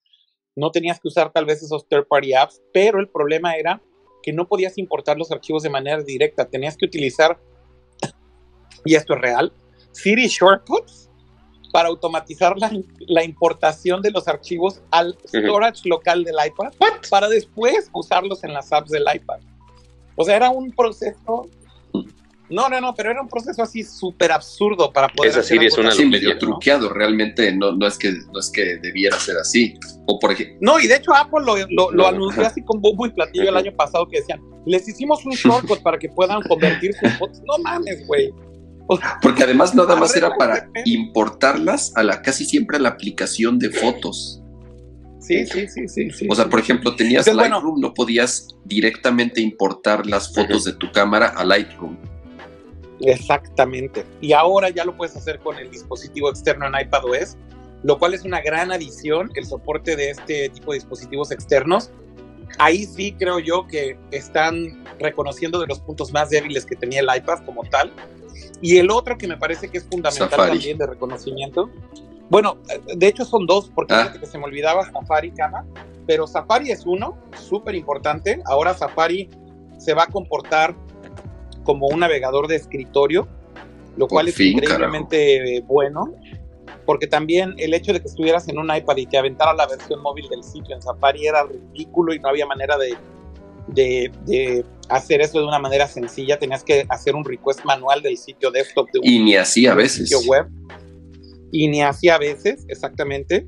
No 0.54 0.70
tenías 0.70 1.00
que 1.00 1.08
usar 1.08 1.32
tal 1.32 1.46
vez 1.46 1.62
esos 1.62 1.86
third 1.88 2.06
party 2.06 2.34
apps, 2.34 2.60
pero 2.72 3.00
el 3.00 3.08
problema 3.08 3.54
era 3.54 3.80
que 4.22 4.32
no 4.32 4.46
podías 4.46 4.78
importar 4.78 5.16
los 5.16 5.32
archivos 5.32 5.62
de 5.62 5.70
manera 5.70 6.02
directa. 6.02 6.48
Tenías 6.48 6.76
que 6.76 6.86
utilizar, 6.86 7.40
y 8.84 8.94
esto 8.94 9.14
es 9.14 9.20
real, 9.20 9.52
Siri 9.92 10.28
Shortcuts 10.28 11.10
para 11.72 11.88
automatizar 11.88 12.56
la, 12.58 12.70
la 13.00 13.24
importación 13.24 14.02
de 14.02 14.10
los 14.10 14.28
archivos 14.28 14.82
al 14.90 15.16
storage 15.26 15.88
local 15.88 16.22
del 16.22 16.36
iPad 16.46 16.72
para 17.08 17.28
después 17.28 17.90
usarlos 17.94 18.44
en 18.44 18.52
las 18.52 18.70
apps 18.72 18.90
del 18.90 19.04
iPad. 19.12 19.40
O 20.16 20.24
sea, 20.24 20.36
era 20.36 20.50
un 20.50 20.70
proceso 20.72 21.48
no, 22.50 22.68
no, 22.68 22.80
no, 22.80 22.94
pero 22.94 23.10
era 23.10 23.22
un 23.22 23.28
proceso 23.28 23.62
así 23.62 23.82
súper 23.82 24.30
absurdo 24.32 24.92
para 24.92 25.08
poder. 25.08 25.30
Esa 25.30 25.42
Siri 25.42 25.66
es 25.66 25.72
algo 25.74 25.82
una 25.82 25.90
tan 25.90 25.96
Sí, 25.98 26.04
locura, 26.04 26.18
medio 26.20 26.34
¿no? 26.34 26.38
truqueado, 26.38 26.88
realmente 26.90 27.52
no, 27.56 27.72
no, 27.72 27.86
es 27.86 27.96
que, 27.98 28.12
no 28.32 28.38
es 28.40 28.50
que 28.50 28.76
debiera 28.76 29.18
ser 29.18 29.36
así. 29.38 29.74
O 30.06 30.18
por 30.18 30.32
ejemplo, 30.32 30.56
No, 30.60 30.78
y 30.80 30.86
de 30.86 30.96
hecho 30.96 31.14
Apple 31.14 31.40
lo, 31.46 31.56
lo, 31.56 31.90
lo 31.90 32.02
No. 32.02 32.06
anunció 32.06 32.46
así 32.46 32.62
con 32.62 32.80
bombo 32.80 33.06
y 33.06 33.10
platillo 33.10 33.48
el 33.48 33.56
año 33.56 33.72
pasado 33.74 34.06
que 34.08 34.20
decían, 34.20 34.40
les 34.66 34.86
hicimos 34.88 35.24
un 35.24 35.32
shortcut 35.32 35.80
para 35.82 35.98
que 35.98 36.08
puedan 36.10 36.42
convertir 36.42 36.92
sus 36.94 37.10
fotos. 37.18 37.40
No 37.46 37.58
mames, 37.62 38.06
güey. 38.06 38.30
O 38.88 38.98
sea, 38.98 39.18
porque 39.22 39.44
además 39.44 39.74
nada 39.74 39.96
más 39.96 40.14
era 40.16 40.34
para 40.36 40.68
importarlas 40.84 41.92
a 41.96 42.02
la 42.02 42.20
casi 42.20 42.44
siempre 42.44 42.76
a 42.76 42.80
la 42.80 42.90
aplicación 42.90 43.58
de 43.58 43.70
fotos. 43.70 44.42
sí, 45.20 45.46
sí, 45.46 45.66
sí, 45.68 45.86
sí, 45.88 46.10
sí. 46.10 46.26
O 46.28 46.34
sea, 46.34 46.48
por 46.50 46.58
ejemplo, 46.60 46.94
tenías 46.96 47.26
Entonces, 47.26 47.34
bueno. 47.48 47.56
Lightroom, 47.56 47.80
no 47.80 47.94
podías 47.94 48.48
directamente 48.64 49.40
importar 49.40 50.04
las 50.06 50.34
fotos 50.34 50.64
de 50.64 50.72
tu 50.74 50.90
cámara 50.92 51.28
a 51.28 51.44
Lightroom. 51.44 51.96
Exactamente. 53.02 54.04
Y 54.20 54.32
ahora 54.32 54.70
ya 54.70 54.84
lo 54.84 54.96
puedes 54.96 55.16
hacer 55.16 55.38
con 55.40 55.56
el 55.58 55.70
dispositivo 55.70 56.30
externo 56.30 56.66
en 56.66 56.74
iPadOS, 56.86 57.36
lo 57.82 57.98
cual 57.98 58.14
es 58.14 58.24
una 58.24 58.40
gran 58.40 58.70
adición, 58.72 59.30
el 59.34 59.44
soporte 59.44 59.96
de 59.96 60.10
este 60.10 60.48
tipo 60.50 60.72
de 60.72 60.78
dispositivos 60.78 61.30
externos. 61.30 61.90
Ahí 62.58 62.84
sí 62.84 63.12
creo 63.18 63.38
yo 63.38 63.66
que 63.66 63.98
están 64.10 64.84
reconociendo 64.98 65.58
de 65.58 65.66
los 65.66 65.80
puntos 65.80 66.12
más 66.12 66.30
débiles 66.30 66.66
que 66.66 66.76
tenía 66.76 67.00
el 67.00 67.08
iPad 67.16 67.44
como 67.44 67.64
tal. 67.64 67.92
Y 68.60 68.76
el 68.78 68.90
otro 68.90 69.18
que 69.18 69.26
me 69.26 69.36
parece 69.36 69.68
que 69.68 69.78
es 69.78 69.84
fundamental 69.84 70.30
Safari. 70.30 70.50
también 70.58 70.78
de 70.78 70.86
reconocimiento. 70.86 71.70
Bueno, 72.30 72.58
de 72.96 73.06
hecho 73.06 73.24
son 73.24 73.46
dos, 73.46 73.70
porque 73.74 73.94
Ah. 73.94 74.12
que 74.18 74.24
se 74.26 74.38
me 74.38 74.44
olvidaba 74.44 74.90
Safari, 74.90 75.32
Cama, 75.32 75.64
pero 76.06 76.26
Safari 76.26 76.70
es 76.70 76.86
uno, 76.86 77.18
súper 77.36 77.74
importante. 77.74 78.40
Ahora 78.46 78.74
Safari 78.74 79.28
se 79.78 79.94
va 79.94 80.04
a 80.04 80.06
comportar 80.06 80.74
como 81.64 81.86
un 81.88 82.00
navegador 82.00 82.48
de 82.48 82.56
escritorio, 82.56 83.28
lo 83.96 84.06
Por 84.06 84.16
cual 84.16 84.28
es 84.28 84.34
fin, 84.34 84.54
increíblemente 84.54 85.56
eh, 85.56 85.64
bueno, 85.66 86.14
porque 86.86 87.06
también 87.06 87.54
el 87.58 87.74
hecho 87.74 87.92
de 87.92 88.00
que 88.00 88.08
estuvieras 88.08 88.48
en 88.48 88.58
un 88.58 88.74
iPad 88.74 88.96
y 88.96 89.06
te 89.06 89.18
aventara 89.18 89.54
la 89.54 89.66
versión 89.66 90.00
móvil 90.02 90.28
del 90.28 90.42
sitio 90.42 90.74
en 90.74 90.82
Safari 90.82 91.26
era 91.26 91.44
ridículo 91.44 92.14
y 92.14 92.18
no 92.18 92.28
había 92.28 92.46
manera 92.46 92.76
de, 92.78 92.96
de, 93.68 94.10
de 94.26 94.64
hacer 94.88 95.20
eso 95.20 95.38
de 95.38 95.46
una 95.46 95.58
manera 95.58 95.86
sencilla, 95.86 96.38
tenías 96.38 96.64
que 96.64 96.86
hacer 96.88 97.14
un 97.14 97.24
request 97.24 97.64
manual 97.64 98.02
del 98.02 98.16
sitio 98.16 98.50
desktop 98.50 98.90
de 98.92 98.98
un 98.98 99.06
Y 99.06 99.20
ni 99.20 99.36
así 99.36 99.66
a 99.66 99.74
veces. 99.74 100.08
sitio 100.08 100.20
web 100.28 100.46
y 101.52 101.68
ni 101.68 101.82
así 101.82 102.08
a 102.08 102.18
veces, 102.18 102.64
exactamente. 102.68 103.46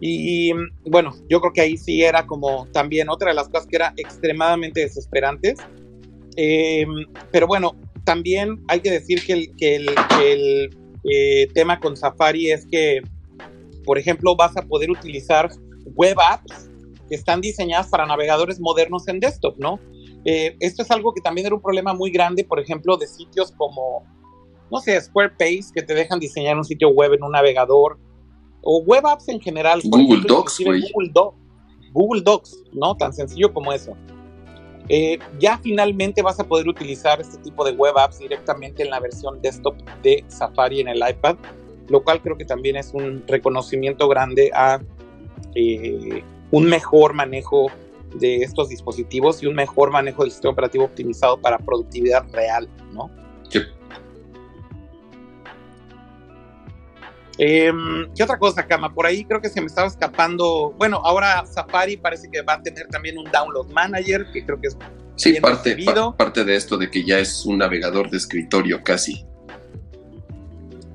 Y 0.00 0.52
bueno, 0.84 1.14
yo 1.28 1.40
creo 1.40 1.52
que 1.52 1.60
ahí 1.62 1.78
sí 1.78 2.02
era 2.02 2.26
como 2.26 2.66
también 2.72 3.08
otra 3.08 3.30
de 3.30 3.34
las 3.34 3.48
cosas 3.48 3.66
que 3.66 3.76
era 3.76 3.94
extremadamente 3.96 4.80
desesperantes. 4.80 5.58
Eh, 6.36 6.84
pero 7.32 7.46
bueno, 7.46 7.74
también 8.04 8.62
hay 8.68 8.80
que 8.80 8.90
decir 8.90 9.24
que 9.24 9.32
el, 9.32 9.56
que 9.56 9.76
el, 9.76 9.86
que 10.18 10.32
el, 10.32 10.76
eh, 11.04 11.48
tema 11.54 11.80
con 11.80 11.96
Safari 11.96 12.50
es 12.50 12.66
que, 12.66 13.00
por 13.84 13.98
ejemplo, 13.98 14.36
vas 14.36 14.56
a 14.56 14.62
poder 14.62 14.90
utilizar 14.90 15.50
web 15.94 16.16
apps 16.20 16.70
que 17.08 17.14
están 17.14 17.40
diseñadas 17.40 17.88
para 17.88 18.04
navegadores 18.06 18.60
modernos 18.60 19.06
en 19.08 19.20
desktop, 19.20 19.56
¿no? 19.58 19.78
Eh, 20.24 20.56
esto 20.58 20.82
es 20.82 20.90
algo 20.90 21.12
que 21.14 21.20
también 21.20 21.46
era 21.46 21.54
un 21.54 21.62
problema 21.62 21.94
muy 21.94 22.10
grande, 22.10 22.42
por 22.42 22.58
ejemplo, 22.58 22.96
de 22.96 23.06
sitios 23.06 23.52
como, 23.52 24.04
no 24.72 24.80
sé, 24.80 25.00
Squarespace, 25.00 25.70
que 25.72 25.82
te 25.82 25.94
dejan 25.94 26.18
diseñar 26.18 26.56
un 26.56 26.64
sitio 26.64 26.88
web 26.88 27.12
en 27.14 27.22
un 27.22 27.30
navegador, 27.30 27.98
o 28.62 28.82
web 28.82 29.06
apps 29.06 29.28
en 29.28 29.40
general. 29.40 29.80
Google 29.84 30.04
ejemplo, 30.06 30.34
Docs. 30.38 30.58
Google, 30.64 31.10
Doc- 31.14 31.34
Google 31.92 32.22
Docs, 32.22 32.64
¿no? 32.72 32.96
Tan 32.96 33.12
sencillo 33.12 33.54
como 33.54 33.72
eso. 33.72 33.96
Eh, 34.88 35.18
ya 35.38 35.58
finalmente 35.58 36.22
vas 36.22 36.38
a 36.38 36.44
poder 36.44 36.68
utilizar 36.68 37.20
este 37.20 37.38
tipo 37.38 37.64
de 37.64 37.72
web 37.72 37.98
apps 37.98 38.20
directamente 38.20 38.82
en 38.84 38.90
la 38.90 39.00
versión 39.00 39.40
desktop 39.42 39.76
de 40.02 40.24
Safari 40.28 40.80
en 40.80 40.88
el 40.88 41.02
iPad, 41.08 41.36
lo 41.88 42.02
cual 42.04 42.20
creo 42.22 42.36
que 42.36 42.44
también 42.44 42.76
es 42.76 42.94
un 42.94 43.24
reconocimiento 43.26 44.08
grande 44.08 44.50
a 44.54 44.80
eh, 45.54 46.22
un 46.50 46.64
mejor 46.64 47.14
manejo 47.14 47.66
de 48.14 48.36
estos 48.36 48.68
dispositivos 48.68 49.42
y 49.42 49.46
un 49.46 49.54
mejor 49.54 49.90
manejo 49.90 50.22
del 50.22 50.30
sistema 50.30 50.52
operativo 50.52 50.84
optimizado 50.84 51.40
para 51.40 51.58
productividad 51.58 52.24
real, 52.32 52.68
¿no? 52.92 53.10
Sí. 53.48 53.60
Em, 57.38 58.10
¿Qué 58.14 58.22
otra 58.22 58.38
cosa, 58.38 58.66
Cama? 58.66 58.94
Por 58.94 59.04
ahí 59.06 59.24
creo 59.24 59.40
que 59.42 59.48
se 59.50 59.60
me 59.60 59.66
estaba 59.66 59.86
escapando. 59.88 60.74
Bueno, 60.78 61.00
ahora 61.04 61.44
Safari 61.46 61.96
parece 61.98 62.30
que 62.30 62.40
va 62.42 62.54
a 62.54 62.62
tener 62.62 62.86
también 62.88 63.18
un 63.18 63.24
Download 63.30 63.66
Manager, 63.70 64.26
que 64.32 64.44
creo 64.44 64.58
que 64.60 64.68
es 64.68 64.76
Sí, 65.16 65.30
bien 65.32 65.42
parte, 65.42 65.70
recibido. 65.74 66.12
pa- 66.12 66.16
parte 66.24 66.44
de 66.44 66.56
esto 66.56 66.76
de 66.78 66.90
que 66.90 67.04
ya 67.04 67.18
es 67.18 67.44
un 67.46 67.58
navegador 67.58 68.08
de 68.10 68.16
escritorio 68.16 68.82
casi. 68.82 69.24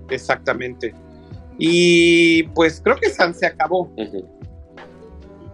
exactamente. 0.10 0.94
Y 1.58 2.44
pues 2.56 2.82
creo 2.84 2.96
que 2.98 3.10
San 3.10 3.34
se 3.34 3.46
acabó. 3.46 3.90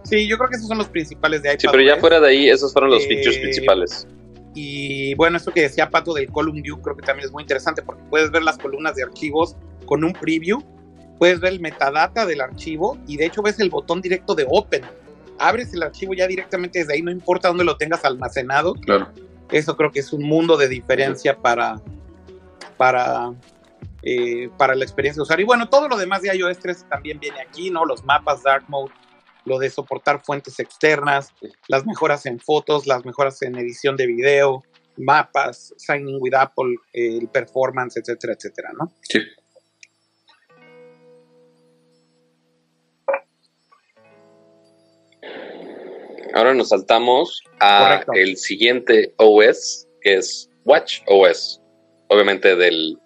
Sí, 0.04 0.26
yo 0.26 0.36
creo 0.38 0.48
que 0.50 0.56
esos 0.56 0.68
son 0.68 0.78
los 0.78 0.88
principales 0.88 1.42
de 1.42 1.50
iPad. 1.50 1.60
Sí, 1.60 1.68
pero 1.70 1.82
ya 1.82 1.96
fuera 1.98 2.18
de 2.18 2.28
ahí, 2.28 2.48
esos 2.48 2.72
fueron 2.72 2.90
los 2.90 3.02
Eh, 3.04 3.08
features 3.08 3.38
principales. 3.38 4.06
Y 4.54 5.14
bueno, 5.14 5.36
esto 5.36 5.52
que 5.52 5.60
decía 5.62 5.90
Pato 5.90 6.14
del 6.14 6.28
Column 6.32 6.62
View 6.62 6.80
creo 6.80 6.96
que 6.96 7.02
también 7.02 7.26
es 7.26 7.32
muy 7.32 7.42
interesante 7.42 7.82
porque 7.82 8.02
puedes 8.10 8.30
ver 8.30 8.42
las 8.42 8.58
columnas 8.58 8.96
de 8.96 9.02
archivos 9.04 9.54
con 9.86 10.02
un 10.02 10.12
preview, 10.12 10.60
puedes 11.18 11.40
ver 11.40 11.52
el 11.52 11.60
metadata 11.60 12.26
del 12.26 12.40
archivo 12.40 12.98
y 13.06 13.16
de 13.16 13.26
hecho 13.26 13.42
ves 13.42 13.58
el 13.60 13.70
botón 13.70 14.00
directo 14.00 14.34
de 14.34 14.46
Open. 14.48 14.82
Abres 15.38 15.72
el 15.74 15.82
archivo 15.82 16.14
ya 16.14 16.26
directamente 16.26 16.80
desde 16.80 16.94
ahí, 16.94 17.02
no 17.02 17.10
importa 17.10 17.48
dónde 17.48 17.64
lo 17.64 17.76
tengas 17.76 18.04
almacenado. 18.04 18.74
Claro. 18.74 19.08
Eso 19.50 19.76
creo 19.76 19.90
que 19.90 20.00
es 20.00 20.12
un 20.12 20.24
mundo 20.24 20.56
de 20.56 20.68
diferencia 20.68 21.36
para, 21.36 21.80
para, 22.76 23.32
eh, 24.02 24.50
para 24.58 24.74
la 24.74 24.84
experiencia 24.84 25.20
de 25.20 25.22
usuario. 25.22 25.44
Y 25.44 25.46
bueno, 25.46 25.68
todo 25.68 25.88
lo 25.88 25.96
demás 25.96 26.22
de 26.22 26.34
iOS 26.36 26.58
13 26.58 26.86
también 26.88 27.18
viene 27.18 27.40
aquí, 27.40 27.70
¿no? 27.70 27.84
Los 27.84 28.04
mapas 28.04 28.42
Dark 28.42 28.64
Mode, 28.68 28.92
lo 29.44 29.58
de 29.58 29.70
soportar 29.70 30.22
fuentes 30.22 30.58
externas, 30.58 31.32
las 31.68 31.86
mejoras 31.86 32.26
en 32.26 32.38
fotos, 32.40 32.86
las 32.86 33.04
mejoras 33.04 33.40
en 33.42 33.56
edición 33.56 33.96
de 33.96 34.06
video, 34.06 34.62
mapas, 34.98 35.72
Signing 35.78 36.18
with 36.20 36.34
Apple, 36.34 36.76
eh, 36.92 37.18
el 37.18 37.28
performance, 37.28 37.96
etcétera, 37.96 38.34
etcétera, 38.34 38.70
¿no? 38.78 38.92
Sí. 39.02 39.20
Ahora 46.34 46.54
nos 46.54 46.68
saltamos 46.68 47.42
a 47.60 48.00
Correcto. 48.04 48.12
el 48.14 48.36
siguiente 48.36 49.14
OS, 49.16 49.86
que 50.00 50.14
es 50.16 50.48
Watch 50.64 51.00
OS. 51.06 51.60
Obviamente 52.08 52.56
del, 52.56 52.98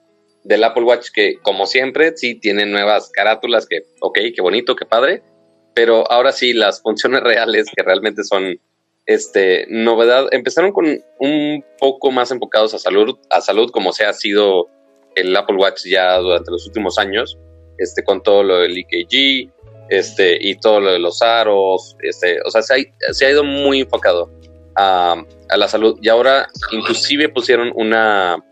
del 0.44 0.64
Apple 0.64 0.84
Watch, 0.84 1.08
que 1.12 1.36
como 1.42 1.66
siempre, 1.66 2.16
sí 2.16 2.34
tiene 2.34 2.66
nuevas 2.66 3.10
carátulas, 3.10 3.66
que 3.66 3.82
ok, 4.00 4.18
qué 4.34 4.42
bonito, 4.42 4.76
qué 4.76 4.86
padre. 4.86 5.22
Pero 5.74 6.10
ahora 6.10 6.32
sí, 6.32 6.52
las 6.52 6.82
funciones 6.82 7.20
reales, 7.24 7.66
que 7.74 7.82
realmente 7.82 8.24
son 8.24 8.60
este, 9.06 9.66
novedad, 9.68 10.26
empezaron 10.32 10.72
con 10.72 11.02
un 11.18 11.64
poco 11.78 12.10
más 12.10 12.30
enfocados 12.30 12.74
a 12.74 12.78
salud, 12.78 13.18
a 13.30 13.40
salud, 13.40 13.70
como 13.70 13.92
se 13.92 14.04
ha 14.04 14.12
sido 14.12 14.68
el 15.14 15.36
Apple 15.36 15.56
Watch 15.56 15.84
ya 15.84 16.16
durante 16.18 16.50
los 16.50 16.66
últimos 16.66 16.98
años, 16.98 17.38
este, 17.78 18.04
con 18.04 18.22
todo 18.22 18.42
lo 18.42 18.58
del 18.58 18.78
EKG, 18.78 19.50
este, 19.88 20.38
y 20.40 20.56
todo 20.56 20.80
lo 20.80 20.92
de 20.92 20.98
los 20.98 21.22
aros, 21.22 21.96
este, 22.00 22.40
o 22.44 22.50
sea, 22.50 22.62
se 22.62 23.26
ha, 23.26 23.30
ido 23.30 23.44
muy 23.44 23.80
enfocado 23.80 24.30
a, 24.76 25.22
la 25.56 25.68
salud. 25.68 25.98
Y 26.00 26.08
ahora 26.08 26.48
inclusive 26.70 27.28
pusieron 27.28 27.72
una 27.74 28.42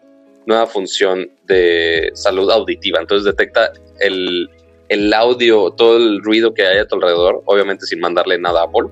nueva 0.47 0.66
función 0.66 1.31
de 1.47 2.11
salud 2.15 2.51
auditiva, 2.51 3.01
entonces 3.01 3.24
detecta 3.24 3.73
el, 4.01 4.51
el 4.89 5.15
audio, 5.15 5.70
todo 5.70 5.97
el 5.97 6.23
ruido 6.23 6.52
que 6.52 6.66
hay 6.66 6.78
a 6.78 6.86
tu 6.86 6.97
alrededor, 6.97 7.43
obviamente 7.47 7.86
sin 7.86 8.01
mandarle 8.01 8.39
nada 8.39 8.61
a 8.61 8.65
Apple, 8.65 8.89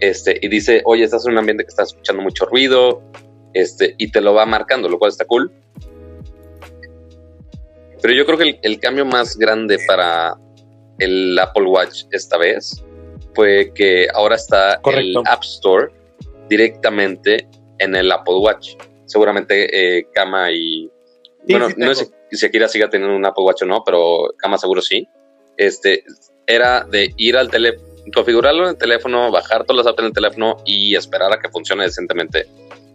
este, 0.00 0.38
y 0.40 0.48
dice, 0.48 0.82
oye, 0.84 1.04
estás 1.04 1.26
en 1.26 1.32
un 1.32 1.38
ambiente 1.38 1.64
que 1.64 1.70
está 1.70 1.84
escuchando 1.84 2.22
mucho 2.22 2.44
ruido, 2.46 3.02
este, 3.52 3.94
y 3.98 4.10
te 4.10 4.20
lo 4.20 4.34
va 4.34 4.46
marcando, 4.46 4.88
lo 4.88 4.98
cual 4.98 5.10
está 5.10 5.24
cool. 5.24 5.50
Pero 8.02 8.14
yo 8.14 8.26
creo 8.26 8.36
que 8.36 8.58
el 8.62 8.78
cambio 8.80 9.06
más 9.06 9.36
grande 9.38 9.78
para 9.86 10.36
el 10.98 11.38
Apple 11.38 11.64
Watch 11.64 12.04
esta 12.10 12.36
vez 12.36 12.82
fue 13.34 13.72
que 13.74 14.06
ahora 14.14 14.36
está 14.36 14.80
el 14.92 15.16
App 15.26 15.42
Store 15.42 15.92
directamente 16.48 17.48
en 17.78 17.96
el 17.96 18.10
Apple 18.12 18.36
Watch. 18.36 18.76
Seguramente 19.06 19.98
eh, 19.98 20.06
Kama 20.14 20.52
y... 20.52 20.90
bueno, 21.48 21.68
no 21.76 21.94
sé 21.94 22.08
si 22.30 22.46
Akira 22.46 22.68
siga 22.68 22.88
teniendo 22.88 23.16
un 23.16 23.26
Apple 23.26 23.44
Watch 23.44 23.62
o 23.62 23.66
no, 23.66 23.82
pero 23.84 24.34
Kama 24.38 24.58
seguro 24.58 24.80
sí. 24.80 25.06
Este, 25.56 26.04
era 26.46 26.84
de 26.84 27.12
ir 27.16 27.36
al 27.36 27.50
teléfono, 27.50 27.86
configurarlo 28.12 28.64
en 28.64 28.70
el 28.70 28.76
teléfono, 28.76 29.30
bajar 29.30 29.64
todas 29.64 29.84
las 29.84 29.92
apps 29.92 30.00
en 30.00 30.06
el 30.06 30.12
teléfono 30.12 30.56
y 30.64 30.96
esperar 30.96 31.32
a 31.32 31.38
que 31.38 31.48
funcione 31.48 31.84
decentemente 31.84 32.46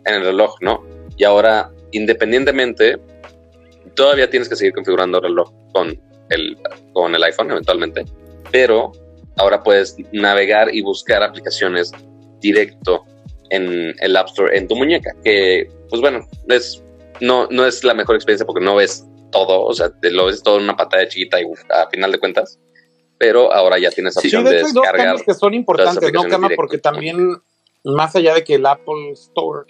en 0.06 0.16
el 0.16 0.24
reloj, 0.24 0.56
¿no? 0.62 0.86
Y 1.18 1.24
ahora, 1.24 1.72
independientemente, 1.92 2.98
todavía 3.96 4.30
tienes 4.30 4.50
que 4.50 4.56
seguir 4.56 4.74
configurando 4.74 5.18
el 5.18 5.24
reloj 5.26 5.52
con 5.74 6.00
el, 6.30 6.58
con 6.94 7.16
el 7.16 7.24
iPhone 7.24 7.52
eventualmente, 7.52 8.06
pero 8.52 8.92
ahora 9.38 9.64
puedes 9.64 9.96
navegar 10.12 10.74
y 10.74 10.82
buscar 10.82 11.24
aplicaciones 11.24 11.92
directo 12.40 13.06
en 13.50 13.96
el 14.00 14.16
App 14.16 14.28
Store 14.28 14.56
en 14.58 14.68
tu 14.68 14.76
muñeca, 14.76 15.12
que 15.24 15.70
pues 15.90 16.02
bueno, 16.02 16.28
es, 16.48 16.84
no, 17.20 17.48
no 17.48 17.66
es 17.66 17.84
la 17.84 17.94
mejor 17.94 18.16
experiencia 18.16 18.46
porque 18.46 18.64
no 18.64 18.76
ves 18.76 19.06
todo, 19.32 19.64
o 19.64 19.74
sea, 19.74 19.90
te 19.90 20.12
lo 20.12 20.26
ves 20.26 20.44
todo 20.44 20.58
en 20.58 20.64
una 20.64 20.76
pantalla 20.76 21.08
chiquita 21.08 21.42
y 21.42 21.46
a 21.70 21.90
final 21.90 22.12
de 22.12 22.20
cuentas, 22.20 22.60
pero 23.18 23.52
ahora 23.54 23.80
ya 23.80 23.92
tienes 23.92 24.16
opción 24.18 24.44
de, 24.44 24.56
descargar. 24.56 25.24
que 25.24 25.34
son 25.34 25.54
importantes, 25.54 26.14
¿no, 26.14 26.24
Cama? 26.24 26.50
Porque 26.56 26.78
también, 26.78 27.36
más 27.84 28.16
allá 28.16 28.34
de 28.36 28.44
que 28.44 28.56
el 28.56 28.66
Apple 28.66 29.12
Store 29.14 29.66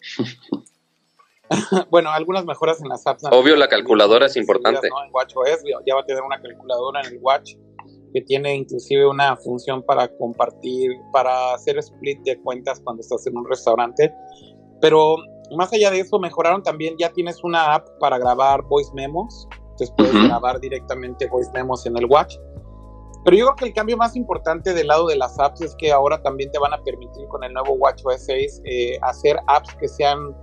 bueno, 1.90 2.10
algunas 2.10 2.44
mejoras 2.44 2.80
en 2.82 2.88
las 2.88 3.06
apps. 3.06 3.24
Obvio, 3.30 3.56
la 3.56 3.68
calculadora 3.68 4.26
es 4.26 4.36
importante. 4.36 4.86
En 4.86 5.12
WatchOS 5.12 5.64
ya 5.86 5.94
va 5.94 6.00
a 6.00 6.04
tener 6.04 6.22
una 6.22 6.40
calculadora 6.40 7.00
en 7.02 7.14
el 7.14 7.18
Watch 7.20 7.54
que 8.12 8.22
tiene 8.22 8.54
inclusive 8.54 9.06
una 9.06 9.36
función 9.36 9.82
para 9.82 10.08
compartir, 10.16 10.92
para 11.12 11.54
hacer 11.54 11.78
split 11.78 12.20
de 12.22 12.40
cuentas 12.40 12.80
cuando 12.82 13.00
estás 13.00 13.26
en 13.26 13.36
un 13.36 13.48
restaurante. 13.48 14.12
Pero 14.80 15.16
más 15.56 15.72
allá 15.72 15.90
de 15.90 16.00
eso, 16.00 16.18
mejoraron 16.18 16.62
también, 16.62 16.96
ya 16.98 17.10
tienes 17.10 17.42
una 17.44 17.74
app 17.74 17.86
para 18.00 18.18
grabar 18.18 18.62
voice 18.62 18.90
memos. 18.94 19.46
Entonces 19.70 19.92
puedes 19.96 20.14
grabar 20.24 20.58
directamente 20.60 21.28
voice 21.28 21.50
memos 21.52 21.86
en 21.86 21.96
el 21.96 22.06
Watch. 22.06 22.34
Pero 23.24 23.36
yo 23.36 23.44
creo 23.46 23.56
que 23.56 23.64
el 23.66 23.74
cambio 23.74 23.96
más 23.96 24.16
importante 24.16 24.72
del 24.72 24.86
lado 24.86 25.06
de 25.06 25.16
las 25.16 25.38
apps 25.38 25.60
es 25.60 25.74
que 25.76 25.92
ahora 25.92 26.22
también 26.22 26.50
te 26.50 26.58
van 26.58 26.72
a 26.72 26.82
permitir 26.82 27.26
con 27.28 27.44
el 27.44 27.52
nuevo 27.52 27.74
WatchOS 27.74 28.24
6 28.24 28.62
eh, 28.64 28.98
hacer 29.02 29.38
apps 29.48 29.74
que 29.74 29.88
sean 29.88 30.34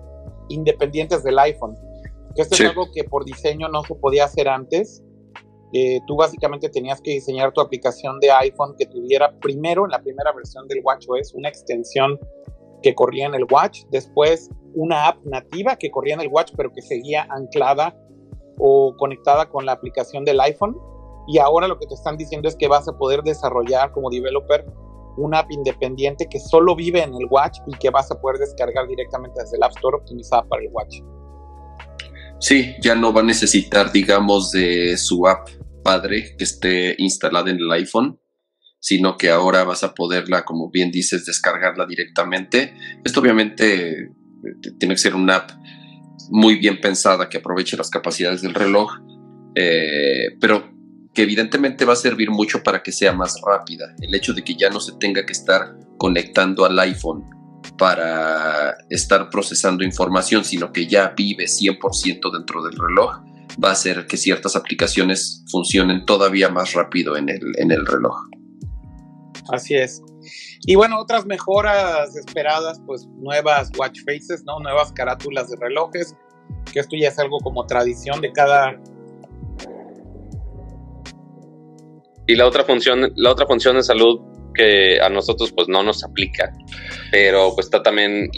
independientes 0.49 1.23
del 1.23 1.38
iPhone. 1.39 1.76
Que 2.35 2.41
esto 2.41 2.55
es 2.55 2.69
algo 2.69 2.88
que 2.93 3.03
por 3.03 3.26
diseño 3.26 3.69
no 3.69 3.84
se 3.84 3.95
podía 3.95 4.26
hacer 4.26 4.47
antes. 4.47 5.03
Eh, 5.73 5.99
tú 6.07 6.15
básicamente 6.15 6.69
tenías 6.69 7.01
que 7.01 7.11
diseñar 7.11 7.51
tu 7.53 7.61
aplicación 7.61 8.19
de 8.19 8.31
iPhone 8.31 8.76
que 8.77 8.85
tuviera 8.85 9.38
primero 9.39 9.85
en 9.85 9.91
la 9.91 10.01
primera 10.01 10.31
versión 10.31 10.67
del 10.67 10.81
WatchOS 10.84 11.34
una 11.34 11.49
extensión 11.49 12.19
que 12.81 12.93
corría 12.93 13.26
en 13.26 13.34
el 13.34 13.45
Watch, 13.51 13.84
después 13.89 14.49
una 14.73 15.07
app 15.07 15.26
nativa 15.26 15.76
que 15.76 15.89
corría 15.89 16.13
en 16.13 16.22
el 16.22 16.27
Watch 16.27 16.53
pero 16.55 16.72
que 16.72 16.81
seguía 16.81 17.27
anclada 17.30 17.97
o 18.57 18.95
conectada 18.97 19.49
con 19.49 19.65
la 19.65 19.73
aplicación 19.73 20.23
del 20.23 20.39
iPhone. 20.39 20.77
Y 21.27 21.39
ahora 21.39 21.67
lo 21.67 21.80
que 21.80 21.88
te 21.88 21.95
están 21.95 22.17
diciendo 22.17 22.47
es 22.47 22.55
que 22.55 22.67
vas 22.67 22.88
a 22.88 22.97
poder 22.97 23.23
desarrollar 23.23 23.91
como 23.91 24.09
developer 24.09 24.65
una 25.17 25.39
app 25.39 25.51
independiente 25.51 26.27
que 26.29 26.39
solo 26.39 26.75
vive 26.75 27.03
en 27.03 27.13
el 27.13 27.27
Watch 27.29 27.57
y 27.67 27.77
que 27.77 27.89
vas 27.89 28.11
a 28.11 28.19
poder 28.19 28.39
descargar 28.39 28.87
directamente 28.87 29.41
desde 29.41 29.57
el 29.57 29.63
App 29.63 29.71
Store 29.71 29.97
optimizada 29.97 30.43
para 30.47 30.61
el 30.61 30.69
Watch. 30.71 31.01
Sí, 32.39 32.75
ya 32.81 32.95
no 32.95 33.13
va 33.13 33.21
a 33.21 33.23
necesitar, 33.23 33.91
digamos, 33.91 34.51
de 34.51 34.97
su 34.97 35.25
app 35.27 35.47
padre 35.83 36.35
que 36.37 36.43
esté 36.43 36.95
instalada 36.97 37.49
en 37.49 37.57
el 37.57 37.71
iPhone, 37.71 38.19
sino 38.79 39.17
que 39.17 39.29
ahora 39.29 39.63
vas 39.63 39.83
a 39.83 39.93
poderla, 39.93 40.43
como 40.43 40.69
bien 40.69 40.91
dices, 40.91 41.25
descargarla 41.25 41.85
directamente. 41.85 42.75
Esto 43.03 43.21
obviamente 43.21 43.89
eh, 43.89 44.09
tiene 44.77 44.95
que 44.95 44.99
ser 44.99 45.15
una 45.15 45.37
app 45.37 45.51
muy 46.29 46.57
bien 46.57 46.81
pensada 46.81 47.29
que 47.29 47.37
aproveche 47.37 47.77
las 47.77 47.89
capacidades 47.89 48.41
del 48.41 48.53
reloj, 48.53 48.91
eh, 49.55 50.37
pero 50.39 50.74
que 51.15 51.23
evidentemente 51.23 51.85
va 51.85 51.93
a 51.93 51.95
servir 51.95 52.29
mucho 52.29 52.61
para 52.61 52.83
que 52.83 52.91
sea 52.91 53.13
más 53.13 53.39
rápida. 53.41 53.95
El 54.01 54.13
hecho 54.13 54.33
de 54.33 54.43
que 54.43 54.55
ya 54.55 54.69
no 54.69 54.81
se 54.81 54.91
tenga 54.99 55.25
que 55.25 55.31
estar 55.31 55.75
conectando 55.97 56.65
al 56.65 56.77
iPhone 56.77 57.23
para 57.77 58.75
estar 58.89 59.29
procesando 59.29 59.83
información, 59.83 60.43
sino 60.43 60.71
que 60.71 60.87
ya 60.87 61.13
vive 61.15 61.45
100% 61.45 62.31
dentro 62.31 62.61
del 62.63 62.77
reloj, 62.77 63.21
va 63.63 63.69
a 63.69 63.71
hacer 63.71 64.05
que 64.07 64.17
ciertas 64.17 64.55
aplicaciones 64.57 65.43
funcionen 65.49 66.05
todavía 66.05 66.49
más 66.49 66.73
rápido 66.73 67.15
en 67.15 67.29
el, 67.29 67.41
en 67.57 67.71
el 67.71 67.85
reloj. 67.85 68.15
Así 69.51 69.75
es. 69.75 70.01
Y 70.67 70.75
bueno, 70.75 70.99
otras 70.99 71.25
mejoras 71.25 72.15
esperadas, 72.15 72.81
pues 72.85 73.07
nuevas 73.19 73.71
watch 73.77 73.99
faces, 74.05 74.43
¿no? 74.45 74.59
Nuevas 74.59 74.91
carátulas 74.91 75.49
de 75.49 75.57
relojes, 75.57 76.15
que 76.73 76.79
esto 76.79 76.97
ya 76.99 77.07
es 77.07 77.19
algo 77.19 77.37
como 77.39 77.65
tradición 77.67 78.19
de 78.19 78.31
cada 78.33 78.75
Y 82.27 82.35
la 82.35 82.47
otra 82.47 82.64
función, 82.64 83.11
la 83.15 83.31
otra 83.31 83.45
función 83.45 83.76
de 83.76 83.84
salud 83.84 84.19
que 84.56 84.99
a 84.99 85.10
nosotros 85.10 85.52
pues 85.52 85.68
no 85.68 85.84
nos 85.84 86.03
aplica, 86.03 86.52
pero 87.11 87.53
pues 87.53 87.68
está 87.68 87.84
también 87.84 88.30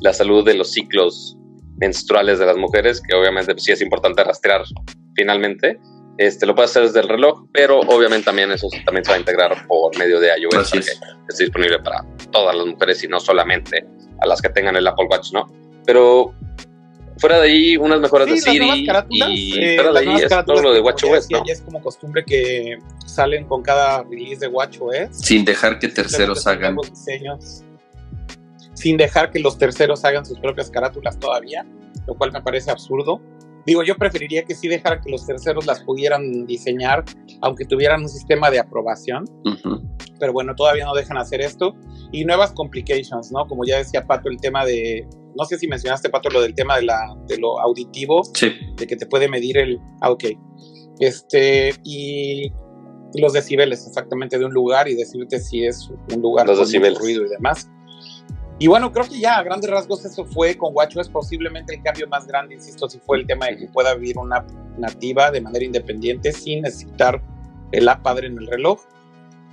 la, 0.00 0.12
salud 0.12 0.44
de 0.44 0.54
los 0.54 0.72
ciclos 0.72 1.36
menstruales 1.76 2.38
de 2.38 2.46
las 2.46 2.56
mujeres, 2.56 3.00
que 3.00 3.14
obviamente 3.14 3.52
pues, 3.52 3.64
sí 3.64 3.72
es 3.72 3.80
importante 3.80 4.24
rastrear 4.24 4.62
finalmente. 5.14 5.78
Este, 6.18 6.44
lo 6.44 6.54
puedes 6.54 6.72
hacer 6.72 6.82
desde 6.82 7.00
el 7.00 7.08
reloj, 7.08 7.46
pero 7.52 7.80
obviamente 7.80 8.26
también 8.26 8.50
eso 8.50 8.68
también 8.84 9.04
se 9.04 9.10
va 9.10 9.16
a 9.16 9.20
integrar 9.20 9.66
por 9.66 9.96
medio 9.96 10.20
de 10.20 10.28
iOS, 10.38 10.70
que 10.72 10.78
esté 10.78 11.44
disponible 11.44 11.78
para 11.78 12.04
todas 12.30 12.54
las 12.54 12.66
mujeres 12.66 13.02
y 13.04 13.08
no 13.08 13.20
solamente 13.20 13.86
a 14.20 14.26
las 14.26 14.42
que 14.42 14.50
tengan 14.50 14.76
el 14.76 14.86
Apple 14.86 15.06
Watch, 15.10 15.32
¿no? 15.32 15.46
Pero 15.86 16.34
fuera 17.20 17.38
de 17.40 17.48
ahí, 17.48 17.76
unas 17.76 18.00
mejoras 18.00 18.28
de 18.28 18.38
Siri. 18.38 18.86
y 19.10 19.58
eh, 19.58 19.76
fuera 19.76 19.92
de 19.92 20.08
ahí 20.08 20.22
es 20.22 20.28
todo 20.46 20.62
lo 20.62 20.72
de 20.72 20.80
WatchOS. 20.80 21.30
¿no? 21.30 21.44
Ya 21.46 21.52
es 21.52 21.60
como 21.60 21.80
costumbre 21.80 22.24
que 22.24 22.78
salen 23.06 23.44
con 23.44 23.62
cada 23.62 24.02
release 24.02 24.40
de 24.40 24.48
WatchOS. 24.48 25.08
Sin 25.12 25.44
dejar 25.44 25.78
que 25.78 25.88
terceros 25.88 26.46
hagan. 26.46 26.76
Diseños, 26.76 27.64
sin 28.74 28.96
dejar 28.96 29.30
que 29.30 29.38
los 29.38 29.58
terceros 29.58 30.04
hagan 30.04 30.24
sus 30.24 30.38
propias 30.38 30.70
carátulas 30.70 31.18
todavía, 31.18 31.66
lo 32.06 32.14
cual 32.16 32.32
me 32.32 32.40
parece 32.40 32.70
absurdo. 32.70 33.20
Digo, 33.66 33.82
yo 33.82 33.94
preferiría 33.94 34.42
que 34.44 34.54
sí 34.54 34.68
dejara 34.68 35.02
que 35.02 35.10
los 35.10 35.26
terceros 35.26 35.66
las 35.66 35.80
pudieran 35.80 36.46
diseñar, 36.46 37.04
aunque 37.42 37.66
tuvieran 37.66 38.00
un 38.00 38.08
sistema 38.08 38.50
de 38.50 38.58
aprobación. 38.58 39.26
Pero 40.18 40.32
bueno, 40.32 40.54
todavía 40.54 40.86
no 40.86 40.94
dejan 40.94 41.18
hacer 41.18 41.42
esto. 41.42 41.76
Y 42.10 42.24
nuevas 42.24 42.52
complications, 42.52 43.30
¿no? 43.30 43.46
Como 43.46 43.64
ya 43.66 43.76
decía 43.76 44.06
Pato, 44.06 44.30
el 44.30 44.40
tema 44.40 44.64
de 44.64 45.06
no 45.36 45.44
sé 45.44 45.58
si 45.58 45.68
mencionaste, 45.68 46.08
Pato, 46.08 46.30
lo 46.30 46.42
del 46.42 46.54
tema 46.54 46.76
de, 46.76 46.82
la, 46.82 47.16
de 47.26 47.38
lo 47.38 47.60
auditivo, 47.60 48.22
sí. 48.34 48.52
de 48.76 48.86
que 48.86 48.96
te 48.96 49.06
puede 49.06 49.28
medir 49.28 49.58
el... 49.58 49.78
Ah, 50.00 50.10
ok. 50.10 50.24
Este, 50.98 51.74
y 51.84 52.52
los 53.14 53.32
decibeles 53.32 53.86
exactamente 53.86 54.38
de 54.38 54.44
un 54.44 54.52
lugar 54.52 54.88
y 54.88 54.94
decirte 54.94 55.40
si 55.40 55.64
es 55.64 55.90
un 56.14 56.22
lugar 56.22 56.46
con 56.46 56.58
mucho 56.58 56.98
ruido 56.98 57.24
y 57.24 57.28
demás. 57.28 57.68
Y 58.58 58.66
bueno, 58.66 58.92
creo 58.92 59.08
que 59.08 59.18
ya 59.18 59.38
a 59.38 59.42
grandes 59.42 59.70
rasgos 59.70 60.04
eso 60.04 60.26
fue 60.26 60.56
con 60.56 60.74
WatchOS 60.74 61.08
posiblemente 61.08 61.74
el 61.74 61.82
cambio 61.82 62.06
más 62.08 62.26
grande, 62.26 62.56
insisto, 62.56 62.90
si 62.90 62.98
fue 62.98 63.18
el 63.18 63.26
tema 63.26 63.46
de 63.46 63.56
que 63.56 63.66
pueda 63.68 63.94
vivir 63.94 64.18
una 64.18 64.36
app 64.36 64.50
nativa 64.76 65.30
de 65.30 65.40
manera 65.40 65.64
independiente 65.64 66.30
sin 66.32 66.62
necesitar 66.62 67.22
el 67.72 67.88
app 67.88 68.02
padre 68.02 68.26
en 68.26 68.36
el 68.36 68.46
reloj. 68.46 68.80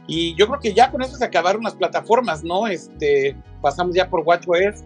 Y 0.08 0.36
yo 0.36 0.48
creo 0.48 0.60
que 0.60 0.74
ya 0.74 0.92
con 0.92 1.02
eso 1.02 1.16
se 1.16 1.24
acabaron 1.24 1.64
las 1.64 1.76
plataformas, 1.76 2.44
¿no? 2.44 2.68
Este, 2.68 3.36
pasamos 3.62 3.96
ya 3.96 4.10
por 4.10 4.22
WatchOS, 4.26 4.84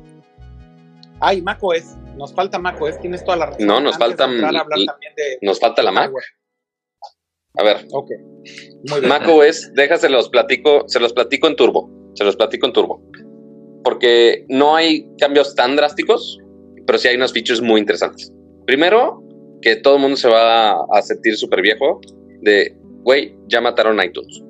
Ay, 1.22 1.42
macOS. 1.42 1.96
Nos 2.18 2.34
falta 2.34 2.60
macOS. 2.60 3.00
Tienes 3.00 3.24
toda 3.24 3.38
la 3.38 3.46
razón. 3.48 3.66
No, 3.66 3.80
nos 3.80 3.98
falta. 3.98 4.28
nos 5.42 5.60
falta 5.60 5.84
la 5.84 5.92
Mac. 5.92 6.12
A 7.58 7.64
ver. 7.64 7.86
Ok. 7.92 8.10
Muy 8.90 9.02
macOS, 9.02 9.72
déjase 9.74 10.10
los 10.10 10.30
platico, 10.30 10.84
se 10.88 11.00
los 11.00 11.14
platico 11.14 11.48
en 11.48 11.56
turbo. 11.56 11.90
Se 12.16 12.24
los 12.24 12.36
platico 12.36 12.66
en 12.66 12.74
turbo. 12.74 13.02
Porque 13.84 14.46
no 14.50 14.76
hay 14.76 15.08
cambios 15.20 15.56
tan 15.56 15.76
drásticos, 15.76 16.38
pero 16.86 16.98
sí 16.98 17.08
hay 17.08 17.16
unos 17.16 17.34
features 17.34 17.62
muy 17.62 17.80
interesantes. 17.80 18.32
Primero, 18.66 19.24
que 19.62 19.76
todo 19.76 19.96
el 19.96 20.02
mundo 20.02 20.18
se 20.18 20.28
va 20.28 20.72
a 20.72 21.02
sentir 21.02 21.38
súper 21.38 21.62
viejo 21.62 22.00
de, 22.42 22.76
güey, 23.04 23.36
ya 23.48 23.62
mataron 23.62 24.02
iTunes. 24.04 24.42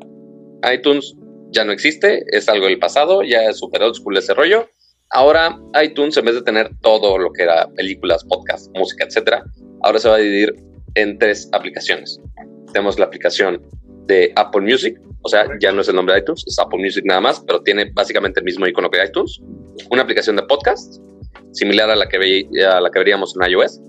iTunes 0.74 1.16
ya 1.50 1.66
no 1.66 1.74
existe, 1.74 2.24
es 2.28 2.48
algo 2.48 2.68
del 2.68 2.80
pasado, 2.80 3.24
ya 3.24 3.44
es 3.44 3.58
super 3.58 3.84
old 3.84 3.96
school 3.96 4.18
ese 4.18 4.34
rollo 4.34 4.68
Ahora 5.14 5.60
iTunes, 5.84 6.16
en 6.16 6.26
vez 6.26 6.36
de 6.36 6.42
tener 6.42 6.72
todo 6.82 7.18
lo 7.18 7.34
que 7.34 7.44
era 7.44 7.68
películas, 7.76 8.24
podcasts, 8.24 8.70
música, 8.76 9.04
etcétera, 9.04 9.44
ahora 9.82 10.00
se 10.00 10.08
va 10.08 10.16
a 10.16 10.20
dividir 10.20 10.56
en 10.96 11.18
tres 11.20 11.50
aplicaciones. 11.52 12.20
Tenemos 12.72 12.98
la 12.98 13.06
aplicación 13.06 13.62
de 14.06 14.32
Apple 14.38 14.62
Music, 14.62 14.98
o 15.24 15.28
sea, 15.28 15.46
ya 15.60 15.74
no 15.74 15.82
es 15.82 15.90
el 15.90 15.96
nombre 15.96 16.16
de 16.16 16.22
iTunes, 16.22 16.46
es 16.48 16.58
Apple 16.58 16.80
Music 16.80 17.04
nada 17.06 17.20
más, 17.20 17.42
pero 17.46 17.62
tiene 17.62 17.92
básicamente 17.94 18.40
el 18.40 18.46
mismo 18.46 18.66
icono 18.66 18.90
que 18.90 19.04
iTunes. 19.04 19.42
Una 19.90 20.04
aplicación 20.04 20.38
de 20.38 20.44
podcast, 20.44 21.02
similar 21.52 21.90
a 21.90 21.96
la 21.98 22.08
que, 22.08 22.48
a 22.66 22.80
la 22.80 22.90
que 22.90 23.00
veríamos 23.00 23.36
en 23.36 23.52
iOS. 23.52 23.82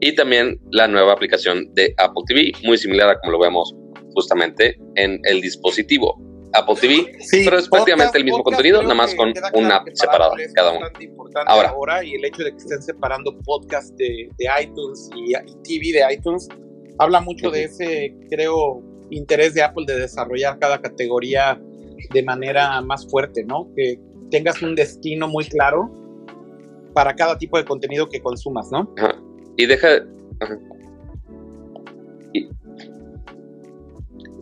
Y 0.00 0.14
también 0.14 0.58
la 0.70 0.88
nueva 0.88 1.12
aplicación 1.12 1.72
de 1.74 1.94
Apple 1.98 2.22
TV, 2.26 2.52
muy 2.64 2.78
similar 2.78 3.10
a 3.10 3.18
como 3.20 3.32
lo 3.32 3.38
vemos 3.38 3.74
justamente 4.14 4.76
en 4.96 5.20
el 5.24 5.42
dispositivo. 5.42 6.18
Apple 6.54 6.74
TV, 6.80 7.12
pero 7.44 7.58
es 7.58 7.68
prácticamente 7.68 8.18
el 8.18 8.24
mismo 8.24 8.42
contenido, 8.42 8.82
nada 8.82 8.94
más 8.94 9.14
con 9.14 9.32
una 9.54 9.76
app 9.76 9.88
separada 9.94 10.34
cada 10.54 10.72
uno. 10.72 10.86
Ahora, 11.46 11.70
ahora, 11.70 12.04
y 12.04 12.14
el 12.14 12.24
hecho 12.24 12.42
de 12.42 12.50
que 12.52 12.58
estén 12.58 12.82
separando 12.82 13.36
podcast 13.44 13.94
de, 13.96 14.28
iTunes 14.62 15.10
y, 15.16 15.32
TV 15.62 15.98
de 15.98 16.14
iTunes 16.14 16.48
habla 16.98 17.20
mucho 17.20 17.50
de 17.50 17.64
ese, 17.64 18.14
creo, 18.30 18.82
interés 19.10 19.54
de 19.54 19.62
Apple 19.62 19.84
de 19.86 20.00
desarrollar 20.00 20.58
cada 20.58 20.80
categoría 20.80 21.60
de 22.12 22.22
manera 22.22 22.80
más 22.80 23.06
fuerte, 23.08 23.44
¿no? 23.44 23.68
Que 23.74 23.98
tengas 24.30 24.60
un 24.62 24.74
destino 24.74 25.28
muy 25.28 25.44
claro 25.44 25.90
para 26.92 27.14
cada 27.14 27.38
tipo 27.38 27.56
de 27.56 27.64
contenido 27.64 28.08
que 28.08 28.20
consumas, 28.20 28.70
¿no? 28.70 28.92
Y 29.56 29.66
deja. 29.66 30.04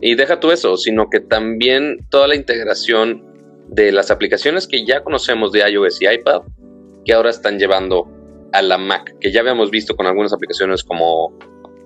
Y, 0.01 0.15
deja 0.15 0.39
tú 0.39 0.51
eso, 0.51 0.77
sino 0.77 1.09
que 1.09 1.19
también 1.19 1.99
toda 2.09 2.27
la 2.27 2.35
integración 2.35 3.23
de 3.67 3.91
las 3.91 4.11
aplicaciones 4.11 4.67
que 4.67 4.85
ya 4.85 5.03
conocemos 5.03 5.51
de 5.51 5.59
iOS 5.69 6.01
y 6.01 6.07
iPad, 6.07 6.41
que 7.05 7.13
ahora 7.13 7.29
están 7.29 7.59
llevando 7.59 8.07
a 8.51 8.61
la 8.61 8.77
Mac, 8.77 9.15
que 9.19 9.31
ya 9.31 9.41
habíamos 9.41 9.71
visto 9.71 9.95
con 9.95 10.07
algunas 10.07 10.33
aplicaciones 10.33 10.83
como, 10.83 11.37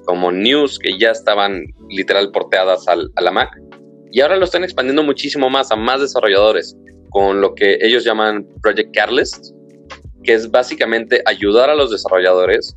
como 0.06 0.32
News, 0.32 0.80
que 0.80 0.98
ya 0.98 1.12
estaban 1.12 1.64
literal 1.90 2.32
porteadas 2.32 2.88
a 2.88 3.22
la 3.22 3.32
Mac, 3.32 3.52
y 4.12 4.22
ahora 4.22 4.38
lo 4.38 4.46
están 4.46 4.64
expandiendo 4.64 5.04
muchísimo 5.04 5.50
más 5.50 5.72
a 5.72 5.76
más 5.76 6.00
desarrolladores, 6.00 6.76
con 7.10 7.42
lo 7.42 7.54
que 7.54 7.78
ellos 7.82 8.04
llaman 8.04 8.48
Project 8.62 8.96
Catalyst, 8.96 9.54
que 10.24 10.34
es 10.34 10.50
básicamente 10.50 11.22
ayudar 11.26 11.70
a 11.70 11.76
los 11.76 11.92
desarrolladores 11.92 12.76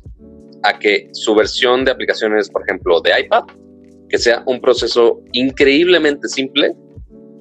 a 0.63 0.77
que 0.77 1.09
su 1.13 1.33
versión 1.35 1.85
de 1.85 1.91
aplicaciones, 1.91 2.49
por 2.49 2.63
ejemplo, 2.63 3.01
de 3.01 3.19
iPad, 3.21 3.43
que 4.09 4.17
sea 4.17 4.43
un 4.45 4.59
proceso 4.59 5.21
increíblemente 5.33 6.27
simple 6.27 6.75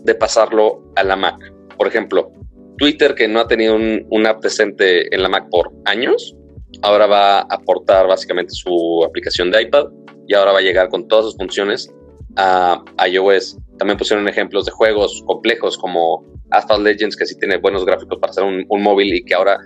de 0.04 0.14
pasarlo 0.14 0.92
a 0.96 1.02
la 1.02 1.16
Mac. 1.16 1.36
Por 1.76 1.86
ejemplo, 1.86 2.30
Twitter, 2.76 3.14
que 3.14 3.26
no 3.28 3.40
ha 3.40 3.48
tenido 3.48 3.74
un, 3.74 4.26
app 4.26 4.42
decente 4.42 5.12
en 5.14 5.22
la 5.22 5.28
Mac 5.28 5.48
por 5.50 5.72
años, 5.84 6.36
ahora 6.82 7.06
va 7.06 7.38
a 7.40 7.46
aportar 7.50 8.06
básicamente 8.06 8.52
su 8.52 9.04
aplicación 9.04 9.50
de 9.50 9.62
iPad 9.62 9.86
y 10.26 10.34
ahora 10.34 10.52
va 10.52 10.58
a 10.58 10.62
llegar 10.62 10.88
con 10.88 11.08
todas 11.08 11.26
sus 11.26 11.36
funciones 11.36 11.92
a 12.36 12.84
iOS. 13.06 13.58
También 13.78 13.98
pusieron 13.98 14.28
ejemplos 14.28 14.66
de 14.66 14.72
juegos 14.72 15.22
complejos 15.26 15.76
como 15.78 16.24
Asphalt 16.50 16.84
Legends, 16.84 17.16
que 17.16 17.26
sí 17.26 17.34
tiene 17.38 17.56
buenos 17.56 17.84
gráficos 17.84 18.18
para 18.18 18.30
hacer 18.30 18.44
un, 18.44 18.64
un 18.68 18.82
móvil 18.82 19.14
y 19.14 19.24
que 19.24 19.34
ahora 19.34 19.58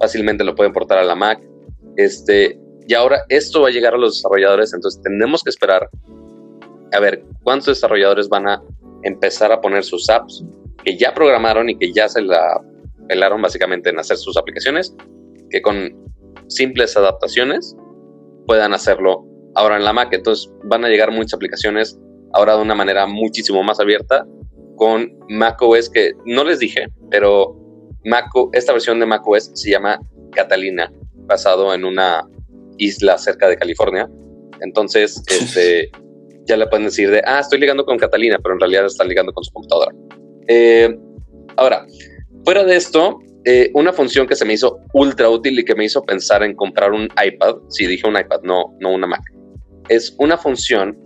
fácilmente 0.00 0.44
lo 0.44 0.54
pueden 0.54 0.72
portar 0.72 0.98
a 0.98 1.04
la 1.04 1.14
Mac. 1.14 1.40
Este, 1.96 2.58
y 2.86 2.94
ahora 2.94 3.24
esto 3.28 3.60
va 3.60 3.68
a 3.68 3.70
llegar 3.70 3.94
a 3.94 3.98
los 3.98 4.16
desarrolladores, 4.16 4.72
entonces 4.72 5.00
tenemos 5.02 5.42
que 5.42 5.50
esperar 5.50 5.88
a 6.92 7.00
ver 7.00 7.24
cuántos 7.42 7.66
desarrolladores 7.66 8.28
van 8.28 8.48
a 8.48 8.62
empezar 9.02 9.52
a 9.52 9.60
poner 9.60 9.84
sus 9.84 10.08
apps 10.10 10.44
que 10.84 10.96
ya 10.96 11.14
programaron 11.14 11.68
y 11.68 11.76
que 11.76 11.92
ya 11.92 12.08
se 12.08 12.22
la 12.22 12.60
pelaron 13.08 13.42
básicamente 13.42 13.90
en 13.90 13.98
hacer 13.98 14.16
sus 14.16 14.36
aplicaciones, 14.36 14.94
que 15.50 15.62
con 15.62 15.92
simples 16.48 16.96
adaptaciones 16.96 17.76
puedan 18.46 18.74
hacerlo 18.74 19.24
ahora 19.54 19.76
en 19.76 19.84
la 19.84 19.92
Mac. 19.92 20.08
Entonces 20.12 20.50
van 20.64 20.84
a 20.84 20.88
llegar 20.88 21.10
muchas 21.10 21.34
aplicaciones 21.34 21.98
ahora 22.32 22.56
de 22.56 22.62
una 22.62 22.74
manera 22.74 23.06
muchísimo 23.06 23.62
más 23.62 23.80
abierta 23.80 24.26
con 24.76 25.18
macOS 25.28 25.90
que 25.90 26.12
no 26.24 26.44
les 26.44 26.60
dije, 26.60 26.86
pero 27.10 27.56
Mac, 28.04 28.26
esta 28.52 28.72
versión 28.72 29.00
de 29.00 29.06
macOS 29.06 29.50
se 29.54 29.70
llama 29.70 29.98
Catalina, 30.32 30.92
basado 31.26 31.74
en 31.74 31.84
una 31.84 32.22
isla 32.78 33.18
cerca 33.18 33.48
de 33.48 33.56
California. 33.56 34.08
Entonces, 34.60 35.22
este, 35.30 35.90
ya 36.48 36.56
le 36.56 36.66
pueden 36.66 36.86
decir 36.86 37.10
de, 37.10 37.22
ah, 37.24 37.40
estoy 37.40 37.60
ligando 37.60 37.84
con 37.84 37.98
Catalina, 37.98 38.38
pero 38.42 38.54
en 38.54 38.60
realidad 38.60 38.86
está 38.86 39.04
ligando 39.04 39.32
con 39.32 39.44
su 39.44 39.52
computadora. 39.52 39.92
Eh, 40.48 40.98
ahora, 41.56 41.86
fuera 42.44 42.64
de 42.64 42.76
esto, 42.76 43.18
eh, 43.44 43.70
una 43.74 43.92
función 43.92 44.26
que 44.26 44.34
se 44.34 44.44
me 44.44 44.54
hizo 44.54 44.80
ultra 44.94 45.28
útil 45.28 45.58
y 45.58 45.64
que 45.64 45.74
me 45.74 45.84
hizo 45.84 46.02
pensar 46.02 46.42
en 46.42 46.54
comprar 46.54 46.92
un 46.92 47.08
iPad, 47.22 47.56
si 47.68 47.86
dije 47.86 48.08
un 48.08 48.18
iPad, 48.18 48.40
no, 48.42 48.74
no 48.80 48.92
una 48.92 49.06
Mac, 49.06 49.22
es 49.88 50.14
una 50.18 50.36
función 50.36 50.98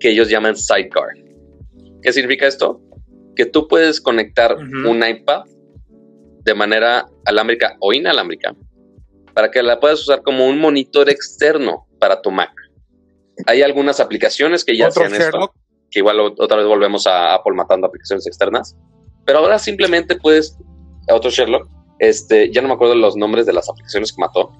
que 0.00 0.10
ellos 0.10 0.28
llaman 0.28 0.56
Sidecar. 0.56 1.08
¿Qué 2.02 2.12
significa 2.12 2.46
esto? 2.46 2.80
Que 3.36 3.46
tú 3.46 3.66
puedes 3.66 4.00
conectar 4.00 4.56
un 4.56 5.02
iPad 5.06 5.44
de 6.42 6.54
manera 6.54 7.06
alámbrica 7.24 7.76
o 7.80 7.92
inalámbrica 7.92 8.54
para 9.32 9.50
que 9.50 9.62
la 9.62 9.80
puedas 9.80 10.00
usar 10.00 10.22
como 10.22 10.46
un 10.46 10.60
monitor 10.60 11.08
externo 11.08 11.86
para 11.98 12.20
tu 12.20 12.30
Mac. 12.30 12.52
Hay 13.46 13.62
algunas 13.62 14.00
aplicaciones 14.00 14.64
que 14.64 14.76
ya 14.76 14.88
hacen 14.88 15.14
esto, 15.14 15.52
que 15.90 16.00
igual 16.00 16.20
otra 16.20 16.56
vez 16.56 16.66
volvemos 16.66 17.06
a 17.06 17.34
Apple 17.34 17.54
matando 17.54 17.86
aplicaciones 17.86 18.26
externas, 18.26 18.76
pero 19.24 19.38
ahora 19.38 19.58
simplemente 19.58 20.16
puedes, 20.16 20.56
otro 21.10 21.30
Sherlock, 21.30 21.68
este, 21.98 22.50
ya 22.52 22.60
no 22.62 22.68
me 22.68 22.74
acuerdo 22.74 22.94
los 22.94 23.16
nombres 23.16 23.46
de 23.46 23.52
las 23.52 23.68
aplicaciones 23.68 24.12
que 24.12 24.20
mató, 24.20 24.52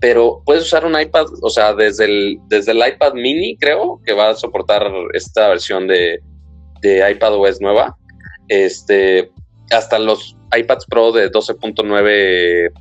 pero 0.00 0.42
puedes 0.44 0.62
usar 0.62 0.84
un 0.84 0.98
iPad, 0.98 1.26
o 1.42 1.50
sea, 1.50 1.74
desde 1.74 2.04
el, 2.04 2.38
desde 2.48 2.72
el 2.72 2.78
iPad 2.78 3.14
mini, 3.14 3.56
creo, 3.58 4.00
que 4.04 4.12
va 4.12 4.30
a 4.30 4.34
soportar 4.34 4.90
esta 5.14 5.48
versión 5.48 5.86
de, 5.86 6.20
de 6.82 7.10
iPad 7.10 7.34
OS 7.34 7.60
nueva, 7.60 7.96
este, 8.48 9.30
hasta 9.70 9.98
los 9.98 10.36
iPads 10.56 10.86
Pro 10.86 11.12
de 11.12 11.30
12.9 11.30 12.72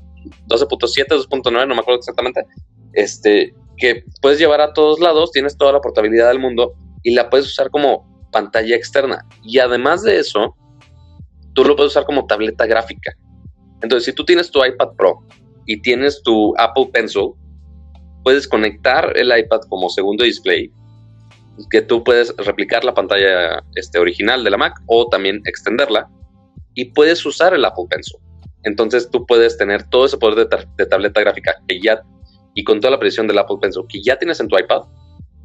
12.7, 0.48 1.08
2.9, 1.08 1.68
no 1.68 1.76
me 1.76 1.82
acuerdo 1.82 2.00
exactamente, 2.00 2.46
este, 2.94 3.54
que 3.78 4.04
puedes 4.22 4.40
llevar 4.40 4.62
a 4.62 4.74
todos 4.74 5.00
lados, 5.00 5.32
tienes 5.32 5.58
toda 5.58 5.74
la 5.74 5.82
portabilidad 5.82 6.30
del 6.30 6.40
mundo 6.40 6.74
y 7.04 7.14
la 7.14 7.30
puedes 7.30 7.48
usar 7.48 7.70
como 7.70 8.06
pantalla 8.32 8.76
externa. 8.76 9.26
Y 9.44 9.60
además 9.60 10.04
de 10.04 10.20
eso, 10.20 10.56
tú 11.54 11.64
lo 11.64 11.76
puedes 11.76 11.92
usar 11.92 12.06
como 12.06 12.26
tableta 12.26 12.66
gráfica. 12.66 13.14
Entonces, 13.82 14.06
si 14.06 14.14
tú 14.14 14.26
tienes 14.26 14.52
tu 14.52 14.64
iPad 14.64 14.90
Pro 14.98 15.20
y 15.66 15.82
tienes 15.82 16.22
tu 16.24 16.54
Apple 16.58 16.90
Pencil, 16.94 17.32
puedes 18.24 18.48
conectar 18.48 19.14
el 19.16 19.38
iPad 19.38 19.62
como 19.70 19.90
segundo 19.90 20.24
display, 20.24 20.72
que 21.70 21.82
tú 21.82 22.04
puedes 22.04 22.36
replicar 22.38 22.84
la 22.84 22.94
pantalla 22.94 23.64
este, 23.76 24.00
original 24.00 24.44
de 24.44 24.50
la 24.50 24.58
Mac 24.58 24.82
o 24.88 25.08
también 25.08 25.42
extenderla 25.46 26.10
y 26.74 26.86
puedes 26.86 27.26
usar 27.26 27.54
el 27.54 27.64
Apple 27.66 27.86
Pencil. 27.90 28.20
Entonces 28.64 29.10
tú 29.10 29.26
puedes 29.26 29.58
tener 29.58 29.88
todo 29.90 30.06
ese 30.06 30.18
poder 30.18 30.48
de, 30.48 30.86
tableta 30.86 31.22
gráfica 31.22 31.56
que 31.68 31.80
ya, 31.80 32.02
y 32.56 32.64
con 32.64 32.80
toda 32.80 32.92
la 32.92 33.00
precisión 33.00 33.28
del 33.28 33.38
Apple 33.38 33.58
Pencil 33.62 33.84
que 33.88 34.02
ya 34.02 34.18
tienes 34.18 34.40
en 34.40 34.48
tu 34.48 34.58
iPad, 34.58 34.82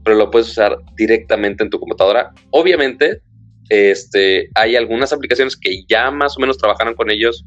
pero 0.04 0.16
lo 0.16 0.30
puedes 0.30 0.48
usar 0.48 0.78
directamente 0.96 1.62
en 1.62 1.70
tu 1.70 1.78
computadora. 1.78 2.32
Obviamente, 2.50 3.20
este, 3.68 4.48
hay 4.54 4.76
algunas 4.76 5.12
aplicaciones 5.12 5.56
que 5.56 5.84
ya 5.88 6.10
más 6.10 6.36
o 6.36 6.40
menos 6.40 6.56
trabajaron 6.56 6.94
con 6.94 7.10
ellos 7.10 7.44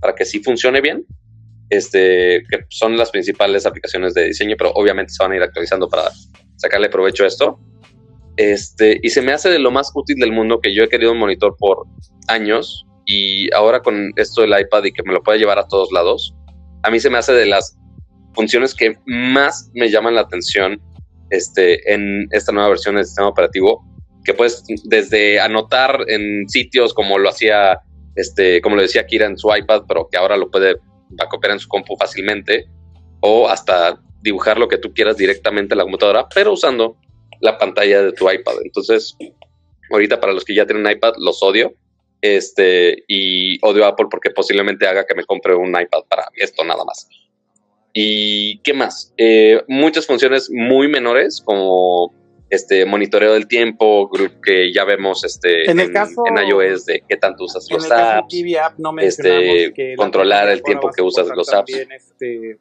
para 0.00 0.14
que 0.14 0.24
sí 0.24 0.40
funcione 0.40 0.80
bien, 0.80 1.04
este, 1.70 2.44
que 2.50 2.64
son 2.68 2.96
las 2.96 3.10
principales 3.10 3.66
aplicaciones 3.66 4.14
de 4.14 4.26
diseño, 4.26 4.56
pero 4.56 4.70
obviamente 4.74 5.12
se 5.12 5.22
van 5.22 5.32
a 5.32 5.36
ir 5.36 5.42
actualizando 5.42 5.88
para 5.88 6.10
sacarle 6.56 6.88
provecho 6.88 7.24
a 7.24 7.26
esto. 7.26 7.58
Este, 8.36 9.00
y 9.02 9.10
se 9.10 9.20
me 9.20 9.32
hace 9.32 9.48
de 9.50 9.58
lo 9.58 9.70
más 9.70 9.90
útil 9.94 10.16
del 10.16 10.32
mundo 10.32 10.60
que 10.60 10.72
yo 10.72 10.84
he 10.84 10.88
querido 10.88 11.12
un 11.12 11.18
monitor 11.18 11.56
por 11.58 11.86
años 12.28 12.86
y 13.04 13.52
ahora 13.52 13.80
con 13.80 14.12
esto 14.16 14.42
del 14.42 14.58
iPad 14.60 14.84
y 14.84 14.92
que 14.92 15.02
me 15.02 15.12
lo 15.12 15.22
pueda 15.22 15.38
llevar 15.38 15.58
a 15.58 15.66
todos 15.66 15.90
lados, 15.92 16.34
a 16.82 16.90
mí 16.90 17.00
se 17.00 17.10
me 17.10 17.18
hace 17.18 17.32
de 17.32 17.46
las 17.46 17.76
funciones 18.34 18.74
que 18.74 18.96
más 19.06 19.70
me 19.74 19.90
llaman 19.90 20.14
la 20.14 20.22
atención 20.22 20.80
este, 21.30 21.92
en 21.92 22.28
esta 22.30 22.52
nueva 22.52 22.70
versión 22.70 22.96
del 22.96 23.04
sistema 23.04 23.28
operativo, 23.28 23.84
que 24.24 24.34
puedes 24.34 24.64
desde 24.84 25.40
anotar 25.40 26.04
en 26.08 26.48
sitios 26.48 26.94
como 26.94 27.18
lo 27.18 27.28
hacía, 27.28 27.80
este, 28.16 28.60
como 28.60 28.76
lo 28.76 28.82
decía 28.82 29.06
Kira 29.06 29.26
en 29.26 29.38
su 29.38 29.54
iPad, 29.54 29.82
pero 29.88 30.08
que 30.10 30.18
ahora 30.18 30.36
lo 30.36 30.50
puede 30.50 30.76
a 31.18 31.28
copiar 31.28 31.52
en 31.52 31.60
su 31.60 31.68
compu 31.68 31.96
fácilmente, 31.96 32.66
o 33.20 33.48
hasta 33.48 34.00
dibujar 34.20 34.58
lo 34.58 34.68
que 34.68 34.78
tú 34.78 34.92
quieras 34.92 35.16
directamente 35.16 35.74
en 35.74 35.78
la 35.78 35.84
computadora, 35.84 36.28
pero 36.34 36.52
usando 36.52 36.96
la 37.40 37.56
pantalla 37.56 38.02
de 38.02 38.12
tu 38.12 38.30
iPad. 38.30 38.54
Entonces, 38.64 39.16
ahorita 39.90 40.20
para 40.20 40.32
los 40.32 40.44
que 40.44 40.54
ya 40.54 40.66
tienen 40.66 40.90
iPad, 40.90 41.14
los 41.18 41.42
odio, 41.42 41.72
este, 42.20 43.04
y 43.06 43.64
odio 43.64 43.86
Apple 43.86 44.06
porque 44.10 44.30
posiblemente 44.30 44.86
haga 44.86 45.06
que 45.06 45.14
me 45.14 45.24
compre 45.24 45.54
un 45.54 45.68
iPad 45.68 46.02
para 46.08 46.28
esto 46.36 46.64
nada 46.64 46.84
más. 46.84 47.08
¿Y 48.00 48.58
qué 48.58 48.74
más? 48.74 49.12
Eh, 49.16 49.60
muchas 49.66 50.06
funciones 50.06 50.48
muy 50.52 50.86
menores 50.86 51.42
como 51.44 52.14
este 52.48 52.86
monitoreo 52.86 53.32
del 53.32 53.48
tiempo 53.48 54.08
que 54.40 54.72
ya 54.72 54.84
vemos 54.84 55.24
este 55.24 55.68
en, 55.68 55.80
iOS 55.80 56.86
de 56.86 57.02
qué 57.08 57.16
tanto 57.16 57.42
usas 57.42 57.66
los 57.68 57.90
apps, 57.90 58.32
este, 59.00 59.96
controlar 59.96 60.48
el 60.48 60.62
tiempo 60.62 60.90
que 60.94 61.02
usas 61.02 61.26
los 61.34 61.52
apps. 61.52 61.74
Este 61.74 62.60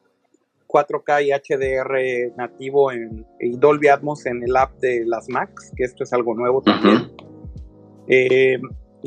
4K 0.66 1.26
y 1.26 1.30
HDR 1.30 2.36
nativo 2.36 2.92
en 2.92 3.24
Dolby 3.40 3.90
Atmos 3.90 4.26
en 4.26 4.44
el 4.44 4.58
app 4.58 4.74
de 4.80 5.06
las 5.06 5.30
Macs, 5.30 5.72
que 5.78 5.84
esto 5.84 6.04
es 6.04 6.14
algo 6.14 6.34
nuevo 6.34 6.64
también. 6.64 7.12
eh, 8.08 8.58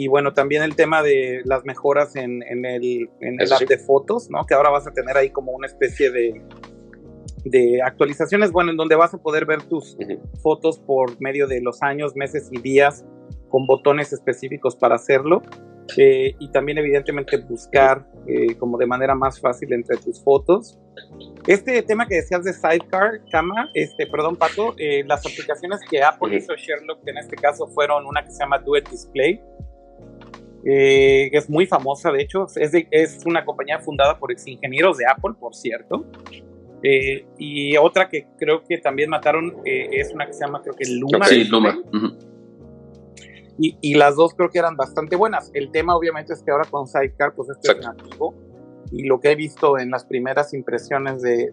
y 0.00 0.08
bueno, 0.08 0.32
también 0.32 0.62
el 0.62 0.76
tema 0.76 1.02
de 1.02 1.42
las 1.44 1.66
mejoras 1.66 2.16
en, 2.16 2.42
el, 2.42 3.10
en 3.20 3.38
el 3.38 3.52
app 3.52 3.68
de 3.68 3.76
fotos, 3.76 4.30
¿no? 4.30 4.46
Que 4.46 4.54
ahora 4.54 4.70
vas 4.70 4.86
a 4.86 4.92
tener 4.92 5.14
ahí 5.14 5.28
como 5.28 5.52
una 5.52 5.66
especie 5.66 6.10
de, 6.10 6.40
de 7.44 7.82
actualizaciones, 7.82 8.50
bueno, 8.50 8.70
en 8.70 8.78
donde 8.78 8.94
vas 8.96 9.12
a 9.12 9.18
poder 9.18 9.44
ver 9.44 9.62
tus 9.64 9.98
fotos 10.42 10.78
por 10.78 11.20
medio 11.20 11.46
de 11.46 11.60
los 11.60 11.82
años, 11.82 12.16
meses 12.16 12.48
y 12.50 12.62
días 12.62 13.04
con 13.50 13.66
botones 13.66 14.10
específicos 14.14 14.74
para 14.74 14.94
hacerlo. 14.94 15.42
Eh, 15.98 16.34
y 16.38 16.50
también 16.50 16.78
evidentemente 16.78 17.36
buscar 17.36 18.06
eh, 18.26 18.54
como 18.56 18.78
de 18.78 18.86
manera 18.86 19.14
más 19.14 19.38
fácil 19.38 19.70
entre 19.74 19.98
tus 19.98 20.24
fotos. 20.24 20.78
Este 21.46 21.82
tema 21.82 22.06
que 22.06 22.14
decías 22.14 22.42
de 22.42 22.54
Sidecar, 22.54 23.20
Cama, 23.30 23.68
este, 23.74 24.06
perdón 24.06 24.36
Pato, 24.36 24.74
eh, 24.78 25.04
las 25.04 25.26
aplicaciones 25.26 25.80
que 25.90 26.02
Apple 26.02 26.36
hizo 26.36 26.54
Sherlock 26.54 27.06
en 27.06 27.18
este 27.18 27.36
caso 27.36 27.66
fueron 27.66 28.06
una 28.06 28.24
que 28.24 28.30
se 28.30 28.38
llama 28.38 28.60
Duet 28.60 28.88
Display, 28.88 29.42
eh, 30.64 31.30
es 31.32 31.48
muy 31.48 31.66
famosa 31.66 32.12
de 32.12 32.22
hecho, 32.22 32.46
es, 32.56 32.72
es 32.90 33.20
una 33.26 33.44
compañía 33.44 33.78
fundada 33.78 34.18
por 34.18 34.32
ex 34.32 34.46
ingenieros 34.46 34.98
de 34.98 35.06
Apple, 35.06 35.34
por 35.38 35.54
cierto. 35.54 36.06
y 36.82 37.76
otra 37.76 38.08
que 38.08 38.26
creo 38.38 38.62
que 38.64 38.78
también 38.78 39.10
mataron 39.10 39.56
es 39.64 40.12
una 40.12 40.26
que 40.26 40.32
se 40.32 40.44
llama 40.44 40.62
creo 40.62 40.74
que 40.74 40.88
Luma. 40.88 41.26
Sí, 41.26 41.44
Luma. 41.44 41.78
Y, 43.62 43.94
las 43.94 44.16
dos 44.16 44.32
creo 44.34 44.48
que 44.48 44.58
eran 44.58 44.74
bastante 44.74 45.16
buenas. 45.16 45.50
El 45.52 45.70
tema 45.70 45.94
obviamente 45.94 46.32
es 46.32 46.42
que 46.42 46.50
ahora 46.50 46.64
con 46.64 46.86
Sidecar, 46.86 47.34
pues 47.34 47.50
esto 47.50 47.72
es 47.72 47.84
nativo. 47.84 48.34
Y 48.90 49.04
lo 49.04 49.20
que 49.20 49.32
he 49.32 49.34
visto 49.34 49.78
en 49.78 49.90
las 49.90 50.06
primeras 50.06 50.54
impresiones 50.54 51.20
de, 51.20 51.52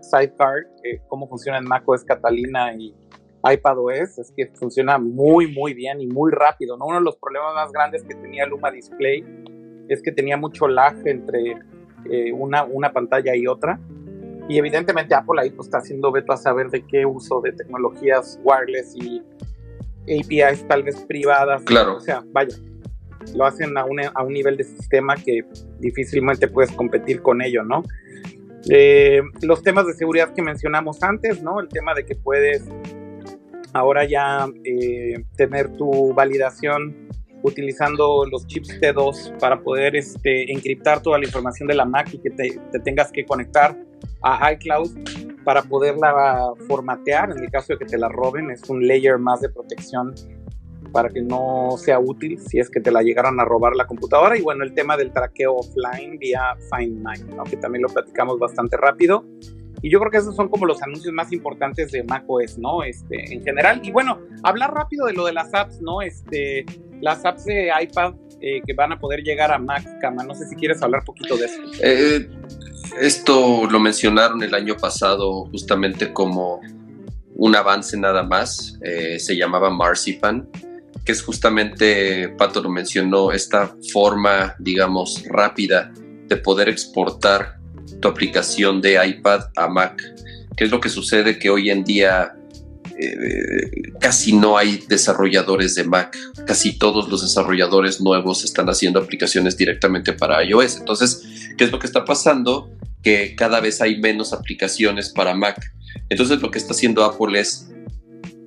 Sidecar, 0.00 0.66
eh, 0.82 1.00
cómo 1.06 1.28
funciona 1.28 1.58
en 1.58 1.64
macOS 1.64 2.02
Catalina 2.02 2.74
y 2.74 2.92
iPadOS, 3.44 4.18
es 4.18 4.32
que 4.36 4.46
funciona 4.54 4.98
muy, 4.98 5.52
muy 5.52 5.74
bien 5.74 6.00
y 6.00 6.06
muy 6.06 6.30
rápido. 6.32 6.76
¿no? 6.76 6.86
Uno 6.86 6.98
de 6.98 7.04
los 7.04 7.16
problemas 7.16 7.54
más 7.54 7.72
grandes 7.72 8.04
que 8.04 8.14
tenía 8.14 8.46
Luma 8.46 8.70
Display 8.70 9.24
es 9.88 10.02
que 10.02 10.12
tenía 10.12 10.36
mucho 10.36 10.68
lag 10.68 10.96
entre 11.06 11.58
eh, 12.10 12.32
una, 12.32 12.64
una 12.64 12.92
pantalla 12.92 13.34
y 13.34 13.46
otra. 13.46 13.80
Y 14.48 14.58
evidentemente 14.58 15.14
Apple 15.14 15.40
ahí 15.40 15.50
pues, 15.50 15.66
está 15.66 15.78
haciendo 15.78 16.10
veto 16.12 16.32
a 16.32 16.36
saber 16.36 16.68
de 16.70 16.84
qué 16.86 17.06
uso 17.06 17.40
de 17.40 17.52
tecnologías 17.52 18.40
wireless 18.44 18.94
y 18.96 19.22
APIs 20.02 20.66
tal 20.66 20.82
vez 20.82 20.96
privadas. 21.02 21.62
Claro. 21.62 21.96
O 21.96 22.00
sea, 22.00 22.24
vaya, 22.32 22.56
lo 23.34 23.44
hacen 23.44 23.76
a 23.76 23.84
un, 23.84 24.00
a 24.00 24.22
un 24.22 24.32
nivel 24.32 24.56
de 24.56 24.64
sistema 24.64 25.14
que 25.16 25.44
difícilmente 25.78 26.48
puedes 26.48 26.72
competir 26.72 27.22
con 27.22 27.40
ello, 27.40 27.62
¿no? 27.62 27.82
Eh, 28.68 29.22
los 29.42 29.62
temas 29.62 29.86
de 29.86 29.94
seguridad 29.94 30.32
que 30.34 30.42
mencionamos 30.42 31.02
antes, 31.02 31.42
¿no? 31.42 31.60
El 31.60 31.68
tema 31.68 31.94
de 31.94 32.04
que 32.04 32.14
puedes 32.14 32.62
ahora 33.72 34.04
ya 34.04 34.46
eh, 34.64 35.24
tener 35.36 35.76
tu 35.76 36.12
validación 36.14 37.08
utilizando 37.42 38.24
los 38.30 38.46
chips 38.46 38.80
T2 38.80 39.38
para 39.38 39.60
poder 39.60 39.96
este, 39.96 40.52
encriptar 40.52 41.02
toda 41.02 41.18
la 41.18 41.24
información 41.24 41.68
de 41.68 41.74
la 41.74 41.84
Mac 41.84 42.08
y 42.12 42.18
que 42.18 42.30
te, 42.30 42.60
te 42.70 42.78
tengas 42.80 43.10
que 43.10 43.24
conectar 43.24 43.76
a 44.22 44.52
iCloud 44.52 44.90
para 45.44 45.62
poderla 45.62 46.52
formatear 46.68 47.32
en 47.32 47.42
el 47.42 47.50
caso 47.50 47.72
de 47.72 47.78
que 47.80 47.86
te 47.86 47.98
la 47.98 48.08
roben. 48.08 48.50
Es 48.50 48.68
un 48.68 48.86
layer 48.86 49.18
más 49.18 49.40
de 49.40 49.48
protección 49.48 50.14
para 50.92 51.08
que 51.08 51.22
no 51.22 51.70
sea 51.78 51.98
útil 51.98 52.38
si 52.38 52.58
es 52.58 52.70
que 52.70 52.80
te 52.80 52.90
la 52.90 53.02
llegaran 53.02 53.40
a 53.40 53.44
robar 53.44 53.74
la 53.74 53.86
computadora. 53.86 54.36
Y 54.36 54.42
bueno, 54.42 54.62
el 54.62 54.74
tema 54.74 54.96
del 54.96 55.12
traqueo 55.12 55.56
offline 55.56 56.18
vía 56.18 56.54
Find 56.70 57.04
My, 57.04 57.50
que 57.50 57.56
también 57.56 57.82
lo 57.82 57.88
platicamos 57.88 58.38
bastante 58.38 58.76
rápido. 58.76 59.24
Y 59.82 59.90
yo 59.90 59.98
creo 59.98 60.10
que 60.10 60.18
esos 60.18 60.36
son 60.36 60.48
como 60.48 60.64
los 60.64 60.80
anuncios 60.82 61.12
más 61.12 61.32
importantes 61.32 61.90
de 61.90 62.04
macOS, 62.04 62.58
¿no? 62.58 62.84
Este, 62.84 63.34
en 63.34 63.42
general. 63.42 63.80
Y 63.82 63.90
bueno, 63.90 64.20
hablar 64.44 64.72
rápido 64.72 65.06
de 65.06 65.12
lo 65.12 65.26
de 65.26 65.32
las 65.32 65.52
apps, 65.52 65.80
¿no? 65.80 66.00
Este, 66.00 66.64
las 67.00 67.24
apps 67.24 67.44
de 67.44 67.70
iPad 67.82 68.14
eh, 68.40 68.60
que 68.64 68.72
van 68.74 68.92
a 68.92 68.98
poder 68.98 69.22
llegar 69.22 69.52
a 69.52 69.58
Mac, 69.58 69.84
Cama. 70.00 70.22
No 70.24 70.34
sé 70.34 70.46
si 70.48 70.54
quieres 70.54 70.80
hablar 70.82 71.04
poquito 71.04 71.36
de 71.36 71.46
eso. 71.46 71.62
Eh, 71.82 72.28
esto 73.00 73.68
lo 73.70 73.80
mencionaron 73.80 74.42
el 74.42 74.54
año 74.54 74.76
pasado 74.76 75.46
justamente 75.46 76.12
como 76.12 76.60
un 77.34 77.56
avance 77.56 77.96
nada 77.96 78.22
más, 78.22 78.78
eh, 78.82 79.18
se 79.18 79.36
llamaba 79.36 79.70
Marzipan, 79.70 80.48
que 81.04 81.12
es 81.12 81.22
justamente, 81.22 82.28
Pato 82.38 82.62
lo 82.62 82.68
mencionó, 82.68 83.32
esta 83.32 83.74
forma, 83.92 84.54
digamos, 84.58 85.24
rápida 85.28 85.92
de 86.28 86.36
poder 86.36 86.68
exportar 86.68 87.58
tu 88.00 88.08
aplicación 88.08 88.80
de 88.80 89.04
iPad 89.06 89.44
a 89.56 89.68
Mac. 89.68 90.02
¿Qué 90.56 90.64
es 90.64 90.70
lo 90.70 90.80
que 90.80 90.88
sucede? 90.88 91.38
Que 91.38 91.50
hoy 91.50 91.70
en 91.70 91.84
día 91.84 92.34
eh, 92.98 93.92
casi 94.00 94.32
no 94.32 94.58
hay 94.58 94.84
desarrolladores 94.88 95.74
de 95.74 95.84
Mac. 95.84 96.16
Casi 96.46 96.78
todos 96.78 97.08
los 97.08 97.22
desarrolladores 97.22 98.00
nuevos 98.00 98.44
están 98.44 98.68
haciendo 98.68 99.00
aplicaciones 99.00 99.56
directamente 99.56 100.12
para 100.12 100.44
iOS. 100.44 100.78
Entonces, 100.78 101.22
¿qué 101.56 101.64
es 101.64 101.72
lo 101.72 101.78
que 101.78 101.86
está 101.86 102.04
pasando? 102.04 102.70
Que 103.02 103.34
cada 103.34 103.60
vez 103.60 103.80
hay 103.80 104.00
menos 104.00 104.32
aplicaciones 104.32 105.08
para 105.08 105.34
Mac. 105.34 105.60
Entonces, 106.08 106.40
lo 106.40 106.50
que 106.50 106.58
está 106.58 106.72
haciendo 106.72 107.04
Apple 107.04 107.38
es, 107.40 107.68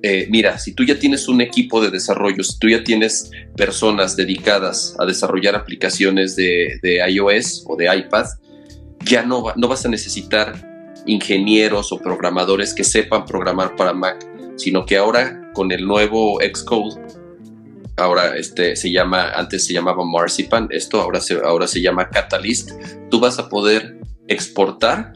eh, 0.02 0.28
mira, 0.30 0.58
si 0.58 0.72
tú 0.72 0.84
ya 0.84 0.98
tienes 0.98 1.28
un 1.28 1.40
equipo 1.40 1.82
de 1.82 1.90
desarrollo, 1.90 2.44
si 2.44 2.58
tú 2.58 2.68
ya 2.68 2.84
tienes 2.84 3.30
personas 3.56 4.16
dedicadas 4.16 4.94
a 4.98 5.06
desarrollar 5.06 5.54
aplicaciones 5.54 6.36
de, 6.36 6.78
iOS 7.08 7.64
o 7.66 7.76
de 7.76 7.94
iPad, 7.94 8.26
ya 9.08 9.22
no, 9.22 9.44
no 9.56 9.68
vas 9.68 9.86
a 9.86 9.88
necesitar 9.88 10.54
ingenieros 11.06 11.92
o 11.92 11.98
programadores 11.98 12.74
que 12.74 12.84
sepan 12.84 13.24
programar 13.24 13.76
para 13.76 13.92
Mac 13.92 14.36
sino 14.56 14.86
que 14.86 14.96
ahora 14.96 15.50
con 15.52 15.70
el 15.70 15.86
nuevo 15.86 16.38
Xcode, 16.40 17.00
ahora 17.96 18.36
este 18.36 18.76
se 18.76 18.90
llama, 18.90 19.30
antes 19.30 19.66
se 19.66 19.72
llamaba 19.72 20.04
Marzipan, 20.04 20.68
esto 20.70 21.00
ahora 21.00 21.20
se, 21.20 21.34
ahora 21.44 21.66
se 21.66 21.80
llama 21.80 22.10
Catalyst, 22.10 22.72
tú 23.10 23.20
vas 23.20 23.38
a 23.38 23.48
poder 23.48 23.98
exportar 24.28 25.12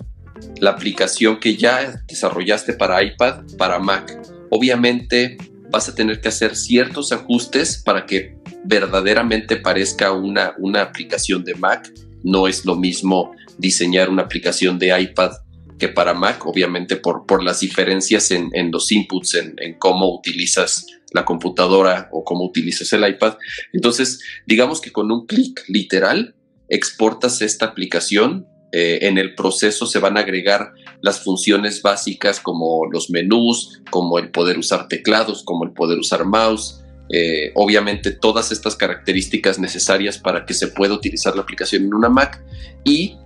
la 0.60 0.70
aplicación 0.70 1.40
que 1.40 1.56
ya 1.56 2.02
desarrollaste 2.06 2.74
para 2.74 3.02
iPad 3.02 3.44
para 3.58 3.78
Mac. 3.78 4.18
Obviamente 4.50 5.36
vas 5.70 5.88
a 5.88 5.94
tener 5.94 6.20
que 6.20 6.28
hacer 6.28 6.56
ciertos 6.56 7.12
ajustes 7.12 7.82
para 7.82 8.06
que 8.06 8.36
verdaderamente 8.64 9.56
parezca 9.56 10.12
una, 10.12 10.54
una 10.58 10.82
aplicación 10.82 11.44
de 11.44 11.54
Mac. 11.54 11.92
No 12.22 12.46
es 12.46 12.64
lo 12.64 12.76
mismo 12.76 13.32
diseñar 13.60 14.08
una 14.08 14.22
aplicación 14.22 14.78
de 14.78 14.98
iPad 15.00 15.32
que 15.78 15.88
para 15.88 16.14
Mac, 16.14 16.46
obviamente 16.46 16.96
por, 16.96 17.26
por 17.26 17.42
las 17.42 17.60
diferencias 17.60 18.30
en, 18.30 18.50
los 18.70 18.92
inputs, 18.92 19.34
en, 19.34 19.56
cómo 19.78 20.14
utilizas 20.14 20.86
la 21.12 21.24
computadora 21.24 22.08
o 22.12 22.22
cómo 22.22 22.44
utilizas 22.44 22.92
el 22.92 23.08
iPad. 23.08 23.36
Entonces, 23.72 24.20
digamos 24.46 24.80
que 24.80 24.92
con 24.92 25.10
un 25.10 25.26
clic 25.26 25.64
literal, 25.68 26.34
exportas 26.68 27.42
esta 27.42 27.66
aplicación. 27.66 28.46
Eh, 28.72 29.00
en 29.08 29.18
el 29.18 29.34
proceso 29.34 29.84
se 29.84 29.98
van 29.98 30.16
a 30.16 30.20
agregar 30.20 30.74
las 31.00 31.24
funciones 31.24 31.82
básicas 31.82 32.38
como 32.38 32.86
los 32.92 33.10
menús, 33.10 33.82
como 33.90 34.20
el 34.20 34.30
poder 34.30 34.58
usar 34.58 34.86
teclados, 34.86 35.42
como 35.42 35.64
el 35.64 35.72
poder 35.72 35.98
usar 35.98 36.24
mouse, 36.24 36.80
eh, 37.12 37.50
obviamente 37.56 38.12
todas 38.12 38.52
estas 38.52 38.76
características 38.76 39.58
necesarias 39.58 40.18
para 40.18 40.46
que 40.46 40.54
se 40.54 40.68
pueda 40.68 40.94
utilizar 40.94 41.34
la 41.34 41.42
aplicación 41.42 41.82
en 41.82 41.94
una 41.94 42.08
Mac 42.08 42.40
y 42.84 43.16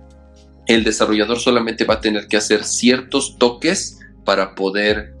el 0.67 0.83
desarrollador 0.83 1.39
solamente 1.39 1.85
va 1.85 1.95
a 1.95 2.01
tener 2.01 2.27
que 2.27 2.37
hacer 2.37 2.63
ciertos 2.63 3.37
toques 3.37 3.99
para 4.23 4.55
poder 4.55 5.13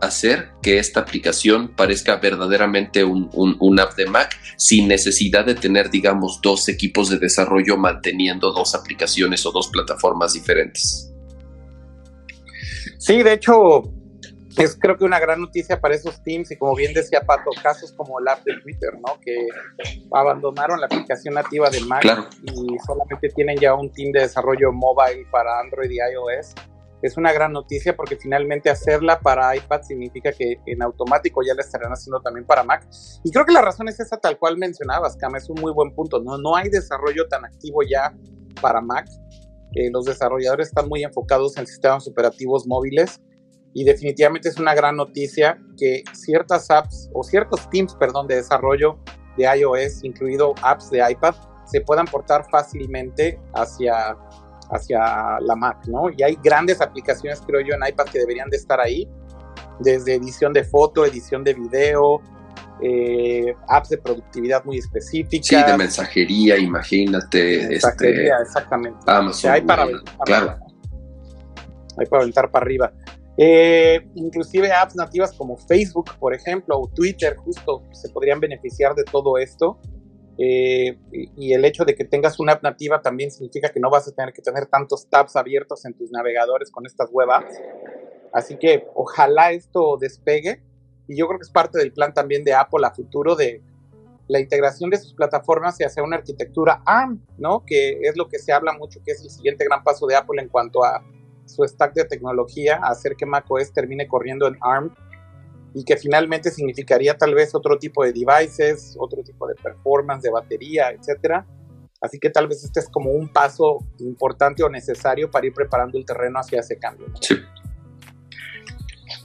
hacer 0.00 0.50
que 0.62 0.78
esta 0.78 1.00
aplicación 1.00 1.74
parezca 1.74 2.16
verdaderamente 2.16 3.04
un, 3.04 3.80
app 3.80 3.94
de 3.96 4.06
Mac 4.06 4.36
sin 4.56 4.88
necesidad 4.88 5.44
de 5.44 5.54
tener, 5.54 5.90
digamos, 5.90 6.40
dos 6.42 6.68
equipos 6.68 7.10
de 7.10 7.18
desarrollo 7.18 7.76
manteniendo 7.76 8.52
dos 8.52 8.74
aplicaciones 8.74 9.44
o 9.46 9.52
dos 9.52 9.68
plataformas 9.68 10.32
diferentes. 10.32 11.12
Sí, 12.98 13.22
de 13.22 13.34
hecho, 13.34 13.92
es 14.56 14.76
creo 14.78 14.96
que 14.96 15.04
una 15.04 15.20
gran 15.20 15.40
noticia 15.40 15.80
para 15.80 15.94
esos 15.94 16.22
teams 16.22 16.50
y 16.50 16.56
como 16.56 16.74
bien 16.74 16.92
decía 16.92 17.20
Pato, 17.20 17.50
casos 17.62 17.92
como 17.92 18.18
el 18.18 18.28
app 18.28 18.42
de 18.44 18.58
Twitter, 18.60 18.90
¿no? 18.94 19.18
Que 19.20 19.46
abandonaron 20.12 20.80
la 20.80 20.86
aplicación 20.86 21.34
nativa 21.34 21.70
de 21.70 21.80
Mac 21.80 22.04
y 22.42 22.78
solamente 22.86 23.28
tienen 23.28 23.58
ya 23.58 23.74
un 23.74 23.92
team 23.92 24.12
de 24.12 24.20
desarrollo 24.20 24.72
mobile 24.72 25.26
para 25.30 25.60
Android 25.60 25.90
y 25.90 25.98
iOS. 25.98 26.54
Es 27.02 27.16
una 27.16 27.32
gran 27.32 27.52
noticia 27.52 27.96
porque 27.96 28.16
finalmente 28.16 28.68
hacerla 28.68 29.20
para 29.20 29.56
iPad 29.56 29.82
significa 29.82 30.32
que 30.32 30.56
en 30.66 30.82
automático 30.82 31.40
ya 31.42 31.54
la 31.54 31.62
estarán 31.62 31.92
haciendo 31.92 32.20
también 32.20 32.44
para 32.44 32.62
Mac. 32.62 32.86
Y 33.24 33.30
creo 33.30 33.46
que 33.46 33.52
la 33.52 33.62
razón 33.62 33.88
es 33.88 34.00
esa 34.00 34.18
tal 34.18 34.38
cual 34.38 34.58
mencionabas, 34.58 35.16
Cam, 35.16 35.34
es 35.36 35.48
un 35.48 35.60
muy 35.60 35.72
buen 35.72 35.94
punto, 35.94 36.20
¿no? 36.20 36.36
No 36.36 36.56
hay 36.56 36.68
desarrollo 36.68 37.26
tan 37.28 37.44
activo 37.44 37.82
ya 37.82 38.14
para 38.60 38.82
Mac. 38.82 39.06
los 39.92 40.04
desarrolladores 40.04 40.68
están 40.68 40.88
muy 40.88 41.04
enfocados 41.04 41.56
en 41.56 41.66
sistemas 41.66 42.06
operativos 42.06 42.66
móviles 42.66 43.20
y 43.74 43.84
definitivamente 43.84 44.48
es 44.48 44.58
una 44.58 44.74
gran 44.74 44.96
noticia 44.96 45.58
que 45.76 46.02
ciertas 46.12 46.70
apps 46.70 47.08
o 47.14 47.22
ciertos 47.22 47.68
teams, 47.70 47.94
perdón, 47.94 48.26
de 48.26 48.36
desarrollo 48.36 48.98
de 49.36 49.44
iOS, 49.44 50.04
incluido 50.04 50.54
apps 50.62 50.90
de 50.90 50.98
iPad, 51.08 51.34
se 51.64 51.80
puedan 51.80 52.06
portar 52.06 52.44
fácilmente 52.50 53.38
hacia, 53.54 54.16
hacia 54.70 55.40
la 55.40 55.54
Mac, 55.54 55.86
¿no? 55.86 56.10
Y 56.16 56.22
hay 56.22 56.36
grandes 56.42 56.80
aplicaciones, 56.80 57.40
creo 57.46 57.60
yo, 57.60 57.74
en 57.74 57.88
iPad 57.88 58.06
que 58.06 58.18
deberían 58.18 58.50
de 58.50 58.56
estar 58.56 58.80
ahí, 58.80 59.08
desde 59.78 60.14
edición 60.14 60.52
de 60.52 60.64
foto, 60.64 61.06
edición 61.06 61.44
de 61.44 61.54
video, 61.54 62.20
eh, 62.82 63.54
apps 63.68 63.90
de 63.90 63.98
productividad 63.98 64.64
muy 64.64 64.78
específicas. 64.78 65.46
Sí, 65.46 65.56
de 65.56 65.76
mensajería, 65.76 66.58
imagínate. 66.58 67.68
Mensajería, 67.68 68.34
este, 68.34 68.42
exactamente. 68.42 68.98
Amazon. 69.06 69.50
hay 69.52 69.60
para, 69.62 69.86
claro. 70.24 70.56
ahí 71.98 72.06
para 72.06 72.22
aventar 72.22 72.50
para 72.50 72.64
arriba. 72.64 72.92
Eh, 73.42 74.06
inclusive 74.16 74.70
apps 74.70 74.94
nativas 74.94 75.32
como 75.32 75.56
Facebook, 75.56 76.10
por 76.18 76.34
ejemplo, 76.34 76.78
o 76.78 76.86
Twitter, 76.88 77.34
justo 77.36 77.82
se 77.90 78.10
podrían 78.10 78.38
beneficiar 78.38 78.94
de 78.94 79.02
todo 79.04 79.38
esto. 79.38 79.78
Eh, 80.36 80.98
y, 81.10 81.54
el 81.54 81.64
hecho 81.64 81.86
de 81.86 81.94
que 81.94 82.04
tengas 82.04 82.38
una 82.38 82.52
app 82.52 82.62
nativa 82.62 83.00
también 83.00 83.30
significa 83.30 83.70
que 83.70 83.80
no 83.80 83.88
vas 83.88 84.06
a 84.06 84.12
tener 84.12 84.34
que 84.34 84.42
tener 84.42 84.66
tantos 84.66 85.08
tabs 85.08 85.36
abiertos 85.36 85.86
en 85.86 85.94
tus 85.94 86.10
navegadores 86.10 86.70
con 86.70 86.84
estas 86.84 87.10
web 87.12 87.30
apps. 87.30 87.54
Así 88.34 88.58
que 88.58 88.86
ojalá 88.94 89.52
esto 89.52 89.96
despegue. 89.98 90.62
Y 91.08 91.16
yo 91.16 91.26
creo 91.26 91.38
que 91.38 91.44
es 91.44 91.50
parte 91.50 91.78
del 91.78 91.94
plan 91.94 92.12
también 92.12 92.44
de 92.44 92.52
Apple 92.52 92.86
a 92.86 92.90
futuro 92.90 93.36
de 93.36 93.62
la 94.28 94.38
integración 94.38 94.90
de 94.90 94.98
sus 94.98 95.14
plataformas 95.14 95.78
hacia 95.78 96.02
una 96.02 96.16
arquitectura 96.16 96.82
ARM, 96.84 97.24
¿no? 97.38 97.64
Que 97.64 98.00
es 98.02 98.18
lo 98.18 98.28
que 98.28 98.38
se 98.38 98.52
habla 98.52 98.74
mucho, 98.74 99.00
que 99.02 99.12
es 99.12 99.22
el 99.22 99.30
siguiente 99.30 99.64
gran 99.64 99.82
paso 99.82 100.06
de 100.06 100.16
Apple 100.16 100.42
en 100.42 100.48
cuanto 100.50 100.84
a 100.84 101.02
su 101.54 101.64
stack 101.64 101.94
de 101.94 102.04
tecnología, 102.04 102.80
hacer 102.82 103.16
que 103.16 103.26
macOS 103.26 103.72
termine 103.72 104.08
corriendo 104.08 104.46
en 104.46 104.56
ARM 104.60 104.94
y 105.74 105.84
que 105.84 105.96
finalmente 105.96 106.50
significaría 106.50 107.16
tal 107.16 107.34
vez 107.34 107.54
otro 107.54 107.78
tipo 107.78 108.04
de 108.04 108.12
devices, 108.12 108.96
otro 108.98 109.22
tipo 109.22 109.46
de 109.46 109.54
performance, 109.54 110.22
de 110.22 110.30
batería, 110.30 110.90
etcétera. 110.90 111.46
Así 112.00 112.18
que 112.18 112.30
tal 112.30 112.48
vez 112.48 112.64
este 112.64 112.80
es 112.80 112.88
como 112.88 113.10
un 113.10 113.28
paso 113.28 113.78
importante 113.98 114.62
o 114.62 114.68
necesario 114.68 115.30
para 115.30 115.46
ir 115.46 115.52
preparando 115.52 115.98
el 115.98 116.04
terreno 116.04 116.38
hacia 116.38 116.60
ese 116.60 116.78
cambio. 116.78 117.06
Sí. 117.20 117.36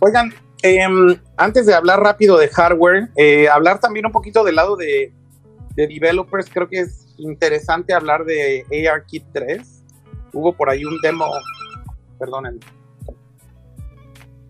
Oigan, 0.02 0.34
em, 0.62 1.18
antes 1.38 1.66
de 1.66 1.74
hablar 1.74 2.02
rápido 2.02 2.38
de 2.38 2.50
hardware, 2.50 3.10
eh, 3.16 3.48
hablar 3.48 3.80
también 3.80 4.06
un 4.06 4.12
poquito 4.12 4.44
del 4.44 4.56
lado 4.56 4.76
de, 4.76 5.14
de, 5.76 5.88
developers, 5.88 6.50
creo 6.50 6.68
que 6.68 6.80
es 6.80 7.08
interesante 7.18 7.94
hablar 7.94 8.26
de 8.26 8.66
ARKit 8.92 9.24
3. 9.32 9.84
Hubo 10.34 10.54
por 10.54 10.70
ahí 10.70 10.84
un 10.84 11.00
demo, 11.02 11.28
perdonen, 12.16 12.60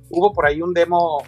hubo 0.09 0.33
por 0.33 0.45
ahí 0.45 0.61
un 0.61 0.73
demo 0.73 1.23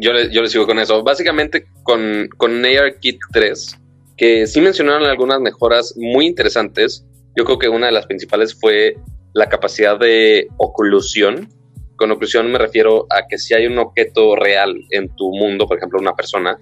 yo 0.00 0.12
le 0.12 0.48
sigo 0.48 0.66
con 0.66 0.78
eso. 0.78 1.02
Básicamente 1.02 1.66
con, 1.82 2.28
con 2.36 2.64
ARKit 2.64 3.20
3, 3.32 3.80
que 4.16 4.46
sí 4.46 4.60
mencionaron 4.60 5.04
algunas 5.04 5.40
mejoras 5.40 5.94
muy 5.96 6.26
interesantes. 6.26 7.06
Yo 7.36 7.44
creo 7.44 7.58
que 7.58 7.68
una 7.68 7.86
de 7.86 7.92
las 7.92 8.06
principales 8.06 8.58
fue 8.58 8.96
la 9.32 9.48
capacidad 9.48 9.98
de 9.98 10.48
oclusión. 10.56 11.48
Con 11.96 12.10
oclusión 12.10 12.50
me 12.50 12.58
refiero 12.58 13.06
a 13.10 13.26
que 13.28 13.38
si 13.38 13.54
hay 13.54 13.66
un 13.66 13.78
objeto 13.78 14.36
real 14.36 14.74
en 14.90 15.14
tu 15.16 15.30
mundo, 15.30 15.66
por 15.66 15.76
ejemplo 15.76 16.00
una 16.00 16.14
persona, 16.14 16.58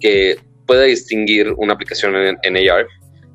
que 0.00 0.36
pueda 0.66 0.82
distinguir 0.82 1.52
una 1.56 1.74
aplicación 1.74 2.16
en, 2.16 2.36
en 2.42 2.70
AR, 2.70 2.86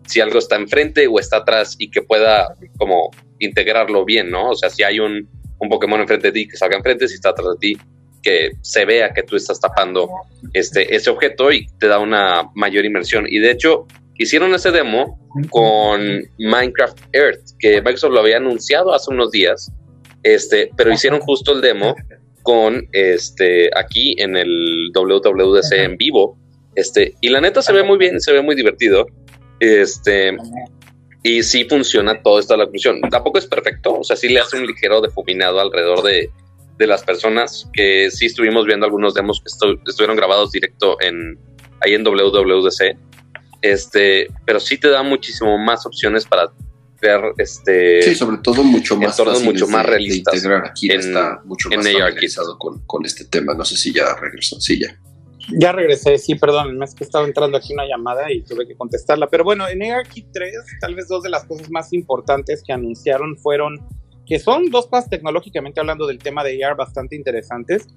si 0.09 0.19
algo 0.21 0.39
está 0.39 0.55
enfrente 0.55 1.07
o 1.07 1.19
está 1.19 1.37
atrás 1.37 1.75
y 1.77 1.91
que 1.91 2.01
pueda 2.01 2.55
como 2.77 3.11
integrarlo 3.37 4.05
bien, 4.05 4.31
¿no? 4.31 4.49
O 4.49 4.55
sea, 4.55 4.69
si 4.71 4.81
hay 4.81 4.99
un, 4.99 5.29
un 5.59 5.69
Pokémon 5.69 6.01
enfrente 6.01 6.27
de 6.27 6.33
ti, 6.33 6.47
que 6.47 6.57
salga 6.57 6.77
enfrente, 6.77 7.07
si 7.07 7.13
está 7.13 7.29
atrás 7.29 7.47
de 7.53 7.57
ti, 7.59 7.77
que 8.23 8.51
se 8.61 8.85
vea 8.85 9.13
que 9.13 9.21
tú 9.21 9.35
estás 9.35 9.59
tapando 9.59 10.09
este, 10.53 10.93
ese 10.95 11.11
objeto 11.11 11.51
y 11.51 11.67
te 11.79 11.87
da 11.87 11.99
una 11.99 12.49
mayor 12.55 12.85
inmersión. 12.85 13.25
Y 13.29 13.37
de 13.37 13.51
hecho, 13.51 13.85
hicieron 14.17 14.53
ese 14.55 14.71
demo 14.71 15.19
con 15.51 16.23
Minecraft 16.39 16.99
Earth, 17.13 17.51
que 17.59 17.81
Microsoft 17.81 18.13
lo 18.13 18.21
había 18.21 18.37
anunciado 18.37 18.93
hace 18.93 19.11
unos 19.11 19.29
días, 19.29 19.71
este, 20.23 20.71
pero 20.75 20.91
hicieron 20.91 21.19
justo 21.19 21.53
el 21.53 21.61
demo 21.61 21.95
con 22.41 22.87
este 22.93 23.69
aquí 23.77 24.15
en 24.17 24.35
el 24.35 24.91
WWDC 24.95 25.71
en 25.73 25.97
vivo. 25.97 26.35
Este, 26.75 27.13
y 27.21 27.29
la 27.29 27.41
neta 27.41 27.61
se 27.61 27.73
ve 27.73 27.83
muy 27.83 27.99
bien, 27.99 28.19
se 28.19 28.33
ve 28.33 28.41
muy 28.41 28.55
divertido. 28.55 29.05
Este, 29.59 30.37
y 31.23 31.43
sí 31.43 31.65
funciona 31.65 32.21
todo 32.21 32.39
esto 32.39 32.53
de 32.53 32.59
la 32.59 32.67
función. 32.67 33.01
Tampoco 33.09 33.39
es 33.39 33.45
perfecto, 33.45 33.99
o 33.99 34.03
sea, 34.03 34.15
sí 34.15 34.29
le 34.29 34.39
hace 34.39 34.57
un 34.57 34.65
ligero 34.65 35.01
defuminado 35.01 35.59
alrededor 35.59 36.03
de, 36.03 36.31
de 36.77 36.87
las 36.87 37.03
personas 37.03 37.69
que 37.73 38.09
sí 38.09 38.27
estuvimos 38.27 38.65
viendo 38.65 38.85
algunos 38.85 39.13
demos 39.13 39.41
que 39.41 39.89
estuvieron 39.89 40.15
grabados 40.15 40.51
directo 40.51 40.97
en 41.01 41.37
ahí 41.81 41.93
en 41.93 42.03
WWDC. 42.03 42.97
Este, 43.61 44.27
pero 44.45 44.59
sí 44.59 44.77
te 44.77 44.89
da 44.89 45.03
muchísimo 45.03 45.57
más 45.57 45.85
opciones 45.85 46.25
para 46.25 46.49
crear 46.97 47.21
este 47.37 48.01
sí 48.01 48.15
sobre 48.15 48.37
todo 48.37 48.61
mucho 48.63 48.97
más 48.97 49.17
mucho 49.41 49.67
más 49.67 49.85
realistas 49.85 50.35
integrar 50.35 50.65
aquí 50.65 50.91
está 50.91 51.41
mucho 51.45 51.69
más 51.69 51.77
familiarizado 51.77 52.57
con, 52.57 52.79
con, 52.85 53.05
este 53.05 53.25
tema. 53.25 53.53
No 53.53 53.65
sé 53.65 53.75
si 53.75 53.93
ya 53.93 54.15
regresó. 54.15 54.59
Sí 54.61 54.79
ya 54.79 54.97
ya 55.57 55.71
regresé, 55.71 56.17
sí, 56.17 56.35
perdón, 56.35 56.81
es 56.83 56.93
que 56.93 57.03
estaba 57.03 57.25
entrando 57.25 57.57
aquí 57.57 57.73
una 57.73 57.85
llamada 57.85 58.31
y 58.31 58.41
tuve 58.41 58.67
que 58.67 58.75
contestarla. 58.75 59.27
Pero 59.27 59.43
bueno, 59.43 59.67
en 59.67 59.83
ARKit 59.83 60.27
3, 60.31 60.53
tal 60.81 60.95
vez 60.95 61.07
dos 61.07 61.23
de 61.23 61.29
las 61.29 61.45
cosas 61.45 61.69
más 61.69 61.93
importantes 61.93 62.63
que 62.65 62.73
anunciaron 62.73 63.37
fueron 63.37 63.79
que 64.25 64.39
son 64.39 64.69
dos 64.69 64.87
cosas 64.87 65.09
tecnológicamente 65.09 65.79
hablando 65.79 66.05
del 66.05 66.19
tema 66.19 66.43
de 66.43 66.63
AR 66.63 66.75
bastante 66.75 67.15
interesantes. 67.15 67.87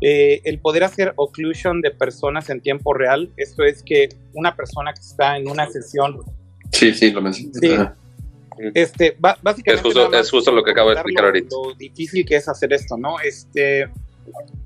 Eh, 0.00 0.40
el 0.44 0.60
poder 0.60 0.84
hacer 0.84 1.14
occlusion 1.16 1.80
de 1.80 1.90
personas 1.90 2.50
en 2.50 2.60
tiempo 2.60 2.92
real, 2.92 3.32
esto 3.36 3.64
es 3.64 3.82
que 3.82 4.10
una 4.34 4.54
persona 4.54 4.92
que 4.92 5.00
está 5.00 5.36
en 5.38 5.48
una 5.48 5.66
sesión... 5.66 6.18
Sí, 6.72 6.92
sí, 6.92 7.10
lo 7.10 7.22
mencioné. 7.22 7.90
este, 8.74 9.16
básicamente... 9.18 9.72
Es 9.72 9.80
justo, 9.80 10.12
es 10.12 10.30
justo 10.30 10.52
lo 10.52 10.62
que 10.62 10.72
acabo 10.72 10.90
de 10.90 10.96
explicar 10.96 11.24
ahorita. 11.24 11.48
Lo 11.50 11.74
difícil 11.74 12.24
que 12.26 12.36
es 12.36 12.48
hacer 12.48 12.72
esto, 12.74 12.98
¿no? 12.98 13.18
Este, 13.20 13.88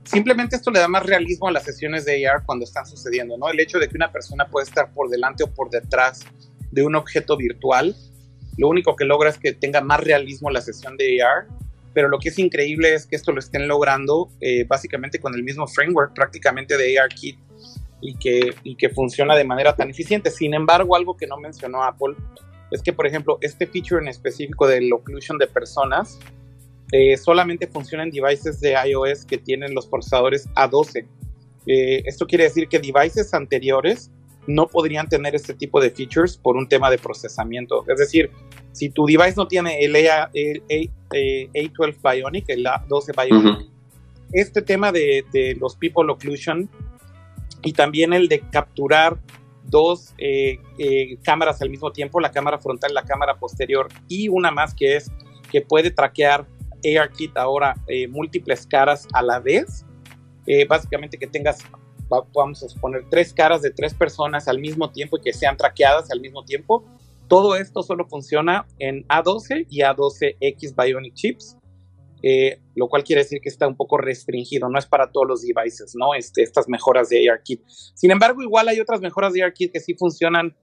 simplemente 0.04 0.56
esto 0.56 0.70
le 0.70 0.80
da 0.80 0.88
más 0.88 1.04
realismo 1.04 1.48
a 1.48 1.52
las 1.52 1.64
sesiones 1.64 2.04
de 2.04 2.26
AR 2.26 2.44
cuando 2.44 2.64
están 2.64 2.86
sucediendo, 2.86 3.36
¿no? 3.36 3.48
El 3.48 3.60
hecho 3.60 3.78
de 3.78 3.88
que 3.88 3.96
una 3.96 4.12
persona 4.12 4.48
puede 4.48 4.66
estar 4.66 4.92
por 4.92 5.08
delante 5.08 5.44
o 5.44 5.52
por 5.52 5.70
detrás 5.70 6.20
de 6.70 6.82
un 6.82 6.94
objeto 6.96 7.36
virtual 7.36 7.94
lo 8.56 8.68
único 8.68 8.96
que 8.96 9.04
logra 9.04 9.30
es 9.30 9.38
que 9.38 9.52
tenga 9.52 9.80
más 9.80 10.00
realismo 10.00 10.50
la 10.50 10.60
sesión 10.60 10.96
de 10.96 11.22
AR, 11.22 11.46
pero 11.94 12.08
lo 12.08 12.18
que 12.18 12.28
es 12.28 12.38
increíble 12.38 12.94
es 12.94 13.06
que 13.06 13.16
esto 13.16 13.32
lo 13.32 13.38
estén 13.38 13.66
logrando 13.66 14.28
eh, 14.40 14.64
básicamente 14.64 15.20
con 15.20 15.34
el 15.34 15.42
mismo 15.42 15.66
framework 15.66 16.14
prácticamente 16.14 16.76
de 16.76 16.98
ARKit 16.98 17.38
y 18.00 18.16
que, 18.16 18.54
y 18.62 18.76
que 18.76 18.88
funciona 18.90 19.36
de 19.36 19.44
manera 19.44 19.74
tan 19.74 19.90
eficiente. 19.90 20.30
Sin 20.30 20.54
embargo, 20.54 20.96
algo 20.96 21.16
que 21.16 21.26
no 21.26 21.38
mencionó 21.38 21.82
Apple 21.82 22.14
es 22.70 22.82
que, 22.82 22.92
por 22.92 23.06
ejemplo, 23.06 23.38
este 23.40 23.66
feature 23.66 24.02
en 24.02 24.08
específico 24.08 24.66
del 24.66 24.92
occlusion 24.92 25.38
de 25.38 25.46
personas 25.46 26.18
eh, 26.92 27.16
solamente 27.16 27.66
funciona 27.66 28.04
en 28.04 28.10
devices 28.10 28.60
de 28.60 28.74
iOS 28.86 29.24
que 29.24 29.38
tienen 29.38 29.74
los 29.74 29.86
procesadores 29.86 30.48
A12. 30.54 31.06
Eh, 31.66 32.02
esto 32.04 32.26
quiere 32.26 32.44
decir 32.44 32.68
que 32.68 32.78
devices 32.78 33.32
anteriores 33.32 34.10
no 34.46 34.66
podrían 34.66 35.08
tener 35.08 35.34
este 35.34 35.54
tipo 35.54 35.80
de 35.80 35.90
features 35.90 36.36
por 36.36 36.56
un 36.56 36.68
tema 36.68 36.90
de 36.90 36.98
procesamiento. 36.98 37.84
Es 37.88 37.98
decir, 37.98 38.30
si 38.72 38.90
tu 38.90 39.06
device 39.06 39.34
no 39.36 39.48
tiene 39.48 39.78
el, 39.80 39.94
A, 40.08 40.30
12 40.32 40.90
Bionic, 42.02 42.48
el 42.48 42.66
A12 42.66 43.26
Bionic, 43.26 43.72
este 44.32 44.60
tema 44.62 44.92
de, 44.92 45.56
los 45.58 45.76
people 45.76 46.10
occlusion 46.10 46.68
y 47.62 47.72
también 47.72 48.12
el 48.12 48.28
de 48.28 48.40
capturar 48.50 49.18
dos 49.64 50.12
eh, 50.18 50.58
eh, 50.78 51.16
cámaras 51.22 51.62
al 51.62 51.70
mismo 51.70 51.92
tiempo, 51.92 52.20
la 52.20 52.32
cámara 52.32 52.58
frontal 52.58 52.90
y 52.90 52.94
la 52.94 53.04
cámara 53.04 53.36
posterior, 53.36 53.88
y 54.08 54.28
una 54.28 54.50
más 54.50 54.74
que 54.74 54.96
es 54.96 55.10
que 55.50 55.60
puede 55.60 55.90
traquear 55.90 56.46
ARKit 56.98 57.36
ahora 57.36 57.74
eh, 57.86 58.08
múltiples 58.08 58.66
caras 58.66 59.06
a 59.12 59.22
la 59.22 59.40
vez. 59.40 59.84
básicamente 60.68 61.18
que 61.18 61.28
tengas 61.28 61.64
vamos 62.34 62.62
a 62.62 62.68
suponer, 62.68 63.04
tres 63.10 63.32
caras 63.32 63.62
de 63.62 63.70
tres 63.70 63.94
personas 63.94 64.48
al 64.48 64.58
mismo 64.58 64.90
tiempo 64.90 65.16
y 65.16 65.22
que 65.22 65.32
sean 65.32 65.56
traqueadas 65.56 66.10
al 66.10 66.20
mismo 66.20 66.44
tiempo. 66.44 66.84
Todo 67.28 67.56
esto 67.56 67.82
solo 67.82 68.06
funciona 68.06 68.66
en 68.78 69.06
A12 69.08 69.66
y 69.70 69.80
A12X 69.80 70.74
Bionic 70.76 71.14
Chips, 71.14 71.56
eh, 72.22 72.60
lo 72.74 72.88
cual 72.88 73.04
quiere 73.04 73.22
decir 73.22 73.40
que 73.40 73.48
está 73.48 73.66
un 73.66 73.76
poco 73.76 73.96
restringido, 73.96 74.68
no 74.68 74.78
es 74.78 74.86
para 74.86 75.10
todos 75.10 75.26
los 75.26 75.42
devices, 75.42 75.94
¿no? 75.96 76.14
Este, 76.14 76.42
estas 76.42 76.68
mejoras 76.68 77.08
de 77.08 77.28
ARKit. 77.30 77.62
Sin 77.66 78.10
embargo, 78.10 78.42
igual 78.42 78.68
hay 78.68 78.80
otras 78.80 79.00
mejoras 79.00 79.32
de 79.32 79.42
ARKit 79.42 79.72
que 79.72 79.80
sí 79.80 79.94
funcionan 79.94 80.54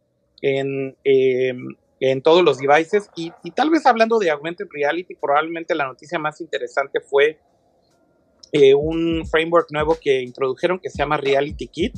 en, 0.41 0.96
em, 1.04 1.66
en 2.00 2.22
todos 2.22 2.44
los 2.44 2.58
devices 2.58 3.10
y, 3.16 3.32
y, 3.44 3.52
tal 3.52 3.70
vez 3.70 3.86
hablando 3.86 4.20
de 4.20 4.30
Augmented 4.30 4.68
Reality, 4.72 5.16
probablemente 5.16 5.76
la 5.76 5.86
noticia 5.86 6.18
más 6.18 6.40
interesante 6.40 7.02
fue 7.02 7.40
eh, 8.52 8.74
un 8.74 9.26
framework 9.30 9.68
nuevo 9.72 9.98
que 10.02 10.22
introdujeron 10.22 10.80
que 10.80 10.90
se 10.90 10.98
llama 10.98 11.18
Reality 11.18 11.68
Kit. 11.68 11.96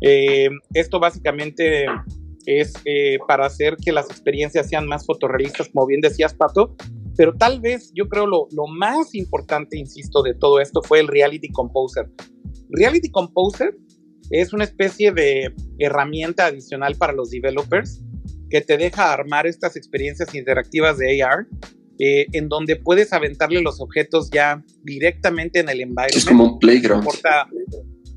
Eh, 0.00 0.48
esto 0.72 0.98
básicamente 0.98 1.86
es 2.46 2.74
eh, 2.84 3.18
para 3.28 3.46
hacer 3.46 3.76
que 3.76 3.92
las 3.92 4.10
experiencias 4.10 4.68
sean 4.68 4.86
más 4.86 5.06
fotorrealistas, 5.06 5.68
como 5.68 5.86
bien 5.86 6.00
decías, 6.00 6.34
Pato, 6.34 6.74
pero 7.16 7.34
tal 7.34 7.60
vez 7.60 7.92
yo 7.94 8.08
creo 8.08 8.26
lo, 8.26 8.48
lo 8.50 8.66
más 8.66 9.14
importante, 9.14 9.78
insisto, 9.78 10.22
de 10.22 10.34
todo 10.34 10.60
esto 10.60 10.82
fue 10.82 10.98
el 10.98 11.06
Reality 11.06 11.48
Composer. 11.50 12.10
Reality 12.70 13.10
Composer 13.10 13.76
es 14.30 14.52
una 14.52 14.64
especie 14.64 15.12
de 15.12 15.54
herramienta 15.78 16.46
adicional 16.46 16.96
para 16.96 17.12
los 17.12 17.30
developers 17.30 18.02
que 18.54 18.60
te 18.60 18.76
deja 18.78 19.12
armar 19.12 19.48
estas 19.48 19.74
experiencias 19.74 20.32
interactivas 20.32 20.96
de 20.96 21.20
AR 21.20 21.44
eh, 21.98 22.26
en 22.30 22.48
donde 22.48 22.76
puedes 22.76 23.12
aventarle 23.12 23.60
los 23.60 23.80
objetos 23.80 24.30
ya 24.30 24.62
directamente 24.84 25.58
en 25.58 25.68
el 25.70 25.80
environment. 25.80 26.16
Es 26.16 26.24
como 26.24 26.44
un 26.44 26.58
playground. 26.60 27.04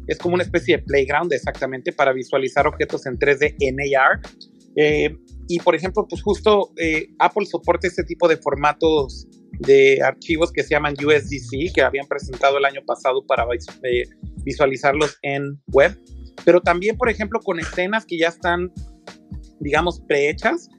es 0.05 0.17
como 0.19 0.35
una 0.35 0.43
especie 0.43 0.77
de 0.77 0.83
playground, 0.83 1.33
exactamente, 1.33 1.91
para 1.91 2.13
visualizar 2.13 2.67
objetos 2.67 3.07
en 3.07 3.17
3D 3.17 3.55
en 3.61 3.77
AR. 3.97 4.21
Eh, 4.75 5.17
y 5.47 5.59
por 5.59 5.73
ejemplo, 5.73 6.05
pues 6.07 6.21
justo 6.21 6.71
eh, 6.77 7.07
Apple 7.17 7.47
soporta 7.47 7.87
este 7.87 8.03
tipo 8.03 8.27
de 8.27 8.37
formatos 8.37 9.27
de 9.57 10.03
archivos 10.03 10.51
que 10.51 10.61
se 10.61 10.69
llaman 10.69 10.93
USDC, 10.93 11.73
que 11.73 11.81
habían 11.81 12.05
presentado 12.05 12.59
el 12.59 12.65
año 12.65 12.81
pasado 12.85 13.25
para 13.25 13.43
eh, 13.81 14.03
visualizarlos 14.43 15.17
en 15.23 15.59
web, 15.65 15.99
pero 16.45 16.61
también, 16.61 16.95
por 16.95 17.09
ejemplo, 17.09 17.39
con 17.39 17.59
escenas 17.59 18.05
que 18.05 18.19
ya 18.19 18.27
están, 18.27 18.71
digamos, 19.59 20.01
prehechas, 20.01 20.69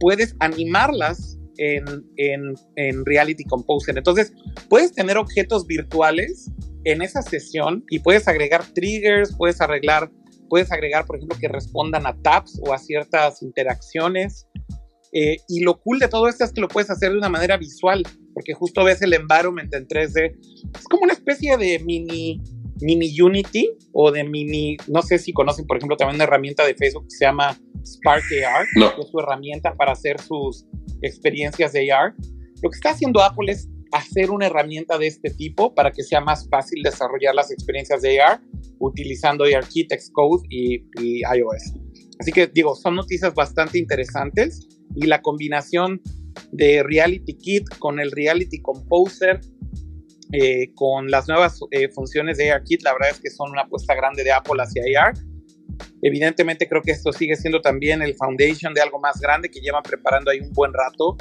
puedes 0.00 0.34
animarlas 0.40 1.38
en, 1.58 1.84
en, 2.16 2.54
en 2.76 3.04
Reality 3.04 3.44
Composer. 3.44 3.96
Entonces, 3.96 4.32
puedes 4.68 4.92
tener 4.92 5.16
objetos 5.16 5.66
virtuales 5.66 6.50
en 6.84 7.02
esa 7.02 7.22
sesión 7.22 7.84
y 7.90 8.00
puedes 8.00 8.26
agregar 8.26 8.64
triggers, 8.74 9.34
puedes 9.36 9.60
arreglar 9.60 10.10
puedes 10.52 10.70
agregar, 10.70 11.06
por 11.06 11.16
ejemplo, 11.16 11.38
que 11.40 11.48
respondan 11.48 12.06
a 12.06 12.14
taps 12.20 12.60
o 12.62 12.74
a 12.74 12.78
ciertas 12.78 13.40
interacciones. 13.40 14.46
Eh, 15.10 15.38
y 15.48 15.60
lo 15.60 15.80
cool 15.80 15.98
de 15.98 16.08
todo 16.08 16.28
esto 16.28 16.44
es 16.44 16.52
que 16.52 16.60
lo 16.60 16.68
puedes 16.68 16.90
hacer 16.90 17.10
de 17.10 17.16
una 17.16 17.30
manera 17.30 17.56
visual, 17.56 18.02
porque 18.34 18.52
justo 18.52 18.84
ves 18.84 19.00
el 19.00 19.14
environment 19.14 19.72
en 19.74 19.88
3D. 19.88 20.36
Es 20.78 20.84
como 20.90 21.04
una 21.04 21.14
especie 21.14 21.56
de 21.56 21.78
mini, 21.78 22.42
mini 22.82 23.20
Unity 23.20 23.70
o 23.92 24.10
de 24.10 24.24
mini, 24.24 24.76
no 24.88 25.02
sé 25.02 25.18
si 25.18 25.32
conocen, 25.32 25.66
por 25.66 25.76
ejemplo, 25.76 25.96
también 25.96 26.16
una 26.16 26.24
herramienta 26.24 26.66
de 26.66 26.74
Facebook 26.74 27.04
que 27.04 27.16
se 27.16 27.24
llama 27.24 27.58
Spark 27.84 28.24
AR, 28.46 28.66
que 28.74 29.02
es 29.02 29.08
su 29.08 29.18
herramienta 29.18 29.74
para 29.74 29.92
hacer 29.92 30.20
sus 30.20 30.66
experiencias 31.02 31.72
de 31.72 31.90
AR. 31.90 32.14
Lo 32.62 32.70
que 32.70 32.76
está 32.76 32.90
haciendo 32.90 33.22
Apple 33.22 33.52
es 33.52 33.68
hacer 33.92 34.30
una 34.30 34.46
herramienta 34.46 34.98
de 34.98 35.06
este 35.06 35.30
tipo 35.30 35.74
para 35.74 35.90
que 35.90 36.02
sea 36.02 36.20
más 36.20 36.48
fácil 36.48 36.82
desarrollar 36.82 37.34
las 37.34 37.50
experiencias 37.50 38.02
de 38.02 38.20
AR 38.20 38.40
utilizando 38.78 39.44
ARKit, 39.44 39.92
Xcode 39.92 40.46
y, 40.48 40.76
y 41.00 41.20
iOS. 41.20 41.74
Así 42.18 42.32
que 42.32 42.46
digo, 42.46 42.74
son 42.74 42.96
noticias 42.96 43.34
bastante 43.34 43.78
interesantes 43.78 44.68
y 44.94 45.06
la 45.06 45.22
combinación 45.22 46.00
de 46.52 46.82
Reality 46.82 47.34
Kit 47.34 47.68
con 47.78 48.00
el 48.00 48.10
Reality 48.10 48.60
Composer, 48.62 49.40
eh, 50.32 50.72
con 50.74 51.10
las 51.10 51.28
nuevas 51.28 51.60
eh, 51.70 51.88
funciones 51.88 52.38
de 52.38 52.50
ARKit, 52.50 52.82
la 52.82 52.92
verdad 52.92 53.10
es 53.10 53.20
que 53.20 53.30
son 53.30 53.50
una 53.50 53.62
apuesta 53.62 53.94
grande 53.94 54.24
de 54.24 54.32
Apple 54.32 54.60
hacia 54.62 54.82
AR. 55.00 55.14
Evidentemente 56.02 56.68
creo 56.68 56.82
que 56.82 56.92
esto 56.92 57.12
sigue 57.12 57.36
siendo 57.36 57.60
también 57.60 58.02
el 58.02 58.14
foundation 58.14 58.74
de 58.74 58.80
algo 58.80 58.98
más 58.98 59.20
grande 59.20 59.50
que 59.50 59.60
llevan 59.60 59.82
preparando 59.82 60.30
ahí 60.30 60.40
un 60.40 60.52
buen 60.52 60.72
rato, 60.72 61.16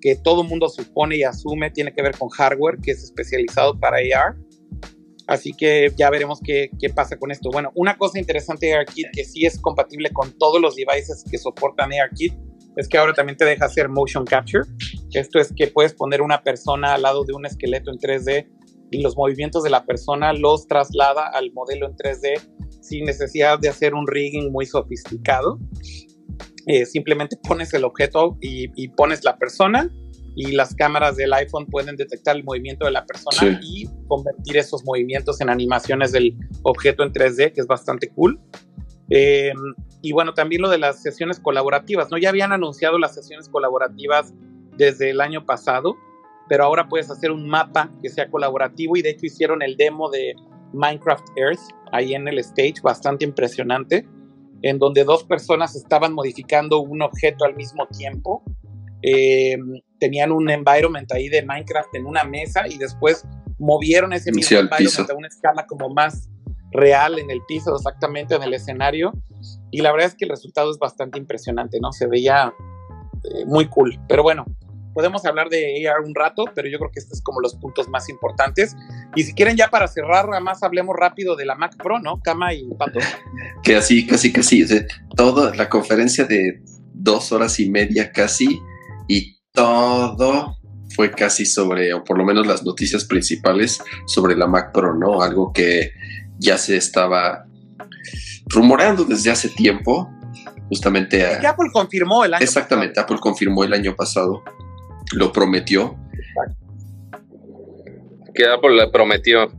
que 0.00 0.16
todo 0.16 0.42
mundo 0.42 0.68
supone 0.68 1.16
y 1.16 1.22
asume 1.22 1.70
tiene 1.70 1.92
que 1.92 2.02
ver 2.02 2.16
con 2.16 2.28
hardware 2.28 2.78
que 2.82 2.92
es 2.92 3.02
especializado 3.02 3.78
para 3.78 3.98
AR 3.98 4.36
Así 5.26 5.52
que 5.52 5.92
ya 5.96 6.08
veremos 6.10 6.40
qué, 6.42 6.70
qué, 6.78 6.88
pasa 6.88 7.18
con 7.18 7.32
esto. 7.32 7.50
Bueno, 7.50 7.72
una 7.74 7.98
cosa 7.98 8.18
interesante 8.18 8.66
de 8.66 8.74
ARKit 8.74 9.08
que 9.12 9.24
sí 9.24 9.44
es 9.44 9.58
compatible 9.58 10.10
con 10.10 10.32
todos 10.38 10.60
los 10.60 10.76
devices 10.76 11.24
que 11.28 11.36
soportan 11.36 11.90
ARKit 11.92 12.32
es 12.76 12.88
que 12.88 12.98
ahora 12.98 13.14
también 13.14 13.36
te 13.36 13.44
deja 13.44 13.64
hacer 13.64 13.88
motion 13.88 14.24
capture. 14.24 14.64
Esto 15.12 15.38
es 15.38 15.52
que 15.54 15.68
puedes 15.68 15.94
poner 15.94 16.22
una 16.22 16.42
persona 16.42 16.94
al 16.94 17.02
lado 17.02 17.24
de 17.24 17.32
un 17.32 17.46
esqueleto 17.46 17.90
en 17.90 17.98
3D 17.98 18.48
y 18.90 19.02
los 19.02 19.16
movimientos 19.16 19.62
de 19.62 19.70
la 19.70 19.84
persona 19.84 20.32
los 20.32 20.66
traslada 20.68 21.28
al 21.28 21.52
modelo 21.52 21.86
en 21.86 21.96
3D 21.96 22.40
sin 22.80 23.04
necesidad 23.04 23.58
de 23.58 23.68
hacer 23.68 23.94
un 23.94 24.06
rigging 24.06 24.52
muy 24.52 24.66
sofisticado. 24.66 25.58
Eh, 26.66 26.84
simplemente 26.84 27.36
pones 27.42 27.72
el 27.74 27.84
objeto 27.84 28.36
y, 28.40 28.70
y 28.74 28.88
pones 28.88 29.24
la 29.24 29.38
persona 29.38 29.90
y 30.36 30.52
las 30.52 30.74
cámaras 30.74 31.16
del 31.16 31.32
iPhone 31.32 31.66
pueden 31.66 31.96
detectar 31.96 32.36
el 32.36 32.44
movimiento 32.44 32.84
de 32.84 32.90
la 32.90 33.06
persona 33.06 33.58
y 33.62 33.88
convertir 34.06 34.58
esos 34.58 34.84
movimientos 34.84 35.40
en 35.40 35.48
animaciones 35.48 36.12
del 36.12 36.36
objeto 36.62 37.02
en 37.02 37.12
3D, 37.12 37.52
que 37.54 37.62
es 37.62 37.66
bastante 37.66 38.10
cool. 38.10 38.38
Em, 39.08 39.74
y 40.02 40.12
bueno, 40.12 40.34
también 40.34 40.62
lo 40.62 40.68
de 40.68 40.78
las 40.78 41.02
sesiones 41.02 41.40
colaborativas, 41.40 42.10
¿no? 42.10 42.18
Ya 42.18 42.30
habían 42.30 42.52
anunciado 42.52 42.98
las 42.98 43.14
sesiones 43.14 43.48
colaborativas 43.48 44.32
desde 44.76 45.10
el 45.10 45.20
año 45.20 45.44
pasado, 45.44 45.96
pero 46.48 46.64
ahora 46.64 46.88
puedes 46.88 47.10
hacer 47.10 47.30
un 47.30 47.48
mapa 47.48 47.90
que 48.02 48.08
sea 48.08 48.28
colaborativo 48.30 48.96
y 48.96 49.02
de 49.02 49.10
hecho 49.10 49.26
hicieron 49.26 49.62
el 49.62 49.76
demo 49.76 50.10
de 50.10 50.34
Minecraft 50.72 51.26
Earth 51.36 51.60
ahí 51.92 52.14
en 52.14 52.28
el 52.28 52.38
stage, 52.38 52.80
bastante 52.82 53.24
impresionante, 53.24 54.06
en 54.62 54.78
donde 54.78 55.04
dos 55.04 55.24
personas 55.24 55.76
estaban 55.76 56.12
modificando 56.12 56.80
un 56.80 57.02
objeto 57.02 57.44
al 57.44 57.54
mismo 57.54 57.86
tiempo. 57.86 58.42
Eh, 59.02 59.56
tenían 59.98 60.32
un 60.32 60.50
environment 60.50 61.10
ahí 61.12 61.28
de 61.28 61.42
Minecraft 61.42 61.94
en 61.94 62.06
una 62.06 62.24
mesa 62.24 62.66
y 62.66 62.76
después 62.76 63.24
movieron 63.58 64.12
ese 64.12 64.32
mismo 64.32 64.58
environment 64.58 65.10
a 65.10 65.14
una 65.14 65.28
escala 65.28 65.66
como 65.66 65.88
más 65.88 66.28
real 66.76 67.18
en 67.18 67.30
el 67.30 67.42
piso, 67.46 67.74
exactamente 67.74 68.34
en 68.34 68.42
el 68.42 68.54
escenario. 68.54 69.12
Y 69.70 69.80
la 69.80 69.92
verdad 69.92 70.08
es 70.08 70.14
que 70.14 70.24
el 70.24 70.30
resultado 70.30 70.70
es 70.70 70.78
bastante 70.78 71.18
impresionante, 71.18 71.78
¿no? 71.80 71.92
Se 71.92 72.06
veía 72.06 72.54
eh, 73.24 73.44
muy 73.46 73.66
cool. 73.68 73.98
Pero 74.08 74.22
bueno, 74.22 74.44
podemos 74.96 75.26
hablar 75.26 75.50
de 75.50 75.86
AR 75.86 76.00
un 76.00 76.14
rato, 76.14 76.44
pero 76.54 76.68
yo 76.68 76.78
creo 76.78 76.90
que 76.90 77.00
estos 77.00 77.18
es 77.18 77.22
como 77.22 77.42
los 77.42 77.54
puntos 77.56 77.86
más 77.88 78.08
importantes. 78.08 78.74
Y 79.14 79.24
si 79.24 79.34
quieren 79.34 79.56
ya 79.56 79.68
para 79.68 79.88
cerrar, 79.88 80.26
nada 80.26 80.40
más 80.40 80.62
hablemos 80.62 80.96
rápido 80.98 81.36
de 81.36 81.44
la 81.44 81.54
Mac 81.54 81.76
Pro, 81.76 81.98
¿no? 81.98 82.20
Cama 82.22 82.54
y 82.54 82.66
Pato. 82.78 82.98
Que 83.62 83.76
así, 83.76 84.06
casi, 84.06 84.32
casi, 84.32 84.62
o 84.62 84.66
toda 85.14 85.54
la 85.54 85.68
conferencia 85.68 86.24
de 86.24 86.62
dos 86.94 87.30
horas 87.30 87.60
y 87.60 87.68
media 87.68 88.10
casi, 88.10 88.60
y 89.06 89.36
todo 89.52 90.56
fue 90.94 91.10
casi 91.10 91.44
sobre, 91.44 91.92
o 91.92 92.02
por 92.02 92.16
lo 92.16 92.24
menos 92.24 92.46
las 92.46 92.64
noticias 92.64 93.04
principales 93.04 93.82
sobre 94.06 94.34
la 94.34 94.46
Mac 94.46 94.72
Pro, 94.72 94.94
¿no? 94.94 95.20
Algo 95.20 95.52
que 95.52 95.90
ya 96.38 96.58
se 96.58 96.76
estaba 96.76 97.46
rumorando 98.46 99.04
desde 99.04 99.30
hace 99.30 99.48
tiempo, 99.48 100.10
justamente. 100.68 101.24
A, 101.24 101.50
Apple 101.50 101.70
confirmó 101.72 102.24
el 102.24 102.34
año 102.34 102.42
Exactamente, 102.42 103.00
Apple 103.00 103.18
confirmó 103.20 103.64
el 103.64 103.72
año 103.72 103.94
pasado, 103.94 104.42
lo 105.12 105.32
prometió. 105.32 105.96
Que 108.34 108.46
Apple 108.46 108.76
le 108.76 108.88
prometió, 108.88 109.50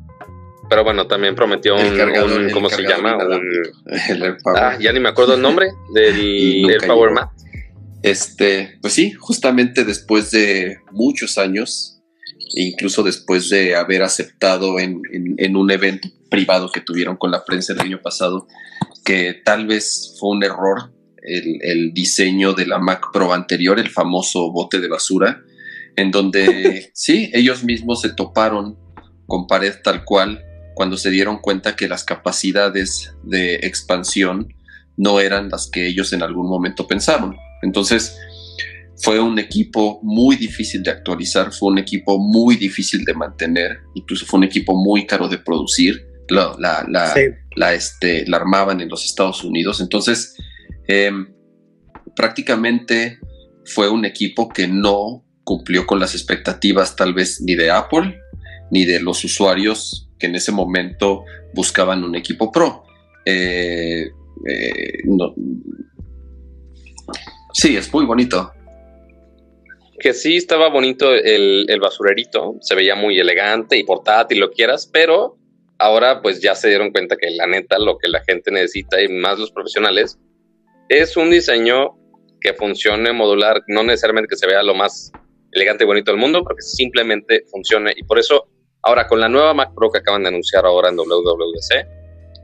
pero 0.69 0.83
bueno, 0.83 1.07
también 1.07 1.35
prometió 1.35 1.75
un, 1.75 2.49
¿cómo 2.51 2.69
se 2.69 2.83
llama? 2.83 3.17
ah, 4.55 4.77
ya 4.79 4.93
ni 4.93 4.99
me 4.99 5.09
acuerdo 5.09 5.33
el 5.33 5.41
nombre 5.41 5.71
del 5.93 6.77
Power 6.85 7.11
Mac. 7.11 7.31
Este, 8.03 8.77
pues 8.81 8.93
sí, 8.93 9.11
justamente 9.13 9.83
después 9.83 10.31
de 10.31 10.77
muchos 10.91 11.37
años, 11.37 11.96
incluso 12.55 13.03
después 13.03 13.49
de 13.49 13.75
haber 13.75 14.03
aceptado 14.03 14.79
en, 14.79 15.01
un 15.55 15.71
evento 15.71 16.09
privado 16.29 16.69
que 16.71 16.81
tuvieron 16.81 17.17
con 17.17 17.31
la 17.31 17.45
prensa 17.45 17.73
el 17.73 17.81
año 17.81 18.01
pasado, 18.01 18.47
que 19.03 19.33
tal 19.45 19.67
vez 19.67 20.15
fue 20.19 20.31
un 20.31 20.43
error 20.43 20.91
el, 21.21 21.93
diseño 21.93 22.53
de 22.53 22.65
la 22.65 22.79
Mac 22.79 23.07
Pro 23.11 23.33
anterior, 23.33 23.79
el 23.79 23.89
famoso 23.89 24.51
bote 24.51 24.79
de 24.79 24.87
basura, 24.87 25.41
en 25.95 26.11
donde 26.11 26.89
sí, 26.93 27.29
ellos 27.33 27.63
mismos 27.63 28.01
se 28.01 28.09
toparon 28.09 28.77
con 29.25 29.47
pared 29.47 29.73
tal 29.83 30.05
cual 30.05 30.43
cuando 30.73 30.95
se 30.95 31.09
dieron 31.09 31.39
cuenta 31.39 31.75
que 31.75 31.87
las 31.87 32.03
capacidades 32.03 33.13
de 33.23 33.55
expansión 33.55 34.53
no 34.95 35.19
eran 35.19 35.49
las 35.49 35.69
que 35.69 35.87
ellos 35.87 36.13
en 36.13 36.23
algún 36.23 36.47
momento 36.47 36.87
pensaron. 36.87 37.35
Entonces, 37.61 38.17
fue 39.01 39.19
un 39.19 39.37
equipo 39.39 39.99
muy 40.01 40.35
difícil 40.35 40.81
de 40.83 40.91
actualizar, 40.91 41.51
fue 41.51 41.69
un 41.69 41.77
equipo 41.77 42.17
muy 42.17 42.55
difícil 42.55 43.05
de 43.05 43.13
mantener, 43.13 43.79
incluso 43.93 44.25
fue 44.25 44.39
un 44.39 44.43
equipo 44.45 44.75
muy 44.75 45.05
caro 45.05 45.27
de 45.27 45.37
producir. 45.37 46.05
La, 46.29 46.53
la, 46.59 47.73
este, 47.73 48.25
la 48.27 48.35
armaban 48.35 48.81
en 48.81 48.89
los 48.89 49.05
Estados 49.05 49.45
Unidos. 49.45 49.79
Entonces, 49.79 50.35
em, 50.85 51.33
prácticamente 52.17 53.19
fue 53.63 53.89
un 53.89 54.03
equipo 54.03 54.49
que 54.49 54.67
no 54.67 55.23
cumplió 55.45 55.87
con 55.87 56.01
las 56.01 56.15
expectativas 56.15 56.97
tal 56.97 57.13
vez 57.13 57.39
ni 57.39 57.55
de 57.55 57.71
Apple 57.71 58.19
ni 58.71 58.83
de 58.83 58.99
los 58.99 59.23
usuarios 59.23 60.09
que 60.19 60.27
en 60.27 60.35
ese 60.35 60.51
momento 60.51 61.23
buscaban 61.53 62.03
un 62.03 62.15
equipo 62.15 62.51
pro. 62.51 62.83
Eh, 63.25 64.09
eh, 64.49 64.97
no, 65.05 65.33
Sí, 67.57 67.75
es 67.75 67.91
muy 67.91 68.05
bonito. 68.05 68.51
Que 69.99 70.13
sí 70.13 70.37
estaba 70.37 70.69
bonito 70.69 71.13
el, 71.13 71.79
basurerito, 71.81 72.55
se 72.61 72.75
veía 72.75 72.95
muy 72.95 73.19
elegante 73.19 73.77
y 73.77 73.83
portátil, 73.83 74.39
lo 74.39 74.51
quieras, 74.51 74.87
pero 74.91 75.37
ahora 75.79 76.21
pues 76.21 76.41
ya 76.41 76.55
se 76.55 76.69
dieron 76.69 76.91
cuenta 76.91 77.17
que 77.17 77.29
la 77.31 77.47
neta 77.47 77.79
lo 77.79 77.97
que 77.97 78.07
la 78.09 78.23
gente 78.23 78.51
necesita 78.51 79.01
y 79.01 79.07
más 79.07 79.37
los 79.39 79.51
profesionales 79.51 80.17
es 80.89 81.17
un 81.17 81.29
diseño 81.29 81.97
que 82.39 82.53
funcione 82.53 83.11
modular, 83.11 83.63
no 83.67 83.83
necesariamente 83.83 84.29
que 84.29 84.37
se 84.37 84.47
vea 84.47 84.63
lo 84.63 84.75
más 84.75 85.11
elegante 85.51 85.83
y 85.83 85.87
bonito 85.87 86.11
del 86.11 86.19
mundo, 86.19 86.43
porque 86.43 86.61
simplemente 86.61 87.43
funcione. 87.51 87.93
Y 87.95 88.03
por 88.03 88.19
eso, 88.19 88.47
ahora 88.83 89.07
con 89.07 89.19
la 89.19 89.27
nueva 89.27 89.53
Mac 89.53 89.71
Pro 89.75 89.89
que 89.91 89.99
acaban 89.99 90.23
de 90.23 90.29
anunciar 90.29 90.65
ahora 90.65 90.89
en 90.89 90.97
WWDC, 90.97 91.87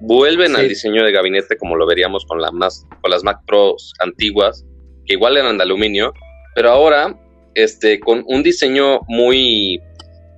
vuelven 0.02 0.56
al 0.56 0.68
diseño 0.68 1.04
de 1.04 1.12
gabinete 1.12 1.58
como 1.58 1.76
lo 1.76 1.86
veríamos 1.86 2.26
con, 2.26 2.42
la 2.42 2.52
más, 2.52 2.86
con 3.02 3.12
las 3.12 3.24
Mac 3.24 3.40
Pros 3.46 3.94
antiguas, 4.00 4.66
que 5.06 5.14
igual 5.14 5.38
eran 5.38 5.58
de 5.58 5.64
aluminio, 5.64 6.14
pero 6.56 6.72
ahora 6.72 7.18
este, 7.56 8.00
con 8.00 8.24
un 8.28 8.44
diseño 8.44 9.02
muy 9.08 9.82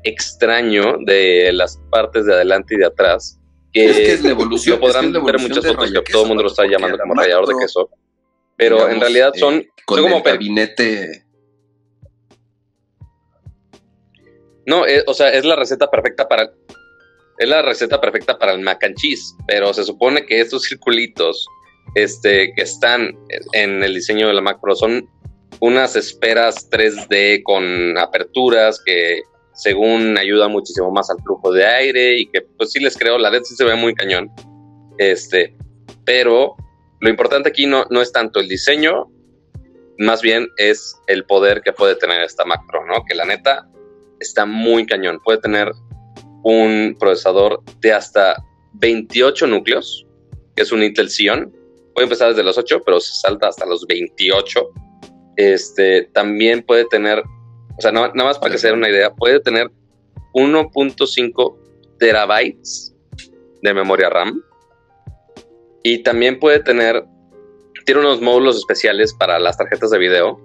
extraño 0.04 0.98
de 1.06 1.52
las 1.54 1.80
partes 1.90 2.26
de 2.26 2.34
adelante 2.34 2.76
y 2.76 2.78
de 2.78 2.86
atrás. 2.86 3.40
Que 3.74 3.86
es 3.90 3.98
que 3.98 4.14
es 4.14 4.24
la 4.24 4.30
evolución. 4.30 4.76
Lo 4.76 4.82
podrán 4.82 5.12
ver 5.12 5.40
muchas 5.40 5.66
fotos 5.66 5.92
que 5.92 6.12
todo 6.12 6.24
el 6.24 6.28
mundo 6.30 6.44
lo 6.44 6.50
está 6.50 6.66
llamando 6.66 6.98
como 6.98 7.14
rallador 7.14 7.48
de 7.48 7.56
queso. 7.60 7.90
Pero 8.56 8.90
en 8.90 9.02
realidad 9.02 9.34
son, 9.36 9.56
eh, 9.56 9.70
con 9.86 9.98
son 9.98 10.10
como 10.10 10.18
el 10.18 10.24
gabinete. 10.24 11.26
No, 14.66 14.88
eh, 14.88 15.04
o 15.06 15.14
sea, 15.14 15.30
es 15.30 15.44
la 15.44 15.56
receta 15.56 15.90
perfecta 15.92 16.28
para. 16.28 16.52
Es 17.38 17.50
la 17.50 17.62
receta 17.62 18.00
perfecta 18.00 18.40
para 18.40 18.54
el 18.54 18.62
mac 18.62 18.82
and 18.86 18.96
cheese, 18.96 19.36
pero 19.46 19.74
se 19.74 19.84
supone 19.84 20.26
que 20.26 20.40
estos 20.40 20.64
circulitos 20.64 21.46
este, 21.96 22.54
que 22.54 22.64
están 22.64 23.18
en 23.54 23.84
el 23.84 23.94
diseño 23.94 24.28
de 24.28 24.34
la 24.34 24.42
Mac 24.42 24.60
Pro 24.62 24.76
son 24.76 25.10
unas 25.66 25.96
esferas 25.96 26.70
3D 26.70 27.42
con 27.42 27.98
aperturas 27.98 28.80
que 28.86 29.24
según 29.56 30.16
ayudan 30.16 30.52
muchísimo 30.52 30.92
más 30.92 31.10
al 31.10 31.18
flujo 31.24 31.52
de 31.52 31.66
aire 31.66 32.20
y 32.20 32.28
que 32.28 32.42
pues 32.42 32.72
sí 32.72 32.80
les 32.80 32.96
creo, 32.96 33.18
la 33.18 33.32
LED 33.32 33.44
sí 33.46 33.56
se 33.56 33.64
ve 33.64 33.74
muy 33.74 33.96
cañón. 33.96 34.30
Este, 35.00 35.56
pero 36.06 36.56
lo 37.00 37.10
importante 37.10 37.50
aquí 37.50 37.66
no, 37.66 37.86
no 37.90 38.00
es 38.00 38.12
tanto 38.12 38.40
el 38.40 38.48
diseño, 38.48 39.10
más 39.98 40.22
bien 40.22 40.48
es 40.58 40.96
el 41.08 41.26
poder 41.26 41.64
que 41.64 41.74
puede 41.74 41.96
tener 41.96 42.22
esta 42.22 42.46
Mac 42.46 42.62
Pro, 42.68 42.86
¿no? 42.86 43.04
Que 43.04 43.16
la 43.16 43.26
neta 43.26 43.68
está 44.20 44.46
muy 44.46 44.86
cañón. 44.86 45.20
Puede 45.24 45.40
tener 45.40 45.72
un 46.44 46.96
procesador 47.00 47.64
de 47.80 47.92
hasta 47.92 48.36
28 48.74 49.48
núcleos, 49.48 50.06
que 50.56 50.62
es 50.62 50.72
un 50.72 50.84
Intel 50.84 51.10
Xeon. 51.10 51.52
Puede 51.96 52.06
empezar 52.06 52.30
desde 52.30 52.44
los 52.44 52.56
8, 52.56 52.84
pero 52.86 53.00
se 53.00 53.20
salta 53.20 53.48
hasta 53.48 53.66
los 53.66 53.88
28. 53.88 54.85
Este, 55.38 56.04
también 56.14 56.64
puede 56.64 56.86
tener, 56.86 57.20
o 57.20 57.82
sea, 57.82 57.92
nada 57.92 58.12
más 58.14 58.40
para 58.40 58.52
que 58.52 58.58
se 58.58 58.68
den 58.68 58.78
una 58.78 58.90
idea, 58.90 59.14
puede 59.14 59.40
tener 59.40 59.70
1.5 60.34 61.58
terabytes 62.00 62.96
de 63.62 63.74
memoria 63.74 64.10
RAM. 64.10 64.42
Y 65.84 66.04
también 66.04 66.40
puede 66.40 66.60
tener, 66.60 67.06
tiene 67.86 68.02
unos 68.02 68.22
módulos 68.22 68.58
especiales 68.58 69.14
para 69.14 69.40
las 69.40 69.58
tarjetas 69.58 69.92
de 69.92 70.00
video, 70.00 70.40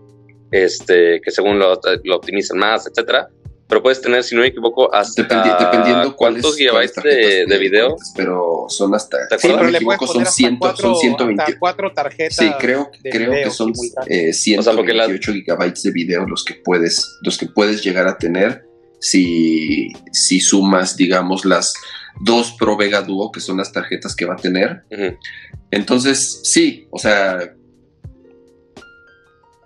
este, 0.51 1.21
que 1.21 1.31
según 1.31 1.59
lo, 1.59 1.81
lo 2.05 2.17
optimizan 2.17 2.59
más, 2.59 2.87
etcétera. 2.87 3.29
Pero 3.71 3.83
puedes 3.83 4.01
tener, 4.03 4.23
si 4.25 4.35
no 4.35 4.41
me 4.43 4.49
equivoco, 4.49 4.93
hasta 4.93 5.23
Dependi- 5.23 5.59
dependiendo 5.59 6.17
cuáles 6.17 6.43
cuántos 6.43 6.57
gigabytes 6.59 6.95
de, 6.97 7.03
tarjetas 7.03 7.39
de 7.39 7.47
te 7.47 7.59
video. 7.59 7.97
pero 8.17 8.65
son 8.69 8.95
hasta. 8.95 9.17
¿Te 9.29 9.39
Sí, 9.39 9.47
acuerdas? 9.47 9.59
pero 9.61 9.71
me 9.71 9.77
equivoco, 9.77 10.07
son, 10.09 10.23
hasta 10.23 10.33
100, 10.35 10.57
cuatro, 10.59 10.83
son 10.89 10.97
120. 11.01 11.43
hasta 11.45 11.59
cuatro 11.59 11.93
tarjetas. 11.93 12.37
Sí, 12.37 12.51
creo, 12.59 12.91
de 13.01 13.11
creo 13.11 13.31
video 13.31 13.45
que 13.45 13.51
son 13.51 13.73
eh, 14.09 14.31
O 14.59 14.63
sea, 14.63 14.73
porque 14.75 14.93
la- 14.93 15.05
128 15.07 15.33
gigabytes 15.33 15.83
de 15.85 15.91
video 15.93 16.27
los 16.27 16.45
que 16.45 16.55
puedes, 16.55 17.07
los 17.23 17.39
que 17.39 17.47
puedes 17.47 17.83
llegar 17.85 18.09
a 18.09 18.19
tener 18.19 18.67
si, 18.99 19.89
si 20.13 20.41
sumas, 20.41 20.97
digamos, 20.97 21.45
las 21.45 21.73
dos 22.23 22.53
Pro 22.59 22.77
Vega 22.77 23.01
Duo, 23.03 23.31
que 23.31 23.39
son 23.41 23.57
las 23.59 23.73
tarjetas 23.73 24.15
que 24.17 24.27
va 24.27 24.35
a 24.35 24.37
tener. 24.37 24.83
Entonces, 25.71 26.41
sí, 26.43 26.89
o 26.91 26.99
sea, 26.99 27.55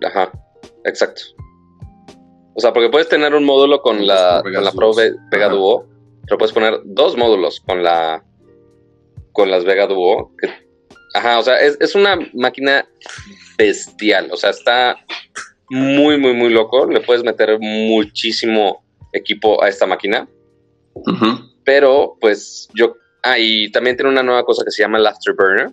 Ajá, 0.05 0.31
exacto. 0.83 1.21
O 2.55 2.59
sea, 2.61 2.73
porque 2.73 2.89
puedes 2.89 3.09
tener 3.09 3.35
un 3.35 3.43
módulo 3.43 3.81
con 3.81 4.07
la, 4.07 4.39
Pro 4.41 4.43
Vega 4.49 4.57
con 4.57 4.65
la 4.65 4.71
Pro 4.71 4.85
Duos. 4.87 4.95
Ve- 4.97 5.15
Vega 5.31 5.45
Ajá. 5.47 5.55
Duo, 5.55 5.85
pero 6.25 6.37
puedes 6.37 6.53
poner 6.53 6.79
dos 6.85 7.15
módulos 7.17 7.59
con 7.59 7.83
la 7.83 8.23
con 9.33 9.51
las 9.51 9.63
Vega 9.65 9.85
Duo. 9.87 10.31
que- 10.39 10.49
ajá, 11.13 11.39
o 11.39 11.43
sea, 11.43 11.59
es, 11.59 11.77
es 11.81 11.93
una 11.95 12.17
máquina 12.33 12.87
bestial. 13.57 14.29
O 14.31 14.37
sea, 14.37 14.49
está 14.51 14.97
muy, 15.69 16.17
muy, 16.17 16.33
muy 16.33 16.49
loco. 16.49 16.85
Le 16.87 17.01
puedes 17.01 17.23
meter 17.23 17.57
muchísimo 17.59 18.83
equipo 19.13 19.61
a 19.63 19.67
esta 19.69 19.85
máquina. 19.85 20.27
Pero, 21.63 22.17
pues, 22.21 22.69
yo. 22.73 22.95
Ah, 23.23 23.37
y 23.39 23.71
también 23.71 23.95
tiene 23.97 24.11
una 24.11 24.23
nueva 24.23 24.45
cosa 24.45 24.63
que 24.63 24.71
se 24.71 24.83
llama 24.83 24.97
el 24.99 25.07
Afterburner. 25.07 25.71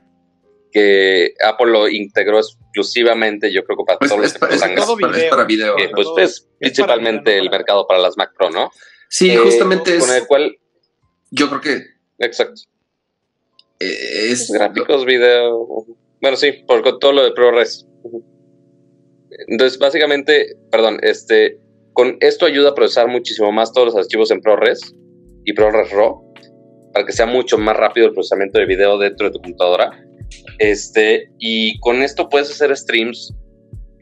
Que 0.73 1.35
Apple 1.45 1.71
lo 1.71 1.87
integró 1.89 2.39
exclusivamente, 2.39 3.53
yo 3.53 3.63
creo 3.65 3.77
que 3.79 3.85
para 3.85 3.99
pues, 3.99 4.11
todos 4.11 4.23
los 4.23 4.31
es, 4.31 4.37
equipos 4.37 4.49
es- 4.51 4.63
es 4.63 5.01
para, 5.01 5.17
es 5.19 5.25
para 5.31 5.45
video. 5.45 5.77
que 5.77 5.89
pues 5.91 6.07
todo- 6.07 6.19
es 6.19 6.49
principalmente 6.59 7.31
video, 7.33 7.43
el 7.45 7.51
mercado 7.51 7.87
para 7.87 8.01
las 8.01 8.17
Mac 8.17 8.33
Pro, 8.37 8.49
¿no? 8.51 8.71
sí, 9.09 9.31
Eh, 9.31 9.37
justamente 9.37 9.97
es. 9.97 10.07
Con 10.07 10.15
el 10.17 10.27
cual, 10.27 10.57
Yo 11.31 11.49
creo 11.49 11.61
que 11.61 11.83
exacto, 12.19 12.63
eh, 13.81 14.29
es. 14.31 14.51
gráficos, 14.51 15.05
video, 15.05 15.87
bueno, 16.23 16.37
sí, 16.37 16.53
por 16.67 16.83
con 16.83 16.99
todo 16.99 17.13
lo 17.13 17.25
de 17.25 17.33
ProRes. 17.33 17.87
Entonces, 19.49 19.79
básicamente, 19.79 20.57
perdón, 20.71 20.99
este, 21.03 21.59
con 21.93 22.17
esto 22.21 22.47
ayuda 22.47 22.71
a 22.71 22.75
procesar 22.75 23.09
muchísimo 23.09 23.51
más 23.53 23.73
todos 23.73 23.89
los 23.89 23.97
archivos 23.97 24.31
en 24.31 24.41
ProRes 24.41 24.95
y 25.45 25.53
ProRes 25.53 25.91
RAW 25.91 26.33
para 26.93 27.07
que 27.07 27.13
sea 27.13 27.27
mucho 27.27 27.57
más 27.59 27.77
rápido 27.77 28.07
el 28.07 28.13
procesamiento 28.13 28.59
de 28.59 28.67
video 28.67 28.99
dentro 28.99 29.27
de 29.27 29.33
tu 29.33 29.41
computadora. 29.41 29.91
Este, 30.59 31.29
y 31.39 31.79
con 31.81 32.03
esto 32.03 32.29
puedes 32.29 32.51
hacer 32.51 32.77
streams, 32.77 33.35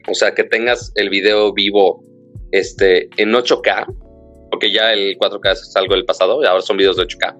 o 0.09 0.13
sea, 0.13 0.33
que 0.33 0.43
tengas 0.43 0.91
el 0.95 1.09
video 1.09 1.53
vivo 1.53 2.03
este, 2.51 3.09
en 3.17 3.31
8K, 3.31 3.85
porque 4.49 4.71
ya 4.71 4.93
el 4.93 5.17
4K 5.17 5.51
es 5.53 5.75
algo 5.75 5.95
del 5.95 6.05
pasado, 6.05 6.41
y 6.43 6.45
ahora 6.45 6.61
son 6.61 6.77
videos 6.77 6.97
de 6.97 7.03
8K. 7.03 7.35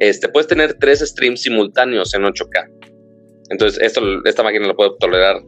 Este, 0.00 0.28
puedes 0.28 0.48
tener 0.48 0.74
tres 0.74 1.00
streams 1.00 1.42
simultáneos 1.42 2.14
en 2.14 2.22
8K. 2.22 2.68
Entonces, 3.50 3.80
esto, 3.82 4.00
esta 4.24 4.42
máquina 4.42 4.66
lo 4.66 4.76
puede 4.76 4.90
tolerar 4.98 5.42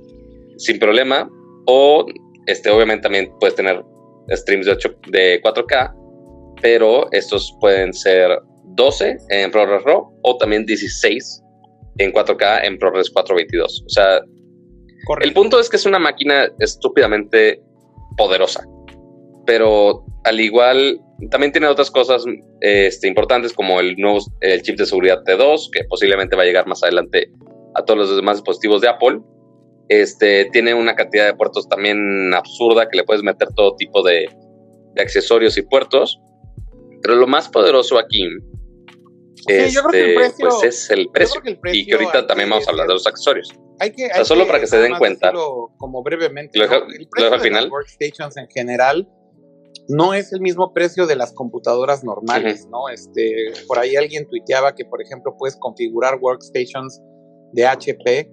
sin 0.58 0.78
problema. 0.78 1.28
O, 1.66 2.06
este, 2.46 2.70
obviamente, 2.70 3.02
también 3.02 3.32
puedes 3.40 3.56
tener 3.56 3.82
streams 4.30 4.66
de, 4.66 4.72
8, 4.72 4.94
de 5.10 5.42
4K, 5.42 5.94
pero 6.62 7.08
estos 7.12 7.56
pueden 7.60 7.92
ser 7.92 8.30
12 8.76 9.16
en 9.30 9.50
ProRes 9.50 9.82
RAW 9.84 10.12
o 10.22 10.36
también 10.36 10.64
16 10.64 11.43
en 11.98 12.12
4K 12.12 12.64
en 12.64 12.78
ProRes 12.78 13.10
422. 13.10 13.84
O 13.86 13.88
sea, 13.88 14.20
Correcto. 15.06 15.28
el 15.28 15.34
punto 15.34 15.60
es 15.60 15.68
que 15.68 15.76
es 15.76 15.86
una 15.86 15.98
máquina 15.98 16.48
estúpidamente 16.58 17.60
poderosa, 18.16 18.64
pero 19.46 20.04
al 20.24 20.40
igual 20.40 21.00
también 21.30 21.52
tiene 21.52 21.66
otras 21.66 21.90
cosas 21.90 22.24
este, 22.60 23.08
importantes 23.08 23.52
como 23.52 23.80
el 23.80 23.96
nuevo 23.96 24.18
el 24.40 24.62
chip 24.62 24.76
de 24.78 24.86
seguridad 24.86 25.22
T2, 25.24 25.68
que 25.72 25.84
posiblemente 25.84 26.36
va 26.36 26.42
a 26.42 26.46
llegar 26.46 26.66
más 26.66 26.82
adelante 26.82 27.30
a 27.74 27.84
todos 27.84 27.98
los 28.00 28.16
demás 28.16 28.38
dispositivos 28.38 28.80
de 28.80 28.88
Apple. 28.88 29.20
Este, 29.88 30.46
tiene 30.46 30.72
una 30.74 30.94
cantidad 30.94 31.26
de 31.26 31.34
puertos 31.34 31.68
también 31.68 32.32
absurda 32.32 32.88
que 32.88 32.96
le 32.96 33.04
puedes 33.04 33.22
meter 33.22 33.48
todo 33.54 33.76
tipo 33.76 34.02
de, 34.02 34.28
de 34.94 35.02
accesorios 35.02 35.56
y 35.58 35.62
puertos. 35.62 36.18
Pero 37.02 37.16
lo 37.16 37.26
más 37.26 37.48
poderoso 37.48 37.98
aquí 37.98 38.26
Sí, 39.46 39.74
yo 39.74 39.82
creo 39.82 39.90
que 39.92 39.98
el 40.14 40.20
este, 40.22 40.44
precio- 40.44 40.48
pues 40.60 40.62
es 40.64 40.90
el 40.90 41.08
precio. 41.10 41.40
creo 41.40 41.42
que 41.42 41.48
el 41.50 41.56
Y 41.56 41.60
precio 41.60 41.84
que 41.98 42.04
ahorita 42.04 42.26
también 42.26 42.50
vamos 42.50 42.66
a 42.66 42.70
hablar 42.70 42.86
de 42.86 42.94
los 42.94 43.06
accesorios. 43.06 43.48
Hay 43.80 43.90
que, 43.92 44.06
sea, 44.08 44.24
solo 44.24 44.46
para 44.46 44.60
que 44.60 44.66
se 44.66 44.78
den 44.78 44.96
cuenta. 44.98 45.32
Como 45.76 46.02
brevemente, 46.02 46.58
Lo 46.58 46.66
¿no? 46.66 46.72
dejo- 46.72 46.84
el 46.86 46.92
lo 46.92 46.98
dejo 46.98 47.10
precio 47.10 47.32
al 47.34 47.40
de 47.40 47.44
final. 47.48 47.62
las 47.64 47.72
workstations 47.72 48.36
en 48.36 48.48
general 48.48 49.08
no 49.88 50.14
es 50.14 50.32
el 50.32 50.40
mismo 50.40 50.72
precio 50.72 51.06
de 51.06 51.16
las 51.16 51.32
computadoras 51.32 52.04
normales, 52.04 52.66
¿no? 52.70 52.88
Este, 52.88 53.52
por 53.66 53.78
ahí 53.78 53.96
alguien 53.96 54.26
tuiteaba 54.28 54.74
que, 54.74 54.84
por 54.84 55.02
ejemplo, 55.02 55.34
puedes 55.38 55.56
configurar 55.56 56.18
workstations 56.20 57.02
de 57.52 57.66
HP 57.66 58.30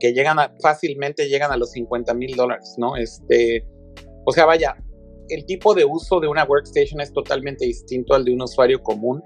que 0.00 0.12
llegan 0.12 0.38
a, 0.38 0.52
fácilmente 0.62 1.28
llegan 1.28 1.50
a 1.50 1.56
los 1.56 1.70
50 1.72 2.14
mil 2.14 2.36
dólares, 2.36 2.74
¿no? 2.78 2.96
Este, 2.96 3.66
o 4.26 4.32
sea, 4.32 4.44
vaya, 4.44 4.76
el 5.28 5.44
tipo 5.46 5.74
de 5.74 5.84
uso 5.86 6.20
de 6.20 6.28
una 6.28 6.44
workstation 6.44 7.00
es 7.00 7.12
totalmente 7.12 7.64
distinto 7.64 8.14
al 8.14 8.24
de 8.24 8.32
un 8.34 8.42
usuario 8.42 8.82
común. 8.82 9.22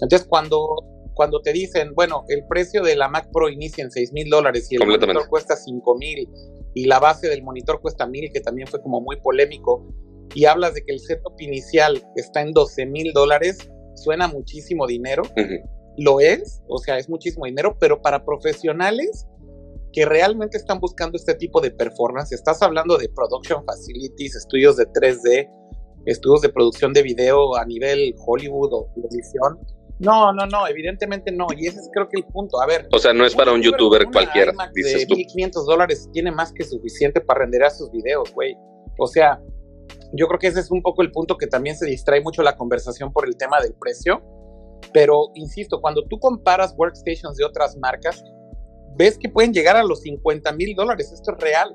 Entonces, 0.00 0.26
cuando, 0.28 0.68
cuando 1.14 1.40
te 1.40 1.52
dicen, 1.52 1.94
bueno, 1.94 2.24
el 2.28 2.44
precio 2.48 2.82
de 2.82 2.96
la 2.96 3.08
Mac 3.08 3.28
Pro 3.32 3.48
inicia 3.48 3.84
en 3.84 3.90
6 3.90 4.12
mil 4.12 4.28
dólares 4.28 4.66
y 4.70 4.76
el 4.76 4.86
monitor 4.86 5.28
cuesta 5.28 5.56
5 5.56 5.96
mil 5.96 6.28
y 6.74 6.86
la 6.86 6.98
base 6.98 7.28
del 7.28 7.42
monitor 7.42 7.80
cuesta 7.80 8.06
mil, 8.06 8.30
que 8.32 8.40
también 8.40 8.66
fue 8.66 8.82
como 8.82 9.00
muy 9.00 9.20
polémico, 9.20 9.86
y 10.34 10.46
hablas 10.46 10.74
de 10.74 10.84
que 10.84 10.92
el 10.92 11.00
setup 11.00 11.40
inicial 11.40 12.02
está 12.16 12.42
en 12.42 12.52
12 12.52 12.86
mil 12.86 13.12
dólares, 13.12 13.58
suena 13.94 14.26
muchísimo 14.26 14.86
dinero, 14.86 15.22
lo 15.96 16.18
es, 16.18 16.62
o 16.68 16.78
sea, 16.78 16.98
es 16.98 17.08
muchísimo 17.08 17.46
dinero, 17.46 17.76
pero 17.78 18.02
para 18.02 18.24
profesionales 18.24 19.26
que 19.92 20.04
realmente 20.04 20.56
están 20.56 20.80
buscando 20.80 21.16
este 21.16 21.34
tipo 21.34 21.60
de 21.60 21.70
performance, 21.70 22.32
estás 22.32 22.60
hablando 22.62 22.98
de 22.98 23.08
production 23.08 23.64
facilities, 23.64 24.34
estudios 24.34 24.76
de 24.76 24.88
3D, 24.88 25.48
estudios 26.06 26.40
de 26.42 26.48
producción 26.48 26.92
de 26.92 27.02
video 27.02 27.56
a 27.56 27.64
nivel 27.64 28.12
Hollywood 28.26 28.72
o 28.72 28.90
televisión. 28.94 29.58
No, 30.04 30.32
no, 30.32 30.46
no, 30.46 30.68
evidentemente 30.68 31.32
no, 31.32 31.46
y 31.56 31.66
ese 31.66 31.80
es 31.80 31.90
creo 31.92 32.08
que 32.08 32.20
el 32.20 32.24
punto. 32.26 32.60
A 32.60 32.66
ver, 32.66 32.86
O 32.92 32.98
sea, 32.98 33.12
no 33.12 33.24
es 33.24 33.34
para 33.34 33.52
un 33.52 33.62
youtuber 33.62 34.06
cualquiera, 34.12 34.52
dices 34.74 35.00
de 35.00 35.06
tú. 35.06 35.14
1500 35.14 35.66
dólares 35.66 36.08
tiene 36.12 36.30
más 36.30 36.52
que 36.52 36.64
suficiente 36.64 37.20
para 37.20 37.40
renderar 37.40 37.70
sus 37.70 37.90
videos, 37.90 38.32
güey. 38.32 38.56
O 38.98 39.06
sea, 39.06 39.40
yo 40.12 40.26
creo 40.28 40.38
que 40.38 40.48
ese 40.48 40.60
es 40.60 40.70
un 40.70 40.82
poco 40.82 41.02
el 41.02 41.10
punto 41.10 41.36
que 41.36 41.46
también 41.46 41.76
se 41.76 41.86
distrae 41.86 42.20
mucho 42.20 42.42
la 42.42 42.56
conversación 42.56 43.12
por 43.12 43.26
el 43.26 43.36
tema 43.36 43.60
del 43.60 43.74
precio. 43.74 44.22
Pero, 44.92 45.30
insisto, 45.34 45.80
cuando 45.80 46.04
tú 46.08 46.18
comparas 46.18 46.74
workstations 46.76 47.36
de 47.36 47.44
otras 47.44 47.76
marcas, 47.78 48.22
ves 48.96 49.18
que 49.18 49.28
pueden 49.28 49.52
llegar 49.52 49.76
a 49.76 49.82
los 49.82 50.02
50 50.02 50.52
mil 50.52 50.74
dólares. 50.76 51.10
Esto 51.12 51.32
es 51.32 51.42
real. 51.42 51.74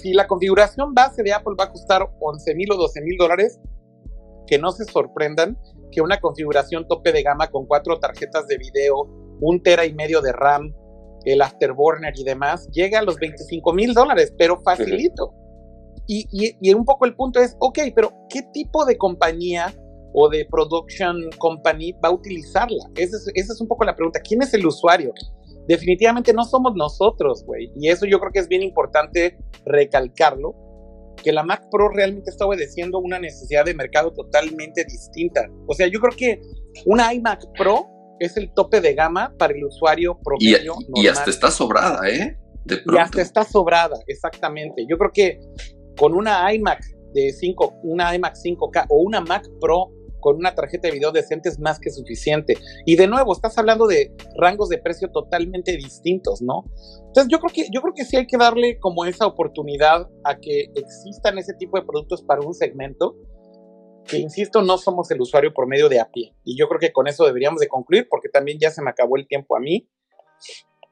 Si 0.00 0.12
la 0.12 0.26
configuración 0.26 0.94
base 0.94 1.22
de 1.22 1.32
Apple 1.32 1.54
va 1.58 1.64
a 1.64 1.72
costar 1.72 2.08
11 2.20 2.54
mil 2.54 2.70
o 2.72 2.76
12 2.76 3.00
mil 3.02 3.16
dólares, 3.18 3.60
que 4.46 4.58
no 4.58 4.72
se 4.72 4.84
sorprendan 4.84 5.58
que 5.94 6.00
una 6.00 6.18
configuración 6.18 6.86
tope 6.88 7.12
de 7.12 7.22
gama 7.22 7.48
con 7.48 7.66
cuatro 7.66 7.98
tarjetas 7.98 8.46
de 8.48 8.58
video, 8.58 9.08
un 9.40 9.62
tera 9.62 9.86
y 9.86 9.94
medio 9.94 10.20
de 10.20 10.32
RAM, 10.32 10.74
el 11.24 11.40
Afterburner 11.40 12.12
y 12.16 12.24
demás, 12.24 12.68
llega 12.72 12.98
a 12.98 13.02
los 13.02 13.16
25 13.16 13.72
mil 13.72 13.94
dólares, 13.94 14.34
pero 14.36 14.60
facilito. 14.60 15.32
y, 16.06 16.26
y, 16.60 16.74
un 16.74 16.84
poco 16.84 17.06
el 17.06 17.14
punto 17.14 17.40
es, 17.40 17.56
ok, 17.60 17.78
pero 17.94 18.12
¿qué 18.28 18.42
tipo 18.52 18.84
de 18.84 18.98
compañía 18.98 19.72
o 20.12 20.28
de 20.28 20.46
production 20.50 21.30
company 21.38 21.92
va 21.92 22.08
a 22.08 22.12
utilizarla? 22.12 22.84
Esa 22.96 23.16
es, 23.16 23.30
esa 23.34 23.52
es 23.52 23.60
un 23.60 23.68
poco 23.68 23.84
la 23.84 23.94
pregunta. 23.94 24.20
¿Quién 24.20 24.42
es 24.42 24.52
el 24.54 24.66
usuario? 24.66 25.12
Definitivamente 25.66 26.32
no 26.32 26.44
somos 26.44 26.74
nosotros, 26.74 27.44
güey. 27.44 27.72
Y 27.74 27.88
eso 27.88 28.06
yo 28.06 28.20
creo 28.20 28.32
que 28.32 28.40
es 28.40 28.48
bien 28.48 28.62
importante 28.62 29.38
recalcarlo, 29.64 30.54
que 31.22 31.32
la 31.32 31.42
Mac 31.42 31.62
Pro 31.70 31.88
realmente 31.88 32.30
está 32.30 32.46
obedeciendo 32.46 32.98
una 32.98 33.18
necesidad 33.18 33.64
de 33.64 33.74
mercado 33.74 34.12
totalmente 34.12 34.84
distinta. 34.84 35.48
O 35.66 35.74
sea, 35.74 35.86
yo 35.86 36.00
creo 36.00 36.16
que 36.16 36.40
una 36.86 37.12
iMac 37.12 37.44
Pro 37.56 37.86
es 38.20 38.36
el 38.36 38.52
tope 38.54 38.80
de 38.80 38.94
gama 38.94 39.34
para 39.38 39.54
el 39.54 39.64
usuario 39.64 40.18
promedio. 40.22 40.74
Y, 40.94 41.04
y 41.04 41.08
hasta 41.08 41.30
está 41.30 41.50
sobrada, 41.50 42.08
¿eh? 42.08 42.38
y 42.66 42.96
hasta 42.96 43.20
está 43.20 43.44
sobrada, 43.44 43.96
exactamente. 44.06 44.86
Yo 44.88 44.96
creo 44.96 45.10
que 45.12 45.40
con 45.98 46.14
una 46.14 46.52
iMac 46.52 46.82
de 47.12 47.32
5, 47.32 47.80
una 47.84 48.14
iMac 48.14 48.34
5K 48.34 48.86
o 48.88 49.02
una 49.02 49.20
Mac 49.20 49.46
Pro 49.60 49.90
con 50.24 50.36
una 50.36 50.54
tarjeta 50.54 50.88
de 50.88 50.94
video 50.94 51.12
decente 51.12 51.50
es 51.50 51.60
más 51.60 51.78
que 51.78 51.90
suficiente. 51.90 52.56
Y 52.86 52.96
de 52.96 53.06
nuevo, 53.06 53.34
estás 53.34 53.58
hablando 53.58 53.86
de 53.86 54.10
rangos 54.38 54.70
de 54.70 54.78
precio 54.78 55.10
totalmente 55.10 55.76
distintos, 55.76 56.40
¿no? 56.40 56.64
Entonces 57.08 57.26
yo 57.28 57.38
creo 57.40 57.52
que, 57.52 57.66
yo 57.70 57.82
creo 57.82 57.92
que 57.94 58.06
sí 58.06 58.16
hay 58.16 58.26
que 58.26 58.38
darle 58.38 58.78
como 58.80 59.04
esa 59.04 59.26
oportunidad 59.26 60.08
a 60.24 60.38
que 60.40 60.70
existan 60.74 61.36
ese 61.36 61.52
tipo 61.52 61.78
de 61.78 61.84
productos 61.84 62.22
para 62.22 62.40
un 62.40 62.54
segmento 62.54 63.16
que 64.06 64.16
insisto, 64.18 64.62
no 64.62 64.78
somos 64.78 65.10
el 65.10 65.20
usuario 65.20 65.52
por 65.52 65.66
medio 65.66 65.90
de 65.90 66.00
a 66.00 66.10
pie. 66.10 66.34
Y 66.42 66.58
yo 66.58 66.68
creo 66.68 66.80
que 66.80 66.92
con 66.92 67.06
eso 67.06 67.24
deberíamos 67.26 67.60
de 67.60 67.68
concluir, 67.68 68.06
porque 68.08 68.28
también 68.30 68.58
ya 68.58 68.70
se 68.70 68.82
me 68.82 68.90
acabó 68.90 69.16
el 69.16 69.26
tiempo 69.26 69.56
a 69.56 69.60
mí. 69.60 69.88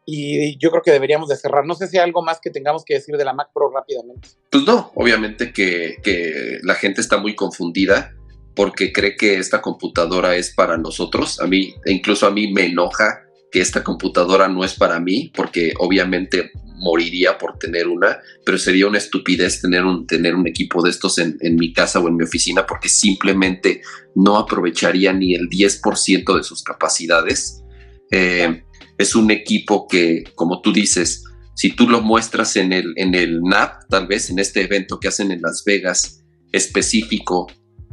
Y 0.05 0.59
yo 0.59 0.71
creo 0.71 0.83
que 0.83 0.91
deberíamos 0.91 1.29
de 1.29 1.37
cerrar. 1.37 1.67
No 1.67 1.75
sé 1.75 1.87
si 1.87 1.99
hay 1.99 2.05
algo 2.05 2.23
más 2.23 2.41
que 2.41 2.51
tengamos 2.51 2.85
que 2.85 2.95
decir 2.95 3.17
de 3.17 3.25
la 3.25 3.35
Mac 3.35 3.51
Pro 3.53 3.71
rápidamente. 3.71 4.29
Pues 4.51 4.65
no, 4.65 4.91
obviamente 4.95 5.53
que, 5.53 5.97
que 6.03 6.59
la 6.63 6.75
gente 6.75 7.01
está 7.01 7.19
muy 7.19 7.35
confundida 7.35 8.15
porque 8.55 8.93
cree 8.93 9.17
que 9.17 9.39
esta 9.39 9.61
computadora 9.61 10.37
es 10.37 10.53
para 10.55 10.77
nosotros. 10.77 11.41
A 11.41 11.47
mí, 11.47 11.75
incluso 11.87 12.27
a 12.27 12.31
mí 12.31 12.53
me 12.53 12.67
enoja 12.67 13.25
que 13.51 13.61
esta 13.61 13.85
computadora 13.85 14.49
no 14.49 14.65
es 14.65 14.75
para 14.75 14.99
mí, 14.99 15.31
porque 15.35 15.75
obviamente 15.79 16.53
moriría 16.83 17.39
por 17.39 17.59
tener 17.59 17.87
una, 17.87 18.19
pero 18.45 18.59
sería 18.59 18.89
una 18.89 18.99
estupidez 18.99 19.61
tener 19.61 19.85
un, 19.85 20.07
tener 20.07 20.35
un 20.35 20.49
equipo 20.49 20.83
de 20.83 20.91
estos 20.91 21.19
en, 21.19 21.39
mi 21.55 21.73
casa 21.73 22.01
o 22.01 22.09
en 22.09 22.17
mi 22.17 22.25
oficina 22.25 22.67
porque 22.67 22.89
simplemente 22.89 23.83
no 24.17 24.37
aprovecharía 24.37 25.13
ni 25.13 25.35
el 25.35 25.49
10% 25.49 26.37
de 26.37 26.43
sus 26.43 26.63
capacidades. 26.63 27.63
Eh, 28.11 28.65
es 28.99 29.15
un 29.15 29.31
equipo 29.31 29.87
que, 29.87 30.25
como 30.35 30.61
tú 30.61 30.73
dices, 30.73 31.25
si 31.55 31.71
tú 31.71 31.89
lo 31.89 32.01
muestras 32.01 32.57
en 32.57 32.73
el, 32.73 32.93
en 32.97 33.15
el 33.15 33.43
NAP, 33.43 33.89
tal 33.89 34.07
vez 34.07 34.31
en 34.31 34.39
este 34.39 34.63
evento 34.63 34.99
que 34.99 35.09
hacen 35.09 35.31
en 35.31 35.43
Las 35.43 35.63
Vegas, 35.65 36.25
específico 36.53 37.47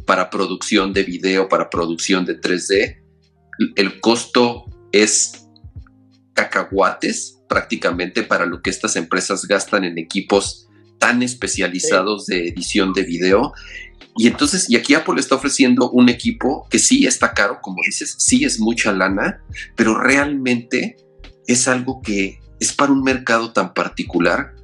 para 0.10 0.32
producción 0.32 0.92
de 0.92 1.04
video, 1.04 1.48
para 1.48 1.70
producción 1.70 2.26
de 2.26 2.42
3D, 2.42 2.98
el 3.76 4.02
costo 4.02 4.66
es 4.92 5.48
cacahuates 6.34 7.44
prácticamente 7.48 8.24
para 8.24 8.48
lo 8.48 8.64
que 8.64 8.72
estas 8.72 8.96
empresas 8.96 9.46
gastan 9.46 9.84
en 9.84 10.00
equipos 10.00 10.68
tan 10.98 11.22
especializados 11.22 12.26
de 12.26 12.48
edición 12.48 12.92
de 12.94 13.04
video. 13.04 13.54
Y 14.18 14.26
entonces, 14.26 14.68
y 14.68 14.78
aquí 14.78 14.96
Apple 14.96 15.20
está 15.20 15.36
ofreciendo 15.36 15.92
un 15.92 16.10
equipo 16.10 16.68
que 16.72 16.80
sí 16.80 17.06
está 17.06 17.36
caro, 17.36 17.60
como 17.62 17.78
dices, 17.86 18.16
sí 18.18 18.44
es 18.46 18.60
mucha 18.60 18.92
lana, 18.92 19.44
pero 19.76 19.96
realmente 20.02 20.98
es 21.46 21.68
algo 21.68 22.02
que 22.02 22.40
es 22.60 22.74
para 22.74 22.94
un 22.94 23.04
mercado 23.04 23.54
tan 23.54 23.76
particular 23.76 24.56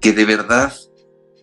que 0.00 0.12
de 0.12 0.24
verdad 0.26 0.72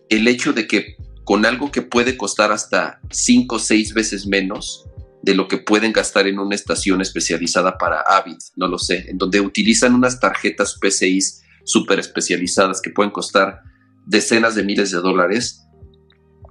el 0.08 0.26
hecho 0.28 0.54
de 0.54 0.66
que 0.66 0.96
con 1.28 1.44
algo 1.44 1.70
que 1.70 1.82
puede 1.82 2.16
costar 2.16 2.52
hasta 2.52 3.02
cinco 3.10 3.56
o 3.56 3.58
seis 3.58 3.92
veces 3.92 4.26
menos, 4.26 4.86
de 5.22 5.34
lo 5.34 5.46
que 5.46 5.58
pueden 5.58 5.92
gastar 5.92 6.26
en 6.26 6.38
una 6.38 6.54
estación 6.54 7.02
especializada 7.02 7.76
para 7.76 8.00
Avid, 8.00 8.38
no 8.56 8.66
lo 8.66 8.78
sé, 8.78 9.10
en 9.10 9.18
donde 9.18 9.42
utilizan 9.42 9.94
unas 9.94 10.20
tarjetas 10.20 10.78
PCI 10.80 11.18
súper 11.66 11.98
especializadas 11.98 12.80
que 12.80 12.88
pueden 12.88 13.12
costar 13.12 13.60
decenas 14.06 14.54
de 14.54 14.64
miles 14.64 14.90
de 14.90 15.02
dólares. 15.02 15.66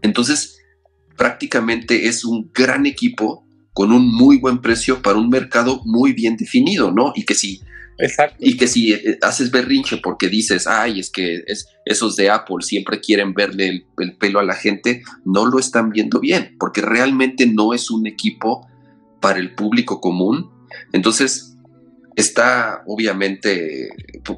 Entonces, 0.03 0.59
prácticamente 1.17 2.07
es 2.07 2.23
un 2.23 2.51
gran 2.53 2.85
equipo 2.85 3.47
con 3.73 3.91
un 3.91 4.07
muy 4.07 4.37
buen 4.37 4.61
precio 4.61 5.01
para 5.01 5.17
un 5.17 5.29
mercado 5.29 5.81
muy 5.85 6.13
bien 6.13 6.37
definido, 6.37 6.91
¿no? 6.91 7.13
Y 7.15 7.25
que 7.25 7.33
si 7.33 7.61
Exacto. 7.97 8.37
Y 8.39 8.57
que 8.57 8.67
si 8.67 8.93
eh, 8.93 9.17
haces 9.21 9.51
berrinche 9.51 9.97
porque 9.97 10.29
dices, 10.29 10.67
ay, 10.67 10.99
es 10.99 11.09
que 11.09 11.43
es, 11.47 11.67
esos 11.85 12.15
de 12.15 12.29
Apple 12.29 12.57
siempre 12.61 12.99
quieren 12.99 13.33
verle 13.33 13.85
el, 13.97 14.17
pelo 14.17 14.39
a 14.39 14.43
la 14.43 14.55
gente, 14.55 15.03
no 15.25 15.45
lo 15.45 15.59
están 15.59 15.89
viendo 15.89 16.19
bien, 16.19 16.55
porque 16.59 16.81
realmente 16.81 17.45
no 17.47 17.73
es 17.73 17.89
un 17.89 18.07
equipo 18.07 18.67
para 19.19 19.39
el 19.39 19.55
público 19.55 19.99
común. 19.99 20.51
Entonces, 20.93 21.55
está 22.15 22.83
obviamente, 22.87 23.89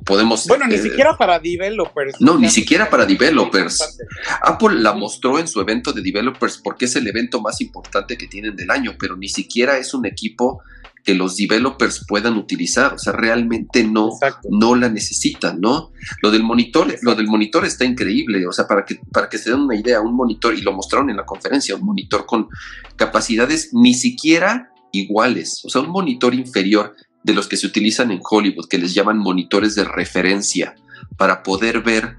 podemos... 0.06 0.48
Bueno, 0.48 0.68
ni 0.68 0.76
eh, 0.76 0.80
siquiera 0.80 1.18
para 1.18 1.40
developers. 1.40 2.20
No, 2.20 2.38
ni 2.38 2.50
siquiera 2.50 2.90
para 2.90 3.06
developers. 3.06 3.98
Apple 4.42 4.80
la 4.80 4.94
mostró 4.94 5.40
en 5.40 5.48
su 5.48 5.60
evento 5.60 5.92
de 5.92 6.02
developers 6.02 6.58
porque 6.58 6.86
es 6.86 6.96
el 6.96 7.08
evento 7.08 7.42
más 7.42 7.60
importante 7.62 8.18
que 8.18 8.28
tienen 8.28 8.56
del 8.56 8.72
año, 8.72 8.96
pero 9.00 9.16
ni 9.18 9.28
siquiera 9.28 9.78
es 9.78 9.94
un 9.94 10.06
equipo 10.06 10.62
que 11.04 11.16
los 11.16 11.36
developers 11.38 12.06
puedan 12.08 12.38
utilizar, 12.38 12.94
o 12.94 12.98
sea, 12.98 13.14
realmente 13.14 13.84
no, 13.84 14.12
no 14.50 14.76
la 14.76 14.90
necesitan, 14.90 15.60
¿no? 15.60 15.92
Lo 16.22 16.32
del 16.32 16.44
monitor, 16.44 16.94
lo 17.02 17.16
del 17.16 17.28
monitor 17.28 17.66
está 17.66 17.86
increíble, 17.86 18.46
o 18.48 18.52
sea, 18.52 18.68
para 18.68 18.86
que, 18.86 19.00
para 19.12 19.30
que 19.30 19.38
se 19.38 19.52
den 19.52 19.62
una 19.62 19.76
idea, 19.76 20.02
un 20.02 20.16
monitor, 20.16 20.54
y 20.54 20.62
lo 20.62 20.74
mostraron 20.74 21.10
en 21.10 21.18
la 21.18 21.26
conferencia, 21.26 21.76
un 21.76 21.86
monitor 21.86 22.26
con 22.26 22.48
capacidades 22.96 23.70
ni 23.74 23.94
siquiera 23.94 24.72
iguales, 24.92 25.62
o 25.66 25.70
sea, 25.70 25.82
un 25.82 25.90
monitor 25.90 26.34
inferior 26.34 26.96
de 27.24 27.34
los 27.34 27.48
que 27.48 27.58
se 27.58 27.68
utilizan 27.68 28.12
en 28.12 28.22
Hollywood, 28.22 28.68
que 28.68 28.78
les 28.78 28.94
llaman 28.94 29.18
monitores 29.18 29.76
de 29.76 29.84
referencia, 29.84 30.76
para 31.18 31.44
poder 31.44 31.82
ver 31.82 32.18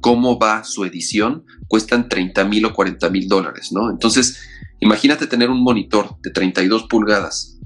cómo 0.00 0.38
va 0.38 0.64
su 0.64 0.84
edición, 0.84 1.44
cuestan 1.66 2.08
30 2.08 2.44
mil 2.44 2.64
o 2.64 2.72
40 2.72 3.10
mil 3.10 3.28
dólares, 3.28 3.72
¿no? 3.72 3.90
Entonces, 3.90 4.38
imagínate 4.80 5.26
tener 5.26 5.50
un 5.50 5.62
monitor 5.62 6.16
de 6.22 6.30
32 6.30 6.84
pulgadas 6.84 7.57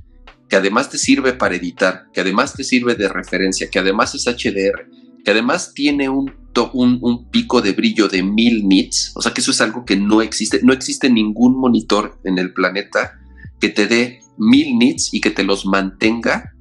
que 0.52 0.56
además 0.56 0.90
te 0.90 0.98
sirve 0.98 1.32
para 1.32 1.54
editar, 1.54 2.08
que 2.12 2.20
además 2.20 2.52
te 2.52 2.62
sirve 2.62 2.94
de 2.94 3.08
referencia, 3.08 3.70
que 3.70 3.78
además 3.78 4.14
es 4.14 4.26
HDR, 4.26 4.86
que 5.24 5.30
además 5.30 5.72
tiene 5.72 6.10
un, 6.10 6.30
un, 6.74 7.30
pico 7.30 7.62
de 7.62 7.72
brillo 7.72 8.06
de 8.06 8.22
mil 8.22 8.68
nits, 8.68 9.12
o 9.14 9.22
sea 9.22 9.32
que 9.32 9.40
eso 9.40 9.50
es 9.50 9.62
algo 9.62 9.86
que 9.86 9.96
no 9.96 10.20
existe, 10.20 10.60
no 10.62 10.74
existe 10.74 11.08
ningún 11.08 11.58
monitor 11.58 12.20
en 12.24 12.36
el 12.36 12.52
planeta 12.52 13.18
que 13.60 13.70
te 13.70 13.86
dé 13.86 14.20
mil 14.36 14.76
nits 14.76 15.14
y 15.14 15.22
que 15.22 15.30
te 15.30 15.42
los 15.42 15.64
mantenga 15.64 16.52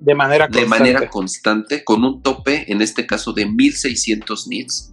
de 0.00 0.16
manera 0.16 0.48
constante, 0.48 0.60
de 0.60 0.66
manera 0.68 1.08
constante 1.08 1.84
con 1.84 2.02
un 2.02 2.22
tope, 2.22 2.72
en 2.72 2.82
este 2.82 3.06
caso 3.06 3.32
de 3.32 3.46
1600 3.46 4.48
nits. 4.48 4.92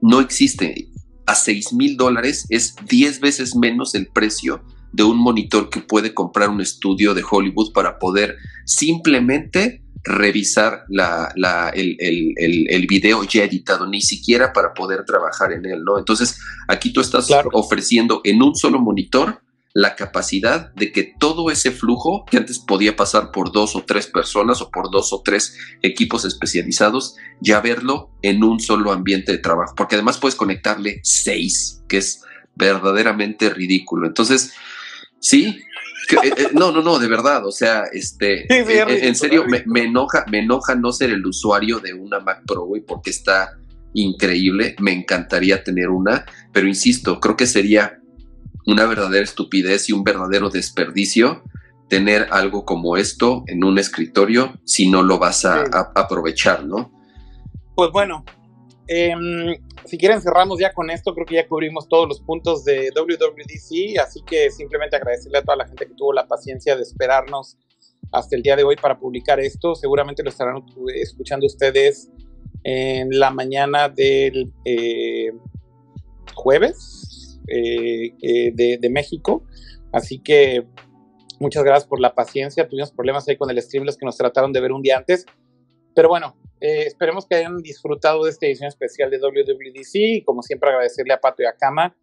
No 0.00 0.20
existe. 0.22 0.88
A 1.26 1.34
6 1.34 1.74
mil 1.74 1.98
dólares 1.98 2.46
es 2.48 2.74
10 2.88 3.20
veces 3.20 3.54
menos 3.54 3.94
el 3.94 4.08
precio 4.08 4.64
de 4.92 5.02
un 5.02 5.18
monitor 5.18 5.70
que 5.70 5.80
puede 5.80 6.14
comprar 6.14 6.50
un 6.50 6.60
estudio 6.60 7.14
de 7.14 7.24
Hollywood 7.28 7.72
para 7.72 7.98
poder 7.98 8.36
simplemente 8.64 9.82
revisar 10.04 10.84
el, 11.74 12.86
video 12.88 13.24
ya 13.24 13.44
editado, 13.44 13.86
ni 13.86 14.00
siquiera 14.00 14.52
para 14.52 14.74
poder 14.74 15.04
trabajar 15.04 15.52
en 15.52 15.64
él, 15.64 15.84
¿no? 15.84 15.98
Entonces, 15.98 16.38
aquí 16.68 16.92
tú 16.92 17.00
estás 17.00 17.28
ofreciendo 17.52 18.20
en 18.24 18.42
un 18.42 18.54
solo 18.54 18.80
monitor 18.80 19.42
la 19.74 19.96
capacidad 19.96 20.72
de 20.74 20.92
que 20.92 21.14
todo 21.18 21.50
ese 21.50 21.70
flujo 21.70 22.26
que 22.30 22.36
antes 22.36 22.58
podía 22.58 22.94
pasar 22.94 23.30
por 23.30 23.52
dos 23.52 23.74
o 23.74 23.84
tres 23.86 24.06
personas 24.06 24.60
o 24.60 24.70
por 24.70 24.90
dos 24.90 25.12
o 25.14 25.22
tres 25.22 25.56
equipos 25.80 26.26
especializados, 26.26 27.16
ya 27.40 27.60
verlo 27.60 28.10
en 28.20 28.44
un 28.44 28.60
solo 28.60 28.92
ambiente 28.92 29.32
de 29.32 29.38
trabajo, 29.38 29.74
porque 29.74 29.94
además 29.94 30.18
puedes 30.18 30.34
conectarle 30.34 31.00
seis, 31.04 31.82
que 31.88 31.98
es 31.98 32.22
verdaderamente 32.54 33.48
ridículo. 33.48 34.06
Entonces, 34.06 34.52
Sí, 35.22 35.62
eh, 36.10 36.32
eh, 36.36 36.48
no, 36.52 36.72
no, 36.72 36.82
no, 36.82 36.98
de 36.98 37.06
verdad, 37.06 37.46
o 37.46 37.52
sea, 37.52 37.84
este, 37.92 38.52
eh, 38.52 38.98
en, 39.06 39.14
serio, 39.14 39.44
me, 39.46 39.84
enoja, 39.84 40.24
me 40.28 40.40
enoja 40.40 40.74
no 40.74 40.90
ser 40.90 41.10
el 41.10 41.24
usuario 41.24 41.78
de 41.78 41.94
una 41.94 42.18
Mac 42.18 42.42
Pro, 42.44 42.64
güey, 42.64 42.82
porque 42.82 43.10
está 43.10 43.56
increíble, 43.94 44.74
me 44.80 44.92
encantaría 44.92 45.62
tener 45.62 45.90
una, 45.90 46.26
pero 46.52 46.66
insisto, 46.66 47.20
creo 47.20 47.36
que 47.36 47.46
sería 47.46 48.00
una 48.66 48.84
verdadera 48.86 49.22
estupidez 49.22 49.88
y 49.88 49.92
un 49.92 50.02
verdadero 50.02 50.50
desperdicio 50.50 51.44
tener 51.88 52.26
algo 52.32 52.64
como 52.64 52.96
esto 52.96 53.44
en 53.46 53.62
un 53.62 53.78
escritorio 53.78 54.58
si 54.64 54.90
no 54.90 55.04
lo 55.04 55.20
vas 55.20 55.44
a 55.44 55.62
aprovechar, 55.94 56.64
¿no? 56.64 56.90
Pues 57.76 57.90
bueno, 57.92 58.24
Em, 58.88 59.54
si 59.84 59.98
quieren 59.98 60.20
cerramos 60.20 60.58
ya 60.58 60.72
con 60.72 60.90
esto, 60.90 61.14
creo 61.14 61.26
que 61.26 61.34
ya 61.36 61.48
cubrimos 61.48 61.88
todos 61.88 62.08
los 62.08 62.20
puntos 62.20 62.64
de 62.64 62.90
WWDC, 62.94 63.98
así 64.00 64.22
que 64.24 64.50
simplemente 64.50 64.96
agradecerle 64.96 65.38
a 65.38 65.42
toda 65.42 65.56
la 65.56 65.66
gente 65.66 65.86
que 65.86 65.94
tuvo 65.94 66.12
la 66.12 66.26
paciencia 66.26 66.76
de 66.76 66.82
esperarnos 66.82 67.56
hasta 68.12 68.36
el 68.36 68.42
día 68.42 68.56
de 68.56 68.64
hoy 68.64 68.76
para 68.76 68.98
publicar 68.98 69.40
esto. 69.40 69.74
Seguramente 69.74 70.22
lo 70.22 70.30
estarán 70.30 70.64
escuchando 70.94 71.46
ustedes 71.46 72.10
en 72.64 73.18
la 73.18 73.30
mañana 73.30 73.88
del 73.88 74.52
eh, 74.64 75.32
jueves 76.34 77.40
eh, 77.48 78.14
eh, 78.22 78.78
de, 78.78 78.90
México. 78.90 79.44
Así 79.92 80.18
que 80.18 80.66
muchas 81.40 81.64
gracias 81.64 81.88
por 81.88 82.00
la 82.00 82.14
paciencia. 82.14 82.68
Tuvimos 82.68 82.92
problemas 82.92 83.26
ahí 83.28 83.36
con 83.36 83.50
el 83.50 83.60
Streamless 83.60 83.96
que 83.96 84.06
nos 84.06 84.16
trataron 84.16 84.52
de 84.52 84.60
ver 84.60 84.72
un 84.72 84.82
día 84.82 84.98
antes. 84.98 85.26
Pero 85.94 86.08
bueno, 86.08 86.36
esperemos 86.62 87.26
que 87.26 87.36
hayan 87.36 87.58
disfrutado 87.58 88.24
de 88.24 88.30
esta 88.30 88.46
edición 88.46 88.68
especial 88.68 89.10
de 89.10 89.18
WWDC. 89.18 89.94
Y 89.94 90.24
como 90.24 90.42
siempre, 90.42 90.70
agradecerle 90.70 91.14
a 91.14 91.20
Pato 91.20 91.42
y 91.42 91.46
a 91.46 91.56
Kama. 91.56 91.96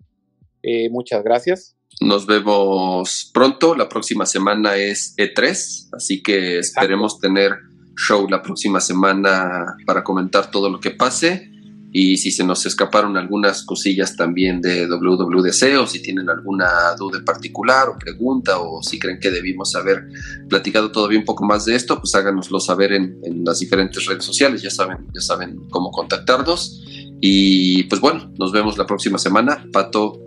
muchas 0.92 1.24
gracias. 1.24 1.76
Nos 2.02 2.26
vemos 2.26 3.30
pronto. 3.34 3.76
La 3.76 3.90
próxima 3.90 4.26
semana 4.26 4.78
es 4.78 5.16
E3, 5.18 5.90
así 5.94 6.24
que 6.24 6.60
esperemos 6.60 7.20
tener 7.20 7.54
show 7.98 8.28
la 8.30 8.42
próxima 8.42 8.80
semana 8.80 9.76
para 9.86 10.04
comentar 10.04 10.50
todo 10.52 10.70
lo 10.70 10.80
que 10.80 10.92
pase. 10.92 11.52
Y 11.92 12.18
si 12.18 12.32
se 12.32 12.44
nos 12.44 12.66
escaparon 12.66 13.18
algunas 13.18 13.64
cosillas 13.64 14.16
también 14.16 14.62
de 14.62 14.88
WWDC 14.88 15.80
o 15.82 15.88
si 15.88 16.02
tienen 16.02 16.30
alguna 16.30 16.68
duda 16.98 17.18
en 17.18 17.26
particular 17.26 17.90
o 17.90 17.98
pregunta 17.98 18.60
o 18.60 18.84
si 18.84 19.00
creen 19.00 19.20
que 19.20 19.32
debimos 19.32 19.74
haber 19.76 20.08
platicado 20.48 20.92
todavía 20.92 21.18
un 21.18 21.26
poco 21.26 21.46
más 21.46 21.66
de 21.66 21.76
esto, 21.76 22.00
pues 22.00 22.14
háganoslo 22.14 22.60
saber 22.60 22.94
en, 22.94 23.18
en 23.24 23.44
las 23.44 23.60
diferentes 23.60 24.06
redes 24.06 24.24
sociales. 24.24 24.62
Ya 24.62 24.70
saben, 24.70 25.08
ya 25.14 25.22
saben 25.22 25.68
cómo 25.70 25.90
contactarnos. 25.92 26.84
Y 27.22 27.84
pues 27.84 28.00
bueno, 28.00 28.32
nos 28.38 28.52
vemos 28.52 28.78
la 28.78 28.86
próxima 28.86 29.18
semana. 29.18 29.66
Pato, 29.74 30.20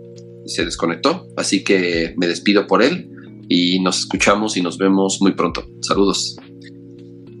se 0.45 0.65
desconectó, 0.65 1.27
así 1.37 1.63
que 1.63 2.13
me 2.17 2.27
despido 2.27 2.67
por 2.67 2.83
él 2.83 3.09
y 3.49 3.79
nos 3.79 3.99
escuchamos 3.99 4.57
y 4.57 4.61
nos 4.61 4.77
vemos 4.77 5.21
muy 5.21 5.33
pronto. 5.33 5.65
Saludos. 5.81 6.35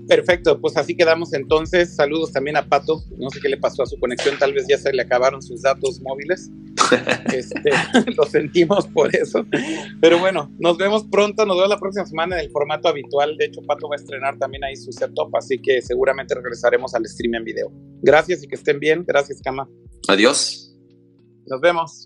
Perfecto, 0.07 0.59
pues 0.59 0.75
así 0.77 0.95
quedamos 0.95 1.33
entonces. 1.33 1.95
Saludos 1.95 2.31
también 2.31 2.57
a 2.57 2.67
Pato. 2.67 3.03
No 3.17 3.29
sé 3.29 3.39
qué 3.39 3.49
le 3.49 3.57
pasó 3.57 3.83
a 3.83 3.85
su 3.85 3.99
conexión, 3.99 4.37
tal 4.37 4.53
vez 4.53 4.65
ya 4.67 4.77
se 4.77 4.91
le 4.91 5.01
acabaron 5.01 5.41
sus 5.41 5.61
datos 5.61 6.01
móviles. 6.01 6.49
Este, 7.33 7.71
lo 8.15 8.25
sentimos 8.25 8.85
por 8.87 9.15
eso. 9.15 9.43
Pero 9.99 10.19
bueno, 10.19 10.51
nos 10.59 10.77
vemos 10.77 11.03
pronto. 11.09 11.45
Nos 11.45 11.55
vemos 11.57 11.69
la 11.69 11.79
próxima 11.79 12.05
semana 12.05 12.35
en 12.35 12.45
el 12.45 12.51
formato 12.51 12.87
habitual. 12.87 13.35
De 13.37 13.45
hecho, 13.45 13.61
Pato 13.65 13.87
va 13.89 13.95
a 13.95 13.99
estrenar 13.99 14.37
también 14.37 14.63
ahí 14.63 14.75
su 14.75 14.91
setup, 14.91 15.35
así 15.35 15.59
que 15.59 15.81
seguramente 15.81 16.35
regresaremos 16.35 16.93
al 16.93 17.05
stream 17.07 17.35
en 17.35 17.43
video. 17.43 17.71
Gracias 18.03 18.43
y 18.43 18.47
que 18.47 18.55
estén 18.55 18.79
bien. 18.79 19.03
Gracias, 19.07 19.41
Cama. 19.41 19.67
Adiós. 20.07 20.75
Nos 21.47 21.61
vemos. 21.61 22.01